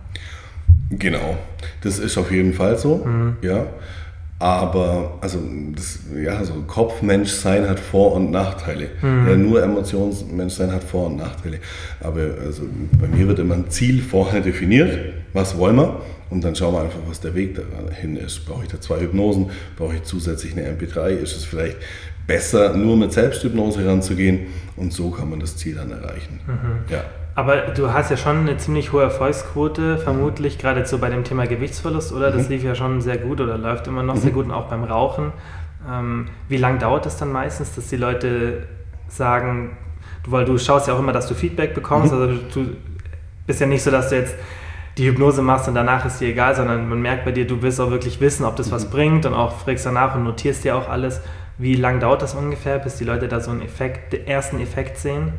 Genau, 0.91 1.39
das 1.83 1.99
ist 1.99 2.19
auf 2.19 2.31
jeden 2.31 2.53
Fall 2.53 2.79
so, 2.79 3.05
mhm. 3.05 3.37
ja. 3.43 3.67
Aber 4.41 5.19
also 5.21 5.39
das, 5.75 6.01
ja, 6.23 6.45
so 6.45 6.55
Kopfmenschsein 6.67 7.69
hat 7.69 7.81
Vor- 7.81 8.15
und 8.15 8.31
Nachteile. 8.31 8.89
Mhm. 9.01 9.29
Ja, 9.29 9.37
nur 9.37 9.63
Emotionsmenschsein 9.63 10.73
hat 10.73 10.85
Vor- 10.85 11.07
und 11.07 11.17
Nachteile. 11.17 11.61
Aber 12.01 12.21
also 12.45 12.65
bei 13.01 13.07
mir 13.07 13.29
wird 13.29 13.39
immer 13.39 13.55
ein 13.55 13.71
Ziel 13.71 14.03
vorher 14.03 14.41
definiert, 14.41 14.99
was 15.33 15.57
wollen 15.57 15.77
wir, 15.77 16.01
und 16.31 16.43
dann 16.43 16.57
schauen 16.57 16.75
wir 16.75 16.83
einfach, 16.83 16.99
was 17.09 17.21
der 17.21 17.35
Weg 17.35 17.55
dahin 17.55 18.17
ist. 18.17 18.45
Brauche 18.45 18.65
ich 18.65 18.69
da 18.69 18.81
zwei 18.81 19.01
Hypnosen? 19.01 19.51
Brauche 19.77 19.95
ich 19.95 20.03
zusätzlich 20.03 20.57
eine 20.57 20.69
MP3? 20.69 21.11
Ist 21.11 21.37
es 21.37 21.45
vielleicht 21.45 21.77
besser, 22.27 22.75
nur 22.75 22.97
mit 22.97 23.13
Selbsthypnose 23.13 23.87
ranzugehen? 23.87 24.49
Und 24.77 24.93
so 24.93 25.11
kann 25.11 25.31
man 25.31 25.41
das 25.41 25.57
Ziel 25.57 25.77
dann 25.77 25.93
erreichen. 25.93 26.41
Mhm. 26.47 26.93
Ja. 26.93 27.05
Aber 27.37 27.57
du 27.57 27.93
hast 27.93 28.11
ja 28.11 28.17
schon 28.17 28.41
eine 28.41 28.57
ziemlich 28.59 28.93
hohe 28.93 29.03
Erfolgsquote, 29.03 29.99
vermutlich 29.99 30.59
gerade 30.59 30.87
so 30.87 30.99
bei 30.99 31.11
dem 31.11 31.25
Thema 31.25 31.47
Gewichtsverlust, 31.47 32.13
oder? 32.13 32.31
Das 32.31 32.45
mhm. 32.45 32.51
lief 32.51 32.63
ja 32.63 32.75
schon 32.75 33.01
sehr 33.01 33.19
gut 33.19 33.41
oder 33.41 33.59
läuft 33.59 33.89
immer 33.89 34.03
noch 34.05 34.15
mhm. 34.15 34.21
sehr 34.21 34.31
gut 34.31 34.45
und 34.47 34.53
auch 34.53 34.67
beim 34.67 34.85
Rauchen. 34.85 35.33
Ähm, 35.91 36.29
wie 36.49 36.57
lange 36.57 36.79
dauert 36.79 37.07
das 37.07 37.17
dann 37.17 37.33
meistens, 37.33 37.75
dass 37.75 37.89
die 37.89 37.97
Leute 37.97 38.69
sagen, 39.09 39.77
weil 40.27 40.45
du 40.45 40.57
schaust 40.59 40.87
ja 40.87 40.95
auch 40.95 41.01
immer, 41.01 41.13
dass 41.13 41.27
du 41.27 41.35
Feedback 41.35 41.75
bekommst, 41.75 42.13
mhm. 42.13 42.21
also 42.21 42.39
du 42.55 42.77
bist 43.47 43.61
ja 43.61 43.67
nicht 43.67 43.83
so, 43.83 43.91
dass 43.91 44.11
du 44.11 44.17
jetzt 44.17 44.35
die 44.97 45.07
Hypnose 45.09 45.43
machst 45.43 45.67
und 45.67 45.75
danach 45.75 46.05
ist 46.07 46.21
dir 46.21 46.29
egal, 46.29 46.55
sondern 46.55 46.89
man 46.89 47.03
merkt 47.03 47.25
bei 47.25 47.33
dir, 47.33 47.47
du 47.47 47.63
willst 47.63 47.81
auch 47.81 47.91
wirklich 47.91 48.21
wissen, 48.21 48.45
ob 48.45 48.55
das 48.55 48.71
was 48.71 48.87
mhm. 48.87 48.91
bringt 48.91 49.27
und 49.27 49.35
auch 49.35 49.57
fragst 49.59 49.85
danach 49.85 50.15
und 50.15 50.23
notierst 50.23 50.63
dir 50.63 50.77
auch 50.77 50.89
alles. 50.89 51.21
Wie 51.59 51.75
lange 51.75 51.99
dauert 51.99 52.23
das 52.23 52.35
ungefähr, 52.35 52.79
bis 52.79 52.97
die 52.97 53.05
Leute 53.05 53.27
da 53.27 53.41
so 53.41 53.51
einen 53.51 53.63
Effekt, 53.63 54.13
den 54.13 54.27
ersten 54.27 54.61
Effekt 54.61 54.99
sehen? 54.99 55.33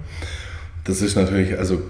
Das 0.85 1.01
ist 1.01 1.15
natürlich, 1.15 1.57
also 1.57 1.81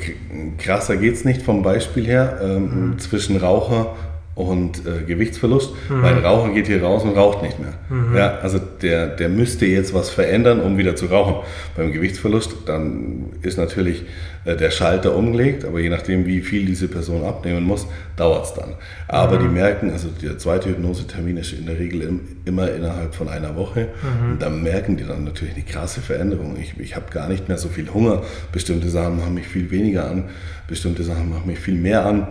krasser 0.58 0.96
geht 0.96 1.14
es 1.16 1.26
nicht 1.26 1.42
vom 1.42 1.62
Beispiel 1.62 2.06
her 2.08 2.40
ähm, 2.42 2.92
mhm. 2.92 3.00
zwischen 3.00 3.38
Raucher 3.38 3.96
und 4.36 4.86
äh, 4.86 5.04
Gewichtsverlust, 5.08 5.72
mhm. 5.90 6.02
weil 6.02 6.16
ein 6.16 6.26
Raucher 6.26 6.54
geht 6.54 6.68
hier 6.68 6.84
raus 6.84 7.04
und 7.04 7.16
raucht 7.16 7.42
nicht 7.42 7.58
mehr. 7.58 7.74
Mhm. 7.90 8.18
Ja, 8.18 8.38
also 8.40 8.60
der, 8.60 9.08
der 9.08 9.30
müsste 9.30 9.66
jetzt 9.66 9.94
was 9.94 10.10
verändern, 10.10 10.60
um 10.60 10.78
wieder 10.78 10.98
zu 10.98 11.06
rauchen. 11.06 11.36
Beim 11.78 11.94
Gewichtsverlust, 11.94 12.54
dann 12.66 13.28
ist 13.42 13.58
natürlich 13.58 14.04
äh, 14.44 14.58
der 14.58 14.72
Schalter 14.72 15.16
umgelegt, 15.16 15.64
aber 15.64 15.80
je 15.80 15.88
nachdem, 15.88 16.26
wie 16.26 16.42
viel 16.42 16.66
diese 16.66 16.90
Person 16.90 17.24
abnehmen 17.24 17.64
muss, 17.64 17.88
dauert 18.18 18.46
es 18.46 18.54
dann. 18.54 18.74
Aber 19.08 19.40
mhm. 19.40 19.44
die 19.44 19.54
merken, 19.54 19.92
also 19.92 20.10
der 20.10 20.38
zweite 20.38 20.68
Hypnosetermin 20.68 21.38
ist 21.38 21.54
in 21.54 21.66
der 21.66 21.80
Regel 21.80 22.02
im, 22.02 22.20
immer 22.44 22.70
innerhalb 22.70 23.16
von 23.16 23.30
einer 23.30 23.56
Woche. 23.56 23.88
Mhm. 24.02 24.32
Und 24.34 24.42
da 24.42 24.50
merken 24.50 24.98
die 24.98 25.06
dann 25.06 25.24
natürlich 25.24 25.54
eine 25.56 25.64
krasse 25.64 26.02
Veränderung. 26.02 26.58
Ich, 26.60 26.78
ich 26.78 26.98
habe 26.98 27.06
gar 27.10 27.30
nicht 27.30 27.48
mehr 27.48 27.58
so 27.58 27.70
viel 27.70 27.88
Hunger. 27.94 28.22
Bestimmte 28.52 28.90
Sachen 28.90 29.16
machen 29.16 29.34
mich 29.34 29.48
viel 29.48 29.72
weniger 29.72 30.12
an, 30.12 30.26
bestimmte 30.68 31.04
Sachen 31.04 31.30
machen 31.30 31.48
mich 31.48 31.60
viel 31.60 31.76
mehr 31.76 32.06
an 32.06 32.28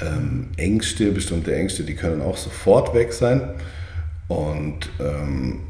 ähm, 0.00 0.48
Ängste, 0.56 1.12
bestimmte 1.12 1.54
Ängste, 1.54 1.84
die 1.84 1.94
können 1.94 2.22
auch 2.22 2.36
sofort 2.36 2.94
weg 2.94 3.12
sein. 3.12 3.54
Und 4.28 4.90
ähm, 5.00 5.60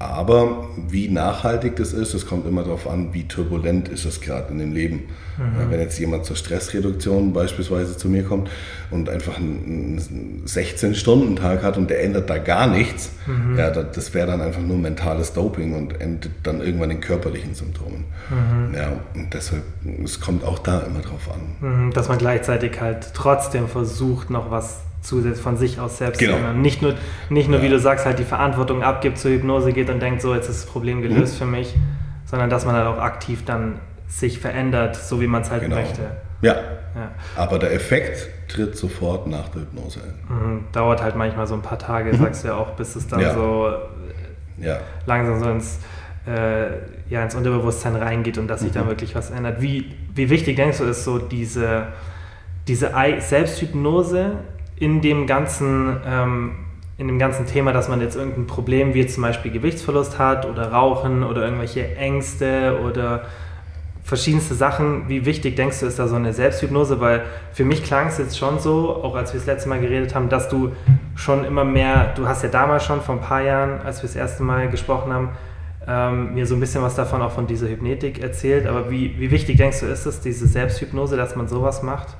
aber 0.00 0.68
wie 0.88 1.08
nachhaltig 1.08 1.74
das 1.74 1.92
ist, 1.92 2.14
das 2.14 2.24
kommt 2.24 2.46
immer 2.46 2.62
darauf 2.62 2.88
an, 2.88 3.12
wie 3.14 3.26
turbulent 3.26 3.88
ist 3.88 4.04
es 4.04 4.20
gerade 4.20 4.52
in 4.52 4.60
dem 4.60 4.72
Leben. 4.72 5.08
Mhm. 5.36 5.70
Wenn 5.70 5.80
jetzt 5.80 5.98
jemand 5.98 6.24
zur 6.24 6.36
Stressreduktion 6.36 7.32
beispielsweise 7.32 7.96
zu 7.96 8.08
mir 8.08 8.22
kommt 8.22 8.48
und 8.92 9.08
einfach 9.08 9.38
einen 9.38 9.98
16-Stunden-Tag 10.46 11.64
hat 11.64 11.76
und 11.76 11.90
der 11.90 12.04
ändert 12.04 12.30
da 12.30 12.38
gar 12.38 12.68
nichts, 12.68 13.10
mhm. 13.26 13.58
ja, 13.58 13.70
das 13.70 14.14
wäre 14.14 14.28
dann 14.28 14.40
einfach 14.40 14.62
nur 14.62 14.78
mentales 14.78 15.32
Doping 15.32 15.74
und 15.74 16.00
endet 16.00 16.30
dann 16.44 16.60
irgendwann 16.60 16.92
in 16.92 17.00
körperlichen 17.00 17.54
Symptomen. 17.54 18.04
Mhm. 18.30 18.74
Ja, 18.76 18.92
und 19.16 19.34
deshalb, 19.34 19.64
es 20.04 20.20
kommt 20.20 20.44
auch 20.44 20.60
da 20.60 20.78
immer 20.80 21.00
drauf 21.00 21.28
an. 21.32 21.86
Mhm, 21.86 21.92
dass 21.92 22.08
man 22.08 22.18
gleichzeitig 22.18 22.80
halt 22.80 23.14
trotzdem 23.14 23.66
versucht, 23.66 24.30
noch 24.30 24.52
was 24.52 24.82
zusätzlich 25.08 25.42
von 25.42 25.56
sich 25.56 25.80
aus 25.80 25.98
selbst 25.98 26.18
genau. 26.18 26.36
ändern. 26.36 26.60
Nicht 26.60 26.82
nur, 26.82 26.94
nicht 27.30 27.48
nur 27.48 27.58
ja. 27.58 27.64
wie 27.64 27.68
du 27.70 27.78
sagst, 27.78 28.04
halt 28.04 28.18
die 28.18 28.24
Verantwortung 28.24 28.82
abgibt, 28.82 29.18
zur 29.18 29.30
Hypnose 29.30 29.72
geht 29.72 29.90
und 29.90 30.00
denkt, 30.00 30.22
so, 30.22 30.34
jetzt 30.34 30.48
ist 30.48 30.64
das 30.64 30.70
Problem 30.70 31.02
gelöst 31.02 31.34
mhm. 31.34 31.38
für 31.38 31.46
mich, 31.46 31.74
sondern 32.26 32.50
dass 32.50 32.66
man 32.66 32.74
halt 32.74 32.86
auch 32.86 32.98
aktiv 32.98 33.44
dann 33.44 33.80
sich 34.06 34.38
verändert, 34.38 34.96
so 34.96 35.20
wie 35.20 35.26
man 35.26 35.42
es 35.42 35.50
halt 35.50 35.62
genau. 35.62 35.76
möchte. 35.76 36.02
Ja. 36.42 36.54
ja. 36.54 37.10
Aber 37.36 37.58
der 37.58 37.72
Effekt 37.72 38.28
tritt 38.48 38.76
sofort 38.76 39.26
nach 39.26 39.48
der 39.48 39.62
Hypnose 39.62 40.00
ein. 40.00 40.36
Mhm. 40.36 40.64
Dauert 40.72 41.02
halt 41.02 41.16
manchmal 41.16 41.46
so 41.46 41.54
ein 41.54 41.62
paar 41.62 41.78
Tage, 41.78 42.12
mhm. 42.12 42.18
sagst 42.18 42.44
du 42.44 42.48
ja 42.48 42.54
auch, 42.56 42.70
bis 42.72 42.94
es 42.94 43.06
dann 43.06 43.20
ja. 43.20 43.34
so 43.34 43.72
ja. 44.58 44.78
langsam 45.06 45.40
so 45.40 45.50
ins, 45.50 45.78
äh, 46.26 46.68
ja, 47.08 47.22
ins 47.22 47.34
Unterbewusstsein 47.34 47.96
reingeht 47.96 48.38
und 48.38 48.48
dass 48.48 48.60
sich 48.60 48.72
dann 48.72 48.84
mhm. 48.84 48.90
wirklich 48.90 49.14
was 49.14 49.30
ändert. 49.30 49.60
Wie, 49.60 49.94
wie 50.14 50.28
wichtig 50.30 50.56
denkst 50.56 50.78
du, 50.78 50.84
ist 50.84 51.04
so 51.04 51.18
diese, 51.18 51.88
diese 52.66 52.92
Selbsthypnose 53.20 54.32
in 54.80 55.00
dem 55.00 55.26
ganzen, 55.26 55.96
ähm, 56.06 56.52
in 56.96 57.06
dem 57.08 57.18
ganzen 57.18 57.46
Thema, 57.46 57.72
dass 57.72 57.88
man 57.88 58.00
jetzt 58.00 58.16
irgendein 58.16 58.46
Problem 58.46 58.94
wie 58.94 59.06
zum 59.06 59.22
Beispiel 59.22 59.50
Gewichtsverlust 59.50 60.18
hat 60.18 60.46
oder 60.46 60.72
Rauchen 60.72 61.22
oder 61.22 61.44
irgendwelche 61.44 61.96
Ängste 61.96 62.80
oder 62.84 63.26
verschiedenste 64.08 64.54
Sachen. 64.54 65.08
Wie 65.08 65.26
wichtig 65.26 65.56
denkst 65.56 65.80
du, 65.80 65.86
ist 65.86 65.98
da 65.98 66.08
so 66.08 66.16
eine 66.16 66.32
Selbsthypnose? 66.32 66.98
Weil 67.00 67.24
für 67.52 67.64
mich 67.64 67.84
klang 67.84 68.08
es 68.08 68.18
jetzt 68.18 68.38
schon 68.38 68.58
so, 68.58 69.02
auch 69.02 69.14
als 69.14 69.32
wir 69.32 69.38
das 69.38 69.46
letzte 69.46 69.68
Mal 69.68 69.80
geredet 69.80 70.14
haben, 70.14 70.28
dass 70.28 70.48
du 70.48 70.72
schon 71.14 71.44
immer 71.44 71.64
mehr, 71.64 72.14
du 72.16 72.26
hast 72.26 72.42
ja 72.42 72.48
damals 72.48 72.84
schon 72.84 73.02
vor 73.02 73.16
ein 73.16 73.20
paar 73.20 73.42
Jahren, 73.42 73.80
als 73.84 74.02
wir 74.02 74.08
das 74.08 74.16
erste 74.16 74.42
Mal 74.42 74.70
gesprochen 74.70 75.12
haben, 75.12 75.28
ähm, 75.86 76.34
mir 76.34 76.46
so 76.46 76.54
ein 76.54 76.60
bisschen 76.60 76.82
was 76.82 76.94
davon 76.94 77.20
auch 77.20 77.32
von 77.32 77.46
dieser 77.46 77.68
Hypnetik 77.68 78.22
erzählt. 78.22 78.66
Aber 78.66 78.90
wie, 78.90 79.18
wie 79.20 79.30
wichtig 79.30 79.58
denkst 79.58 79.80
du, 79.80 79.86
ist 79.86 80.06
es, 80.06 80.20
diese 80.20 80.46
Selbsthypnose, 80.46 81.16
dass 81.16 81.36
man 81.36 81.46
sowas 81.48 81.82
macht? 81.82 82.16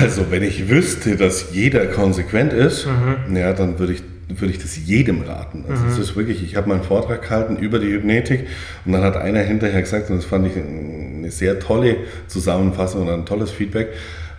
Also, 0.00 0.30
wenn 0.30 0.42
ich 0.42 0.68
wüsste, 0.68 1.16
dass 1.16 1.52
jeder 1.52 1.86
konsequent 1.86 2.52
ist, 2.52 2.86
mhm. 2.86 3.36
ja, 3.36 3.52
dann 3.52 3.78
würde 3.78 3.94
ich, 3.94 4.02
würde 4.28 4.52
ich 4.52 4.58
das 4.58 4.76
jedem 4.76 5.22
raten. 5.22 5.64
Also, 5.68 5.86
es 5.86 5.96
mhm. 5.96 6.02
ist 6.02 6.16
wirklich, 6.16 6.42
ich 6.42 6.56
habe 6.56 6.68
meinen 6.68 6.82
Vortrag 6.82 7.22
gehalten 7.22 7.56
über 7.56 7.78
die 7.78 7.88
Hypnetik 7.88 8.46
und 8.84 8.92
dann 8.92 9.02
hat 9.02 9.16
einer 9.16 9.40
hinterher 9.40 9.80
gesagt, 9.80 10.10
und 10.10 10.16
das 10.16 10.24
fand 10.24 10.46
ich 10.46 10.52
eine 10.56 11.30
sehr 11.30 11.58
tolle 11.58 11.96
Zusammenfassung 12.26 13.02
und 13.02 13.10
ein 13.10 13.26
tolles 13.26 13.50
Feedback, 13.50 13.88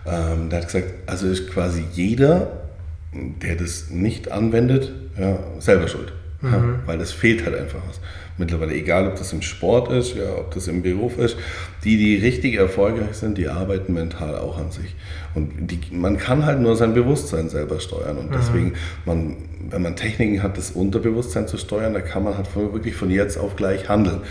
ähm, 0.06 0.50
der 0.50 0.60
hat 0.60 0.66
gesagt, 0.66 0.86
also 1.06 1.26
ist 1.26 1.50
quasi 1.50 1.84
jeder, 1.92 2.60
der 3.12 3.56
das 3.56 3.90
nicht 3.90 4.30
anwendet, 4.30 4.92
ja, 5.18 5.38
selber 5.58 5.88
schuld. 5.88 6.12
Mhm. 6.42 6.52
Ja, 6.52 6.64
weil 6.86 6.98
das 6.98 7.12
fehlt 7.12 7.44
halt 7.44 7.58
einfach 7.58 7.80
was 7.88 8.00
mittlerweile, 8.40 8.74
egal 8.74 9.06
ob 9.06 9.16
das 9.16 9.32
im 9.32 9.42
Sport 9.42 9.92
ist, 9.92 10.16
ja, 10.16 10.34
ob 10.36 10.52
das 10.52 10.66
im 10.66 10.82
Beruf 10.82 11.16
ist, 11.18 11.36
die, 11.84 11.96
die 11.96 12.16
richtig 12.16 12.56
erfolgreich 12.56 13.14
sind, 13.14 13.38
die 13.38 13.46
arbeiten 13.46 13.94
mental 13.94 14.36
auch 14.36 14.58
an 14.58 14.72
sich. 14.72 14.96
Und 15.34 15.70
die, 15.70 15.78
man 15.92 16.16
kann 16.16 16.44
halt 16.44 16.58
nur 16.58 16.74
sein 16.74 16.94
Bewusstsein 16.94 17.48
selber 17.48 17.78
steuern. 17.78 18.18
Und 18.18 18.30
mhm. 18.30 18.34
deswegen, 18.36 18.72
man, 19.04 19.36
wenn 19.70 19.82
man 19.82 19.94
Techniken 19.94 20.42
hat, 20.42 20.58
das 20.58 20.72
Unterbewusstsein 20.72 21.46
zu 21.46 21.56
steuern, 21.56 21.94
da 21.94 22.00
kann 22.00 22.24
man 22.24 22.36
halt 22.36 22.48
wirklich 22.56 22.96
von 22.96 23.10
jetzt 23.10 23.38
auf 23.38 23.54
gleich 23.54 23.88
handeln. 23.88 24.22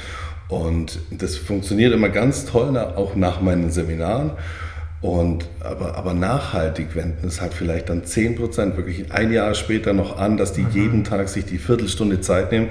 Und 0.49 0.99
das 1.11 1.37
funktioniert 1.37 1.93
immer 1.93 2.09
ganz 2.09 2.45
toll, 2.45 2.75
auch 2.77 3.15
nach 3.15 3.39
meinen 3.39 3.71
Seminaren. 3.71 4.31
Und, 5.01 5.45
aber, 5.61 5.95
aber 5.95 6.13
nachhaltig 6.13 6.93
wenden 6.93 7.27
es 7.27 7.39
halt 7.39 7.53
vielleicht 7.53 7.87
dann 7.87 8.01
10% 8.01 8.75
wirklich 8.75 9.13
ein 9.13 9.31
Jahr 9.31 9.53
später 9.53 9.93
noch 9.93 10.17
an, 10.17 10.35
dass 10.35 10.51
die 10.51 10.63
mhm. 10.63 10.71
jeden 10.73 11.03
Tag 11.05 11.29
sich 11.29 11.45
die 11.45 11.57
Viertelstunde 11.57 12.19
Zeit 12.19 12.51
nehmen 12.51 12.69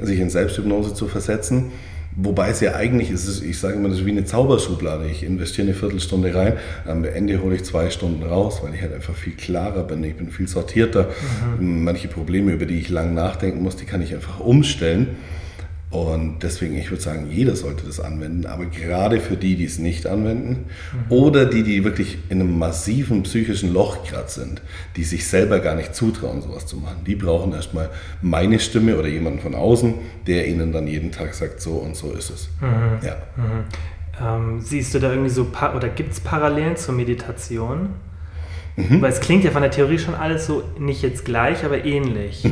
sich 0.00 0.20
in 0.20 0.30
Selbsthypnose 0.30 0.94
zu 0.94 1.08
versetzen. 1.08 1.72
Wobei 2.18 2.48
es 2.48 2.60
ja 2.60 2.74
eigentlich 2.74 3.10
ist, 3.10 3.42
ich 3.42 3.58
sage 3.58 3.74
immer, 3.74 3.90
das 3.90 3.98
ist 3.98 4.06
wie 4.06 4.10
eine 4.10 4.24
Zauberschublade. 4.24 5.06
Ich 5.06 5.22
investiere 5.22 5.66
eine 5.66 5.76
Viertelstunde 5.76 6.34
rein, 6.34 6.54
am 6.86 7.04
Ende 7.04 7.42
hole 7.42 7.56
ich 7.56 7.64
zwei 7.64 7.90
Stunden 7.90 8.22
raus, 8.22 8.60
weil 8.62 8.74
ich 8.74 8.80
halt 8.80 8.94
einfach 8.94 9.14
viel 9.14 9.34
klarer 9.34 9.84
bin, 9.84 10.02
ich 10.02 10.14
bin 10.14 10.30
viel 10.30 10.48
sortierter. 10.48 11.10
Mhm. 11.60 11.84
Manche 11.84 12.08
Probleme, 12.08 12.52
über 12.52 12.64
die 12.64 12.78
ich 12.78 12.88
lang 12.88 13.12
nachdenken 13.12 13.62
muss, 13.62 13.76
die 13.76 13.84
kann 13.84 14.00
ich 14.00 14.14
einfach 14.14 14.40
umstellen. 14.40 15.16
Und 15.96 16.42
deswegen, 16.42 16.76
ich 16.76 16.90
würde 16.90 17.02
sagen, 17.02 17.26
jeder 17.30 17.56
sollte 17.56 17.86
das 17.86 18.00
anwenden, 18.00 18.44
aber 18.44 18.66
gerade 18.66 19.18
für 19.18 19.36
die, 19.36 19.56
die 19.56 19.64
es 19.64 19.78
nicht 19.78 20.06
anwenden 20.06 20.66
mhm. 20.92 21.12
oder 21.12 21.46
die, 21.46 21.62
die 21.62 21.84
wirklich 21.84 22.18
in 22.28 22.40
einem 22.40 22.58
massiven 22.58 23.22
psychischen 23.22 23.72
Loch 23.72 24.04
gerade 24.04 24.28
sind, 24.28 24.60
die 24.96 25.04
sich 25.04 25.26
selber 25.26 25.58
gar 25.60 25.74
nicht 25.74 25.94
zutrauen, 25.94 26.42
sowas 26.42 26.66
zu 26.66 26.76
machen, 26.76 26.98
die 27.06 27.14
brauchen 27.14 27.54
erstmal 27.54 27.88
meine 28.20 28.58
Stimme 28.58 28.98
oder 28.98 29.08
jemanden 29.08 29.40
von 29.40 29.54
außen, 29.54 29.94
der 30.26 30.46
ihnen 30.46 30.70
dann 30.70 30.86
jeden 30.86 31.12
Tag 31.12 31.32
sagt, 31.32 31.62
so 31.62 31.76
und 31.76 31.96
so 31.96 32.12
ist 32.12 32.28
es. 32.28 32.50
Mhm. 32.60 33.06
Ja. 33.06 33.16
Mhm. 33.36 33.64
Ähm, 34.20 34.60
siehst 34.60 34.92
du 34.92 34.98
da 34.98 35.10
irgendwie 35.10 35.30
so, 35.30 35.46
oder 35.74 35.88
gibt 35.88 36.12
es 36.12 36.20
Parallelen 36.20 36.76
zur 36.76 36.94
Meditation? 36.94 37.90
Mhm. 38.76 39.00
Weil 39.00 39.12
es 39.12 39.20
klingt 39.20 39.44
ja 39.44 39.50
von 39.50 39.62
der 39.62 39.70
Theorie 39.70 39.98
schon 39.98 40.14
alles 40.14 40.46
so 40.46 40.62
nicht 40.78 41.00
jetzt 41.00 41.24
gleich, 41.24 41.64
aber 41.64 41.86
ähnlich. 41.86 42.44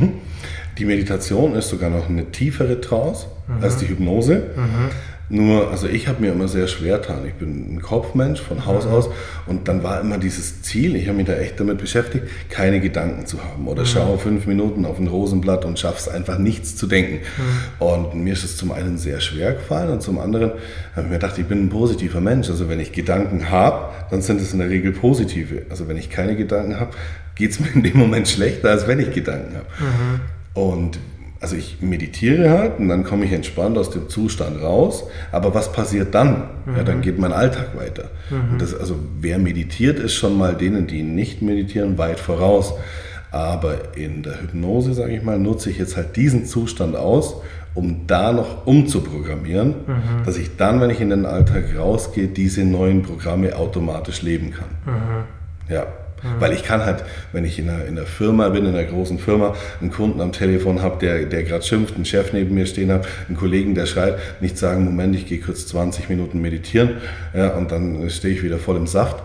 Mhm. 0.75 0.77
Die 0.77 0.85
Meditation 0.85 1.55
ist 1.55 1.69
sogar 1.69 1.89
noch 1.89 2.09
eine 2.09 2.31
tiefere 2.31 2.81
Trance 2.81 3.27
mhm. 3.47 3.63
als 3.63 3.77
die 3.77 3.87
Hypnose. 3.87 4.43
Mhm. 4.55 4.89
Nur, 5.27 5.71
also 5.71 5.87
ich 5.87 6.07
habe 6.07 6.21
mir 6.21 6.33
immer 6.33 6.47
sehr 6.47 6.67
schwer 6.67 6.99
getan. 6.99 7.25
Ich 7.25 7.33
bin 7.33 7.75
ein 7.75 7.81
Kopfmensch 7.81 8.39
von 8.39 8.67
Haus 8.67 8.85
aus 8.85 9.09
und 9.47 9.67
dann 9.67 9.81
war 9.81 9.99
immer 9.99 10.19
dieses 10.19 10.61
Ziel, 10.61 10.95
ich 10.95 11.07
habe 11.07 11.17
mich 11.17 11.25
da 11.25 11.33
echt 11.33 11.59
damit 11.59 11.79
beschäftigt, 11.79 12.25
keine 12.49 12.79
Gedanken 12.79 13.25
zu 13.25 13.43
haben. 13.43 13.67
Oder 13.67 13.81
mhm. 13.81 13.87
schaue 13.87 14.17
fünf 14.19 14.45
Minuten 14.45 14.85
auf 14.85 14.99
ein 14.99 15.07
Rosenblatt 15.07 15.65
und 15.65 15.79
schaffe 15.79 15.97
es 15.97 16.07
einfach 16.07 16.37
nichts 16.37 16.75
zu 16.75 16.85
denken. 16.85 17.21
Mhm. 17.37 17.85
Und 17.87 18.15
mir 18.23 18.33
ist 18.33 18.43
es 18.43 18.55
zum 18.55 18.71
einen 18.71 18.99
sehr 18.99 19.19
schwer 19.19 19.53
gefallen 19.53 19.89
und 19.89 20.03
zum 20.03 20.19
anderen 20.19 20.51
habe 20.95 21.01
ich 21.01 21.07
mir 21.07 21.19
gedacht, 21.19 21.39
ich 21.39 21.45
bin 21.45 21.65
ein 21.65 21.69
positiver 21.69 22.21
Mensch. 22.21 22.47
Also 22.49 22.69
wenn 22.69 22.79
ich 22.79 22.91
Gedanken 22.91 23.49
habe, 23.49 23.93
dann 24.11 24.21
sind 24.21 24.39
es 24.41 24.53
in 24.53 24.59
der 24.59 24.69
Regel 24.69 24.91
positive. 24.91 25.63
Also 25.71 25.87
wenn 25.87 25.97
ich 25.97 26.11
keine 26.11 26.35
Gedanken 26.35 26.79
habe, 26.79 26.91
geht 27.33 27.49
es 27.49 27.59
mir 27.59 27.73
in 27.73 27.81
dem 27.81 27.97
Moment 27.97 28.27
schlechter, 28.27 28.69
als 28.69 28.87
wenn 28.87 28.99
ich 28.99 29.11
Gedanken 29.11 29.55
habe. 29.55 29.65
Mhm. 29.79 30.34
Und 30.55 30.97
also 31.41 31.55
ich 31.55 31.79
meditiere 31.81 32.49
halt 32.49 32.79
und 32.79 32.87
dann 32.87 33.03
komme 33.03 33.25
ich 33.25 33.31
entspannt 33.31 33.77
aus 33.77 33.91
dem 33.91 34.09
Zustand 34.09 34.59
raus. 34.63 35.03
Aber 35.31 35.53
was 35.53 35.71
passiert 35.71 36.15
dann? 36.15 36.45
Mhm. 36.65 36.77
Ja, 36.77 36.83
dann 36.83 36.97
mhm. 36.97 37.01
geht 37.01 37.19
mein 37.19 37.33
Alltag 37.33 37.77
weiter. 37.77 38.09
Mhm. 38.31 38.57
Das, 38.57 38.73
also 38.73 38.95
wer 39.21 39.37
meditiert, 39.37 39.99
ist 39.99 40.15
schon 40.15 40.35
mal 40.37 40.55
denen, 40.55 40.87
die 40.87 41.03
nicht 41.03 41.43
meditieren, 41.43 41.99
weit 41.99 42.19
voraus. 42.19 42.73
Aber 43.31 43.95
in 43.95 44.23
der 44.23 44.41
Hypnose, 44.41 44.95
sage 44.95 45.13
ich 45.13 45.21
mal, 45.21 45.37
nutze 45.37 45.69
ich 45.69 45.77
jetzt 45.77 45.97
halt 45.97 46.15
diesen 46.15 46.45
Zustand 46.45 46.95
aus, 46.95 47.35
um 47.73 48.07
da 48.07 48.31
noch 48.31 48.65
umzuprogrammieren, 48.65 49.69
mhm. 49.85 50.25
dass 50.25 50.37
ich 50.37 50.55
dann, 50.55 50.79
wenn 50.79 50.89
ich 50.89 51.01
in 51.01 51.09
den 51.09 51.25
Alltag 51.25 51.77
rausgehe, 51.77 52.27
diese 52.27 52.63
neuen 52.63 53.03
Programme 53.03 53.55
automatisch 53.55 54.21
leben 54.21 54.51
kann. 54.51 54.69
Mhm. 54.85 55.73
Ja. 55.73 55.85
Mhm. 56.25 56.41
Weil 56.41 56.53
ich 56.53 56.63
kann 56.63 56.83
halt, 56.83 57.03
wenn 57.31 57.45
ich 57.45 57.59
in 57.59 57.69
einer, 57.69 57.85
in 57.85 57.97
einer 57.97 58.07
Firma 58.07 58.49
bin, 58.49 58.65
in 58.65 58.75
einer 58.75 58.83
großen 58.83 59.19
Firma, 59.19 59.55
einen 59.79 59.91
Kunden 59.91 60.19
am 60.21 60.31
Telefon 60.31 60.81
habe, 60.81 60.99
der, 60.99 61.25
der 61.25 61.43
gerade 61.43 61.63
schimpft, 61.63 61.95
einen 61.95 62.05
Chef 62.05 62.33
neben 62.33 62.55
mir 62.55 62.65
stehen 62.65 62.91
habe, 62.91 63.05
einen 63.27 63.37
Kollegen, 63.37 63.75
der 63.75 63.85
schreit, 63.85 64.17
nicht 64.41 64.57
sagen, 64.57 64.83
Moment, 64.83 65.15
ich 65.15 65.27
gehe 65.27 65.39
kurz 65.39 65.67
20 65.67 66.09
Minuten 66.09 66.41
meditieren 66.41 66.97
ja, 67.33 67.49
und 67.49 67.71
dann 67.71 68.09
stehe 68.09 68.33
ich 68.33 68.43
wieder 68.43 68.57
voll 68.57 68.77
im 68.77 68.87
Saft. 68.87 69.23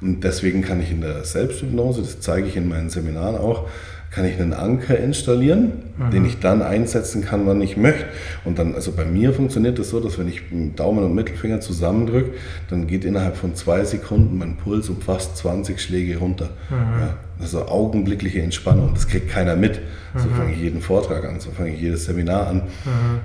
Und 0.00 0.24
deswegen 0.24 0.62
kann 0.62 0.80
ich 0.82 0.90
in 0.90 1.00
der 1.00 1.24
Selbsthypnose, 1.24 2.02
das 2.02 2.20
zeige 2.20 2.48
ich 2.48 2.56
in 2.56 2.68
meinen 2.68 2.90
Seminaren 2.90 3.36
auch, 3.36 3.68
kann 4.12 4.26
ich 4.26 4.38
einen 4.38 4.52
Anker 4.52 4.98
installieren, 4.98 5.72
mhm. 5.96 6.10
den 6.10 6.24
ich 6.26 6.38
dann 6.38 6.60
einsetzen 6.60 7.24
kann, 7.24 7.46
wann 7.46 7.62
ich 7.62 7.78
möchte. 7.78 8.04
Und 8.44 8.58
dann, 8.58 8.74
also 8.74 8.92
bei 8.92 9.06
mir 9.06 9.32
funktioniert 9.32 9.78
das 9.78 9.88
so, 9.88 10.00
dass 10.00 10.18
wenn 10.18 10.28
ich 10.28 10.42
Daumen 10.76 11.02
und 11.02 11.14
Mittelfinger 11.14 11.60
zusammendrücke, 11.60 12.32
dann 12.68 12.86
geht 12.86 13.06
innerhalb 13.06 13.36
von 13.36 13.54
zwei 13.54 13.84
Sekunden 13.84 14.36
mein 14.36 14.56
Puls 14.56 14.90
um 14.90 15.00
fast 15.00 15.38
20 15.38 15.80
Schläge 15.80 16.18
runter. 16.18 16.50
Mhm. 16.68 17.00
Ja, 17.00 17.16
also 17.40 17.66
augenblickliche 17.66 18.42
Entspannung, 18.42 18.90
das 18.92 19.08
kriegt 19.08 19.30
keiner 19.30 19.56
mit. 19.56 19.80
So 20.14 20.28
mhm. 20.28 20.34
fange 20.34 20.52
ich 20.52 20.60
jeden 20.60 20.82
Vortrag 20.82 21.24
an, 21.24 21.40
so 21.40 21.50
fange 21.50 21.70
ich 21.70 21.80
jedes 21.80 22.04
Seminar 22.04 22.46
an, 22.48 22.62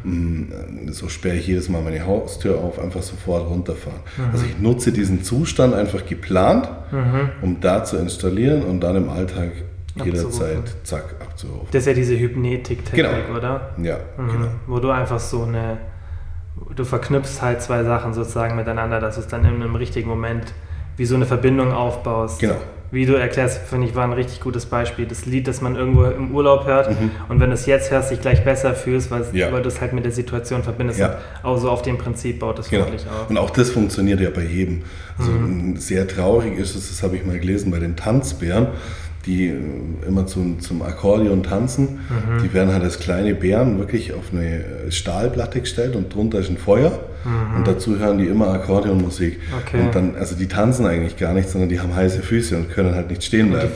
mhm. 0.04 0.48
Mm, 0.86 0.92
so 0.94 1.10
sperre 1.10 1.36
ich 1.36 1.48
jedes 1.48 1.68
Mal 1.68 1.82
meine 1.82 2.06
Haustür 2.06 2.60
auf, 2.60 2.80
einfach 2.80 3.04
sofort 3.04 3.50
runterfahren. 3.50 4.00
Mhm. 4.18 4.24
Also 4.32 4.46
ich 4.46 4.58
nutze 4.58 4.94
diesen 4.94 5.22
Zustand 5.22 5.74
einfach 5.74 6.06
geplant, 6.06 6.70
mhm. 6.94 7.30
um 7.42 7.60
da 7.60 7.84
zu 7.84 7.98
installieren 7.98 8.64
und 8.64 8.80
dann 8.80 8.96
im 8.96 9.10
Alltag 9.10 9.52
jederzeit 10.04 10.76
zack 10.84 11.16
abzurufen. 11.20 11.68
Das 11.72 11.82
ist 11.82 11.88
ja 11.88 11.94
diese 11.94 12.18
Hypnetik-Technik, 12.18 13.28
genau. 13.28 13.38
oder? 13.38 13.70
Ja, 13.82 13.98
mhm. 14.18 14.32
genau. 14.32 14.48
Wo 14.68 14.80
du 14.80 14.90
einfach 14.90 15.20
so 15.20 15.44
eine, 15.44 15.78
du 16.76 16.84
verknüpfst 16.84 17.42
halt 17.42 17.62
zwei 17.62 17.84
Sachen 17.84 18.14
sozusagen 18.14 18.56
miteinander, 18.56 19.00
dass 19.00 19.16
du 19.16 19.22
es 19.22 19.28
dann 19.28 19.46
in 19.46 19.56
einem 19.56 19.76
richtigen 19.76 20.10
Moment 20.10 20.54
wie 20.98 21.06
so 21.06 21.16
eine 21.16 21.26
Verbindung 21.26 21.72
aufbaust. 21.72 22.40
Genau. 22.40 22.56
Wie 22.90 23.06
du 23.06 23.16
erklärst, 23.16 23.64
finde 23.64 23.88
ich, 23.88 23.96
war 23.96 24.06
ein 24.06 24.14
richtig 24.14 24.40
gutes 24.40 24.66
Beispiel. 24.66 25.06
Das 25.06 25.26
Lied, 25.26 25.48
das 25.48 25.60
man 25.60 25.76
irgendwo 25.76 26.06
im 26.06 26.34
Urlaub 26.34 26.66
hört 26.66 26.90
mhm. 26.90 27.12
und 27.28 27.40
wenn 27.42 27.50
du 27.50 27.54
es 27.54 27.66
jetzt 27.66 27.92
hörst, 27.92 28.12
dich 28.12 28.22
gleich 28.22 28.46
besser 28.46 28.74
fühlst, 28.74 29.12
weil, 29.12 29.26
ja. 29.34 29.52
weil 29.52 29.62
du 29.62 29.68
es 29.68 29.82
halt 29.82 29.92
mit 29.92 30.06
der 30.06 30.14
Situation 30.14 30.64
verbindest. 30.64 31.00
Ja. 31.00 31.18
Auch 31.44 31.58
so 31.58 31.70
auf 31.70 31.82
dem 31.82 31.98
Prinzip 31.98 32.40
baut 32.40 32.58
das 32.60 32.70
genau. 32.70 32.86
wirklich 32.86 33.06
auf. 33.08 33.30
Und 33.30 33.38
auch 33.38 33.50
das 33.50 33.72
funktioniert 33.72 34.22
ja 34.22 34.30
bei 34.30 34.44
jedem. 34.44 34.84
Also 35.18 35.32
mhm. 35.32 35.76
sehr 35.76 36.08
traurig 36.08 36.58
ist 36.58 36.76
es, 36.76 36.88
das 36.88 37.04
habe 37.04 37.18
ich 37.18 37.26
mal 37.26 37.38
gelesen, 37.38 37.72
bei 37.72 37.80
den 37.80 37.98
Tanzbären 37.98 38.68
die 39.28 39.50
äh, 39.50 40.08
immer 40.08 40.26
zum, 40.26 40.60
zum 40.60 40.82
Akkordeon 40.82 41.44
tanzen. 41.44 42.00
Mhm. 42.10 42.42
Die 42.44 42.54
werden 42.54 42.74
halt 42.74 42.84
als 42.84 43.00
kleine 43.00 43.36
Bären 43.36 43.78
wirklich 43.78 44.14
auf 44.14 44.32
eine 44.32 44.64
Stahlplatte 44.90 45.60
gestellt 45.62 45.96
und 45.96 46.14
drunter 46.14 46.40
ist 46.40 46.50
ein 46.50 46.58
Feuer. 46.58 47.00
Mhm. 47.24 47.58
Und 47.58 47.68
dazu 47.68 48.00
hören 48.00 48.18
die 48.18 48.28
immer 48.28 48.48
Akkordeonmusik. 48.48 49.40
Okay. 49.62 49.82
Und 49.82 49.94
dann, 49.94 50.16
also 50.16 50.36
die 50.36 50.48
tanzen 50.48 50.86
eigentlich 50.86 51.18
gar 51.18 51.34
nicht, 51.34 51.50
sondern 51.50 51.70
die 51.70 51.80
haben 51.80 51.94
heiße 51.94 52.22
Füße 52.22 52.56
und 52.56 52.70
können 52.70 52.96
halt 52.96 53.10
nicht 53.10 53.24
stehen 53.24 53.52
bleiben. 53.52 53.72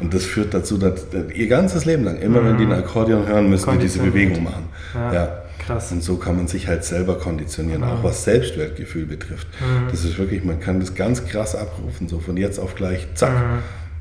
Und 0.00 0.12
das 0.12 0.24
führt 0.24 0.52
dazu, 0.52 0.76
dass 0.76 1.06
ihr 1.34 1.46
ganzes 1.46 1.84
Leben 1.84 2.04
lang, 2.04 2.18
immer 2.18 2.42
mhm. 2.42 2.46
wenn 2.46 2.58
die 2.58 2.66
mhm. 2.66 2.72
ein 2.72 2.78
Akkordeon 2.80 3.26
hören, 3.26 3.48
müssen 3.48 3.70
die 3.72 3.78
diese 3.78 4.00
Bewegung 4.00 4.44
machen. 4.44 4.64
Ja. 4.94 5.14
ja. 5.14 5.42
Krass. 5.66 5.90
Und 5.90 6.00
so 6.00 6.16
kann 6.16 6.36
man 6.36 6.46
sich 6.46 6.68
halt 6.68 6.84
selber 6.84 7.18
konditionieren, 7.18 7.82
auch 7.82 8.04
was 8.04 8.22
Selbstwertgefühl 8.22 9.04
betrifft. 9.04 9.48
Mhm. 9.60 9.90
Das 9.90 10.04
ist 10.04 10.16
wirklich, 10.16 10.44
man 10.44 10.60
kann 10.60 10.78
das 10.78 10.94
ganz 10.94 11.26
krass 11.26 11.56
abrufen, 11.56 12.08
so 12.08 12.20
von 12.20 12.36
jetzt 12.36 12.60
auf 12.60 12.76
gleich, 12.76 13.08
zack. 13.14 13.32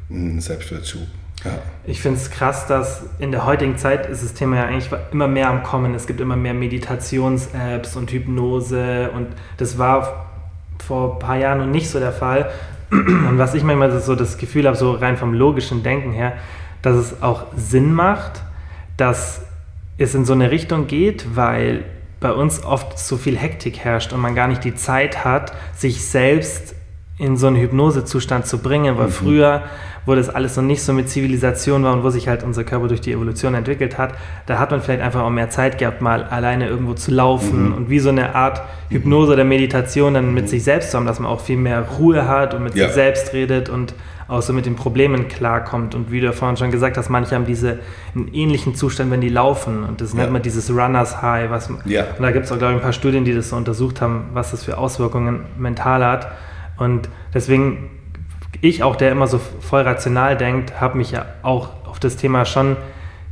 Selbstwertschub. 0.10 1.08
Ja. 1.44 1.60
Ich 1.86 2.02
finde 2.02 2.20
es 2.20 2.32
krass, 2.32 2.66
dass 2.68 3.04
in 3.20 3.32
der 3.32 3.46
heutigen 3.46 3.78
Zeit 3.78 4.08
ist 4.08 4.24
das 4.24 4.34
Thema 4.34 4.58
ja 4.58 4.64
eigentlich 4.66 4.90
immer 5.12 5.28
mehr 5.28 5.50
am 5.50 5.64
Kommen. 5.64 5.94
Es 5.94 6.08
gibt 6.08 6.20
immer 6.22 6.36
mehr 6.36 6.54
Meditations-Apps 6.54 7.96
und 7.96 8.12
Hypnose 8.12 9.12
und 9.12 9.28
das 9.58 9.78
war 9.78 10.26
vor 10.86 11.14
ein 11.14 11.20
paar 11.20 11.38
Jahren 11.38 11.60
noch 11.60 11.68
nicht 11.68 11.90
so 11.90 12.00
der 12.00 12.12
Fall. 12.12 12.50
Und 12.92 13.38
was 13.38 13.54
ich 13.56 13.64
manchmal 13.64 14.00
so 14.00 14.16
das 14.16 14.38
Gefühl 14.38 14.68
habe, 14.68 14.78
so 14.78 14.92
rein 14.92 15.18
vom 15.18 15.34
logischen 15.34 15.82
Denken 15.82 16.12
her, 16.12 16.34
dass 16.82 16.96
es 16.96 17.24
auch 17.24 17.46
Sinn 17.56 17.92
macht, 17.94 18.44
dass 18.96 19.42
es 19.98 20.14
in 20.14 20.26
so 20.26 20.34
eine 20.34 20.52
Richtung 20.52 20.86
geht, 20.86 21.36
weil 21.36 21.86
bei 22.20 22.32
uns 22.32 22.64
oft 22.64 23.00
so 23.00 23.18
viel 23.18 23.38
Hektik 23.38 23.80
herrscht 23.80 24.14
und 24.14 24.20
man 24.20 24.36
gar 24.36 24.48
nicht 24.48 24.64
die 24.64 24.76
Zeit 24.76 25.26
hat, 25.26 25.54
sich 25.76 26.06
selbst 26.06 26.76
in 27.18 27.38
so 27.38 27.48
einen 27.48 27.56
Hypnosezustand 27.56 28.46
zu 28.46 28.58
bringen, 28.60 28.98
weil 28.98 29.08
mhm. 29.08 29.12
früher 29.12 29.64
wo 30.06 30.16
das 30.16 30.30
alles 30.30 30.56
noch 30.56 30.64
nicht 30.64 30.84
so 30.84 30.94
mit 30.94 31.10
Zivilisation 31.10 31.84
war 31.84 31.94
und 31.94 32.04
wo 32.04 32.10
sich 32.10 32.28
halt 32.28 32.44
unser 32.44 32.64
Körper 32.64 32.88
durch 32.88 33.02
die 33.02 33.12
Evolution 33.12 33.54
entwickelt 33.56 33.98
hat, 33.98 34.14
da 34.46 34.60
hat 34.60 34.72
man 34.72 34.82
vielleicht 34.82 35.02
einfach 35.02 35.22
auch 35.22 35.30
mehr 35.30 35.50
Zeit 35.50 35.78
gehabt, 35.78 36.02
mal 36.02 36.24
alleine 36.24 36.68
irgendwo 36.68 36.94
zu 36.94 37.12
laufen 37.12 37.70
mhm. 37.70 37.74
und 37.74 37.90
wie 37.90 38.00
so 38.00 38.10
eine 38.10 38.36
Art 38.36 38.62
Hypnose 38.90 39.34
oder 39.34 39.44
Meditation 39.44 40.14
dann 40.14 40.34
mit 40.34 40.50
sich 40.50 40.64
selbst 40.64 40.92
zu 40.92 40.98
haben, 40.98 41.06
dass 41.06 41.20
man 41.20 41.30
auch 41.30 41.42
viel 41.42 41.58
mehr 41.58 41.82
Ruhe 41.82 42.28
hat 42.28 42.54
und 42.54 42.64
mit 42.64 42.76
ja. 42.76 42.86
sich 42.86 42.94
selbst 42.94 43.34
redet 43.34 43.70
und 43.70 43.94
auch 44.28 44.42
so 44.42 44.54
mit 44.54 44.66
den 44.66 44.76
Problemen 44.76 45.28
klarkommt. 45.28 45.94
Und 45.94 46.12
wie 46.12 46.20
du 46.20 46.34
vorhin 46.34 46.58
schon 46.58 46.72
gesagt 46.72 46.98
hast, 46.98 47.10
manche 47.10 47.36
haben 47.36 47.46
diese 47.46 47.80
einen 48.16 48.34
ähnlichen 48.34 48.74
Zustand, 48.74 49.12
wenn 49.12 49.22
die 49.22 49.30
laufen. 49.30 49.84
Und 49.84 50.02
das 50.02 50.14
ja. 50.14 50.22
nennt 50.22 50.34
man 50.34 50.42
dieses 50.42 50.72
Runners 50.72 51.22
High. 51.22 51.52
Was, 51.52 51.70
ja. 51.86 52.06
Und 52.18 52.24
da 52.24 52.32
gibt 52.32 52.46
es 52.46 52.52
auch, 52.52 52.58
glaube 52.58 52.74
ich, 52.74 52.80
ein 52.80 52.82
paar 52.82 52.94
Studien, 52.94 53.24
die 53.24 53.36
das 53.36 53.50
so 53.50 53.56
untersucht 53.56 54.02
haben, 54.02 54.30
was 54.34 54.50
das 54.50 54.64
für 54.64 54.80
Auswirkungen 54.80 55.42
mental 55.60 56.04
hat. 56.04 56.28
Und 56.78 57.10
deswegen 57.34 57.90
ich 58.62 58.84
auch, 58.84 58.96
der 58.96 59.12
immer 59.12 59.28
so 59.28 59.38
voll 59.38 59.82
rational 59.82 60.38
denkt, 60.38 60.80
habe 60.80 60.98
mich 60.98 61.12
ja 61.12 61.26
auch 61.42 61.70
auf 61.86 62.00
das 62.00 62.16
Thema 62.16 62.46
schon 62.46 62.78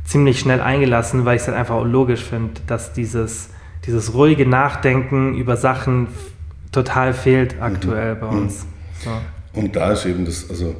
ziemlich 0.04 0.38
schnell 0.38 0.60
eingelassen, 0.60 1.24
weil 1.24 1.36
ich 1.36 1.42
es 1.42 1.48
halt 1.48 1.56
einfach 1.56 1.76
auch 1.76 1.84
logisch 1.84 2.22
finde, 2.22 2.60
dass 2.66 2.92
dieses, 2.92 3.50
dieses 3.86 4.14
ruhige 4.14 4.46
Nachdenken 4.46 5.34
über 5.34 5.56
Sachen 5.56 6.08
total 6.72 7.14
fehlt 7.14 7.60
aktuell 7.60 8.16
mhm. 8.16 8.20
bei 8.20 8.26
uns. 8.26 8.66
So. 9.02 9.10
Und 9.60 9.76
da 9.76 9.92
ist 9.92 10.04
eben 10.04 10.24
das, 10.24 10.50
also 10.50 10.74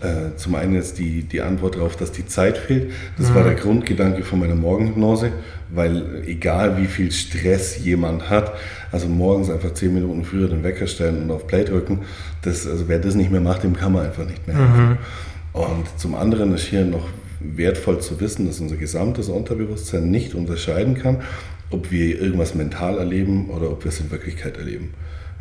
äh, 0.00 0.36
zum 0.36 0.54
einen 0.54 0.74
jetzt 0.74 0.98
die, 0.98 1.22
die 1.22 1.40
Antwort 1.40 1.76
darauf, 1.76 1.96
dass 1.96 2.12
die 2.12 2.26
Zeit 2.26 2.56
fehlt. 2.56 2.92
Das 3.16 3.30
mhm. 3.30 3.34
war 3.34 3.44
der 3.44 3.54
Grundgedanke 3.54 4.22
von 4.22 4.38
meiner 4.38 4.54
Morgenhypnose, 4.54 5.32
weil 5.70 6.22
egal 6.26 6.80
wie 6.80 6.86
viel 6.86 7.10
Stress 7.10 7.84
jemand 7.84 8.30
hat, 8.30 8.52
also 8.92 9.08
morgens 9.08 9.50
einfach 9.50 9.74
zehn 9.74 9.94
Minuten 9.94 10.24
früher 10.24 10.48
den 10.48 10.62
Wecker 10.62 10.86
stellen 10.86 11.22
und 11.22 11.30
auf 11.30 11.46
Play 11.46 11.64
drücken, 11.64 12.00
das, 12.42 12.66
also 12.66 12.88
wer 12.88 12.98
das 12.98 13.14
nicht 13.14 13.30
mehr 13.30 13.40
macht, 13.40 13.64
dem 13.64 13.76
kann 13.76 13.92
man 13.92 14.06
einfach 14.06 14.24
nicht 14.24 14.46
mehr 14.46 14.56
helfen. 14.56 14.88
Mhm. 14.90 14.98
Und 15.52 15.98
zum 15.98 16.14
anderen 16.14 16.54
ist 16.54 16.66
hier 16.66 16.84
noch 16.84 17.08
wertvoll 17.40 18.00
zu 18.00 18.20
wissen, 18.20 18.46
dass 18.46 18.60
unser 18.60 18.76
gesamtes 18.76 19.28
Unterbewusstsein 19.28 20.10
nicht 20.10 20.34
unterscheiden 20.34 20.94
kann, 20.94 21.18
ob 21.70 21.90
wir 21.90 22.20
irgendwas 22.20 22.54
mental 22.54 22.98
erleben 22.98 23.50
oder 23.50 23.70
ob 23.70 23.84
wir 23.84 23.90
es 23.90 24.00
in 24.00 24.10
Wirklichkeit 24.10 24.56
erleben. 24.56 24.90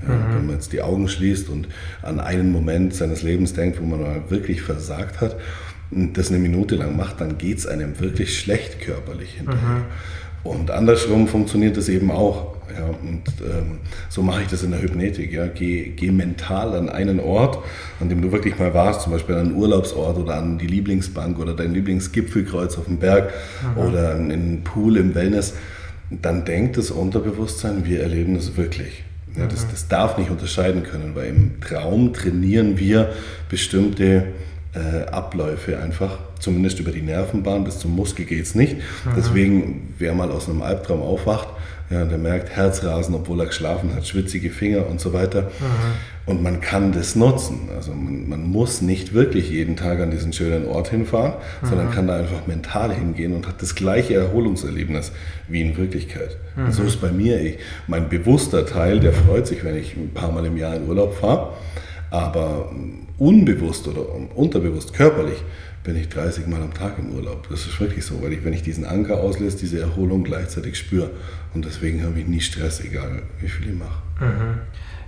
Mhm. 0.01 0.35
Wenn 0.35 0.45
man 0.45 0.55
jetzt 0.55 0.73
die 0.73 0.81
Augen 0.81 1.07
schließt 1.07 1.49
und 1.49 1.67
an 2.01 2.19
einen 2.19 2.51
Moment 2.51 2.93
seines 2.93 3.23
Lebens 3.23 3.53
denkt, 3.53 3.81
wo 3.81 3.85
man 3.85 4.01
mal 4.01 4.21
wirklich 4.29 4.61
versagt 4.61 5.21
hat 5.21 5.35
und 5.91 6.17
das 6.17 6.29
eine 6.29 6.39
Minute 6.39 6.75
lang 6.75 6.95
macht, 6.95 7.21
dann 7.21 7.37
geht 7.37 7.59
es 7.59 7.67
einem 7.67 7.99
wirklich 7.99 8.37
schlecht 8.37 8.81
körperlich 8.81 9.33
hinterher. 9.33 9.79
Mhm. 9.79 9.85
Und 10.43 10.71
andersrum 10.71 11.27
funktioniert 11.27 11.77
das 11.77 11.89
eben 11.89 12.11
auch. 12.11 12.55
Ja, 12.77 12.85
und 12.85 13.23
ähm, 13.41 13.79
so 14.09 14.21
mache 14.21 14.43
ich 14.43 14.47
das 14.47 14.63
in 14.63 14.71
der 14.71 14.81
Hypnetik. 14.81 15.31
Ja. 15.31 15.47
Geh, 15.47 15.89
geh 15.95 16.11
mental 16.11 16.75
an 16.75 16.89
einen 16.89 17.19
Ort, 17.19 17.59
an 17.99 18.09
dem 18.09 18.21
du 18.21 18.31
wirklich 18.31 18.57
mal 18.59 18.73
warst, 18.73 19.01
zum 19.01 19.13
Beispiel 19.13 19.35
an 19.35 19.47
einen 19.47 19.55
Urlaubsort 19.55 20.17
oder 20.17 20.35
an 20.35 20.57
die 20.57 20.67
Lieblingsbank 20.67 21.39
oder 21.39 21.53
dein 21.53 21.73
Lieblingsgipfelkreuz 21.73 22.77
auf 22.77 22.85
dem 22.85 22.97
Berg 22.97 23.33
mhm. 23.75 23.81
oder 23.81 24.15
in 24.15 24.31
einen 24.31 24.63
Pool 24.63 24.97
im 24.97 25.15
Wellness. 25.15 25.53
Dann 26.09 26.45
denkt 26.45 26.77
das 26.77 26.91
Unterbewusstsein, 26.91 27.85
wir 27.85 28.01
erleben 28.01 28.35
das 28.35 28.55
wirklich. 28.55 29.03
Ja, 29.37 29.45
das, 29.45 29.67
das 29.69 29.87
darf 29.87 30.17
nicht 30.17 30.31
unterscheiden 30.31 30.83
können, 30.83 31.15
weil 31.15 31.27
im 31.27 31.61
Traum 31.61 32.13
trainieren 32.13 32.79
wir 32.79 33.13
bestimmte 33.49 34.27
äh, 34.73 35.05
Abläufe 35.09 35.79
einfach, 35.79 36.19
zumindest 36.39 36.79
über 36.79 36.91
die 36.91 37.01
Nervenbahn, 37.01 37.63
bis 37.63 37.79
zum 37.79 37.95
Muskel 37.95 38.25
geht 38.25 38.43
es 38.43 38.55
nicht. 38.55 38.77
Mhm. 38.77 39.11
Deswegen, 39.15 39.93
wer 39.97 40.13
mal 40.13 40.31
aus 40.31 40.49
einem 40.49 40.61
Albtraum 40.61 41.01
aufwacht, 41.01 41.49
Ja, 41.89 42.03
der 42.03 42.17
merkt 42.17 42.49
Herzrasen, 42.49 43.15
obwohl 43.15 43.39
er 43.39 43.45
geschlafen 43.45 43.95
hat, 43.95 44.05
schwitzige 44.05 44.49
Finger 44.49 44.87
und 44.87 44.99
so 44.99 45.13
weiter. 45.13 45.43
Mhm. 45.43 46.25
Und 46.25 46.43
man 46.43 46.59
kann 46.59 46.91
das 46.91 47.15
nutzen. 47.15 47.69
Also 47.73 47.93
man, 47.93 48.27
man, 48.27 48.43
muss 48.43 48.81
nicht 48.81 49.13
wirklich 49.13 49.49
jeden 49.49 49.77
Tag 49.77 50.01
an 50.01 50.11
diesen 50.11 50.33
schönen 50.33 50.67
Ort 50.67 50.89
hinfahren, 50.89 51.35
mhm. 51.61 51.67
sondern 51.67 51.91
kann 51.91 52.07
da 52.07 52.17
einfach 52.17 52.45
mental 52.45 52.93
hingehen 52.93 53.33
und 53.33 53.47
hat 53.47 53.61
das 53.61 53.75
gleiche 53.75 54.15
Erholungserlebnis 54.15 55.13
wie 55.47 55.61
in 55.61 55.77
Wirklichkeit. 55.77 56.35
Mhm. 56.57 56.65
Und 56.65 56.71
so 56.73 56.83
ist 56.83 56.99
bei 56.99 57.11
mir. 57.11 57.39
Ich, 57.39 57.59
mein 57.87 58.09
bewusster 58.09 58.65
Teil, 58.65 58.99
der 58.99 59.13
freut 59.13 59.47
sich, 59.47 59.63
wenn 59.63 59.77
ich 59.77 59.95
ein 59.95 60.11
paar 60.13 60.33
Mal 60.33 60.45
im 60.45 60.57
Jahr 60.57 60.75
in 60.75 60.89
Urlaub 60.89 61.15
fahre. 61.15 61.53
Aber 62.09 62.71
unbewusst 63.17 63.87
oder 63.87 64.01
unterbewusst 64.35 64.93
körperlich 64.93 65.41
bin 65.87 65.95
ich 65.95 66.09
30 66.09 66.47
Mal 66.47 66.61
am 66.61 66.73
Tag 66.73 66.99
im 66.99 67.15
Urlaub. 67.15 67.47
Das 67.49 67.65
ist 67.65 67.79
wirklich 67.79 68.05
so, 68.05 68.21
weil 68.21 68.33
ich, 68.33 68.43
wenn 68.43 68.51
ich 68.51 68.61
diesen 68.61 68.83
Anker 68.83 69.21
auslöse, 69.21 69.57
diese 69.57 69.79
Erholung 69.79 70.25
gleichzeitig 70.25 70.77
spüre. 70.77 71.11
Und 71.53 71.63
deswegen 71.63 72.03
habe 72.03 72.19
ich 72.19 72.27
nie 72.27 72.41
Stress, 72.41 72.81
egal 72.81 73.21
wie 73.39 73.47
viel 73.47 73.69
ich 73.69 73.73
mache. 73.73 74.03
Mhm. 74.19 74.57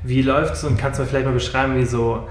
Wie 0.03 0.21
läuft 0.21 0.53
es 0.53 0.63
und 0.63 0.77
kannst 0.77 0.97
du 0.97 1.03
mir 1.03 1.09
vielleicht 1.09 1.25
mal 1.25 1.33
beschreiben, 1.33 1.75
wie 1.75 1.83
so, 1.83 2.29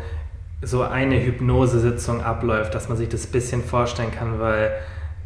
so 0.63 0.83
eine 0.83 1.23
Hypnosesitzung 1.23 2.23
abläuft, 2.23 2.75
dass 2.75 2.89
man 2.89 2.97
sich 2.97 3.11
das 3.11 3.27
ein 3.27 3.33
bisschen 3.33 3.63
vorstellen 3.63 4.11
kann, 4.11 4.41
weil 4.41 4.73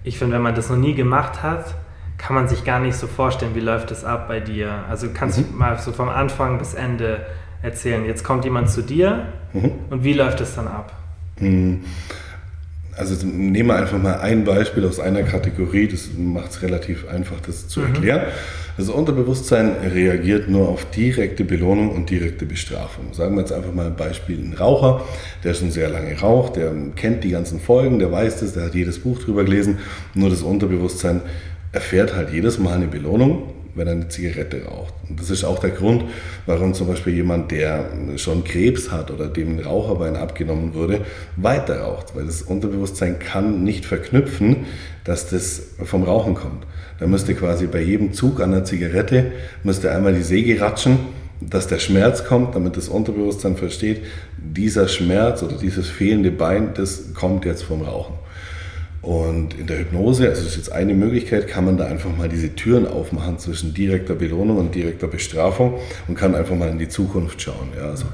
ich 0.02 0.18
finde, 0.18 0.34
wenn 0.34 0.42
man 0.42 0.56
das 0.56 0.68
noch 0.68 0.76
nie 0.76 0.94
gemacht 0.94 1.44
hat, 1.44 1.76
kann 2.18 2.34
man 2.34 2.48
sich 2.48 2.64
gar 2.64 2.80
nicht 2.80 2.96
so 2.96 3.06
vorstellen, 3.06 3.54
wie 3.54 3.60
läuft 3.60 3.92
es 3.92 4.04
ab 4.04 4.26
bei 4.26 4.40
dir. 4.40 4.84
Also 4.90 5.10
kannst 5.14 5.38
mhm. 5.38 5.44
du 5.52 5.58
mal 5.58 5.78
so 5.78 5.92
vom 5.92 6.08
Anfang 6.08 6.58
bis 6.58 6.74
Ende 6.74 7.24
erzählen. 7.62 8.04
Jetzt 8.04 8.24
kommt 8.24 8.44
jemand 8.44 8.68
zu 8.68 8.82
dir 8.82 9.26
mhm. 9.52 9.70
und 9.90 10.02
wie 10.02 10.12
läuft 10.12 10.40
es 10.40 10.56
dann 10.56 10.66
ab? 10.66 10.92
Also 12.95 13.26
nehmen 13.26 13.68
wir 13.68 13.76
einfach 13.76 14.01
mal 14.01 14.20
ein 14.20 14.45
Beispiel 14.45 14.84
aus 14.86 15.01
einer 15.01 15.22
Kategorie, 15.22 15.88
das 15.88 16.11
macht 16.16 16.51
es 16.51 16.62
relativ 16.62 17.09
einfach, 17.09 17.40
das 17.40 17.66
zu 17.66 17.80
mhm. 17.80 17.86
erklären. 17.86 18.22
Das 18.76 18.88
Unterbewusstsein 18.88 19.76
reagiert 19.93 20.49
nur 20.49 20.68
auf 20.68 20.90
direkte 20.90 21.45
Belohnung 21.45 21.90
und 21.90 22.11
direkte 22.11 22.45
Bestrafung. 22.45 23.12
Sagen 23.12 23.34
wir 23.34 23.40
jetzt 23.40 23.53
einfach 23.53 23.72
mal 23.72 23.86
ein 23.86 23.97
Beispiel, 23.97 24.38
ein 24.38 24.55
Raucher, 24.55 25.05
der 25.43 25.55
schon 25.55 25.70
sehr 25.70 25.88
lange 25.88 26.18
raucht, 26.18 26.57
der 26.57 26.72
kennt 26.95 27.24
die 27.24 27.30
ganzen 27.30 27.61
Folgen, 27.61 27.99
der 27.99 28.12
weiß 28.12 28.40
das, 28.40 28.53
der 28.55 28.64
hat 28.64 28.74
jedes 28.74 28.99
Buch 28.99 29.18
drüber 29.22 29.45
gelesen, 29.45 29.78
nur 30.14 30.28
das 30.28 30.43
Unterbewusstsein 30.43 31.22
erfährt 31.72 32.14
halt 32.14 32.30
jedes 32.30 32.59
Mal 32.59 32.74
eine 32.74 32.88
Belohnung 32.88 33.53
wenn 33.74 33.86
er 33.86 33.94
eine 33.94 34.08
Zigarette 34.08 34.64
raucht. 34.64 34.94
Und 35.08 35.20
das 35.20 35.30
ist 35.30 35.44
auch 35.44 35.58
der 35.58 35.70
Grund, 35.70 36.04
warum 36.46 36.74
zum 36.74 36.88
Beispiel 36.88 37.14
jemand, 37.14 37.50
der 37.50 37.86
schon 38.16 38.44
Krebs 38.44 38.90
hat 38.90 39.10
oder 39.10 39.28
dem 39.28 39.58
ein 39.58 39.60
Raucherbein 39.60 40.16
abgenommen 40.16 40.74
wurde, 40.74 41.00
weiter 41.36 41.80
raucht. 41.80 42.14
Weil 42.14 42.26
das 42.26 42.42
Unterbewusstsein 42.42 43.18
kann 43.18 43.64
nicht 43.64 43.84
verknüpfen, 43.84 44.66
dass 45.04 45.28
das 45.28 45.62
vom 45.84 46.02
Rauchen 46.04 46.34
kommt. 46.34 46.66
Da 46.98 47.06
müsste 47.06 47.34
quasi 47.34 47.66
bei 47.66 47.80
jedem 47.80 48.12
Zug 48.12 48.40
an 48.40 48.52
der 48.52 48.64
Zigarette, 48.64 49.32
müsste 49.64 49.90
einmal 49.90 50.14
die 50.14 50.22
Säge 50.22 50.60
ratschen, 50.60 50.98
dass 51.40 51.66
der 51.66 51.78
Schmerz 51.78 52.24
kommt, 52.24 52.54
damit 52.54 52.76
das 52.76 52.88
Unterbewusstsein 52.88 53.56
versteht, 53.56 54.02
dieser 54.36 54.88
Schmerz 54.88 55.42
oder 55.42 55.56
dieses 55.56 55.88
fehlende 55.88 56.30
Bein, 56.30 56.74
das 56.74 57.14
kommt 57.14 57.44
jetzt 57.44 57.64
vom 57.64 57.82
Rauchen. 57.82 58.14
Und 59.03 59.59
in 59.59 59.66
der 59.66 59.80
Hypnose, 59.80 60.28
also 60.28 60.42
das 60.42 60.53
ist 60.53 60.57
jetzt 60.57 60.72
eine 60.72 60.94
Möglichkeit, 60.94 61.48
kann 61.48 61.64
man 61.64 61.76
da 61.76 61.86
einfach 61.86 62.16
mal 62.16 62.28
diese 62.28 62.55
Türen 62.55 62.86
aufmachen 62.86 63.36
zwischen 63.36 63.74
direkter 63.74 64.14
Belohnung 64.14 64.59
und 64.59 64.76
direkter 64.76 65.09
Bestrafung 65.09 65.80
und 66.07 66.14
kann 66.14 66.36
einfach 66.36 66.55
mal 66.55 66.68
in 66.68 66.78
die 66.78 66.88
Zukunft 66.88 67.42
schauen. 67.42 67.70
Ja, 67.76 67.90
also 67.90 68.05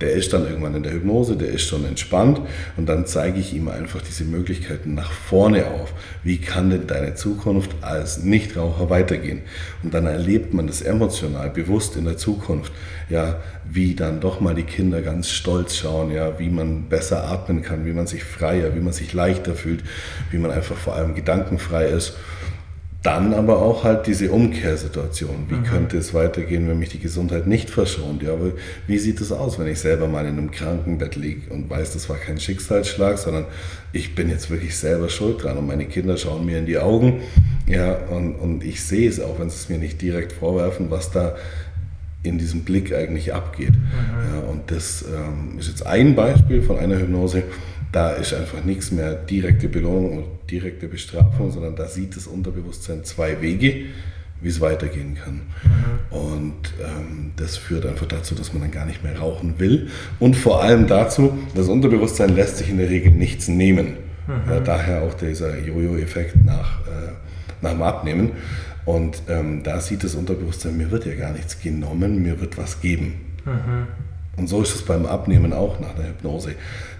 der 0.00 0.12
ist 0.12 0.32
dann 0.32 0.46
irgendwann 0.46 0.74
in 0.74 0.82
der 0.82 0.92
Hypnose, 0.92 1.36
der 1.36 1.48
ist 1.48 1.68
schon 1.68 1.84
entspannt 1.84 2.40
und 2.78 2.88
dann 2.88 3.04
zeige 3.04 3.38
ich 3.38 3.52
ihm 3.52 3.68
einfach 3.68 4.00
diese 4.00 4.24
Möglichkeiten 4.24 4.94
nach 4.94 5.12
vorne 5.12 5.66
auf. 5.66 5.92
Wie 6.24 6.38
kann 6.38 6.70
denn 6.70 6.86
deine 6.86 7.14
Zukunft 7.14 7.70
als 7.82 8.22
Nichtraucher 8.22 8.88
weitergehen? 8.88 9.42
Und 9.82 9.92
dann 9.92 10.06
erlebt 10.06 10.54
man 10.54 10.66
das 10.66 10.80
emotional, 10.80 11.50
bewusst 11.50 11.94
in 11.96 12.06
der 12.06 12.16
Zukunft, 12.16 12.72
ja, 13.10 13.40
wie 13.70 13.94
dann 13.94 14.20
doch 14.20 14.40
mal 14.40 14.54
die 14.54 14.62
Kinder 14.62 15.02
ganz 15.02 15.28
stolz 15.30 15.76
schauen, 15.76 16.10
ja, 16.10 16.38
wie 16.38 16.48
man 16.48 16.84
besser 16.84 17.24
atmen 17.24 17.62
kann, 17.62 17.84
wie 17.84 17.92
man 17.92 18.06
sich 18.06 18.24
freier, 18.24 18.74
wie 18.74 18.80
man 18.80 18.92
sich 18.92 19.12
leichter 19.12 19.54
fühlt, 19.54 19.82
wie 20.30 20.38
man 20.38 20.50
einfach 20.50 20.76
vor 20.76 20.94
allem 20.94 21.14
gedankenfrei 21.14 21.86
ist. 21.86 22.14
Dann 23.02 23.32
aber 23.32 23.62
auch 23.62 23.84
halt 23.84 24.08
diese 24.08 24.32
Umkehrsituation. 24.32 25.46
Wie 25.48 25.54
mhm. 25.54 25.62
könnte 25.62 25.98
es 25.98 26.14
weitergehen, 26.14 26.68
wenn 26.68 26.80
mich 26.80 26.88
die 26.88 26.98
Gesundheit 26.98 27.46
nicht 27.46 27.70
verschont? 27.70 28.24
Ja, 28.24 28.32
aber 28.32 28.52
wie 28.88 28.98
sieht 28.98 29.20
es 29.20 29.30
aus, 29.30 29.56
wenn 29.58 29.68
ich 29.68 29.78
selber 29.78 30.08
mal 30.08 30.26
in 30.26 30.36
einem 30.36 30.50
Krankenbett 30.50 31.14
liege 31.14 31.48
und 31.52 31.70
weiß, 31.70 31.92
das 31.92 32.08
war 32.08 32.16
kein 32.16 32.40
Schicksalsschlag, 32.40 33.18
sondern 33.18 33.44
ich 33.92 34.16
bin 34.16 34.28
jetzt 34.28 34.50
wirklich 34.50 34.76
selber 34.76 35.08
schuld 35.10 35.44
dran 35.44 35.58
und 35.58 35.68
meine 35.68 35.86
Kinder 35.86 36.16
schauen 36.16 36.44
mir 36.44 36.58
in 36.58 36.66
die 36.66 36.78
Augen. 36.78 37.22
Ja, 37.68 37.94
und, 37.94 38.34
und 38.34 38.64
ich 38.64 38.82
sehe 38.82 39.08
es 39.08 39.20
auch, 39.20 39.38
wenn 39.38 39.48
sie 39.48 39.56
es 39.56 39.68
mir 39.68 39.78
nicht 39.78 40.02
direkt 40.02 40.32
vorwerfen, 40.32 40.90
was 40.90 41.12
da 41.12 41.36
in 42.22 42.38
diesem 42.38 42.64
Blick 42.64 42.92
eigentlich 42.94 43.32
abgeht. 43.32 43.72
Mhm. 43.72 44.34
Ja, 44.34 44.40
und 44.50 44.70
das 44.70 45.02
ähm, 45.02 45.58
ist 45.58 45.68
jetzt 45.68 45.86
ein 45.86 46.14
Beispiel 46.14 46.62
von 46.62 46.78
einer 46.78 46.98
Hypnose 46.98 47.44
da 47.92 48.10
ist 48.10 48.34
einfach 48.34 48.64
nichts 48.64 48.90
mehr 48.90 49.14
direkte 49.14 49.68
Belohnung 49.68 50.18
und 50.18 50.50
direkte 50.50 50.88
Bestrafung, 50.88 51.50
sondern 51.50 51.76
da 51.76 51.86
sieht 51.86 52.16
das 52.16 52.26
Unterbewusstsein 52.26 53.04
zwei 53.04 53.40
Wege, 53.40 53.86
wie 54.40 54.48
es 54.48 54.60
weitergehen 54.60 55.16
kann. 55.16 55.42
Mhm. 55.64 56.16
Und 56.16 56.74
ähm, 56.80 57.32
das 57.36 57.56
führt 57.56 57.86
einfach 57.86 58.06
dazu, 58.06 58.34
dass 58.34 58.52
man 58.52 58.62
dann 58.62 58.70
gar 58.70 58.84
nicht 58.84 59.02
mehr 59.02 59.18
rauchen 59.18 59.54
will. 59.58 59.88
Und 60.18 60.36
vor 60.36 60.62
allem 60.62 60.86
dazu, 60.86 61.38
das 61.54 61.68
Unterbewusstsein 61.68 62.34
lässt 62.34 62.58
sich 62.58 62.68
in 62.68 62.78
der 62.78 62.90
Regel 62.90 63.12
nichts 63.12 63.48
nehmen. 63.48 63.94
Mhm. 64.26 64.50
Ja, 64.50 64.60
daher 64.60 65.02
auch 65.02 65.14
dieser 65.14 65.58
Jojo-Effekt 65.58 66.44
nach, 66.44 66.80
äh, 66.86 67.12
nach 67.62 67.72
dem 67.72 67.82
Abnehmen. 67.82 68.32
Und 68.88 69.24
ähm, 69.28 69.62
da 69.64 69.82
sieht 69.82 70.02
das 70.02 70.14
Unterbewusstsein, 70.14 70.78
mir 70.78 70.90
wird 70.90 71.04
ja 71.04 71.14
gar 71.14 71.34
nichts 71.34 71.60
genommen, 71.60 72.22
mir 72.22 72.40
wird 72.40 72.56
was 72.56 72.80
geben. 72.80 73.20
Mhm. 73.44 73.86
Und 74.38 74.46
so 74.46 74.62
ist 74.62 74.74
es 74.74 74.80
beim 74.80 75.04
Abnehmen 75.04 75.52
auch 75.52 75.78
nach 75.78 75.94
der 75.94 76.08
Hypnose 76.08 76.54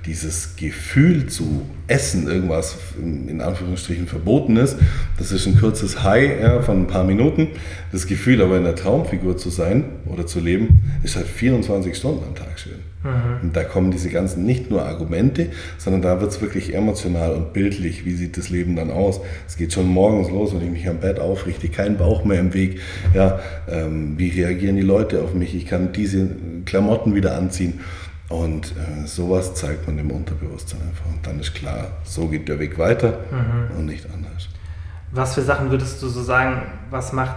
dieses 0.05 0.57
Gefühl 0.57 1.29
zu 1.29 1.63
essen, 1.87 2.29
irgendwas 2.29 2.77
in 3.01 3.41
Anführungsstrichen 3.41 4.07
verboten 4.07 4.59
ist, 4.59 4.77
das 5.17 5.33
ist 5.33 5.47
ein 5.47 5.59
kurzes 5.59 6.03
High 6.03 6.43
ja, 6.43 6.61
von 6.61 6.83
ein 6.83 6.87
paar 6.89 7.05
Minuten. 7.05 7.49
Das 7.91 8.07
Gefühl 8.07 8.43
aber 8.43 8.59
in 8.59 8.65
der 8.65 8.77
Traumfigur 8.77 9.39
zu 9.39 9.49
sein 9.49 9.85
oder 10.05 10.27
zu 10.27 10.41
leben, 10.41 11.01
ist 11.05 11.17
halt 11.17 11.27
24 11.27 11.97
Stunden 11.97 12.23
am 12.23 12.35
Tag 12.35 12.59
schön. 12.59 12.88
Mhm. 13.03 13.43
Und 13.43 13.57
da 13.57 13.65
kommen 13.65 13.91
diese 13.91 14.11
ganzen 14.11 14.45
nicht 14.45 14.71
nur 14.71 14.85
Argumente, 14.85 15.51
sondern 15.79 16.03
da 16.03 16.21
wird 16.21 16.33
es 16.33 16.41
wirklich 16.41 16.75
emotional 16.75 17.33
und 17.33 17.53
bildlich. 17.53 18.05
Wie 18.05 18.15
sieht 18.15 18.37
das 18.37 18.51
Leben 18.51 18.77
dann 18.77 18.91
aus? 18.91 19.21
Es 19.47 19.57
geht 19.57 19.73
schon 19.73 19.89
morgens 19.89 20.31
los, 20.31 20.53
wenn 20.55 20.63
ich 20.63 20.71
mich 20.71 20.89
am 20.89 20.99
Bett 20.99 21.21
aufrichte, 21.21 21.69
kein 21.69 21.97
Bauch 21.97 22.25
mehr 22.25 22.41
im 22.41 22.55
Weg. 22.55 22.81
Ja, 23.15 23.39
ähm, 23.69 24.19
wie 24.19 24.31
reagieren 24.31 24.77
die 24.77 24.83
Leute 24.83 25.23
auf 25.23 25.35
mich? 25.35 25.55
Ich 25.55 25.67
kann 25.67 25.93
diese 25.93 26.29
Klamotten 26.65 27.15
wieder 27.15 27.37
anziehen. 27.37 27.81
Und 28.29 28.73
äh, 28.73 29.07
sowas 29.07 29.55
zeigt 29.55 29.87
man 29.87 29.97
dem 29.97 30.11
Unterbewusstsein 30.11 30.81
einfach. 30.83 31.07
Und 31.07 31.27
dann 31.27 31.41
ist 31.41 31.55
klar, 31.55 31.93
so 32.05 32.29
geht 32.29 32.49
der 32.49 32.59
Weg 32.59 32.79
weiter 32.79 33.21
mhm. 33.31 33.79
und 33.79 33.87
nicht 33.87 34.05
anders. 34.13 34.49
Was 35.13 35.35
für 35.35 35.43
Sachen 35.43 35.71
würdest 35.71 36.03
du 36.03 36.09
so 36.09 36.23
sagen, 36.23 36.63
was 36.91 37.15
macht 37.15 37.37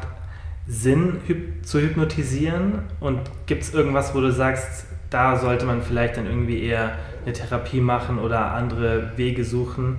Sinn 0.67 1.17
zu 1.63 1.79
hypnotisieren? 1.79 2.79
Und 2.99 3.19
gibt 3.45 3.63
es 3.63 3.73
irgendwas, 3.73 4.13
wo 4.13 4.19
du 4.19 4.31
sagst, 4.31 4.85
da 5.11 5.37
sollte 5.37 5.65
man 5.65 5.83
vielleicht 5.83 6.17
dann 6.17 6.25
irgendwie 6.25 6.63
eher 6.63 6.97
eine 7.23 7.33
Therapie 7.33 7.81
machen 7.81 8.17
oder 8.17 8.53
andere 8.53 9.11
Wege 9.17 9.43
suchen? 9.45 9.97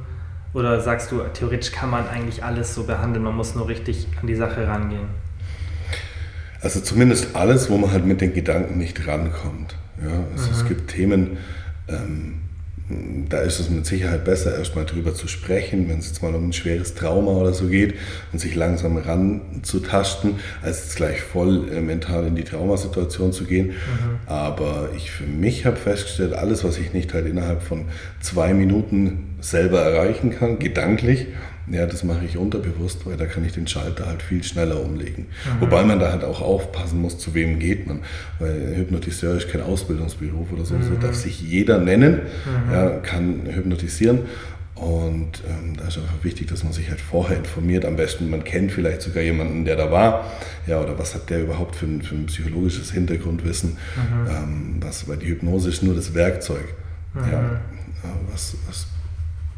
Oder 0.55 0.81
sagst 0.81 1.13
du, 1.13 1.21
theoretisch 1.33 1.71
kann 1.71 1.91
man 1.91 2.09
eigentlich 2.09 2.43
alles 2.43 2.75
so 2.75 2.85
behandeln, 2.85 3.25
man 3.25 3.37
muss 3.37 3.55
nur 3.55 3.69
richtig 3.69 4.09
an 4.21 4.27
die 4.27 4.35
Sache 4.35 4.67
rangehen? 4.67 5.09
Also 6.61 6.81
zumindest 6.81 7.35
alles, 7.37 7.71
wo 7.71 7.79
man 7.79 7.93
halt 7.93 8.05
mit 8.05 8.21
den 8.21 8.35
Gedanken 8.35 8.79
nicht 8.79 9.07
rankommt. 9.07 9.77
Ja, 10.03 10.25
also 10.33 10.51
es 10.51 10.67
gibt 10.67 10.91
Themen, 10.91 11.39
ähm, 11.89 12.41
da 13.29 13.39
ist 13.39 13.61
es 13.61 13.71
mit 13.71 13.87
Sicherheit 13.87 14.25
besser, 14.25 14.57
erstmal 14.57 14.85
drüber 14.85 15.15
zu 15.15 15.29
sprechen, 15.29 15.89
wenn 15.89 15.99
es 15.99 16.09
jetzt 16.09 16.23
mal 16.23 16.35
um 16.35 16.49
ein 16.49 16.53
schweres 16.53 16.95
Trauma 16.95 17.33
oder 17.33 17.53
so 17.53 17.69
geht 17.69 17.95
und 18.33 18.39
sich 18.39 18.55
langsam 18.55 18.97
ranzutasten, 18.97 20.37
als 20.63 20.85
jetzt 20.85 20.97
gleich 20.97 21.21
voll 21.21 21.69
äh, 21.73 21.81
mental 21.81 22.27
in 22.27 22.35
die 22.35 22.45
Traumasituation 22.45 23.33
zu 23.33 23.45
gehen. 23.45 23.69
Mhm. 23.69 23.75
Aber 24.27 24.91
ich 24.97 25.11
für 25.11 25.25
mich 25.25 25.65
habe 25.65 25.77
festgestellt, 25.77 26.33
alles, 26.33 26.65
was 26.65 26.79
ich 26.79 26.93
nicht 26.93 27.15
halt 27.15 27.27
innerhalb 27.27 27.63
von 27.63 27.87
zwei 28.21 28.53
Minuten 28.53 29.37
selber 29.41 29.81
erreichen 29.81 30.31
kann, 30.31 30.59
gedanklich, 30.59 31.27
ja, 31.71 31.87
das 31.87 32.03
mache 32.03 32.25
ich 32.25 32.37
unterbewusst, 32.37 33.07
weil 33.07 33.17
da 33.17 33.27
kann 33.27 33.45
ich 33.45 33.53
den 33.53 33.67
Schalter 33.67 34.07
halt 34.07 34.23
viel 34.23 34.43
schneller 34.43 34.81
umlegen. 34.81 35.27
Mhm. 35.27 35.61
Wobei 35.61 35.85
man 35.85 36.01
da 36.01 36.11
halt 36.11 36.25
auch 36.25 36.41
aufpassen 36.41 37.01
muss, 37.01 37.19
zu 37.19 37.35
wem 37.35 37.59
geht 37.59 37.87
man. 37.87 38.01
Weil 38.39 38.75
Hypnotiseur 38.77 39.37
ist 39.37 39.49
kein 39.49 39.63
Ausbildungsberuf 39.63 40.53
oder 40.53 40.65
so. 40.65 40.75
Mhm. 40.75 40.83
So 40.83 40.95
darf 40.97 41.15
sich 41.15 41.41
jeder 41.41 41.79
nennen, 41.79 42.21
mhm. 42.45 42.73
ja, 42.73 42.91
kann 42.99 43.43
hypnotisieren. 43.47 44.21
Und 44.75 45.45
ähm, 45.49 45.77
da 45.77 45.87
ist 45.87 45.99
einfach 45.99 46.25
wichtig, 46.25 46.49
dass 46.49 46.65
man 46.65 46.73
sich 46.73 46.89
halt 46.89 47.01
vorher 47.01 47.37
informiert. 47.37 47.85
Am 47.85 47.95
besten, 47.95 48.29
man 48.29 48.43
kennt 48.43 48.73
vielleicht 48.73 49.03
sogar 49.03 49.23
jemanden, 49.23 49.65
der 49.65 49.77
da 49.77 49.93
war. 49.93 50.33
Ja, 50.67 50.81
oder 50.81 50.99
was 50.99 51.15
hat 51.15 51.31
der 51.31 51.43
überhaupt 51.43 51.77
für 51.77 51.87
ein, 51.87 52.03
für 52.03 52.17
ein 52.17 52.27
psychologisches 52.27 52.91
Hintergrundwissen? 52.91 53.71
Mhm. 53.71 54.29
Ähm, 54.29 54.77
was, 54.81 55.07
weil 55.09 55.19
die 55.19 55.29
Hypnose 55.29 55.69
ist 55.69 55.85
nur 55.85 55.95
das 55.95 56.15
Werkzeug. 56.15 56.75
Ja, 57.15 57.43
mhm. 57.43 57.59
was, 58.33 58.57
was 58.67 58.87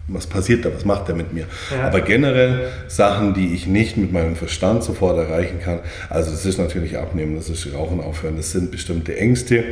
was 0.07 0.27
passiert 0.27 0.65
da, 0.65 0.75
was 0.75 0.85
macht 0.85 1.09
er 1.09 1.15
mit 1.15 1.33
mir. 1.33 1.47
Ja. 1.71 1.87
Aber 1.87 2.03
generell 2.03 2.69
Sachen, 2.89 3.33
die 3.33 3.55
ich 3.55 3.67
nicht 3.67 3.97
mit 3.97 4.13
meinem 4.13 4.37
Verstand 4.37 4.85
sofort 4.85 5.17
erreichen 5.17 5.61
kann, 5.61 5.81
also 6.11 6.31
das 6.31 6.45
ist 6.45 6.59
natürlich 6.59 6.99
Abnehmen, 6.99 7.37
das 7.37 7.49
ist 7.49 7.73
Rauchen 7.73 8.01
aufhören, 8.01 8.37
das 8.37 8.53
sind 8.53 8.71
bestimmte 8.71 9.17
Ängste 9.17 9.65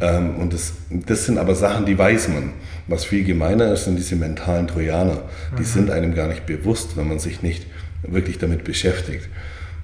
ähm, 0.00 0.36
und 0.36 0.52
das, 0.52 0.74
das 0.90 1.24
sind 1.24 1.38
aber 1.38 1.54
Sachen, 1.54 1.86
die 1.86 1.96
weiß 1.96 2.28
man. 2.28 2.50
Was 2.88 3.04
viel 3.04 3.24
gemeiner 3.24 3.72
ist, 3.72 3.84
sind 3.84 3.96
diese 3.96 4.16
mentalen 4.16 4.66
Trojaner. 4.66 5.22
Die 5.58 5.64
sind 5.64 5.90
einem 5.90 6.14
gar 6.14 6.26
nicht 6.26 6.46
bewusst, 6.46 6.96
wenn 6.96 7.08
man 7.08 7.20
sich 7.20 7.40
nicht 7.40 7.66
wirklich 8.02 8.38
damit 8.38 8.64
beschäftigt. 8.64 9.28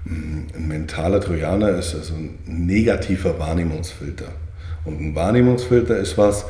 Ein 0.04 0.48
mentaler 0.66 1.20
Trojaner 1.20 1.70
ist 1.78 1.94
also 1.94 2.14
ein 2.14 2.38
negativer 2.44 3.38
Wahrnehmungsfilter. 3.38 4.28
Und 4.84 5.00
ein 5.00 5.14
Wahrnehmungsfilter 5.14 5.96
ist 5.96 6.18
was, 6.18 6.44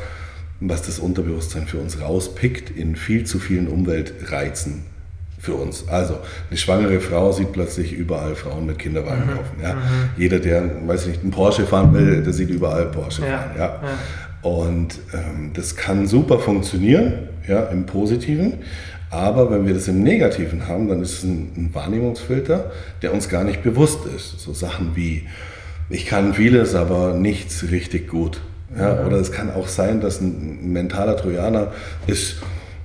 was 0.61 0.83
das 0.83 0.99
Unterbewusstsein 0.99 1.67
für 1.67 1.79
uns 1.79 2.01
rauspickt 2.01 2.71
in 2.77 2.97
viel 2.97 3.25
zu 3.25 3.39
vielen 3.39 3.69
Umweltreizen 3.69 4.83
für 5.41 5.55
uns. 5.55 5.87
Also 5.89 6.19
eine 6.51 6.59
schwangere 6.59 6.99
Frau 7.01 7.31
sieht 7.33 7.53
plötzlich 7.53 7.93
überall 7.93 8.35
Frauen 8.35 8.67
mit 8.67 8.79
Kinderwagen 8.81 9.23
Mhm. 9.25 9.31
laufen. 9.37 9.63
Ja? 9.63 9.77
Jeder, 10.17 10.41
der, 10.41 10.69
weiß 10.89 11.03
ich 11.03 11.09
nicht, 11.09 11.23
einen 11.23 11.31
Porsche 11.31 11.65
fahren 11.65 11.95
will, 11.95 12.23
der 12.25 12.33
sieht 12.33 12.51
überall 12.51 12.87
Porsche 12.87 13.23
Ja, 13.23 13.39
fahren. 13.39 13.51
Ja? 13.57 13.65
ja. 13.83 13.99
Und 14.51 14.99
ähm, 15.15 15.51
das 15.55 15.77
kann 15.77 16.07
super 16.09 16.39
funktionieren, 16.41 17.29
ja, 17.47 17.65
im 17.67 17.87
Positiven. 17.87 18.55
Aber 19.11 19.51
wenn 19.51 19.67
wir 19.67 19.75
das 19.75 19.89
im 19.89 20.03
Negativen 20.03 20.67
haben, 20.69 20.89
dann 20.89 21.01
ist 21.03 21.13
es 21.19 21.23
ein, 21.25 21.53
ein 21.57 21.71
Wahrnehmungsfilter, 21.73 22.71
der 23.03 23.15
uns 23.15 23.29
gar 23.29 23.43
nicht 23.45 23.63
bewusst 23.63 24.01
ist. 24.15 24.41
So 24.41 24.53
Sachen 24.53 24.97
wie, 24.97 25.27
ich 25.89 26.05
kann 26.07 26.35
vieles, 26.35 26.75
aber 26.75 27.15
nichts 27.15 27.71
richtig 27.71 28.09
gut. 28.09 28.41
Ja, 28.77 29.05
oder 29.07 29.17
es 29.17 29.33
kann 29.33 29.51
auch 29.51 29.69
sein, 29.69 30.01
dass 30.01 30.21
ein 30.21 30.73
mentaler 30.73 31.17
Trojaner 31.17 31.73
ist, 32.07 32.37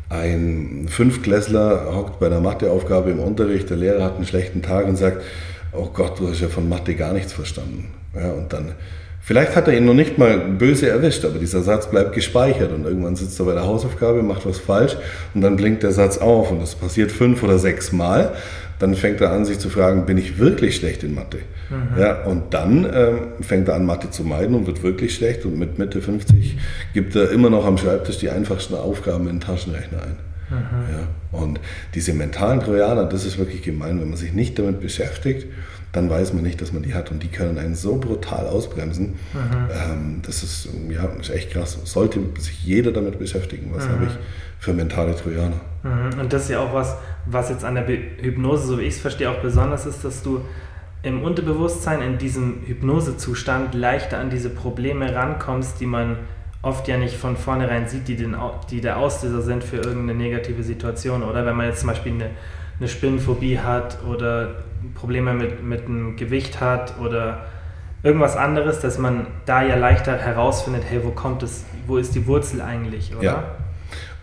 ein 0.10 0.86
Fünfklässler 0.90 1.96
hockt 1.96 2.20
bei 2.20 2.28
einer 2.28 2.40
Matheaufgabe 2.40 3.10
im 3.10 3.20
Unterricht, 3.20 3.70
der 3.70 3.78
Lehrer 3.78 4.04
hat 4.04 4.16
einen 4.16 4.26
schlechten 4.26 4.62
Tag 4.62 4.86
und 4.86 4.96
sagt, 4.96 5.24
oh 5.72 5.90
Gott, 5.92 6.20
du 6.20 6.30
hast 6.30 6.40
ja 6.40 6.48
von 6.50 6.70
Mathe 6.70 6.94
gar 6.96 7.14
nichts 7.14 7.34
verstanden. 7.34 7.92
Ja, 8.16 8.32
und 8.32 8.54
dann, 8.54 8.74
vielleicht 9.22 9.56
hat 9.56 9.68
er 9.68 9.76
ihn 9.76 9.86
noch 9.86 9.96
nicht 9.96 10.20
mal 10.20 10.38
böse 10.38 10.88
erwischt, 10.88 11.26
aber 11.26 11.40
dieser 11.40 11.64
Satz 11.64 11.90
bleibt 11.90 12.14
gespeichert 12.14 12.72
und 12.72 12.86
irgendwann 12.86 13.16
sitzt 13.16 13.40
er 13.40 13.46
bei 13.46 13.54
der 13.54 13.66
Hausaufgabe, 13.66 14.22
macht 14.22 14.46
was 14.46 14.60
falsch 14.60 14.96
und 15.34 15.42
dann 15.42 15.56
blinkt 15.56 15.82
der 15.82 15.92
Satz 15.92 16.20
auf 16.20 16.52
und 16.52 16.62
das 16.62 16.76
passiert 16.76 17.12
fünf 17.12 17.42
oder 17.42 17.58
sechs 17.58 17.92
Mal. 17.92 18.34
Dann 18.80 18.96
fängt 18.96 19.22
er 19.22 19.32
an, 19.32 19.46
sich 19.46 19.60
zu 19.60 19.70
fragen, 19.70 20.06
bin 20.06 20.18
ich 20.18 20.40
wirklich 20.40 20.76
schlecht 20.76 21.04
in 21.04 21.14
Mathe? 21.14 21.40
Ja, 21.98 22.24
und 22.24 22.54
dann 22.54 22.86
ähm, 22.94 23.18
fängt 23.42 23.68
er 23.68 23.76
an, 23.76 23.86
Mathe 23.86 24.10
zu 24.10 24.24
meiden 24.24 24.56
und 24.56 24.68
wird 24.68 24.84
wirklich 24.84 25.16
schlecht 25.16 25.46
und 25.46 25.58
mit 25.58 25.80
Mitte 25.80 26.02
50 26.02 26.58
gibt 26.94 27.16
er 27.16 27.32
immer 27.32 27.50
noch 27.50 27.66
am 27.66 27.78
Schreibtisch 27.78 28.18
die 28.18 28.30
einfachsten 28.30 28.76
Aufgaben 28.76 29.28
in 29.28 29.36
den 29.36 29.42
Taschenrechner 29.42 30.04
ein. 30.04 30.18
Ja, 30.92 31.40
und 31.40 31.60
diese 31.96 32.14
mentalen 32.14 32.60
Trojaner, 32.60 33.06
das 33.06 33.26
ist 33.26 33.38
wirklich 33.38 33.64
gemein. 33.64 34.00
Wenn 34.00 34.10
man 34.10 34.18
sich 34.18 34.34
nicht 34.34 34.60
damit 34.60 34.82
beschäftigt, 34.82 35.48
dann 35.92 36.10
weiß 36.10 36.34
man 36.34 36.44
nicht, 36.44 36.62
dass 36.62 36.74
man 36.74 36.84
die 36.84 36.94
hat. 36.94 37.12
Und 37.12 37.24
die 37.24 37.28
können 37.28 37.58
einen 37.58 37.76
so 37.76 37.98
brutal 37.98 38.48
ausbremsen. 38.48 39.16
Ähm, 39.34 40.22
das 40.24 40.44
ist, 40.44 40.70
ja, 40.90 41.06
ist 41.20 41.30
echt 41.30 41.52
krass. 41.52 41.78
Sollte 41.86 42.20
sich 42.40 42.64
jeder 42.64 42.92
damit 42.92 43.20
beschäftigen. 43.20 43.72
Was 43.74 43.88
habe 43.88 44.06
ich 44.06 44.12
für 44.64 44.74
mentale 44.74 45.14
Trojaner? 45.14 45.60
Mhm. 45.84 46.20
Und 46.22 46.32
das 46.32 46.44
ist 46.44 46.52
ja 46.52 46.62
auch 46.62 46.74
was, 46.74 46.96
was 47.26 47.50
jetzt 47.50 47.66
an 47.66 47.76
der 47.76 47.86
Hypnose, 47.86 48.66
so 48.66 48.80
wie 48.80 48.84
ich 48.84 48.96
es 48.96 49.02
verstehe, 49.02 49.30
auch 49.30 49.40
besonders 49.40 49.86
ist, 49.86 50.06
dass 50.06 50.24
du 50.24 50.42
im 51.02 51.22
Unterbewusstsein, 51.22 52.02
in 52.02 52.18
diesem 52.18 52.62
Hypnosezustand, 52.66 53.76
leichter 53.76 54.20
an 54.20 54.30
diese 54.30 54.50
Probleme 54.50 55.14
rankommst, 55.14 55.82
die 55.82 55.86
man 55.86 56.16
oft 56.62 56.88
ja 56.88 56.96
nicht 56.96 57.18
von 57.18 57.36
vornherein 57.36 57.90
sieht, 57.90 58.08
die, 58.08 58.16
den, 58.16 58.38
die 58.72 58.80
der 58.80 58.96
Auslöser 58.96 59.42
sind 59.42 59.66
für 59.66 59.78
irgendeine 59.78 60.14
negative 60.18 60.64
Situation. 60.64 61.24
Oder 61.24 61.46
wenn 61.46 61.58
man 61.58 61.66
jetzt 61.68 61.82
zum 61.82 61.90
Beispiel 61.90 62.14
eine, 62.14 62.30
eine 62.80 62.88
Spinnenphobie 62.88 63.60
hat 63.60 63.98
oder 64.10 64.64
Probleme 64.96 65.34
mit, 65.34 65.62
mit 65.62 65.88
dem 65.90 66.16
Gewicht 66.16 66.62
hat 66.62 66.98
oder 67.02 67.48
irgendwas 68.02 68.38
anderes, 68.38 68.80
dass 68.80 68.98
man 68.98 69.28
da 69.46 69.62
ja 69.62 69.76
leichter 69.76 70.18
herausfindet, 70.18 70.84
hey, 70.90 71.02
wo 71.04 71.10
kommt 71.10 71.44
es, 71.44 71.66
wo 71.86 71.98
ist 71.98 72.16
die 72.16 72.26
Wurzel 72.28 72.62
eigentlich, 72.62 73.14
oder? 73.14 73.24
Ja. 73.24 73.44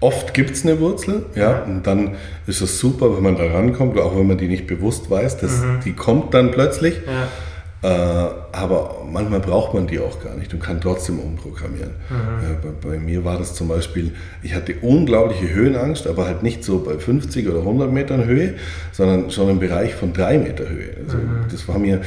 Oft 0.00 0.32
gibt 0.32 0.52
es 0.52 0.64
eine 0.64 0.80
Wurzel, 0.80 1.26
ja, 1.34 1.62
und 1.62 1.86
dann 1.86 2.16
ist 2.46 2.62
es 2.62 2.78
super, 2.78 3.14
wenn 3.14 3.22
man 3.22 3.36
da 3.36 3.44
rankommt, 3.44 3.98
auch 3.98 4.16
wenn 4.16 4.26
man 4.26 4.38
die 4.38 4.48
nicht 4.48 4.66
bewusst 4.66 5.10
weiß, 5.10 5.38
dass 5.38 5.62
die 5.84 5.92
kommt 5.92 6.32
dann 6.32 6.50
plötzlich. 6.50 6.96
Ja. 7.06 7.28
Äh, 7.82 7.86
aber 8.52 9.06
manchmal 9.10 9.40
braucht 9.40 9.72
man 9.72 9.86
die 9.86 9.98
auch 10.00 10.22
gar 10.22 10.34
nicht 10.34 10.52
und 10.52 10.60
kann 10.60 10.82
trotzdem 10.82 11.18
umprogrammieren. 11.18 11.92
Äh, 12.10 12.66
bei, 12.82 12.90
bei 12.90 12.98
mir 12.98 13.24
war 13.24 13.38
das 13.38 13.54
zum 13.54 13.68
Beispiel, 13.68 14.12
ich 14.42 14.54
hatte 14.54 14.74
unglaubliche 14.82 15.48
Höhenangst, 15.48 16.06
aber 16.06 16.26
halt 16.26 16.42
nicht 16.42 16.62
so 16.62 16.80
bei 16.80 16.98
50 16.98 17.48
oder 17.48 17.60
100 17.60 17.90
Metern 17.90 18.26
Höhe, 18.26 18.56
sondern 18.92 19.30
schon 19.30 19.48
im 19.48 19.60
Bereich 19.60 19.94
von 19.94 20.12
drei 20.12 20.36
Meter 20.36 20.68
Höhe. 20.68 20.90
Also 21.06 21.16
das 21.50 21.68
war 21.68 21.78
mir, 21.78 22.02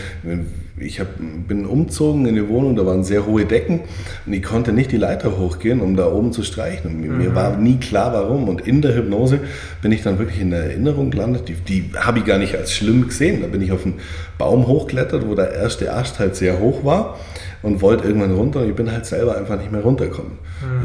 ich 0.78 1.00
hab, 1.00 1.08
bin 1.48 1.66
umzogen 1.66 2.26
in 2.26 2.36
eine 2.38 2.50
Wohnung, 2.50 2.76
da 2.76 2.86
waren 2.86 3.04
sehr 3.04 3.26
hohe 3.28 3.46
Decken 3.46 3.82
und 4.26 4.34
ich 4.34 4.42
konnte 4.42 4.74
nicht 4.74 4.92
die 4.92 4.98
Leiter 4.98 5.38
hochgehen, 5.38 5.82
um 5.82 5.96
da 5.96 6.12
oben 6.12 6.32
zu 6.32 6.44
streichen. 6.44 6.92
Und 6.92 7.02
mir, 7.02 7.12
mir 7.12 7.36
war 7.36 7.58
nie 7.58 7.78
klar, 7.78 8.12
warum. 8.14 8.50
Und 8.50 8.62
in 8.62 8.82
der 8.82 8.96
Hypnose 8.96 9.40
bin 9.82 9.92
ich 9.92 10.02
dann 10.02 10.18
wirklich 10.18 10.42
in 10.42 10.50
der 10.50 10.64
Erinnerung 10.64 11.12
gelandet. 11.12 11.48
Die, 11.48 11.54
die 11.54 11.92
habe 11.96 12.20
ich 12.20 12.26
gar 12.26 12.40
nicht 12.40 12.56
als 12.56 12.74
schlimm 12.74 13.08
gesehen. 13.08 13.42
Da 13.42 13.48
bin 13.48 13.62
ich 13.62 13.72
auf 13.72 13.86
einen 13.86 14.00
Baum 14.38 14.66
hochklettert, 14.66 15.28
wo 15.28 15.36
der 15.36 15.54
erste 15.54 15.94
Ast 15.94 16.20
halt 16.20 16.36
sehr 16.36 16.60
hoch 16.60 16.84
war 16.84 17.20
und 17.64 17.82
wollte 17.82 18.06
irgendwann 18.06 18.36
runter. 18.36 18.60
Und 18.62 18.70
ich 18.70 18.76
bin 18.76 18.92
halt 18.92 19.06
selber 19.06 19.38
einfach 19.38 19.58
nicht 19.58 19.72
mehr 19.72 19.82
runtergekommen. 19.82 20.34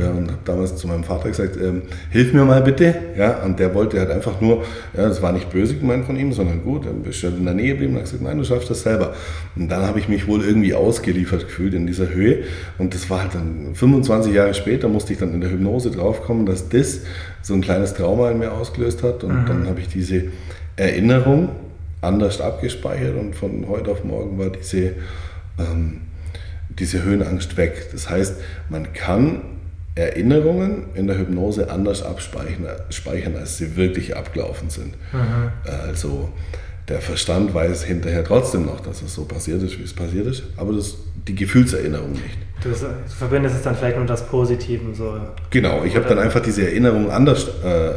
Ja, 0.00 0.10
und 0.10 0.28
habe 0.28 0.40
damals 0.44 0.76
zu 0.76 0.86
meinem 0.86 1.04
Vater 1.04 1.28
gesagt, 1.28 1.56
ähm, 1.56 1.82
hilf 2.10 2.32
mir 2.32 2.44
mal 2.44 2.62
bitte. 2.62 2.94
Ja, 3.16 3.42
und 3.44 3.58
der 3.58 3.74
wollte 3.74 3.98
halt 3.98 4.10
einfach 4.10 4.40
nur, 4.40 4.62
ja, 4.96 5.08
das 5.08 5.20
war 5.20 5.32
nicht 5.32 5.50
böse 5.50 5.74
gemeint 5.74 6.06
von 6.06 6.16
ihm, 6.16 6.32
sondern 6.32 6.62
gut, 6.62 6.86
dann 6.86 7.02
bist 7.02 7.22
du 7.22 7.28
halt 7.28 7.38
in 7.38 7.44
der 7.44 7.54
Nähe 7.54 7.70
geblieben 7.70 7.96
und 7.96 8.02
gesagt, 8.02 8.22
nein, 8.22 8.38
du 8.38 8.44
schaffst 8.44 8.70
das 8.70 8.82
selber. 8.82 9.14
Und 9.56 9.68
dann 9.68 9.82
habe 9.82 9.98
ich 9.98 10.08
mich 10.08 10.26
wohl 10.28 10.42
irgendwie 10.44 10.72
ausgeliefert 10.72 11.46
gefühlt 11.46 11.74
in 11.74 11.86
dieser 11.86 12.08
Höhe. 12.08 12.44
Und 12.78 12.94
das 12.94 13.10
war 13.10 13.22
halt 13.22 13.34
dann 13.34 13.74
25 13.74 14.32
Jahre 14.32 14.54
später, 14.54 14.88
musste 14.88 15.12
ich 15.12 15.18
dann 15.18 15.34
in 15.34 15.40
der 15.40 15.50
Hypnose 15.50 15.90
draufkommen, 15.90 16.46
dass 16.46 16.68
das 16.68 17.00
so 17.42 17.54
ein 17.54 17.60
kleines 17.60 17.94
Trauma 17.94 18.30
in 18.30 18.38
mir 18.38 18.52
ausgelöst 18.52 19.02
hat. 19.02 19.24
Und 19.24 19.46
dann 19.46 19.66
habe 19.66 19.80
ich 19.80 19.88
diese 19.88 20.24
Erinnerung 20.76 21.50
anders 22.00 22.40
abgespeichert 22.40 23.16
und 23.16 23.34
von 23.34 23.66
heute 23.68 23.90
auf 23.90 24.04
morgen 24.04 24.38
war 24.38 24.50
diese, 24.50 24.92
ähm, 25.58 26.02
diese 26.68 27.02
Höhenangst 27.02 27.56
weg. 27.56 27.88
Das 27.92 28.08
heißt, 28.10 28.36
man 28.68 28.92
kann 28.92 29.42
Erinnerungen 29.94 30.84
in 30.94 31.06
der 31.06 31.18
Hypnose 31.18 31.70
anders 31.70 32.02
abspeichern, 32.02 32.66
speichern, 32.90 33.36
als 33.36 33.58
sie 33.58 33.76
wirklich 33.76 34.16
abgelaufen 34.16 34.70
sind. 34.70 34.94
Also 35.64 36.30
der 36.88 37.00
Verstand 37.00 37.52
weiß 37.52 37.84
hinterher 37.84 38.24
trotzdem 38.24 38.64
noch, 38.64 38.80
dass 38.80 39.02
es 39.02 39.14
so 39.14 39.24
passiert 39.24 39.62
ist, 39.62 39.78
wie 39.78 39.82
es 39.82 39.92
passiert 39.92 40.26
ist, 40.26 40.44
aber 40.56 40.72
das, 40.72 40.96
die 41.26 41.34
Gefühlserinnerung 41.34 42.12
nicht. 42.12 42.38
Du, 42.62 42.70
du 42.70 42.76
verbindest 43.06 43.56
es 43.56 43.62
dann 43.62 43.76
vielleicht 43.76 43.98
mit 43.98 44.08
das 44.08 44.26
Positiven 44.26 44.94
so. 44.94 45.18
Genau, 45.50 45.84
ich 45.84 45.94
habe 45.96 46.08
dann 46.08 46.18
einfach 46.18 46.40
diese 46.40 46.66
Erinnerung 46.66 47.10
anders 47.10 47.46
äh, 47.62 47.90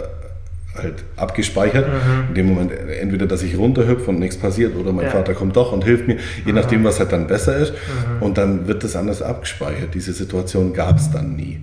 halt 0.77 1.03
abgespeichert. 1.17 1.85
In 2.29 2.35
dem 2.35 2.47
Moment 2.47 2.71
äh, 2.71 2.95
entweder, 2.95 3.25
dass 3.27 3.43
ich 3.43 3.57
runterhüpfe 3.57 4.09
und 4.09 4.19
nichts 4.19 4.37
passiert 4.37 4.75
oder 4.75 4.91
mein 4.91 5.05
Ja. 5.05 5.11
Vater 5.11 5.33
kommt 5.33 5.55
doch 5.55 5.71
und 5.71 5.83
hilft 5.83 6.07
mir, 6.07 6.17
je 6.45 6.53
nachdem, 6.53 6.83
was 6.83 6.99
halt 6.99 7.11
dann 7.11 7.27
besser 7.27 7.57
ist. 7.57 7.73
Und 8.19 8.37
dann 8.37 8.67
wird 8.67 8.83
das 8.83 8.95
anders 8.95 9.21
abgespeichert. 9.21 9.93
Diese 9.93 10.13
Situation 10.13 10.73
gab 10.73 10.97
es 10.97 11.11
dann 11.11 11.35
nie. 11.35 11.59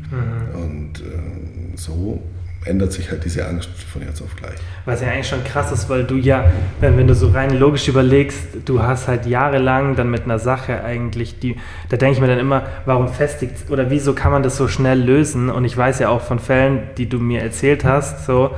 Und 0.54 1.00
äh, 1.00 1.76
so 1.76 2.22
ändert 2.64 2.92
sich 2.92 3.10
halt 3.10 3.24
diese 3.24 3.46
Angst 3.46 3.70
von 3.90 4.02
jetzt 4.02 4.20
auf 4.20 4.36
gleich. 4.36 4.56
Was 4.84 5.00
ja 5.00 5.08
eigentlich 5.08 5.28
schon 5.28 5.42
krass 5.44 5.72
ist, 5.72 5.88
weil 5.88 6.04
du 6.04 6.16
ja, 6.16 6.44
wenn, 6.80 6.98
wenn 6.98 7.06
du 7.06 7.14
so 7.14 7.28
rein 7.30 7.58
logisch 7.58 7.88
überlegst, 7.88 8.38
du 8.66 8.82
hast 8.82 9.08
halt 9.08 9.26
jahrelang 9.26 9.96
dann 9.96 10.10
mit 10.10 10.24
einer 10.24 10.38
Sache 10.38 10.84
eigentlich, 10.84 11.38
die, 11.38 11.56
da 11.88 11.96
denke 11.96 12.16
ich 12.16 12.20
mir 12.20 12.26
dann 12.26 12.38
immer, 12.38 12.66
warum 12.84 13.08
festigt 13.08 13.70
oder 13.70 13.90
wieso 13.90 14.12
kann 14.12 14.32
man 14.32 14.42
das 14.42 14.56
so 14.56 14.68
schnell 14.68 15.00
lösen? 15.00 15.48
Und 15.50 15.64
ich 15.64 15.76
weiß 15.76 15.98
ja 16.00 16.10
auch 16.10 16.20
von 16.20 16.38
Fällen, 16.38 16.80
die 16.98 17.08
du 17.08 17.18
mir 17.18 17.40
erzählt 17.40 17.84
hast, 17.84 18.26
so, 18.26 18.50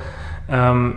ähm, 0.50 0.94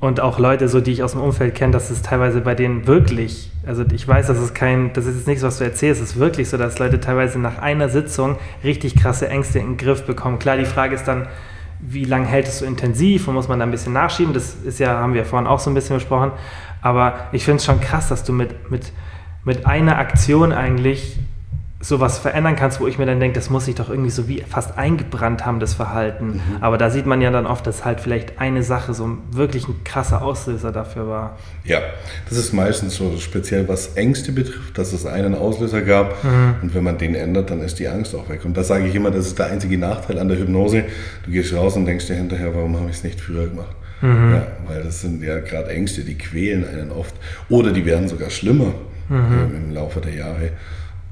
und 0.00 0.20
auch 0.20 0.38
Leute, 0.38 0.68
so 0.68 0.80
die 0.80 0.92
ich 0.92 1.02
aus 1.02 1.12
dem 1.12 1.20
Umfeld 1.20 1.56
kenne, 1.56 1.72
dass 1.72 1.90
es 1.90 2.02
teilweise 2.02 2.40
bei 2.40 2.54
denen 2.54 2.86
wirklich, 2.86 3.50
also 3.66 3.84
ich 3.92 4.06
weiß, 4.06 4.28
das 4.28 4.38
ist 4.38 4.54
kein, 4.54 4.92
das 4.92 5.06
ist 5.06 5.16
jetzt 5.16 5.26
nichts, 5.26 5.42
was 5.42 5.58
du 5.58 5.64
erzählst, 5.64 6.00
es 6.00 6.10
ist 6.10 6.18
wirklich 6.18 6.48
so, 6.48 6.56
dass 6.56 6.78
Leute 6.78 7.00
teilweise 7.00 7.40
nach 7.40 7.58
einer 7.58 7.88
Sitzung 7.88 8.36
richtig 8.62 8.94
krasse 8.94 9.28
Ängste 9.28 9.58
in 9.58 9.70
den 9.70 9.76
Griff 9.76 10.04
bekommen. 10.06 10.38
Klar, 10.38 10.56
die 10.56 10.66
Frage 10.66 10.94
ist 10.94 11.08
dann, 11.08 11.26
wie 11.80 12.04
lange 12.04 12.26
hält 12.26 12.46
es 12.46 12.60
so 12.60 12.64
intensiv 12.64 13.26
und 13.26 13.34
muss 13.34 13.48
man 13.48 13.58
da 13.58 13.66
ein 13.66 13.70
bisschen 13.72 13.92
nachschieben? 13.92 14.34
Das 14.34 14.54
ist 14.54 14.78
ja, 14.78 14.98
haben 14.98 15.14
wir 15.14 15.24
vorhin 15.24 15.48
auch 15.48 15.58
so 15.58 15.70
ein 15.70 15.74
bisschen 15.74 15.96
besprochen. 15.96 16.32
Aber 16.80 17.28
ich 17.32 17.44
finde 17.44 17.58
es 17.58 17.64
schon 17.64 17.80
krass, 17.80 18.08
dass 18.08 18.24
du 18.24 18.32
mit, 18.32 18.70
mit, 18.70 18.92
mit 19.44 19.66
einer 19.66 19.98
Aktion 19.98 20.52
eigentlich 20.52 21.18
sowas 21.80 22.18
verändern 22.18 22.56
kannst, 22.56 22.80
wo 22.80 22.88
ich 22.88 22.98
mir 22.98 23.06
dann 23.06 23.20
denke, 23.20 23.36
das 23.36 23.50
muss 23.50 23.66
sich 23.66 23.76
doch 23.76 23.88
irgendwie 23.88 24.10
so 24.10 24.26
wie 24.26 24.42
fast 24.42 24.76
eingebrannt 24.76 25.46
haben, 25.46 25.60
das 25.60 25.74
Verhalten. 25.74 26.26
Mhm. 26.26 26.42
Aber 26.60 26.76
da 26.76 26.90
sieht 26.90 27.06
man 27.06 27.20
ja 27.20 27.30
dann 27.30 27.46
oft, 27.46 27.64
dass 27.68 27.84
halt 27.84 28.00
vielleicht 28.00 28.40
eine 28.40 28.64
Sache 28.64 28.94
so 28.94 29.18
wirklich 29.30 29.68
ein 29.68 29.84
krasser 29.84 30.22
Auslöser 30.22 30.72
dafür 30.72 31.08
war. 31.08 31.38
Ja, 31.64 31.80
das 32.28 32.36
ist 32.36 32.52
meistens 32.52 32.96
so 32.96 33.16
speziell, 33.18 33.68
was 33.68 33.94
Ängste 33.94 34.32
betrifft, 34.32 34.76
dass 34.76 34.92
es 34.92 35.06
einen 35.06 35.36
Auslöser 35.36 35.82
gab 35.82 36.24
mhm. 36.24 36.56
und 36.62 36.74
wenn 36.74 36.82
man 36.82 36.98
den 36.98 37.14
ändert, 37.14 37.50
dann 37.50 37.60
ist 37.60 37.78
die 37.78 37.86
Angst 37.86 38.12
auch 38.16 38.28
weg. 38.28 38.44
Und 38.44 38.56
da 38.56 38.64
sage 38.64 38.88
ich 38.88 38.94
immer, 38.96 39.12
das 39.12 39.26
ist 39.26 39.38
der 39.38 39.46
einzige 39.46 39.78
Nachteil 39.78 40.18
an 40.18 40.28
der 40.28 40.38
Hypnose. 40.38 40.84
Du 41.24 41.30
gehst 41.30 41.54
raus 41.54 41.76
und 41.76 41.86
denkst 41.86 42.08
dir 42.08 42.16
hinterher, 42.16 42.56
warum 42.56 42.76
habe 42.76 42.90
ich 42.90 42.96
es 42.96 43.04
nicht 43.04 43.20
früher 43.20 43.46
gemacht? 43.46 43.76
Mhm. 44.00 44.32
Ja, 44.32 44.46
weil 44.66 44.82
das 44.82 45.00
sind 45.00 45.22
ja 45.22 45.38
gerade 45.38 45.70
Ängste, 45.70 46.02
die 46.02 46.18
quälen 46.18 46.66
einen 46.66 46.90
oft 46.90 47.14
oder 47.48 47.70
die 47.70 47.84
werden 47.84 48.08
sogar 48.08 48.30
schlimmer 48.30 48.74
mhm. 49.08 49.50
im 49.54 49.74
Laufe 49.74 50.00
der 50.00 50.14
Jahre. 50.14 50.50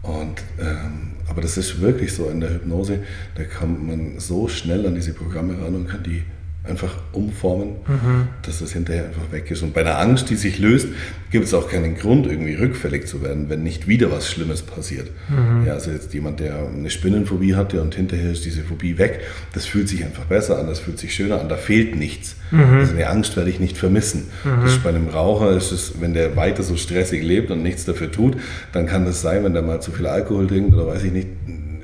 Und, 0.06 0.42
ähm, 0.60 1.12
aber 1.28 1.42
das 1.42 1.56
ist 1.56 1.80
wirklich 1.80 2.12
so 2.12 2.28
in 2.28 2.40
der 2.40 2.54
Hypnose, 2.54 3.00
da 3.34 3.44
kommt 3.44 3.86
man 3.86 4.20
so 4.20 4.46
schnell 4.46 4.86
an 4.86 4.94
diese 4.94 5.12
Programme 5.12 5.60
ran 5.60 5.74
und 5.74 5.88
kann 5.88 6.02
die 6.04 6.22
einfach 6.68 6.96
umformen, 7.12 7.76
mhm. 7.86 8.28
dass 8.42 8.60
das 8.60 8.72
hinterher 8.72 9.06
einfach 9.06 9.32
weg 9.32 9.50
ist. 9.50 9.62
Und 9.62 9.74
bei 9.74 9.80
einer 9.80 9.98
Angst, 9.98 10.30
die 10.30 10.36
sich 10.36 10.58
löst, 10.58 10.88
gibt 11.30 11.44
es 11.44 11.54
auch 11.54 11.68
keinen 11.68 11.96
Grund, 11.96 12.26
irgendwie 12.26 12.54
rückfällig 12.54 13.06
zu 13.06 13.22
werden, 13.22 13.48
wenn 13.48 13.62
nicht 13.62 13.88
wieder 13.88 14.10
was 14.10 14.30
Schlimmes 14.30 14.62
passiert. 14.62 15.10
Mhm. 15.28 15.66
Ja, 15.66 15.74
also 15.74 15.90
jetzt 15.90 16.14
jemand, 16.14 16.40
der 16.40 16.68
eine 16.68 16.90
Spinnenphobie 16.90 17.54
hatte 17.54 17.82
und 17.82 17.94
hinterher 17.94 18.30
ist 18.30 18.44
diese 18.44 18.62
Phobie 18.62 18.98
weg, 18.98 19.20
das 19.52 19.66
fühlt 19.66 19.88
sich 19.88 20.04
einfach 20.04 20.24
besser 20.24 20.58
an, 20.58 20.66
das 20.66 20.78
fühlt 20.78 20.98
sich 20.98 21.14
schöner 21.14 21.40
an, 21.40 21.48
da 21.48 21.56
fehlt 21.56 21.96
nichts. 21.96 22.36
Mhm. 22.50 22.60
Also 22.60 22.94
eine 22.94 23.08
Angst 23.08 23.36
werde 23.36 23.50
ich 23.50 23.60
nicht 23.60 23.76
vermissen. 23.76 24.28
Mhm. 24.44 24.62
Das 24.62 24.72
ist 24.72 24.82
bei 24.82 24.90
einem 24.90 25.08
Raucher 25.08 25.56
ist 25.56 25.72
es, 25.72 26.00
wenn 26.00 26.14
der 26.14 26.36
weiter 26.36 26.62
so 26.62 26.76
stressig 26.76 27.22
lebt 27.22 27.50
und 27.50 27.62
nichts 27.62 27.84
dafür 27.84 28.10
tut, 28.10 28.36
dann 28.72 28.86
kann 28.86 29.04
das 29.04 29.20
sein, 29.20 29.44
wenn 29.44 29.52
der 29.52 29.62
mal 29.62 29.80
zu 29.80 29.92
viel 29.92 30.06
Alkohol 30.06 30.46
trinkt 30.46 30.74
oder 30.74 30.86
weiß 30.86 31.04
ich 31.04 31.12
nicht, 31.12 31.28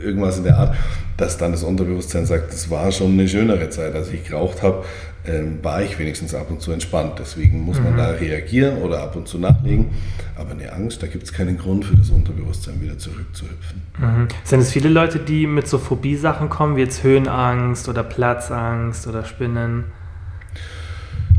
irgendwas 0.03 0.39
in 0.39 0.45
der 0.45 0.57
Art, 0.59 0.77
dass 1.17 1.39
dann 1.39 1.53
das 1.53 1.63
Unterbewusstsein 1.63 2.27
sagt, 2.27 2.53
das 2.53 2.71
war 2.71 2.91
schon 2.93 3.13
eine 3.13 3.29
schönere 3.29 3.71
Zeit, 3.71 3.95
als 3.95 4.11
ich 4.11 4.25
geraucht 4.25 4.63
habe, 4.63 4.85
ähm, 5.25 5.59
war 5.63 5.83
ich 5.83 5.99
wenigstens 5.99 6.35
ab 6.35 6.51
und 6.51 6.61
zu 6.61 6.73
entspannt. 6.73 7.13
Deswegen 7.19 7.61
muss 7.61 7.81
man 7.81 7.93
mhm. 7.93 7.97
da 7.97 8.11
reagieren 8.11 8.79
oder 8.79 9.03
ab 9.03 9.15
und 9.15 9.29
zu 9.29 9.39
nachlegen. 9.39 9.91
Aber 10.37 10.51
eine 10.51 10.73
Angst, 10.73 11.03
da 11.03 11.07
gibt 11.07 11.25
es 11.25 11.33
keinen 11.33 11.59
Grund 11.59 11.85
für 11.85 11.97
das 11.97 12.11
Unterbewusstsein 12.11 12.81
wieder 12.81 12.99
zurückzuhüpfen. 12.99 13.83
Mhm. 13.99 14.29
Sind 14.45 14.61
es 14.61 14.73
viele 14.73 14.89
Leute, 14.89 15.21
die 15.21 15.47
mit 15.47 15.69
so 15.69 15.79
Phobie-Sachen 15.79 16.49
kommen, 16.49 16.77
wie 16.77 16.81
jetzt 16.81 17.05
Höhenangst 17.05 17.89
oder 17.89 18.03
Platzangst 18.03 19.07
oder 19.07 19.25
Spinnen? 19.25 19.85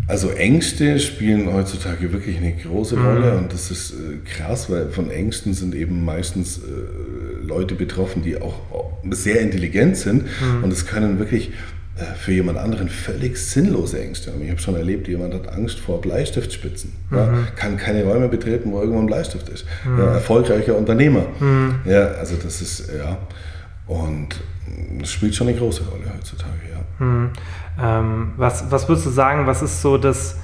Also 0.08 0.32
Ängste 0.32 1.00
spielen 1.00 1.52
heutzutage 1.54 2.12
wirklich 2.12 2.38
eine 2.38 2.54
große 2.54 2.98
mhm. 2.98 3.06
Rolle 3.06 3.38
und 3.38 3.54
das 3.54 3.72
ist 3.72 3.92
äh, 3.92 4.18
krass, 4.26 4.70
weil 4.70 4.90
von 4.90 5.10
Ängsten 5.10 5.54
sind 5.54 5.74
eben 5.74 6.04
meistens 6.04 6.58
äh, 6.58 7.46
Leute 7.46 7.76
betroffen, 7.76 8.22
die 8.22 8.42
auch, 8.42 8.56
auch 8.72 8.98
sehr 9.12 9.40
intelligent 9.40 9.96
sind 9.96 10.24
mhm. 10.24 10.64
und 10.64 10.74
es 10.74 10.86
können 10.86 11.20
wirklich 11.20 11.52
äh, 11.96 12.04
für 12.18 12.34
jemand 12.34 12.58
anderen 12.58 12.90
völlig 12.90 13.38
sinnlose 13.38 14.02
Ängste 14.02 14.34
haben. 14.34 14.44
Ich 14.44 14.50
habe 14.50 14.60
schon 14.60 14.76
erlebt, 14.76 15.08
jemand 15.08 15.34
hat 15.34 15.48
Angst 15.48 15.80
vor 15.80 16.02
Bleistiftspitzen, 16.02 16.92
mhm. 17.10 17.18
ja, 17.18 17.48
kann 17.56 17.78
keine 17.78 18.04
Räume 18.04 18.28
betreten, 18.28 18.74
wo 18.74 18.82
irgendwo 18.82 19.00
ein 19.00 19.06
Bleistift 19.06 19.48
ist. 19.50 19.66
Mhm. 19.86 20.00
Ja, 20.00 20.14
erfolgreicher 20.14 20.78
Unternehmer. 20.78 21.28
Mhm. 21.40 21.76
Ja, 21.86 22.08
also 22.12 22.36
das 22.36 22.62
ist, 22.62 22.90
ja, 22.98 23.18
und 23.88 24.36
das 25.00 25.12
spielt 25.12 25.34
schon 25.34 25.48
eine 25.48 25.58
große 25.58 25.84
Rolle 25.84 26.12
heutzutage, 26.14 26.52
ja. 26.72 27.30
Ähm, 27.82 28.34
was, 28.38 28.72
was 28.72 28.88
würdest 28.88 29.08
du 29.08 29.10
sagen, 29.10 29.48
was 29.48 29.62
ist 29.62 29.82
so 29.82 29.98
das, 29.98 30.38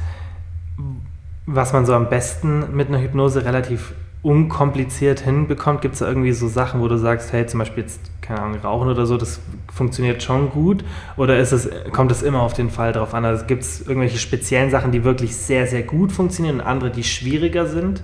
was 1.45 1.73
man 1.73 1.85
so 1.85 1.93
am 1.93 2.09
besten 2.09 2.75
mit 2.75 2.87
einer 2.87 2.99
Hypnose 3.01 3.45
relativ 3.45 3.93
unkompliziert 4.21 5.21
hinbekommt? 5.21 5.81
Gibt 5.81 5.93
es 5.93 5.99
da 5.99 6.07
irgendwie 6.07 6.33
so 6.33 6.47
Sachen, 6.47 6.81
wo 6.81 6.87
du 6.87 6.97
sagst, 6.97 7.31
hey, 7.31 7.45
zum 7.45 7.59
Beispiel 7.59 7.83
jetzt, 7.83 8.01
keine 8.21 8.41
Ahnung, 8.41 8.59
Rauchen 8.59 8.89
oder 8.89 9.05
so, 9.05 9.17
das 9.17 9.39
funktioniert 9.73 10.21
schon 10.23 10.49
gut? 10.49 10.83
Oder 11.17 11.39
ist 11.39 11.51
es, 11.51 11.69
kommt 11.91 12.11
es 12.11 12.21
immer 12.21 12.41
auf 12.41 12.53
den 12.53 12.69
Fall 12.69 12.91
drauf 12.91 13.13
an? 13.13 13.25
Also 13.25 13.45
gibt 13.45 13.63
es 13.63 13.81
irgendwelche 13.81 14.17
speziellen 14.17 14.71
Sachen, 14.71 14.91
die 14.91 15.03
wirklich 15.03 15.35
sehr, 15.35 15.67
sehr 15.67 15.83
gut 15.83 16.11
funktionieren 16.11 16.59
und 16.59 16.65
andere, 16.65 16.91
die 16.91 17.03
schwieriger 17.03 17.65
sind? 17.65 18.03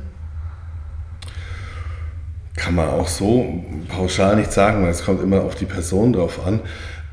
Kann 2.55 2.75
man 2.75 2.87
auch 2.89 3.07
so 3.07 3.63
pauschal 3.89 4.37
nicht 4.37 4.51
sagen, 4.53 4.81
weil 4.83 4.89
es 4.89 5.03
kommt 5.03 5.21
immer 5.21 5.41
auf 5.41 5.55
die 5.55 5.65
Person 5.65 6.13
drauf 6.13 6.45
an. 6.45 6.61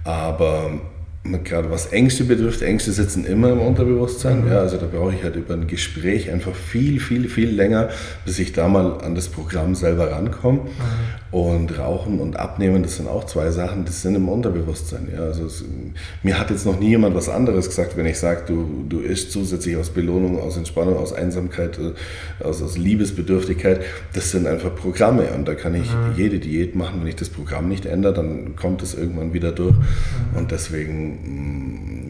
Aber 0.04 0.70
gerade 1.44 1.70
was 1.70 1.86
Ängste 1.92 2.24
betrifft, 2.24 2.62
Ängste 2.62 2.92
sitzen 2.92 3.24
immer 3.24 3.52
im 3.52 3.60
Unterbewusstsein. 3.60 4.44
Mhm. 4.44 4.50
Ja, 4.50 4.60
also 4.60 4.76
da 4.76 4.86
brauche 4.86 5.14
ich 5.14 5.22
halt 5.22 5.36
über 5.36 5.54
ein 5.54 5.68
Gespräch 5.68 6.30
einfach 6.30 6.54
viel, 6.54 6.98
viel, 6.98 7.28
viel 7.28 7.50
länger, 7.50 7.90
bis 8.24 8.38
ich 8.38 8.52
da 8.52 8.68
mal 8.68 9.00
an 9.02 9.14
das 9.14 9.28
Programm 9.28 9.74
selber 9.74 10.10
rankomme. 10.10 10.62
Mhm. 10.62 10.68
Und 11.30 11.78
Rauchen 11.78 12.20
und 12.20 12.36
Abnehmen, 12.36 12.82
das 12.82 12.96
sind 12.96 13.08
auch 13.08 13.24
zwei 13.24 13.50
Sachen, 13.52 13.86
das 13.86 14.02
sind 14.02 14.16
im 14.16 14.28
Unterbewusstsein. 14.28 15.08
Ja, 15.14 15.20
also 15.20 15.46
es, 15.46 15.64
mir 16.22 16.38
hat 16.38 16.50
jetzt 16.50 16.66
noch 16.66 16.78
nie 16.78 16.90
jemand 16.90 17.14
was 17.14 17.30
anderes 17.30 17.68
gesagt, 17.68 17.96
wenn 17.96 18.04
ich 18.04 18.18
sage, 18.18 18.42
du, 18.46 18.84
du 18.86 19.00
isst 19.00 19.32
zusätzlich 19.32 19.76
aus 19.76 19.88
Belohnung, 19.90 20.38
aus 20.38 20.58
Entspannung, 20.58 20.98
aus 20.98 21.14
Einsamkeit, 21.14 21.78
äh, 21.78 22.44
aus, 22.44 22.60
aus 22.60 22.76
Liebesbedürftigkeit. 22.76 23.80
Das 24.12 24.30
sind 24.30 24.46
einfach 24.46 24.74
Programme 24.74 25.32
und 25.34 25.48
da 25.48 25.54
kann 25.54 25.74
ich 25.74 25.90
mhm. 25.90 26.14
jede 26.16 26.38
Diät 26.38 26.74
machen. 26.74 27.00
Wenn 27.00 27.08
ich 27.08 27.16
das 27.16 27.30
Programm 27.30 27.68
nicht 27.68 27.86
ändere, 27.86 28.12
dann 28.12 28.54
kommt 28.56 28.82
es 28.82 28.92
irgendwann 28.92 29.32
wieder 29.32 29.52
durch. 29.52 29.74
Mhm. 29.74 30.38
Und 30.38 30.50
deswegen, 30.50 31.11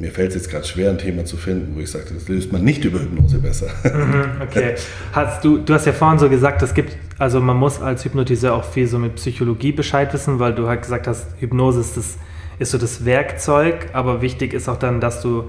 mir 0.00 0.10
fällt 0.10 0.30
es 0.30 0.34
jetzt 0.34 0.50
gerade 0.50 0.64
schwer, 0.64 0.90
ein 0.90 0.98
Thema 0.98 1.24
zu 1.24 1.36
finden, 1.36 1.76
wo 1.76 1.80
ich 1.80 1.90
sage, 1.90 2.06
das 2.12 2.28
löst 2.28 2.52
man 2.52 2.64
nicht 2.64 2.84
über 2.84 3.00
Hypnose 3.00 3.38
besser. 3.38 3.66
Mhm, 3.84 4.42
okay. 4.42 4.74
Hast 5.12 5.44
du, 5.44 5.58
du 5.58 5.74
hast 5.74 5.86
ja 5.86 5.92
vorhin 5.92 6.18
so 6.18 6.28
gesagt, 6.28 6.62
es 6.62 6.74
gibt 6.74 6.96
also 7.22 7.40
man 7.40 7.56
muss 7.56 7.80
als 7.80 8.04
Hypnotiseur 8.04 8.52
auch 8.52 8.64
viel 8.64 8.88
so 8.88 8.98
mit 8.98 9.14
Psychologie 9.14 9.70
Bescheid 9.70 10.12
wissen, 10.12 10.40
weil 10.40 10.56
du 10.56 10.66
halt 10.66 10.82
gesagt 10.82 11.06
hast, 11.06 11.28
Hypnose 11.38 11.78
ist, 11.78 11.96
das, 11.96 12.18
ist 12.58 12.72
so 12.72 12.78
das 12.78 13.04
Werkzeug, 13.04 13.90
aber 13.92 14.22
wichtig 14.22 14.52
ist 14.52 14.68
auch 14.68 14.76
dann, 14.76 15.00
dass 15.00 15.22
du, 15.22 15.44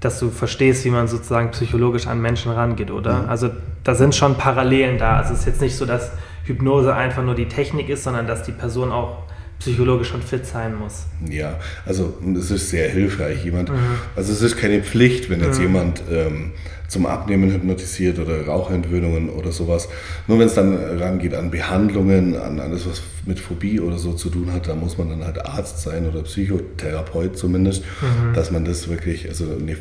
dass 0.00 0.18
du 0.18 0.30
verstehst, 0.30 0.84
wie 0.84 0.90
man 0.90 1.06
sozusagen 1.06 1.52
psychologisch 1.52 2.08
an 2.08 2.20
Menschen 2.20 2.50
rangeht, 2.50 2.90
oder? 2.90 3.22
Mhm. 3.22 3.28
Also 3.28 3.50
da 3.84 3.94
sind 3.94 4.16
schon 4.16 4.34
Parallelen 4.34 4.98
da. 4.98 5.18
Also 5.18 5.34
es 5.34 5.40
ist 5.40 5.46
jetzt 5.46 5.60
nicht 5.60 5.76
so, 5.76 5.86
dass 5.86 6.10
Hypnose 6.42 6.92
einfach 6.92 7.22
nur 7.22 7.36
die 7.36 7.46
Technik 7.46 7.88
ist, 7.88 8.02
sondern 8.02 8.26
dass 8.26 8.42
die 8.42 8.50
Person 8.50 8.90
auch 8.90 9.25
psychologisch 9.58 10.08
schon 10.08 10.22
fit 10.22 10.46
sein 10.46 10.74
muss. 10.76 11.06
Ja, 11.28 11.58
also 11.84 12.18
es 12.38 12.50
ist 12.50 12.70
sehr 12.70 12.88
hilfreich. 12.88 13.44
Jemand, 13.44 13.70
mhm. 13.70 13.76
also 14.14 14.32
es 14.32 14.42
ist 14.42 14.56
keine 14.56 14.82
Pflicht, 14.82 15.30
wenn 15.30 15.40
jetzt 15.40 15.58
mhm. 15.58 15.62
jemand 15.64 16.02
ähm, 16.10 16.52
zum 16.88 17.06
Abnehmen 17.06 17.50
hypnotisiert 17.50 18.18
oder 18.18 18.46
Rauchentwöhnungen 18.46 19.28
oder 19.30 19.52
sowas. 19.52 19.88
Nur 20.26 20.38
wenn 20.38 20.46
es 20.46 20.54
dann 20.54 20.76
rangeht 20.76 21.34
an 21.34 21.50
Behandlungen, 21.50 22.36
an 22.36 22.60
alles, 22.60 22.86
was 22.86 23.02
mit 23.24 23.40
Phobie 23.40 23.80
oder 23.80 23.98
so 23.98 24.12
zu 24.12 24.30
tun 24.30 24.52
hat, 24.52 24.68
da 24.68 24.74
muss 24.74 24.98
man 24.98 25.08
dann 25.08 25.24
halt 25.24 25.44
Arzt 25.44 25.82
sein 25.82 26.06
oder 26.06 26.22
Psychotherapeut 26.22 27.36
zumindest, 27.36 27.82
mhm. 27.82 28.34
dass 28.34 28.50
man 28.50 28.64
das 28.64 28.88
wirklich, 28.88 29.28
also 29.28 29.44
eine, 29.44 29.76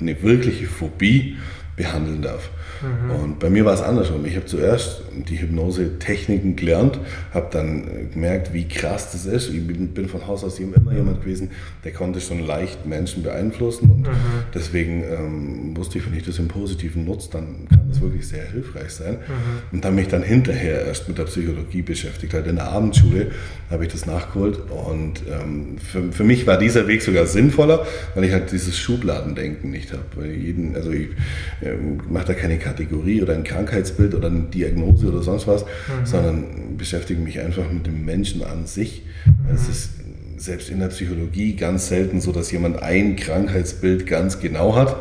eine 0.00 0.22
wirkliche 0.22 0.66
Phobie 0.66 1.36
behandeln 1.76 2.22
darf. 2.22 2.50
Mhm. 2.82 3.10
Und 3.10 3.38
bei 3.38 3.50
mir 3.50 3.64
war 3.64 3.74
es 3.74 3.82
andersrum. 3.82 4.24
Ich 4.24 4.36
habe 4.36 4.46
zuerst 4.46 5.02
die 5.28 5.40
Hypnose-Techniken 5.40 6.56
gelernt, 6.56 6.98
habe 7.32 7.48
dann 7.50 8.10
gemerkt, 8.12 8.52
wie 8.52 8.66
krass 8.66 9.12
das 9.12 9.26
ist. 9.26 9.50
Ich 9.50 9.66
bin, 9.66 10.08
von 10.08 10.26
Haus 10.26 10.44
aus 10.44 10.58
immer 10.58 10.92
jemand 10.92 11.20
gewesen, 11.20 11.50
der 11.84 11.92
konnte 11.92 12.20
schon 12.20 12.44
leicht 12.46 12.86
Menschen 12.86 13.22
beeinflussen. 13.22 13.90
Und 13.90 14.02
mhm. 14.02 14.12
deswegen 14.54 15.04
ähm, 15.04 15.76
wusste 15.76 15.98
ich, 15.98 16.06
wenn 16.06 16.16
ich 16.16 16.24
das 16.24 16.38
im 16.38 16.48
Positiven 16.48 17.04
nutze, 17.04 17.30
dann 17.32 17.68
kann 17.68 17.88
das 17.88 18.00
wirklich 18.00 18.26
sehr 18.26 18.44
hilfreich 18.50 18.90
sein. 18.90 19.14
Mhm. 19.14 19.76
Und 19.76 19.84
habe 19.84 19.94
mich 19.94 20.08
dann 20.08 20.22
hinterher 20.22 20.86
erst 20.86 21.08
mit 21.08 21.18
der 21.18 21.24
Psychologie 21.24 21.82
beschäftigt. 21.82 22.34
Halt 22.34 22.46
in 22.46 22.56
der 22.56 22.68
Abendschule 22.68 23.32
habe 23.70 23.84
ich 23.84 23.92
das 23.92 24.06
nachgeholt. 24.06 24.58
Und 24.70 25.22
ähm, 25.30 25.78
für, 25.78 26.12
für 26.12 26.24
mich 26.24 26.46
war 26.46 26.58
dieser 26.58 26.88
Weg 26.88 27.02
sogar 27.02 27.26
sinnvoller, 27.26 27.86
weil 28.14 28.24
ich 28.24 28.32
halt 28.32 28.50
dieses 28.52 28.78
Schubladendenken 28.78 29.70
nicht 29.70 29.92
habe. 29.92 30.26
Jeden, 30.26 30.74
also 30.74 30.90
ich 30.90 31.08
äh, 31.60 31.74
mache 32.08 32.26
da 32.26 32.34
keine 32.34 32.58
Kategorie 32.70 33.22
oder 33.22 33.34
ein 33.34 33.44
Krankheitsbild 33.44 34.14
oder 34.14 34.28
eine 34.28 34.42
Diagnose 34.42 35.08
oder 35.08 35.22
sonst 35.22 35.46
was, 35.46 35.64
mhm. 35.64 36.04
sondern 36.04 36.44
beschäftige 36.76 37.20
mich 37.20 37.40
einfach 37.40 37.70
mit 37.70 37.86
dem 37.86 38.04
Menschen 38.04 38.44
an 38.44 38.66
sich. 38.66 39.04
Mhm. 39.24 39.54
Es 39.54 39.68
ist 39.68 39.90
selbst 40.36 40.70
in 40.70 40.78
der 40.78 40.88
Psychologie 40.88 41.56
ganz 41.56 41.88
selten 41.88 42.20
so, 42.20 42.32
dass 42.32 42.50
jemand 42.50 42.82
ein 42.82 43.16
Krankheitsbild 43.16 44.06
ganz 44.06 44.40
genau 44.40 44.74
hat, 44.76 44.96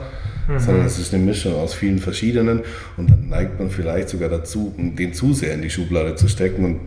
mhm. 0.47 0.59
sondern 0.59 0.85
es 0.85 0.99
ist 0.99 1.13
eine 1.13 1.23
Mischung 1.23 1.55
aus 1.55 1.73
vielen 1.73 1.99
verschiedenen 1.99 2.61
und 2.97 3.09
dann 3.09 3.29
neigt 3.29 3.59
man 3.59 3.69
vielleicht 3.69 4.09
sogar 4.09 4.29
dazu, 4.29 4.73
den 4.77 5.13
zu 5.13 5.33
sehr 5.33 5.53
in 5.53 5.61
die 5.61 5.69
Schublade 5.69 6.15
zu 6.15 6.27
stecken 6.27 6.65
und 6.65 6.79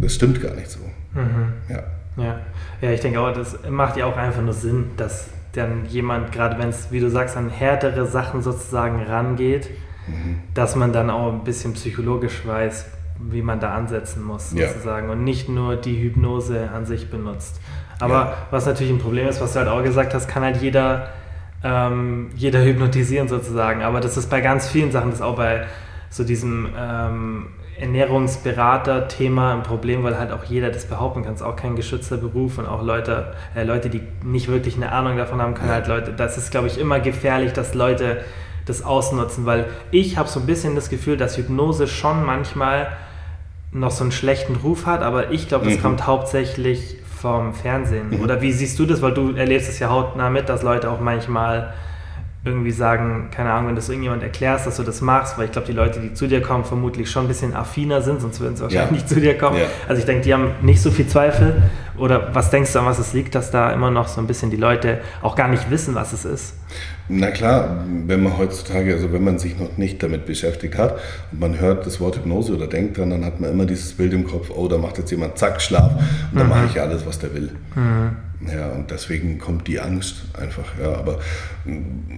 das 0.00 0.14
stimmt 0.14 0.40
gar 0.40 0.54
nicht 0.54 0.70
so. 0.70 0.80
Mhm. 1.14 1.52
Ja. 1.68 1.82
Ja. 2.16 2.40
ja, 2.82 2.90
ich 2.90 3.00
denke 3.00 3.20
auch, 3.20 3.32
das 3.32 3.56
macht 3.68 3.96
ja 3.96 4.04
auch 4.06 4.16
einfach 4.16 4.42
nur 4.42 4.52
Sinn, 4.52 4.86
dass 4.96 5.28
dann 5.52 5.86
jemand, 5.86 6.32
gerade 6.32 6.58
wenn 6.58 6.68
es, 6.68 6.92
wie 6.92 7.00
du 7.00 7.10
sagst, 7.10 7.36
an 7.36 7.48
härtere 7.48 8.06
Sachen 8.06 8.42
sozusagen 8.42 9.02
rangeht, 9.02 9.70
mhm. 10.06 10.38
dass 10.54 10.76
man 10.76 10.92
dann 10.92 11.10
auch 11.10 11.32
ein 11.32 11.44
bisschen 11.44 11.72
psychologisch 11.74 12.46
weiß, 12.46 12.86
wie 13.18 13.42
man 13.42 13.60
da 13.60 13.74
ansetzen 13.74 14.22
muss, 14.22 14.50
sozusagen, 14.50 15.08
ja. 15.08 15.12
und 15.12 15.24
nicht 15.24 15.48
nur 15.48 15.76
die 15.76 16.00
Hypnose 16.02 16.70
an 16.70 16.86
sich 16.86 17.10
benutzt. 17.10 17.60
Aber 17.98 18.14
ja. 18.14 18.36
was 18.50 18.66
natürlich 18.66 18.92
ein 18.92 18.98
Problem 18.98 19.28
ist, 19.28 19.40
was 19.40 19.52
du 19.52 19.58
halt 19.58 19.68
auch 19.68 19.82
gesagt 19.82 20.14
hast, 20.14 20.26
kann 20.26 20.42
halt 20.42 20.56
jeder, 20.58 21.08
ähm, 21.62 22.30
jeder 22.34 22.64
hypnotisieren 22.64 23.28
sozusagen. 23.28 23.82
Aber 23.82 24.00
das 24.00 24.16
ist 24.16 24.30
bei 24.30 24.40
ganz 24.40 24.68
vielen 24.68 24.90
Sachen, 24.90 25.10
das 25.10 25.20
ist 25.20 25.24
auch 25.24 25.36
bei 25.36 25.66
so 26.08 26.24
diesem 26.24 26.68
ähm, 26.76 27.46
Ernährungsberater-Thema 27.80 29.54
ein 29.54 29.62
Problem, 29.62 30.02
weil 30.02 30.18
halt 30.18 30.32
auch 30.32 30.44
jeder 30.44 30.70
das 30.70 30.86
behaupten 30.86 31.22
kann. 31.22 31.34
Es 31.34 31.40
ist 31.40 31.46
auch 31.46 31.56
kein 31.56 31.76
geschützter 31.76 32.16
Beruf 32.16 32.58
und 32.58 32.66
auch 32.66 32.82
Leute, 32.82 33.32
äh, 33.54 33.64
Leute, 33.64 33.90
die 33.90 34.02
nicht 34.24 34.48
wirklich 34.48 34.76
eine 34.76 34.92
Ahnung 34.92 35.16
davon 35.16 35.40
haben, 35.40 35.54
können 35.54 35.70
halt 35.70 35.86
Leute, 35.86 36.12
das 36.12 36.38
ist, 36.38 36.50
glaube 36.50 36.66
ich, 36.66 36.78
immer 36.78 37.00
gefährlich, 37.00 37.52
dass 37.52 37.74
Leute 37.74 38.18
das 38.66 38.82
ausnutzen, 38.84 39.46
weil 39.46 39.66
ich 39.90 40.16
habe 40.16 40.28
so 40.28 40.40
ein 40.40 40.46
bisschen 40.46 40.74
das 40.74 40.90
Gefühl, 40.90 41.16
dass 41.16 41.36
Hypnose 41.36 41.86
schon 41.86 42.24
manchmal 42.24 42.88
noch 43.72 43.90
so 43.90 44.04
einen 44.04 44.12
schlechten 44.12 44.56
Ruf 44.56 44.86
hat, 44.86 45.02
aber 45.02 45.30
ich 45.30 45.48
glaube, 45.48 45.66
das 45.66 45.76
mhm. 45.78 45.82
kommt 45.82 46.06
hauptsächlich 46.06 46.96
vom 47.20 47.54
Fernsehen. 47.54 48.10
Mhm. 48.10 48.20
Oder 48.20 48.40
wie 48.40 48.52
siehst 48.52 48.78
du 48.78 48.86
das? 48.86 49.02
Weil 49.02 49.14
du 49.14 49.34
erlebst 49.34 49.68
es 49.68 49.78
ja 49.78 49.90
hautnah 49.90 50.30
mit, 50.30 50.48
dass 50.48 50.62
Leute 50.62 50.90
auch 50.90 51.00
manchmal 51.00 51.72
irgendwie 52.42 52.70
sagen, 52.70 53.28
keine 53.30 53.50
Ahnung, 53.50 53.68
wenn 53.68 53.74
du 53.74 53.80
das 53.80 53.90
irgendjemand 53.90 54.22
erklärst, 54.22 54.66
dass 54.66 54.78
du 54.78 54.82
das 54.82 55.02
machst, 55.02 55.36
weil 55.36 55.44
ich 55.46 55.52
glaube, 55.52 55.66
die 55.66 55.74
Leute, 55.74 56.00
die 56.00 56.14
zu 56.14 56.26
dir 56.26 56.40
kommen, 56.40 56.64
vermutlich 56.64 57.10
schon 57.10 57.26
ein 57.26 57.28
bisschen 57.28 57.54
affiner 57.54 58.00
sind, 58.00 58.22
sonst 58.22 58.40
würden 58.40 58.56
sie 58.56 58.62
wahrscheinlich 58.62 58.90
ja. 58.90 58.92
nicht 58.92 59.08
zu 59.08 59.20
dir 59.20 59.36
kommen. 59.36 59.58
Ja. 59.58 59.66
Also 59.86 60.00
ich 60.00 60.06
denke, 60.06 60.22
die 60.22 60.32
haben 60.32 60.52
nicht 60.62 60.80
so 60.80 60.90
viel 60.90 61.06
Zweifel. 61.06 61.62
Oder 61.98 62.34
was 62.34 62.48
denkst 62.48 62.72
du, 62.72 62.78
an 62.78 62.86
was 62.86 62.98
es 62.98 63.12
liegt, 63.12 63.34
dass 63.34 63.50
da 63.50 63.70
immer 63.72 63.90
noch 63.90 64.08
so 64.08 64.22
ein 64.22 64.26
bisschen 64.26 64.50
die 64.50 64.56
Leute 64.56 65.00
auch 65.20 65.36
gar 65.36 65.48
nicht 65.48 65.70
wissen, 65.70 65.94
was 65.94 66.14
es 66.14 66.24
ist? 66.24 66.54
Na 67.08 67.30
klar, 67.30 67.84
wenn 68.06 68.22
man 68.22 68.38
heutzutage, 68.38 68.94
also 68.94 69.12
wenn 69.12 69.22
man 69.22 69.38
sich 69.38 69.58
noch 69.58 69.76
nicht 69.76 70.02
damit 70.02 70.24
beschäftigt 70.24 70.78
hat 70.78 70.98
und 71.32 71.40
man 71.40 71.60
hört 71.60 71.84
das 71.84 72.00
Wort 72.00 72.16
Hypnose 72.16 72.56
oder 72.56 72.68
denkt 72.68 72.96
dran, 72.96 73.10
dann 73.10 73.24
hat 73.26 73.38
man 73.38 73.50
immer 73.50 73.66
dieses 73.66 73.92
Bild 73.92 74.14
im 74.14 74.26
Kopf, 74.26 74.48
oh, 74.48 74.66
da 74.66 74.78
macht 74.78 74.96
jetzt 74.96 75.10
jemand 75.10 75.36
zack, 75.36 75.60
Schlaf 75.60 75.92
und 76.30 76.38
dann 76.38 76.44
mhm. 76.44 76.50
mache 76.50 76.66
ich 76.70 76.80
alles, 76.80 77.04
was 77.04 77.18
der 77.18 77.34
will. 77.34 77.50
Mhm. 77.74 78.29
Ja, 78.46 78.70
und 78.70 78.90
deswegen 78.90 79.38
kommt 79.38 79.68
die 79.68 79.80
Angst 79.80 80.22
einfach. 80.32 80.78
Ja, 80.80 80.94
aber 80.94 81.18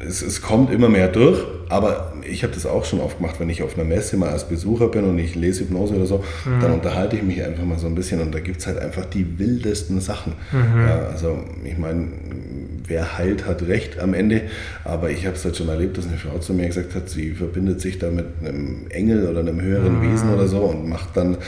es, 0.07 0.23
es 0.23 0.41
kommt 0.41 0.73
immer 0.73 0.89
mehr 0.89 1.09
durch. 1.09 1.41
Aber 1.69 2.13
ich 2.29 2.45
habe 2.45 2.55
das 2.55 2.65
auch 2.65 2.85
schon 2.85 3.01
oft 3.01 3.17
gemacht, 3.17 3.41
wenn 3.41 3.51
ich 3.51 3.63
auf 3.63 3.77
einer 3.77 3.85
Messe 3.85 4.17
mal 4.17 4.29
als 4.29 4.49
Besucher 4.49 4.89
bin 4.89 5.05
und 5.05 5.19
ich 5.19 5.35
lese 5.35 5.63
Hypnose 5.63 5.95
oder 5.95 6.07
so, 6.07 6.19
mhm. 6.45 6.61
dann 6.61 6.73
unterhalte 6.75 7.17
ich 7.17 7.23
mich 7.25 7.43
einfach 7.43 7.65
mal 7.65 7.79
so 7.79 7.89
ein 7.89 7.97
bisschen 7.97 8.21
und 8.21 8.33
da 8.33 8.39
gibt 8.39 8.61
es 8.61 8.67
halt 8.69 8.79
einfach 8.79 9.05
die 9.07 9.39
wildesten 9.39 10.01
Sachen. 10.01 10.35
Mhm. 10.53 10.87
Ja, 10.87 11.07
also 11.07 11.43
ich 11.65 11.77
meine, 11.77 12.09
wer 12.87 13.19
heilt, 13.19 13.47
hat 13.47 13.63
recht 13.63 13.99
am 13.99 14.15
Ende. 14.15 14.43
Aber 14.85 15.11
ich 15.11 15.27
habe 15.27 15.35
es 15.35 15.45
halt 15.45 15.57
schon 15.57 15.69
erlebt, 15.69 15.99
dass 15.99 16.07
eine 16.07 16.19
Frau 16.19 16.39
zu 16.39 16.55
mir 16.55 16.69
gesagt 16.69 16.95
hat, 16.95 17.09
sie 17.09 17.33
verbindet 17.33 17.81
sich 17.81 17.99
da 17.99 18.11
mit 18.11 18.27
einem 18.41 18.87
Engel 18.91 19.27
oder 19.27 19.41
einem 19.41 19.61
höheren 19.61 19.99
mhm. 19.99 20.13
Wesen 20.13 20.33
oder 20.33 20.47
so 20.47 20.59
und 20.59 20.89
macht 20.89 21.17
dann 21.17 21.39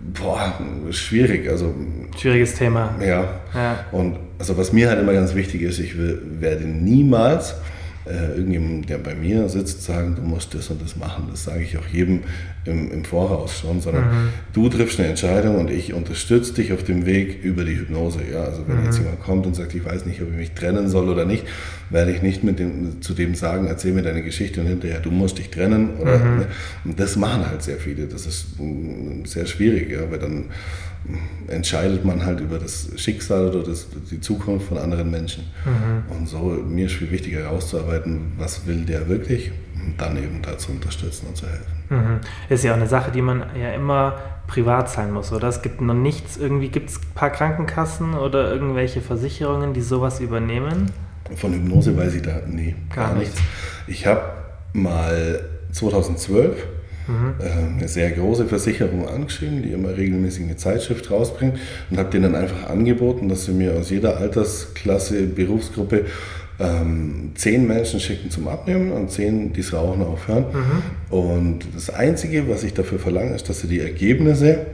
Boah, 0.00 0.58
schwierig. 0.90 1.48
Also, 1.50 1.74
Schwieriges 2.18 2.54
Thema. 2.54 2.94
Ja. 3.00 3.40
ja. 3.54 3.84
Und 3.92 4.16
also 4.38 4.56
was 4.56 4.72
mir 4.72 4.88
halt 4.88 5.00
immer 5.00 5.12
ganz 5.12 5.34
wichtig 5.34 5.62
ist, 5.62 5.78
ich 5.78 5.96
will, 5.96 6.20
werde 6.40 6.64
niemals 6.64 7.54
äh, 8.08 8.36
irgendjemand, 8.36 8.88
der 8.88 8.98
bei 8.98 9.14
mir 9.14 9.48
sitzt, 9.48 9.84
sagen, 9.84 10.14
du 10.16 10.22
musst 10.22 10.54
das 10.54 10.70
und 10.70 10.80
das 10.80 10.96
machen. 10.96 11.28
Das 11.30 11.44
sage 11.44 11.62
ich 11.62 11.76
auch 11.76 11.86
jedem 11.86 12.20
im, 12.64 12.90
im 12.90 13.04
Voraus 13.04 13.58
schon, 13.60 13.80
sondern 13.80 14.04
mhm. 14.04 14.28
du 14.52 14.68
triffst 14.68 14.98
eine 14.98 15.10
Entscheidung 15.10 15.56
und 15.56 15.70
ich 15.70 15.92
unterstütze 15.92 16.54
dich 16.54 16.72
auf 16.72 16.82
dem 16.82 17.06
Weg 17.06 17.42
über 17.42 17.64
die 17.64 17.76
Hypnose. 17.76 18.20
Ja, 18.32 18.44
also 18.44 18.66
wenn 18.66 18.78
mhm. 18.78 18.86
jetzt 18.86 18.98
jemand 18.98 19.20
kommt 19.20 19.46
und 19.46 19.54
sagt, 19.54 19.74
ich 19.74 19.84
weiß 19.84 20.06
nicht, 20.06 20.22
ob 20.22 20.30
ich 20.30 20.36
mich 20.36 20.52
trennen 20.52 20.88
soll 20.88 21.08
oder 21.08 21.24
nicht, 21.24 21.44
werde 21.90 22.10
ich 22.12 22.22
nicht 22.22 22.44
mit 22.44 22.58
dem, 22.58 23.02
zu 23.02 23.14
dem 23.14 23.34
sagen, 23.34 23.66
erzähl 23.66 23.92
mir 23.92 24.02
deine 24.02 24.22
Geschichte 24.22 24.60
und 24.60 24.66
hinterher, 24.66 25.00
du 25.00 25.10
musst 25.10 25.38
dich 25.38 25.50
trennen. 25.50 25.98
Oder, 25.98 26.18
mhm. 26.18 26.38
ne? 26.38 26.46
Und 26.84 26.98
das 26.98 27.16
machen 27.16 27.46
halt 27.46 27.62
sehr 27.62 27.76
viele. 27.76 28.06
Das 28.06 28.26
ist 28.26 28.58
mm, 28.58 29.24
sehr 29.24 29.46
schwierig, 29.46 29.90
ja, 29.90 30.10
weil 30.10 30.18
dann 30.18 30.46
entscheidet 31.46 32.04
man 32.04 32.24
halt 32.24 32.40
über 32.40 32.58
das 32.58 32.90
Schicksal 32.96 33.48
oder 33.48 33.62
das, 33.62 33.86
die 34.10 34.20
Zukunft 34.20 34.68
von 34.68 34.78
anderen 34.78 35.10
Menschen. 35.10 35.44
Mhm. 35.64 36.14
Und 36.14 36.28
so 36.28 36.38
mir 36.38 36.86
ist 36.86 36.94
viel 36.94 37.10
wichtiger 37.10 37.40
herauszuarbeiten, 37.40 38.32
was 38.36 38.66
will 38.66 38.84
der 38.84 39.08
wirklich 39.08 39.52
und 39.74 40.00
dann 40.00 40.16
eben 40.16 40.42
dazu 40.42 40.72
unterstützen 40.72 41.28
und 41.28 41.36
zu 41.36 41.46
helfen. 41.46 41.72
Mhm. 41.88 42.20
Ist 42.48 42.64
ja 42.64 42.72
auch 42.72 42.76
eine 42.76 42.88
Sache, 42.88 43.10
die 43.10 43.22
man 43.22 43.44
ja 43.58 43.72
immer 43.72 44.18
privat 44.46 44.90
sein 44.90 45.12
muss, 45.12 45.32
oder? 45.32 45.48
Es 45.48 45.62
gibt 45.62 45.80
noch 45.80 45.94
nichts, 45.94 46.36
irgendwie 46.36 46.68
gibt 46.68 46.90
es 46.90 46.96
ein 46.96 47.14
paar 47.14 47.30
Krankenkassen 47.30 48.14
oder 48.14 48.50
irgendwelche 48.50 49.00
Versicherungen, 49.00 49.72
die 49.72 49.82
sowas 49.82 50.20
übernehmen? 50.20 50.90
Von 51.36 51.52
Hypnose 51.52 51.96
weiß 51.96 52.14
ich 52.14 52.22
da, 52.22 52.40
nee, 52.46 52.74
gar, 52.94 53.08
gar 53.08 53.18
nichts. 53.18 53.38
Ich 53.86 54.06
habe 54.06 54.22
mal 54.72 55.40
2012 55.72 56.66
mhm. 57.08 57.34
eine 57.78 57.88
sehr 57.88 58.10
große 58.10 58.46
Versicherung 58.46 59.08
angeschrieben, 59.08 59.62
die 59.62 59.72
immer 59.72 59.96
regelmäßig 59.96 60.44
eine 60.44 60.56
Zeitschrift 60.56 61.10
rausbringt 61.10 61.58
und 61.90 61.98
habe 61.98 62.10
denen 62.10 62.32
dann 62.32 62.42
einfach 62.42 62.68
angeboten, 62.68 63.28
dass 63.28 63.46
sie 63.46 63.52
mir 63.52 63.74
aus 63.74 63.90
jeder 63.90 64.18
Altersklasse, 64.18 65.26
Berufsgruppe 65.26 66.04
ähm, 66.60 67.32
zehn 67.34 67.66
Menschen 67.66 68.00
schicken 68.00 68.30
zum 68.30 68.48
Abnehmen 68.48 68.92
und 68.92 69.10
zehn, 69.10 69.52
die 69.52 69.62
das 69.62 69.72
Rauchen 69.72 70.02
aufhören. 70.02 70.46
Mhm. 70.52 71.16
Und 71.16 71.58
das 71.74 71.90
Einzige, 71.90 72.48
was 72.48 72.64
ich 72.64 72.74
dafür 72.74 72.98
verlange, 72.98 73.34
ist, 73.34 73.48
dass 73.48 73.60
sie 73.60 73.68
die 73.68 73.80
Ergebnisse 73.80 74.66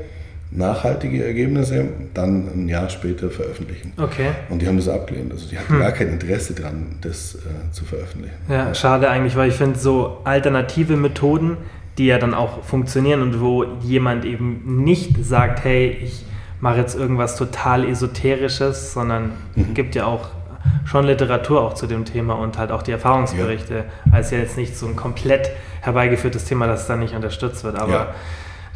nachhaltige 0.55 1.25
Ergebnisse 1.25 1.87
dann 2.15 2.49
ein 2.55 2.69
Jahr 2.69 2.89
später 2.89 3.29
veröffentlichen. 3.29 3.93
Okay. 3.97 4.31
Und 4.49 4.63
die 4.63 4.69
haben 4.69 4.77
das 4.77 4.89
abgelehnt. 4.89 5.33
Also 5.33 5.49
die 5.49 5.59
hatten 5.59 5.73
hm. 5.73 5.81
gar 5.81 5.93
kein 5.93 6.09
Interesse 6.09 6.55
daran, 6.55 6.97
das 7.01 7.35
äh, 7.35 7.73
zu 7.73 7.85
veröffentlichen. 7.85 8.37
Ja, 8.49 8.73
schade 8.75 9.11
eigentlich, 9.11 9.37
weil 9.37 9.49
ich 9.49 9.57
finde, 9.57 9.79
so 9.79 10.19
alternative 10.25 10.97
Methoden, 10.97 11.57
die 11.99 12.07
ja 12.07 12.19
dann 12.19 12.35
auch 12.35 12.63
funktionieren 12.65 13.23
und 13.23 13.41
wo 13.41 13.65
jemand 13.83 14.25
eben 14.25 14.85
nicht 14.85 15.25
sagt, 15.25 15.65
hey, 15.65 15.91
ich 16.03 16.25
mache 16.61 16.79
jetzt 16.79 16.97
irgendwas 16.97 17.37
total 17.37 17.85
Esoterisches, 17.85 18.93
sondern 18.93 19.33
mhm. 19.55 19.75
gibt 19.75 19.95
ja 19.95 20.07
auch 20.07 20.29
schon 20.85 21.05
Literatur 21.05 21.61
auch 21.61 21.75
zu 21.75 21.87
dem 21.87 22.05
Thema 22.05 22.35
und 22.35 22.59
halt 22.59 22.71
auch 22.71 22.83
die 22.83 22.93
Erfahrungsberichte, 22.93 23.75
ja. 23.75 24.13
als 24.13 24.31
ja 24.31 24.39
jetzt 24.39 24.57
nicht 24.57 24.77
so 24.77 24.87
ein 24.87 24.97
komplett 24.97 25.51
herbeigeführtes 25.83 26.45
Thema, 26.45 26.67
das 26.67 26.87
dann 26.87 27.01
nicht 27.01 27.15
unterstützt 27.15 27.65
wird. 27.65 27.79
Aber 27.79 27.93
ja. 27.93 28.15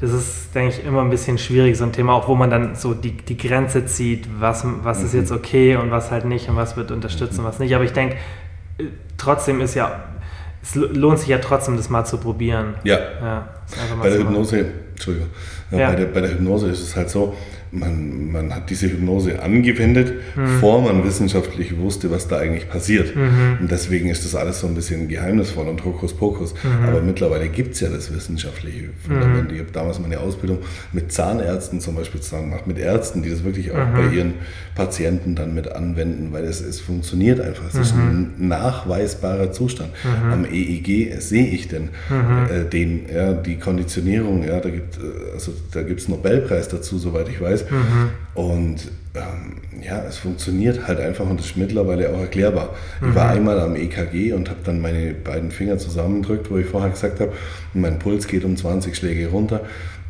das 0.01 0.13
ist, 0.13 0.55
denke 0.55 0.75
ich, 0.75 0.85
immer 0.85 1.01
ein 1.01 1.11
bisschen 1.11 1.39
schwierig, 1.39 1.79
so 1.79 1.85
ein 1.85 1.93
Thema, 1.93 2.13
auch 2.13 2.29
wo 2.29 2.35
man 2.35 2.51
dann 2.51 2.75
so 2.75 2.95
die, 2.95 3.17
die 3.17 3.37
Grenze 3.37 3.87
zieht, 3.87 4.29
was, 4.39 4.65
was 4.83 5.01
mhm. 5.01 5.07
ist 5.07 5.15
jetzt 5.15 5.33
okay 5.33 5.77
und 5.77 5.91
was 5.91 6.11
halt 6.11 6.25
nicht 6.25 6.49
und 6.49 6.57
was 6.57 6.77
wird 6.77 6.91
unterstützt 6.91 7.35
mhm. 7.35 7.41
und 7.41 7.45
was 7.47 7.59
nicht. 7.59 7.75
Aber 7.75 7.85
ich 7.85 7.93
denke, 7.93 8.17
trotzdem 9.17 9.61
ist 9.61 9.75
ja 9.75 9.99
es 10.63 10.75
lohnt 10.75 11.19
sich 11.19 11.29
ja 11.29 11.39
trotzdem, 11.39 11.77
das 11.77 11.89
mal 11.89 12.05
zu 12.05 12.19
probieren. 12.19 12.75
Ja. 12.85 12.99
ja 13.21 13.49
bei 14.01 14.09
der 14.09 14.19
Hypnose, 14.19 14.67
Entschuldigung, 14.91 15.29
ja. 15.71 15.91
Bei, 15.91 15.97
der, 15.97 16.07
bei 16.07 16.21
der 16.21 16.31
Hypnose 16.31 16.69
ist 16.69 16.83
es 16.83 16.97
halt 16.97 17.11
so, 17.11 17.37
man, 17.71 18.33
man 18.33 18.55
hat 18.55 18.71
diese 18.71 18.91
Hypnose 18.91 19.43
angewendet, 19.43 20.15
mhm. 20.35 20.45
bevor 20.45 20.83
man 20.83 21.05
wissenschaftlich 21.05 21.77
wusste, 21.79 22.11
was 22.11 22.29
da 22.29 22.39
eigentlich 22.39 22.69
passiert. 22.69 23.15
Mhm. 23.15 23.59
Und 23.61 23.71
deswegen 23.71 24.09
ist 24.09 24.25
das 24.25 24.35
alles 24.35 24.61
so 24.61 24.67
ein 24.67 24.75
bisschen 24.75 25.09
geheimnisvoll 25.09 25.69
und 25.69 25.85
Hokuspokus. 25.85 26.55
Mhm. 26.55 26.89
Aber 26.89 27.03
mittlerweile 27.03 27.49
gibt 27.49 27.75
es 27.75 27.81
ja 27.81 27.89
das 27.89 28.15
wissenschaftliche 28.15 28.91
Fundament. 29.07 29.49
Mhm. 29.49 29.55
Ich 29.55 29.61
habe 29.61 29.73
damals 29.73 29.99
meine 29.99 30.21
Ausbildung 30.21 30.59
mit 30.93 31.13
Zahnärzten 31.13 31.81
zum 31.81 31.95
Beispiel 31.95 32.21
zusammen 32.21 32.51
gemacht, 32.51 32.67
mit 32.67 32.79
Ärzten, 32.79 33.23
die 33.23 33.31
das 33.31 33.45
wirklich 33.45 33.71
auch 33.73 33.87
bei 33.95 34.03
mhm. 34.03 34.17
ihren 34.17 34.35
Patienten 34.75 35.35
dann 35.35 35.55
mit 35.55 35.71
anwenden, 35.73 36.33
weil 36.33 36.45
es, 36.45 36.61
es 36.61 36.81
funktioniert 36.81 37.41
einfach. 37.41 37.65
Es 37.69 37.75
ist 37.75 37.95
ein 37.95 38.35
mhm. 38.39 38.49
nachweisbarer 38.49 39.53
Zustand. 39.53 39.91
Am 40.31 40.45
EEG 40.45 41.21
sehe 41.21 41.47
ich 41.47 41.69
denn 41.69 41.91
äh, 42.51 42.65
den, 42.65 43.07
ja, 43.13 43.33
die 43.33 43.57
Konditionierung, 43.57 44.45
ja, 44.45 44.61
da 44.61 44.71
gibt 44.71 44.97
äh, 44.99 45.33
also, 45.35 45.53
es 45.75 46.09
Nobelpreis 46.09 46.69
dazu, 46.69 46.99
soweit 46.99 47.29
ich 47.29 47.41
weiß 47.41 47.58
weiß. 47.63 47.71
Mhm. 47.71 48.11
Und 48.35 48.91
ähm, 49.15 49.83
ja, 49.83 50.03
es 50.09 50.19
funktioniert 50.19 50.87
halt 50.87 51.01
einfach 51.01 51.29
und 51.29 51.41
ist 51.41 51.57
mittlerweile 51.57 52.11
auch 52.11 52.21
erklärbar. 52.21 52.71
Mhm. 53.01 53.09
Ich 53.11 53.15
war 53.15 53.25
mhm. 53.27 53.39
einmal 53.39 53.61
am 53.61 53.77
EKG 53.77 54.33
und 54.33 54.49
habe 54.49 54.61
dann 54.65 54.81
meine 54.81 55.13
beiden 55.13 55.51
Finger 55.51 55.79
zusammendrückt, 55.79 56.51
wo 56.51 56.59
ich 56.59 56.67
vorher 56.67 56.91
gesagt 56.91 57.21
habe, 57.21 57.33
mein 57.75 57.99
Puls 57.99 58.27
geht 58.27 58.45
um 58.45 58.57
20 58.57 58.97
Schläge 58.97 59.29
runter. 59.29 59.63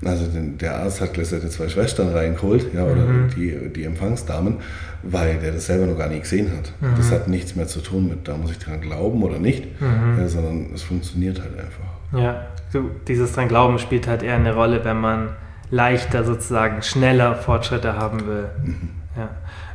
Also 0.05 0.27
den, 0.27 0.59
der 0.59 0.77
Arzt 0.77 1.01
hat 1.01 1.15
gleich 1.15 1.29
seine 1.29 1.49
zwei 1.49 1.69
Schwestern 1.69 2.11
reingeholt, 2.11 2.73
ja, 2.73 2.85
oder 2.85 3.05
mhm. 3.05 3.31
die, 3.35 3.73
die 3.75 3.83
Empfangsdamen, 3.83 4.59
weil 5.03 5.39
der 5.39 5.53
das 5.53 5.67
selber 5.67 5.87
noch 5.87 5.99
gar 5.99 6.09
nicht 6.09 6.23
gesehen 6.23 6.53
hat. 6.57 6.73
Mhm. 6.81 6.97
Das 6.97 7.11
hat 7.11 7.27
nichts 7.27 7.57
mehr 7.57 7.67
zu 7.67 7.81
tun 7.81 8.09
mit, 8.09 8.29
da 8.29 8.37
muss 8.37 8.53
ich 8.53 8.59
dran 8.59 8.81
glauben 8.81 9.23
oder 9.25 9.41
nicht, 9.41 9.81
mhm. 9.81 10.19
ja, 10.21 10.29
sondern 10.29 10.67
es 10.73 10.83
funktioniert 10.83 11.41
halt 11.41 11.59
einfach. 11.59 12.21
Ja, 12.21 12.47
so, 12.73 12.91
dieses 13.09 13.33
dran 13.33 13.49
glauben 13.49 13.79
spielt 13.79 14.07
halt 14.07 14.23
eher 14.23 14.37
eine 14.37 14.55
Rolle, 14.55 14.85
wenn 14.85 15.01
man 15.01 15.31
leichter 15.71 16.25
sozusagen 16.25 16.83
schneller 16.83 17.35
Fortschritte 17.35 17.97
haben 17.97 18.27
will. 18.27 18.51
Mhm. 18.65 18.91
Ja. 19.17 19.29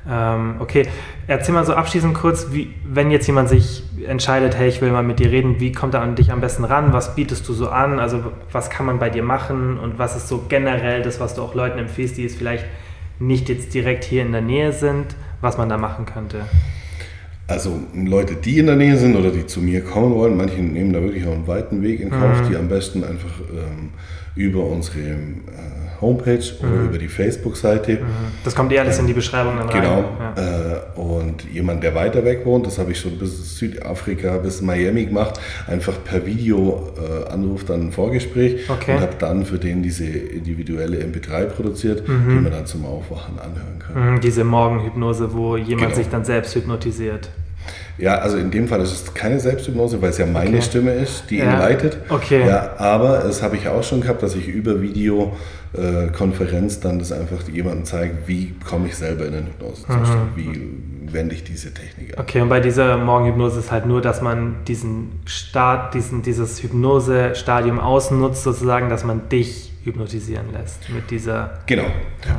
Ähm, 0.05 0.55
okay, 0.59 0.87
erzähl 1.27 1.53
mal 1.53 1.65
so 1.65 1.73
abschließend 1.73 2.13
kurz, 2.13 2.47
wie, 2.51 2.73
wenn 2.85 3.09
jetzt 3.09 3.25
jemand 3.27 3.47
sich 3.47 3.83
entscheidet, 4.05 4.57
hey, 4.57 4.67
ich 4.67 4.81
will 4.81 4.91
mal 4.91 5.03
mit 5.03 5.19
dir 5.19 5.31
reden, 5.31 5.59
wie 5.59 5.71
kommt 5.71 5.93
er 5.93 6.01
an 6.01 6.15
dich 6.15 6.31
am 6.31 6.41
besten 6.41 6.65
ran? 6.65 6.91
Was 6.91 7.15
bietest 7.15 7.47
du 7.47 7.53
so 7.53 7.69
an? 7.69 7.99
Also 7.99 8.23
was 8.51 8.69
kann 8.69 8.85
man 8.85 8.99
bei 8.99 9.09
dir 9.09 9.23
machen 9.23 9.79
und 9.79 9.99
was 9.99 10.15
ist 10.15 10.27
so 10.27 10.45
generell 10.49 11.03
das, 11.03 11.19
was 11.19 11.35
du 11.35 11.41
auch 11.41 11.55
Leuten 11.55 11.79
empfiehlst, 11.79 12.17
die 12.17 12.25
es 12.25 12.35
vielleicht 12.35 12.65
nicht 13.19 13.47
jetzt 13.47 13.73
direkt 13.73 14.03
hier 14.03 14.23
in 14.23 14.33
der 14.33 14.41
Nähe 14.41 14.73
sind, 14.73 15.15
was 15.39 15.57
man 15.57 15.69
da 15.69 15.77
machen 15.77 16.05
könnte? 16.05 16.41
Also 17.47 17.79
Leute, 17.93 18.35
die 18.35 18.59
in 18.59 18.67
der 18.67 18.75
Nähe 18.75 18.97
sind 18.97 19.15
oder 19.15 19.29
die 19.29 19.45
zu 19.45 19.61
mir 19.61 19.83
kommen 19.83 20.15
wollen, 20.15 20.35
manche 20.35 20.61
nehmen 20.61 20.93
da 20.93 21.01
wirklich 21.01 21.27
auch 21.27 21.33
einen 21.33 21.47
weiten 21.47 21.81
Weg 21.81 21.99
in 21.99 22.09
Kauf, 22.09 22.41
mhm. 22.41 22.49
die 22.49 22.55
am 22.55 22.67
besten 22.67 23.03
einfach 23.03 23.39
ähm, 23.51 23.89
über 24.35 24.65
unsere 24.65 24.99
äh, 24.99 25.15
Homepage 26.01 26.43
oder 26.59 26.69
mhm. 26.69 26.89
über 26.89 26.97
die 26.97 27.07
Facebook-Seite. 27.07 27.93
Mhm. 27.93 28.05
Das 28.43 28.55
kommt 28.55 28.71
eh 28.71 28.79
alles 28.79 28.97
äh, 28.97 29.01
in 29.01 29.07
die 29.07 29.13
Beschreibung 29.13 29.57
dann 29.57 29.69
genau, 29.69 29.93
rein. 29.93 30.05
Genau. 30.35 30.47
Ja. 30.47 30.73
Äh, 30.73 30.99
und 30.99 31.45
jemand, 31.51 31.83
der 31.83 31.95
weiter 31.95 32.23
weg 32.25 32.45
wohnt, 32.45 32.67
das 32.67 32.77
habe 32.77 32.91
ich 32.91 32.99
schon 32.99 33.17
bis 33.17 33.57
Südafrika, 33.57 34.37
bis 34.37 34.61
Miami 34.61 35.05
gemacht, 35.05 35.39
einfach 35.67 36.03
per 36.03 36.25
Video 36.25 36.91
äh, 36.97 37.31
anruft, 37.31 37.69
dann 37.69 37.87
ein 37.87 37.91
Vorgespräch 37.91 38.69
okay. 38.69 38.95
und 38.95 39.01
habe 39.01 39.15
dann 39.17 39.45
für 39.45 39.57
den 39.57 39.81
diese 39.81 40.05
individuelle 40.05 40.97
MP3 40.97 41.45
produziert, 41.45 42.07
mhm. 42.07 42.29
die 42.29 42.35
man 42.35 42.51
dann 42.51 42.65
zum 42.65 42.85
Aufwachen 42.85 43.39
anhören 43.39 43.79
kann. 43.79 44.13
Mhm, 44.13 44.21
diese 44.21 44.43
Morgenhypnose, 44.43 45.33
wo 45.33 45.57
jemand 45.57 45.81
genau. 45.81 45.95
sich 45.95 46.09
dann 46.09 46.25
selbst 46.25 46.55
hypnotisiert. 46.55 47.29
Ja, 47.97 48.15
also 48.15 48.37
in 48.37 48.49
dem 48.49 48.67
Fall 48.67 48.81
ist 48.81 48.91
es 48.91 49.13
keine 49.13 49.39
Selbsthypnose, 49.39 50.01
weil 50.01 50.09
es 50.09 50.17
ja 50.17 50.25
meine 50.25 50.49
okay. 50.49 50.61
Stimme 50.61 50.93
ist, 50.93 51.25
die 51.29 51.37
ja. 51.37 51.45
ihn 51.45 51.59
leitet. 51.59 51.97
Okay. 52.09 52.47
Ja, 52.47 52.73
aber 52.77 53.19
das 53.19 53.43
habe 53.43 53.55
ich 53.55 53.67
auch 53.67 53.83
schon 53.83 54.01
gehabt, 54.01 54.23
dass 54.23 54.35
ich 54.35 54.47
über 54.47 54.81
Videokonferenz 54.81 56.77
äh, 56.77 56.81
dann 56.81 56.97
das 56.97 57.11
einfach 57.11 57.47
jemandem 57.47 57.85
zeige, 57.85 58.17
wie 58.25 58.55
komme 58.67 58.87
ich 58.87 58.95
selber 58.95 59.25
in 59.25 59.33
den 59.33 59.45
Hypnosezustand, 59.45 60.35
mhm. 60.35 60.37
wie 60.37 61.13
wende 61.13 61.35
ich 61.35 61.43
diese 61.43 61.71
Technik 61.73 62.17
an. 62.17 62.23
Okay, 62.23 62.41
und 62.41 62.49
bei 62.49 62.59
dieser 62.59 62.97
Morgenhypnose 62.97 63.59
ist 63.59 63.71
halt 63.71 63.85
nur, 63.85 64.01
dass 64.01 64.23
man 64.23 64.63
diesen 64.67 65.19
Start, 65.25 65.93
diesen, 65.93 66.23
dieses 66.23 66.63
Hypnose-Stadium 66.63 67.79
ausnutzt, 67.79 68.41
sozusagen, 68.43 68.89
dass 68.89 69.03
man 69.03 69.29
dich 69.29 69.72
hypnotisieren 69.83 70.51
lässt 70.51 70.89
mit 70.89 71.11
dieser. 71.11 71.59
Genau. 71.65 71.85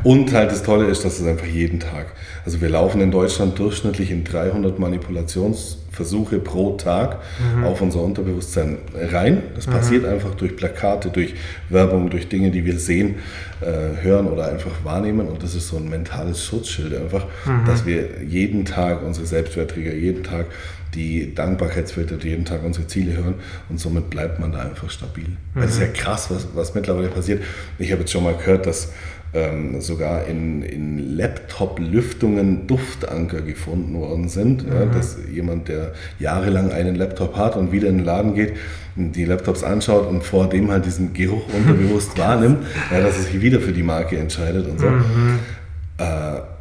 Und 0.03 0.33
halt 0.33 0.51
das 0.51 0.63
Tolle 0.63 0.87
ist, 0.87 1.05
dass 1.05 1.21
es 1.21 1.27
einfach 1.27 1.47
jeden 1.47 1.79
Tag. 1.79 2.07
Also 2.45 2.61
wir 2.61 2.71
laufen 2.71 3.01
in 3.01 3.11
Deutschland 3.11 3.59
durchschnittlich 3.59 4.11
in 4.11 4.25
300 4.25 4.79
Manipulationsversuche 4.79 6.39
pro 6.39 6.77
Tag 6.77 7.19
mhm. 7.57 7.65
auf 7.65 7.83
unser 7.83 8.01
Unterbewusstsein 8.01 8.79
rein. 8.95 9.43
Das 9.55 9.67
mhm. 9.67 9.73
passiert 9.73 10.05
einfach 10.07 10.35
durch 10.35 10.57
Plakate, 10.57 11.11
durch 11.11 11.35
Werbung, 11.69 12.09
durch 12.09 12.29
Dinge, 12.29 12.51
die 12.51 12.65
wir 12.65 12.79
sehen, 12.79 13.17
äh, 13.61 14.03
hören 14.03 14.27
oder 14.27 14.49
einfach 14.49 14.83
wahrnehmen. 14.83 15.29
Und 15.29 15.43
das 15.43 15.55
ist 15.55 15.69
so 15.69 15.77
ein 15.77 15.89
mentales 15.89 16.43
Schutzschild 16.43 16.97
einfach, 16.97 17.27
mhm. 17.45 17.67
dass 17.67 17.85
wir 17.85 18.23
jeden 18.27 18.65
Tag 18.65 19.03
unsere 19.03 19.27
Selbstwertträger, 19.27 19.93
jeden 19.93 20.23
Tag 20.23 20.47
die 20.95 21.35
Dankbarkeitsfilter, 21.35 22.17
die 22.17 22.29
jeden 22.29 22.45
Tag 22.45 22.65
unsere 22.65 22.87
Ziele 22.87 23.17
hören 23.17 23.35
und 23.69 23.81
somit 23.81 24.11
bleibt 24.11 24.41
man 24.41 24.53
da 24.53 24.61
einfach 24.61 24.91
stabil. 24.91 25.27
Mhm. 25.55 25.61
Das 25.61 25.73
ist 25.73 25.81
ja 25.81 25.87
krass, 25.89 26.31
was, 26.31 26.49
was 26.55 26.75
mittlerweile 26.75 27.09
passiert. 27.09 27.43
Ich 27.79 27.91
habe 27.93 28.01
jetzt 28.03 28.13
schon 28.13 28.25
mal 28.25 28.37
gehört, 28.37 28.67
dass 28.67 28.93
ähm, 29.35 29.81
sogar 29.81 30.27
in, 30.27 30.63
in 30.63 31.17
Laptop-Lüftungen 31.17 32.67
Duftanker 32.67 33.43
gefunden 33.43 33.99
worden 33.99 34.29
sind. 34.29 34.67
Mhm. 34.67 34.73
Ja, 34.73 34.87
dass 34.87 35.19
jemand, 35.33 35.69
der 35.69 35.93
jahrelang 36.19 36.71
einen 36.71 36.95
Laptop 36.95 37.37
hat 37.37 37.57
und 37.57 37.73
wieder 37.73 37.89
in 37.89 37.99
den 37.99 38.05
Laden 38.05 38.35
geht, 38.35 38.55
die 38.97 39.25
Laptops 39.25 39.65
anschaut 39.65 40.09
und 40.09 40.23
vor 40.23 40.49
dem 40.49 40.71
halt 40.71 40.87
diesen 40.87 41.13
Geruch 41.13 41.43
unterbewusst 41.53 42.17
wahrnimmt, 42.17 42.65
ja, 42.93 43.01
dass 43.01 43.17
er 43.17 43.23
sich 43.25 43.41
wieder 43.41 43.61
für 43.61 43.73
die 43.73 43.83
Marke 43.83 44.17
entscheidet 44.17 44.69
und 44.69 44.79
so. 44.79 44.87
Mhm. 44.87 45.41
Äh, 45.99 46.54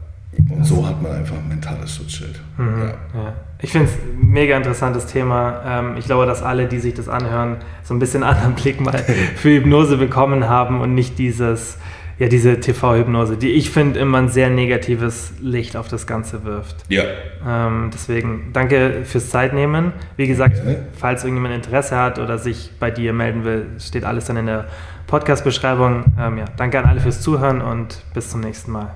und 0.50 0.64
so 0.66 0.88
hat 0.88 1.02
man 1.02 1.12
einfach 1.12 1.36
ein 1.36 1.48
mentales 1.48 1.96
Schutzschild. 1.96 2.40
Mhm, 2.58 2.80
ja. 2.80 2.88
Ja. 3.22 3.34
Ich 3.62 3.72
finde 3.72 3.88
es 3.88 3.94
ein 3.94 4.30
mega 4.30 4.58
interessantes 4.58 5.06
Thema. 5.06 5.62
Ähm, 5.66 5.96
ich 5.98 6.06
glaube, 6.06 6.26
dass 6.26 6.44
alle, 6.44 6.68
die 6.68 6.80
sich 6.80 6.94
das 6.94 7.08
anhören, 7.08 7.58
so 7.84 7.94
ein 7.94 8.00
bisschen 8.00 8.24
anderen 8.24 8.54
Blick 8.56 8.82
mal 8.82 8.98
für 9.36 9.50
Hypnose 9.50 9.98
bekommen 9.98 10.50
haben 10.50 10.82
und 10.82 10.94
nicht 10.94 11.18
dieses, 11.18 11.78
ja, 12.20 12.28
diese 12.28 12.60
TV-Hypnose, 12.60 13.38
die 13.38 13.50
ich 13.50 13.70
finde 13.70 14.00
immer 14.00 14.20
ein 14.20 14.30
sehr 14.30 14.50
negatives 14.50 15.34
Licht 15.40 15.76
auf 15.76 15.88
das 15.88 16.08
Ganze 16.08 16.44
wirft. 16.44 16.78
Ja. 16.90 17.04
Ähm, 17.48 17.90
deswegen 17.94 18.50
danke 18.54 19.04
fürs 19.06 19.30
Zeitnehmen. 19.30 19.94
Wie 20.18 20.28
gesagt, 20.28 20.58
ja. 20.58 20.76
falls 20.98 21.24
irgendjemand 21.24 21.56
Interesse 21.56 21.98
hat 21.98 22.20
oder 22.20 22.38
sich 22.38 22.72
bei 22.80 22.92
dir 22.92 23.14
melden 23.14 23.44
will, 23.44 23.68
steht 23.80 24.04
alles 24.04 24.26
dann 24.26 24.38
in 24.38 24.48
der 24.48 24.66
Podcast-Beschreibung. 25.08 26.06
Ähm, 26.20 26.38
ja, 26.38 26.46
danke 26.58 26.80
an 26.80 26.86
alle 26.86 27.00
fürs 27.00 27.22
Zuhören 27.22 27.62
und 27.62 28.04
bis 28.14 28.30
zum 28.30 28.42
nächsten 28.42 28.72
Mal. 28.72 28.96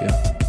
dafür. 0.00 0.47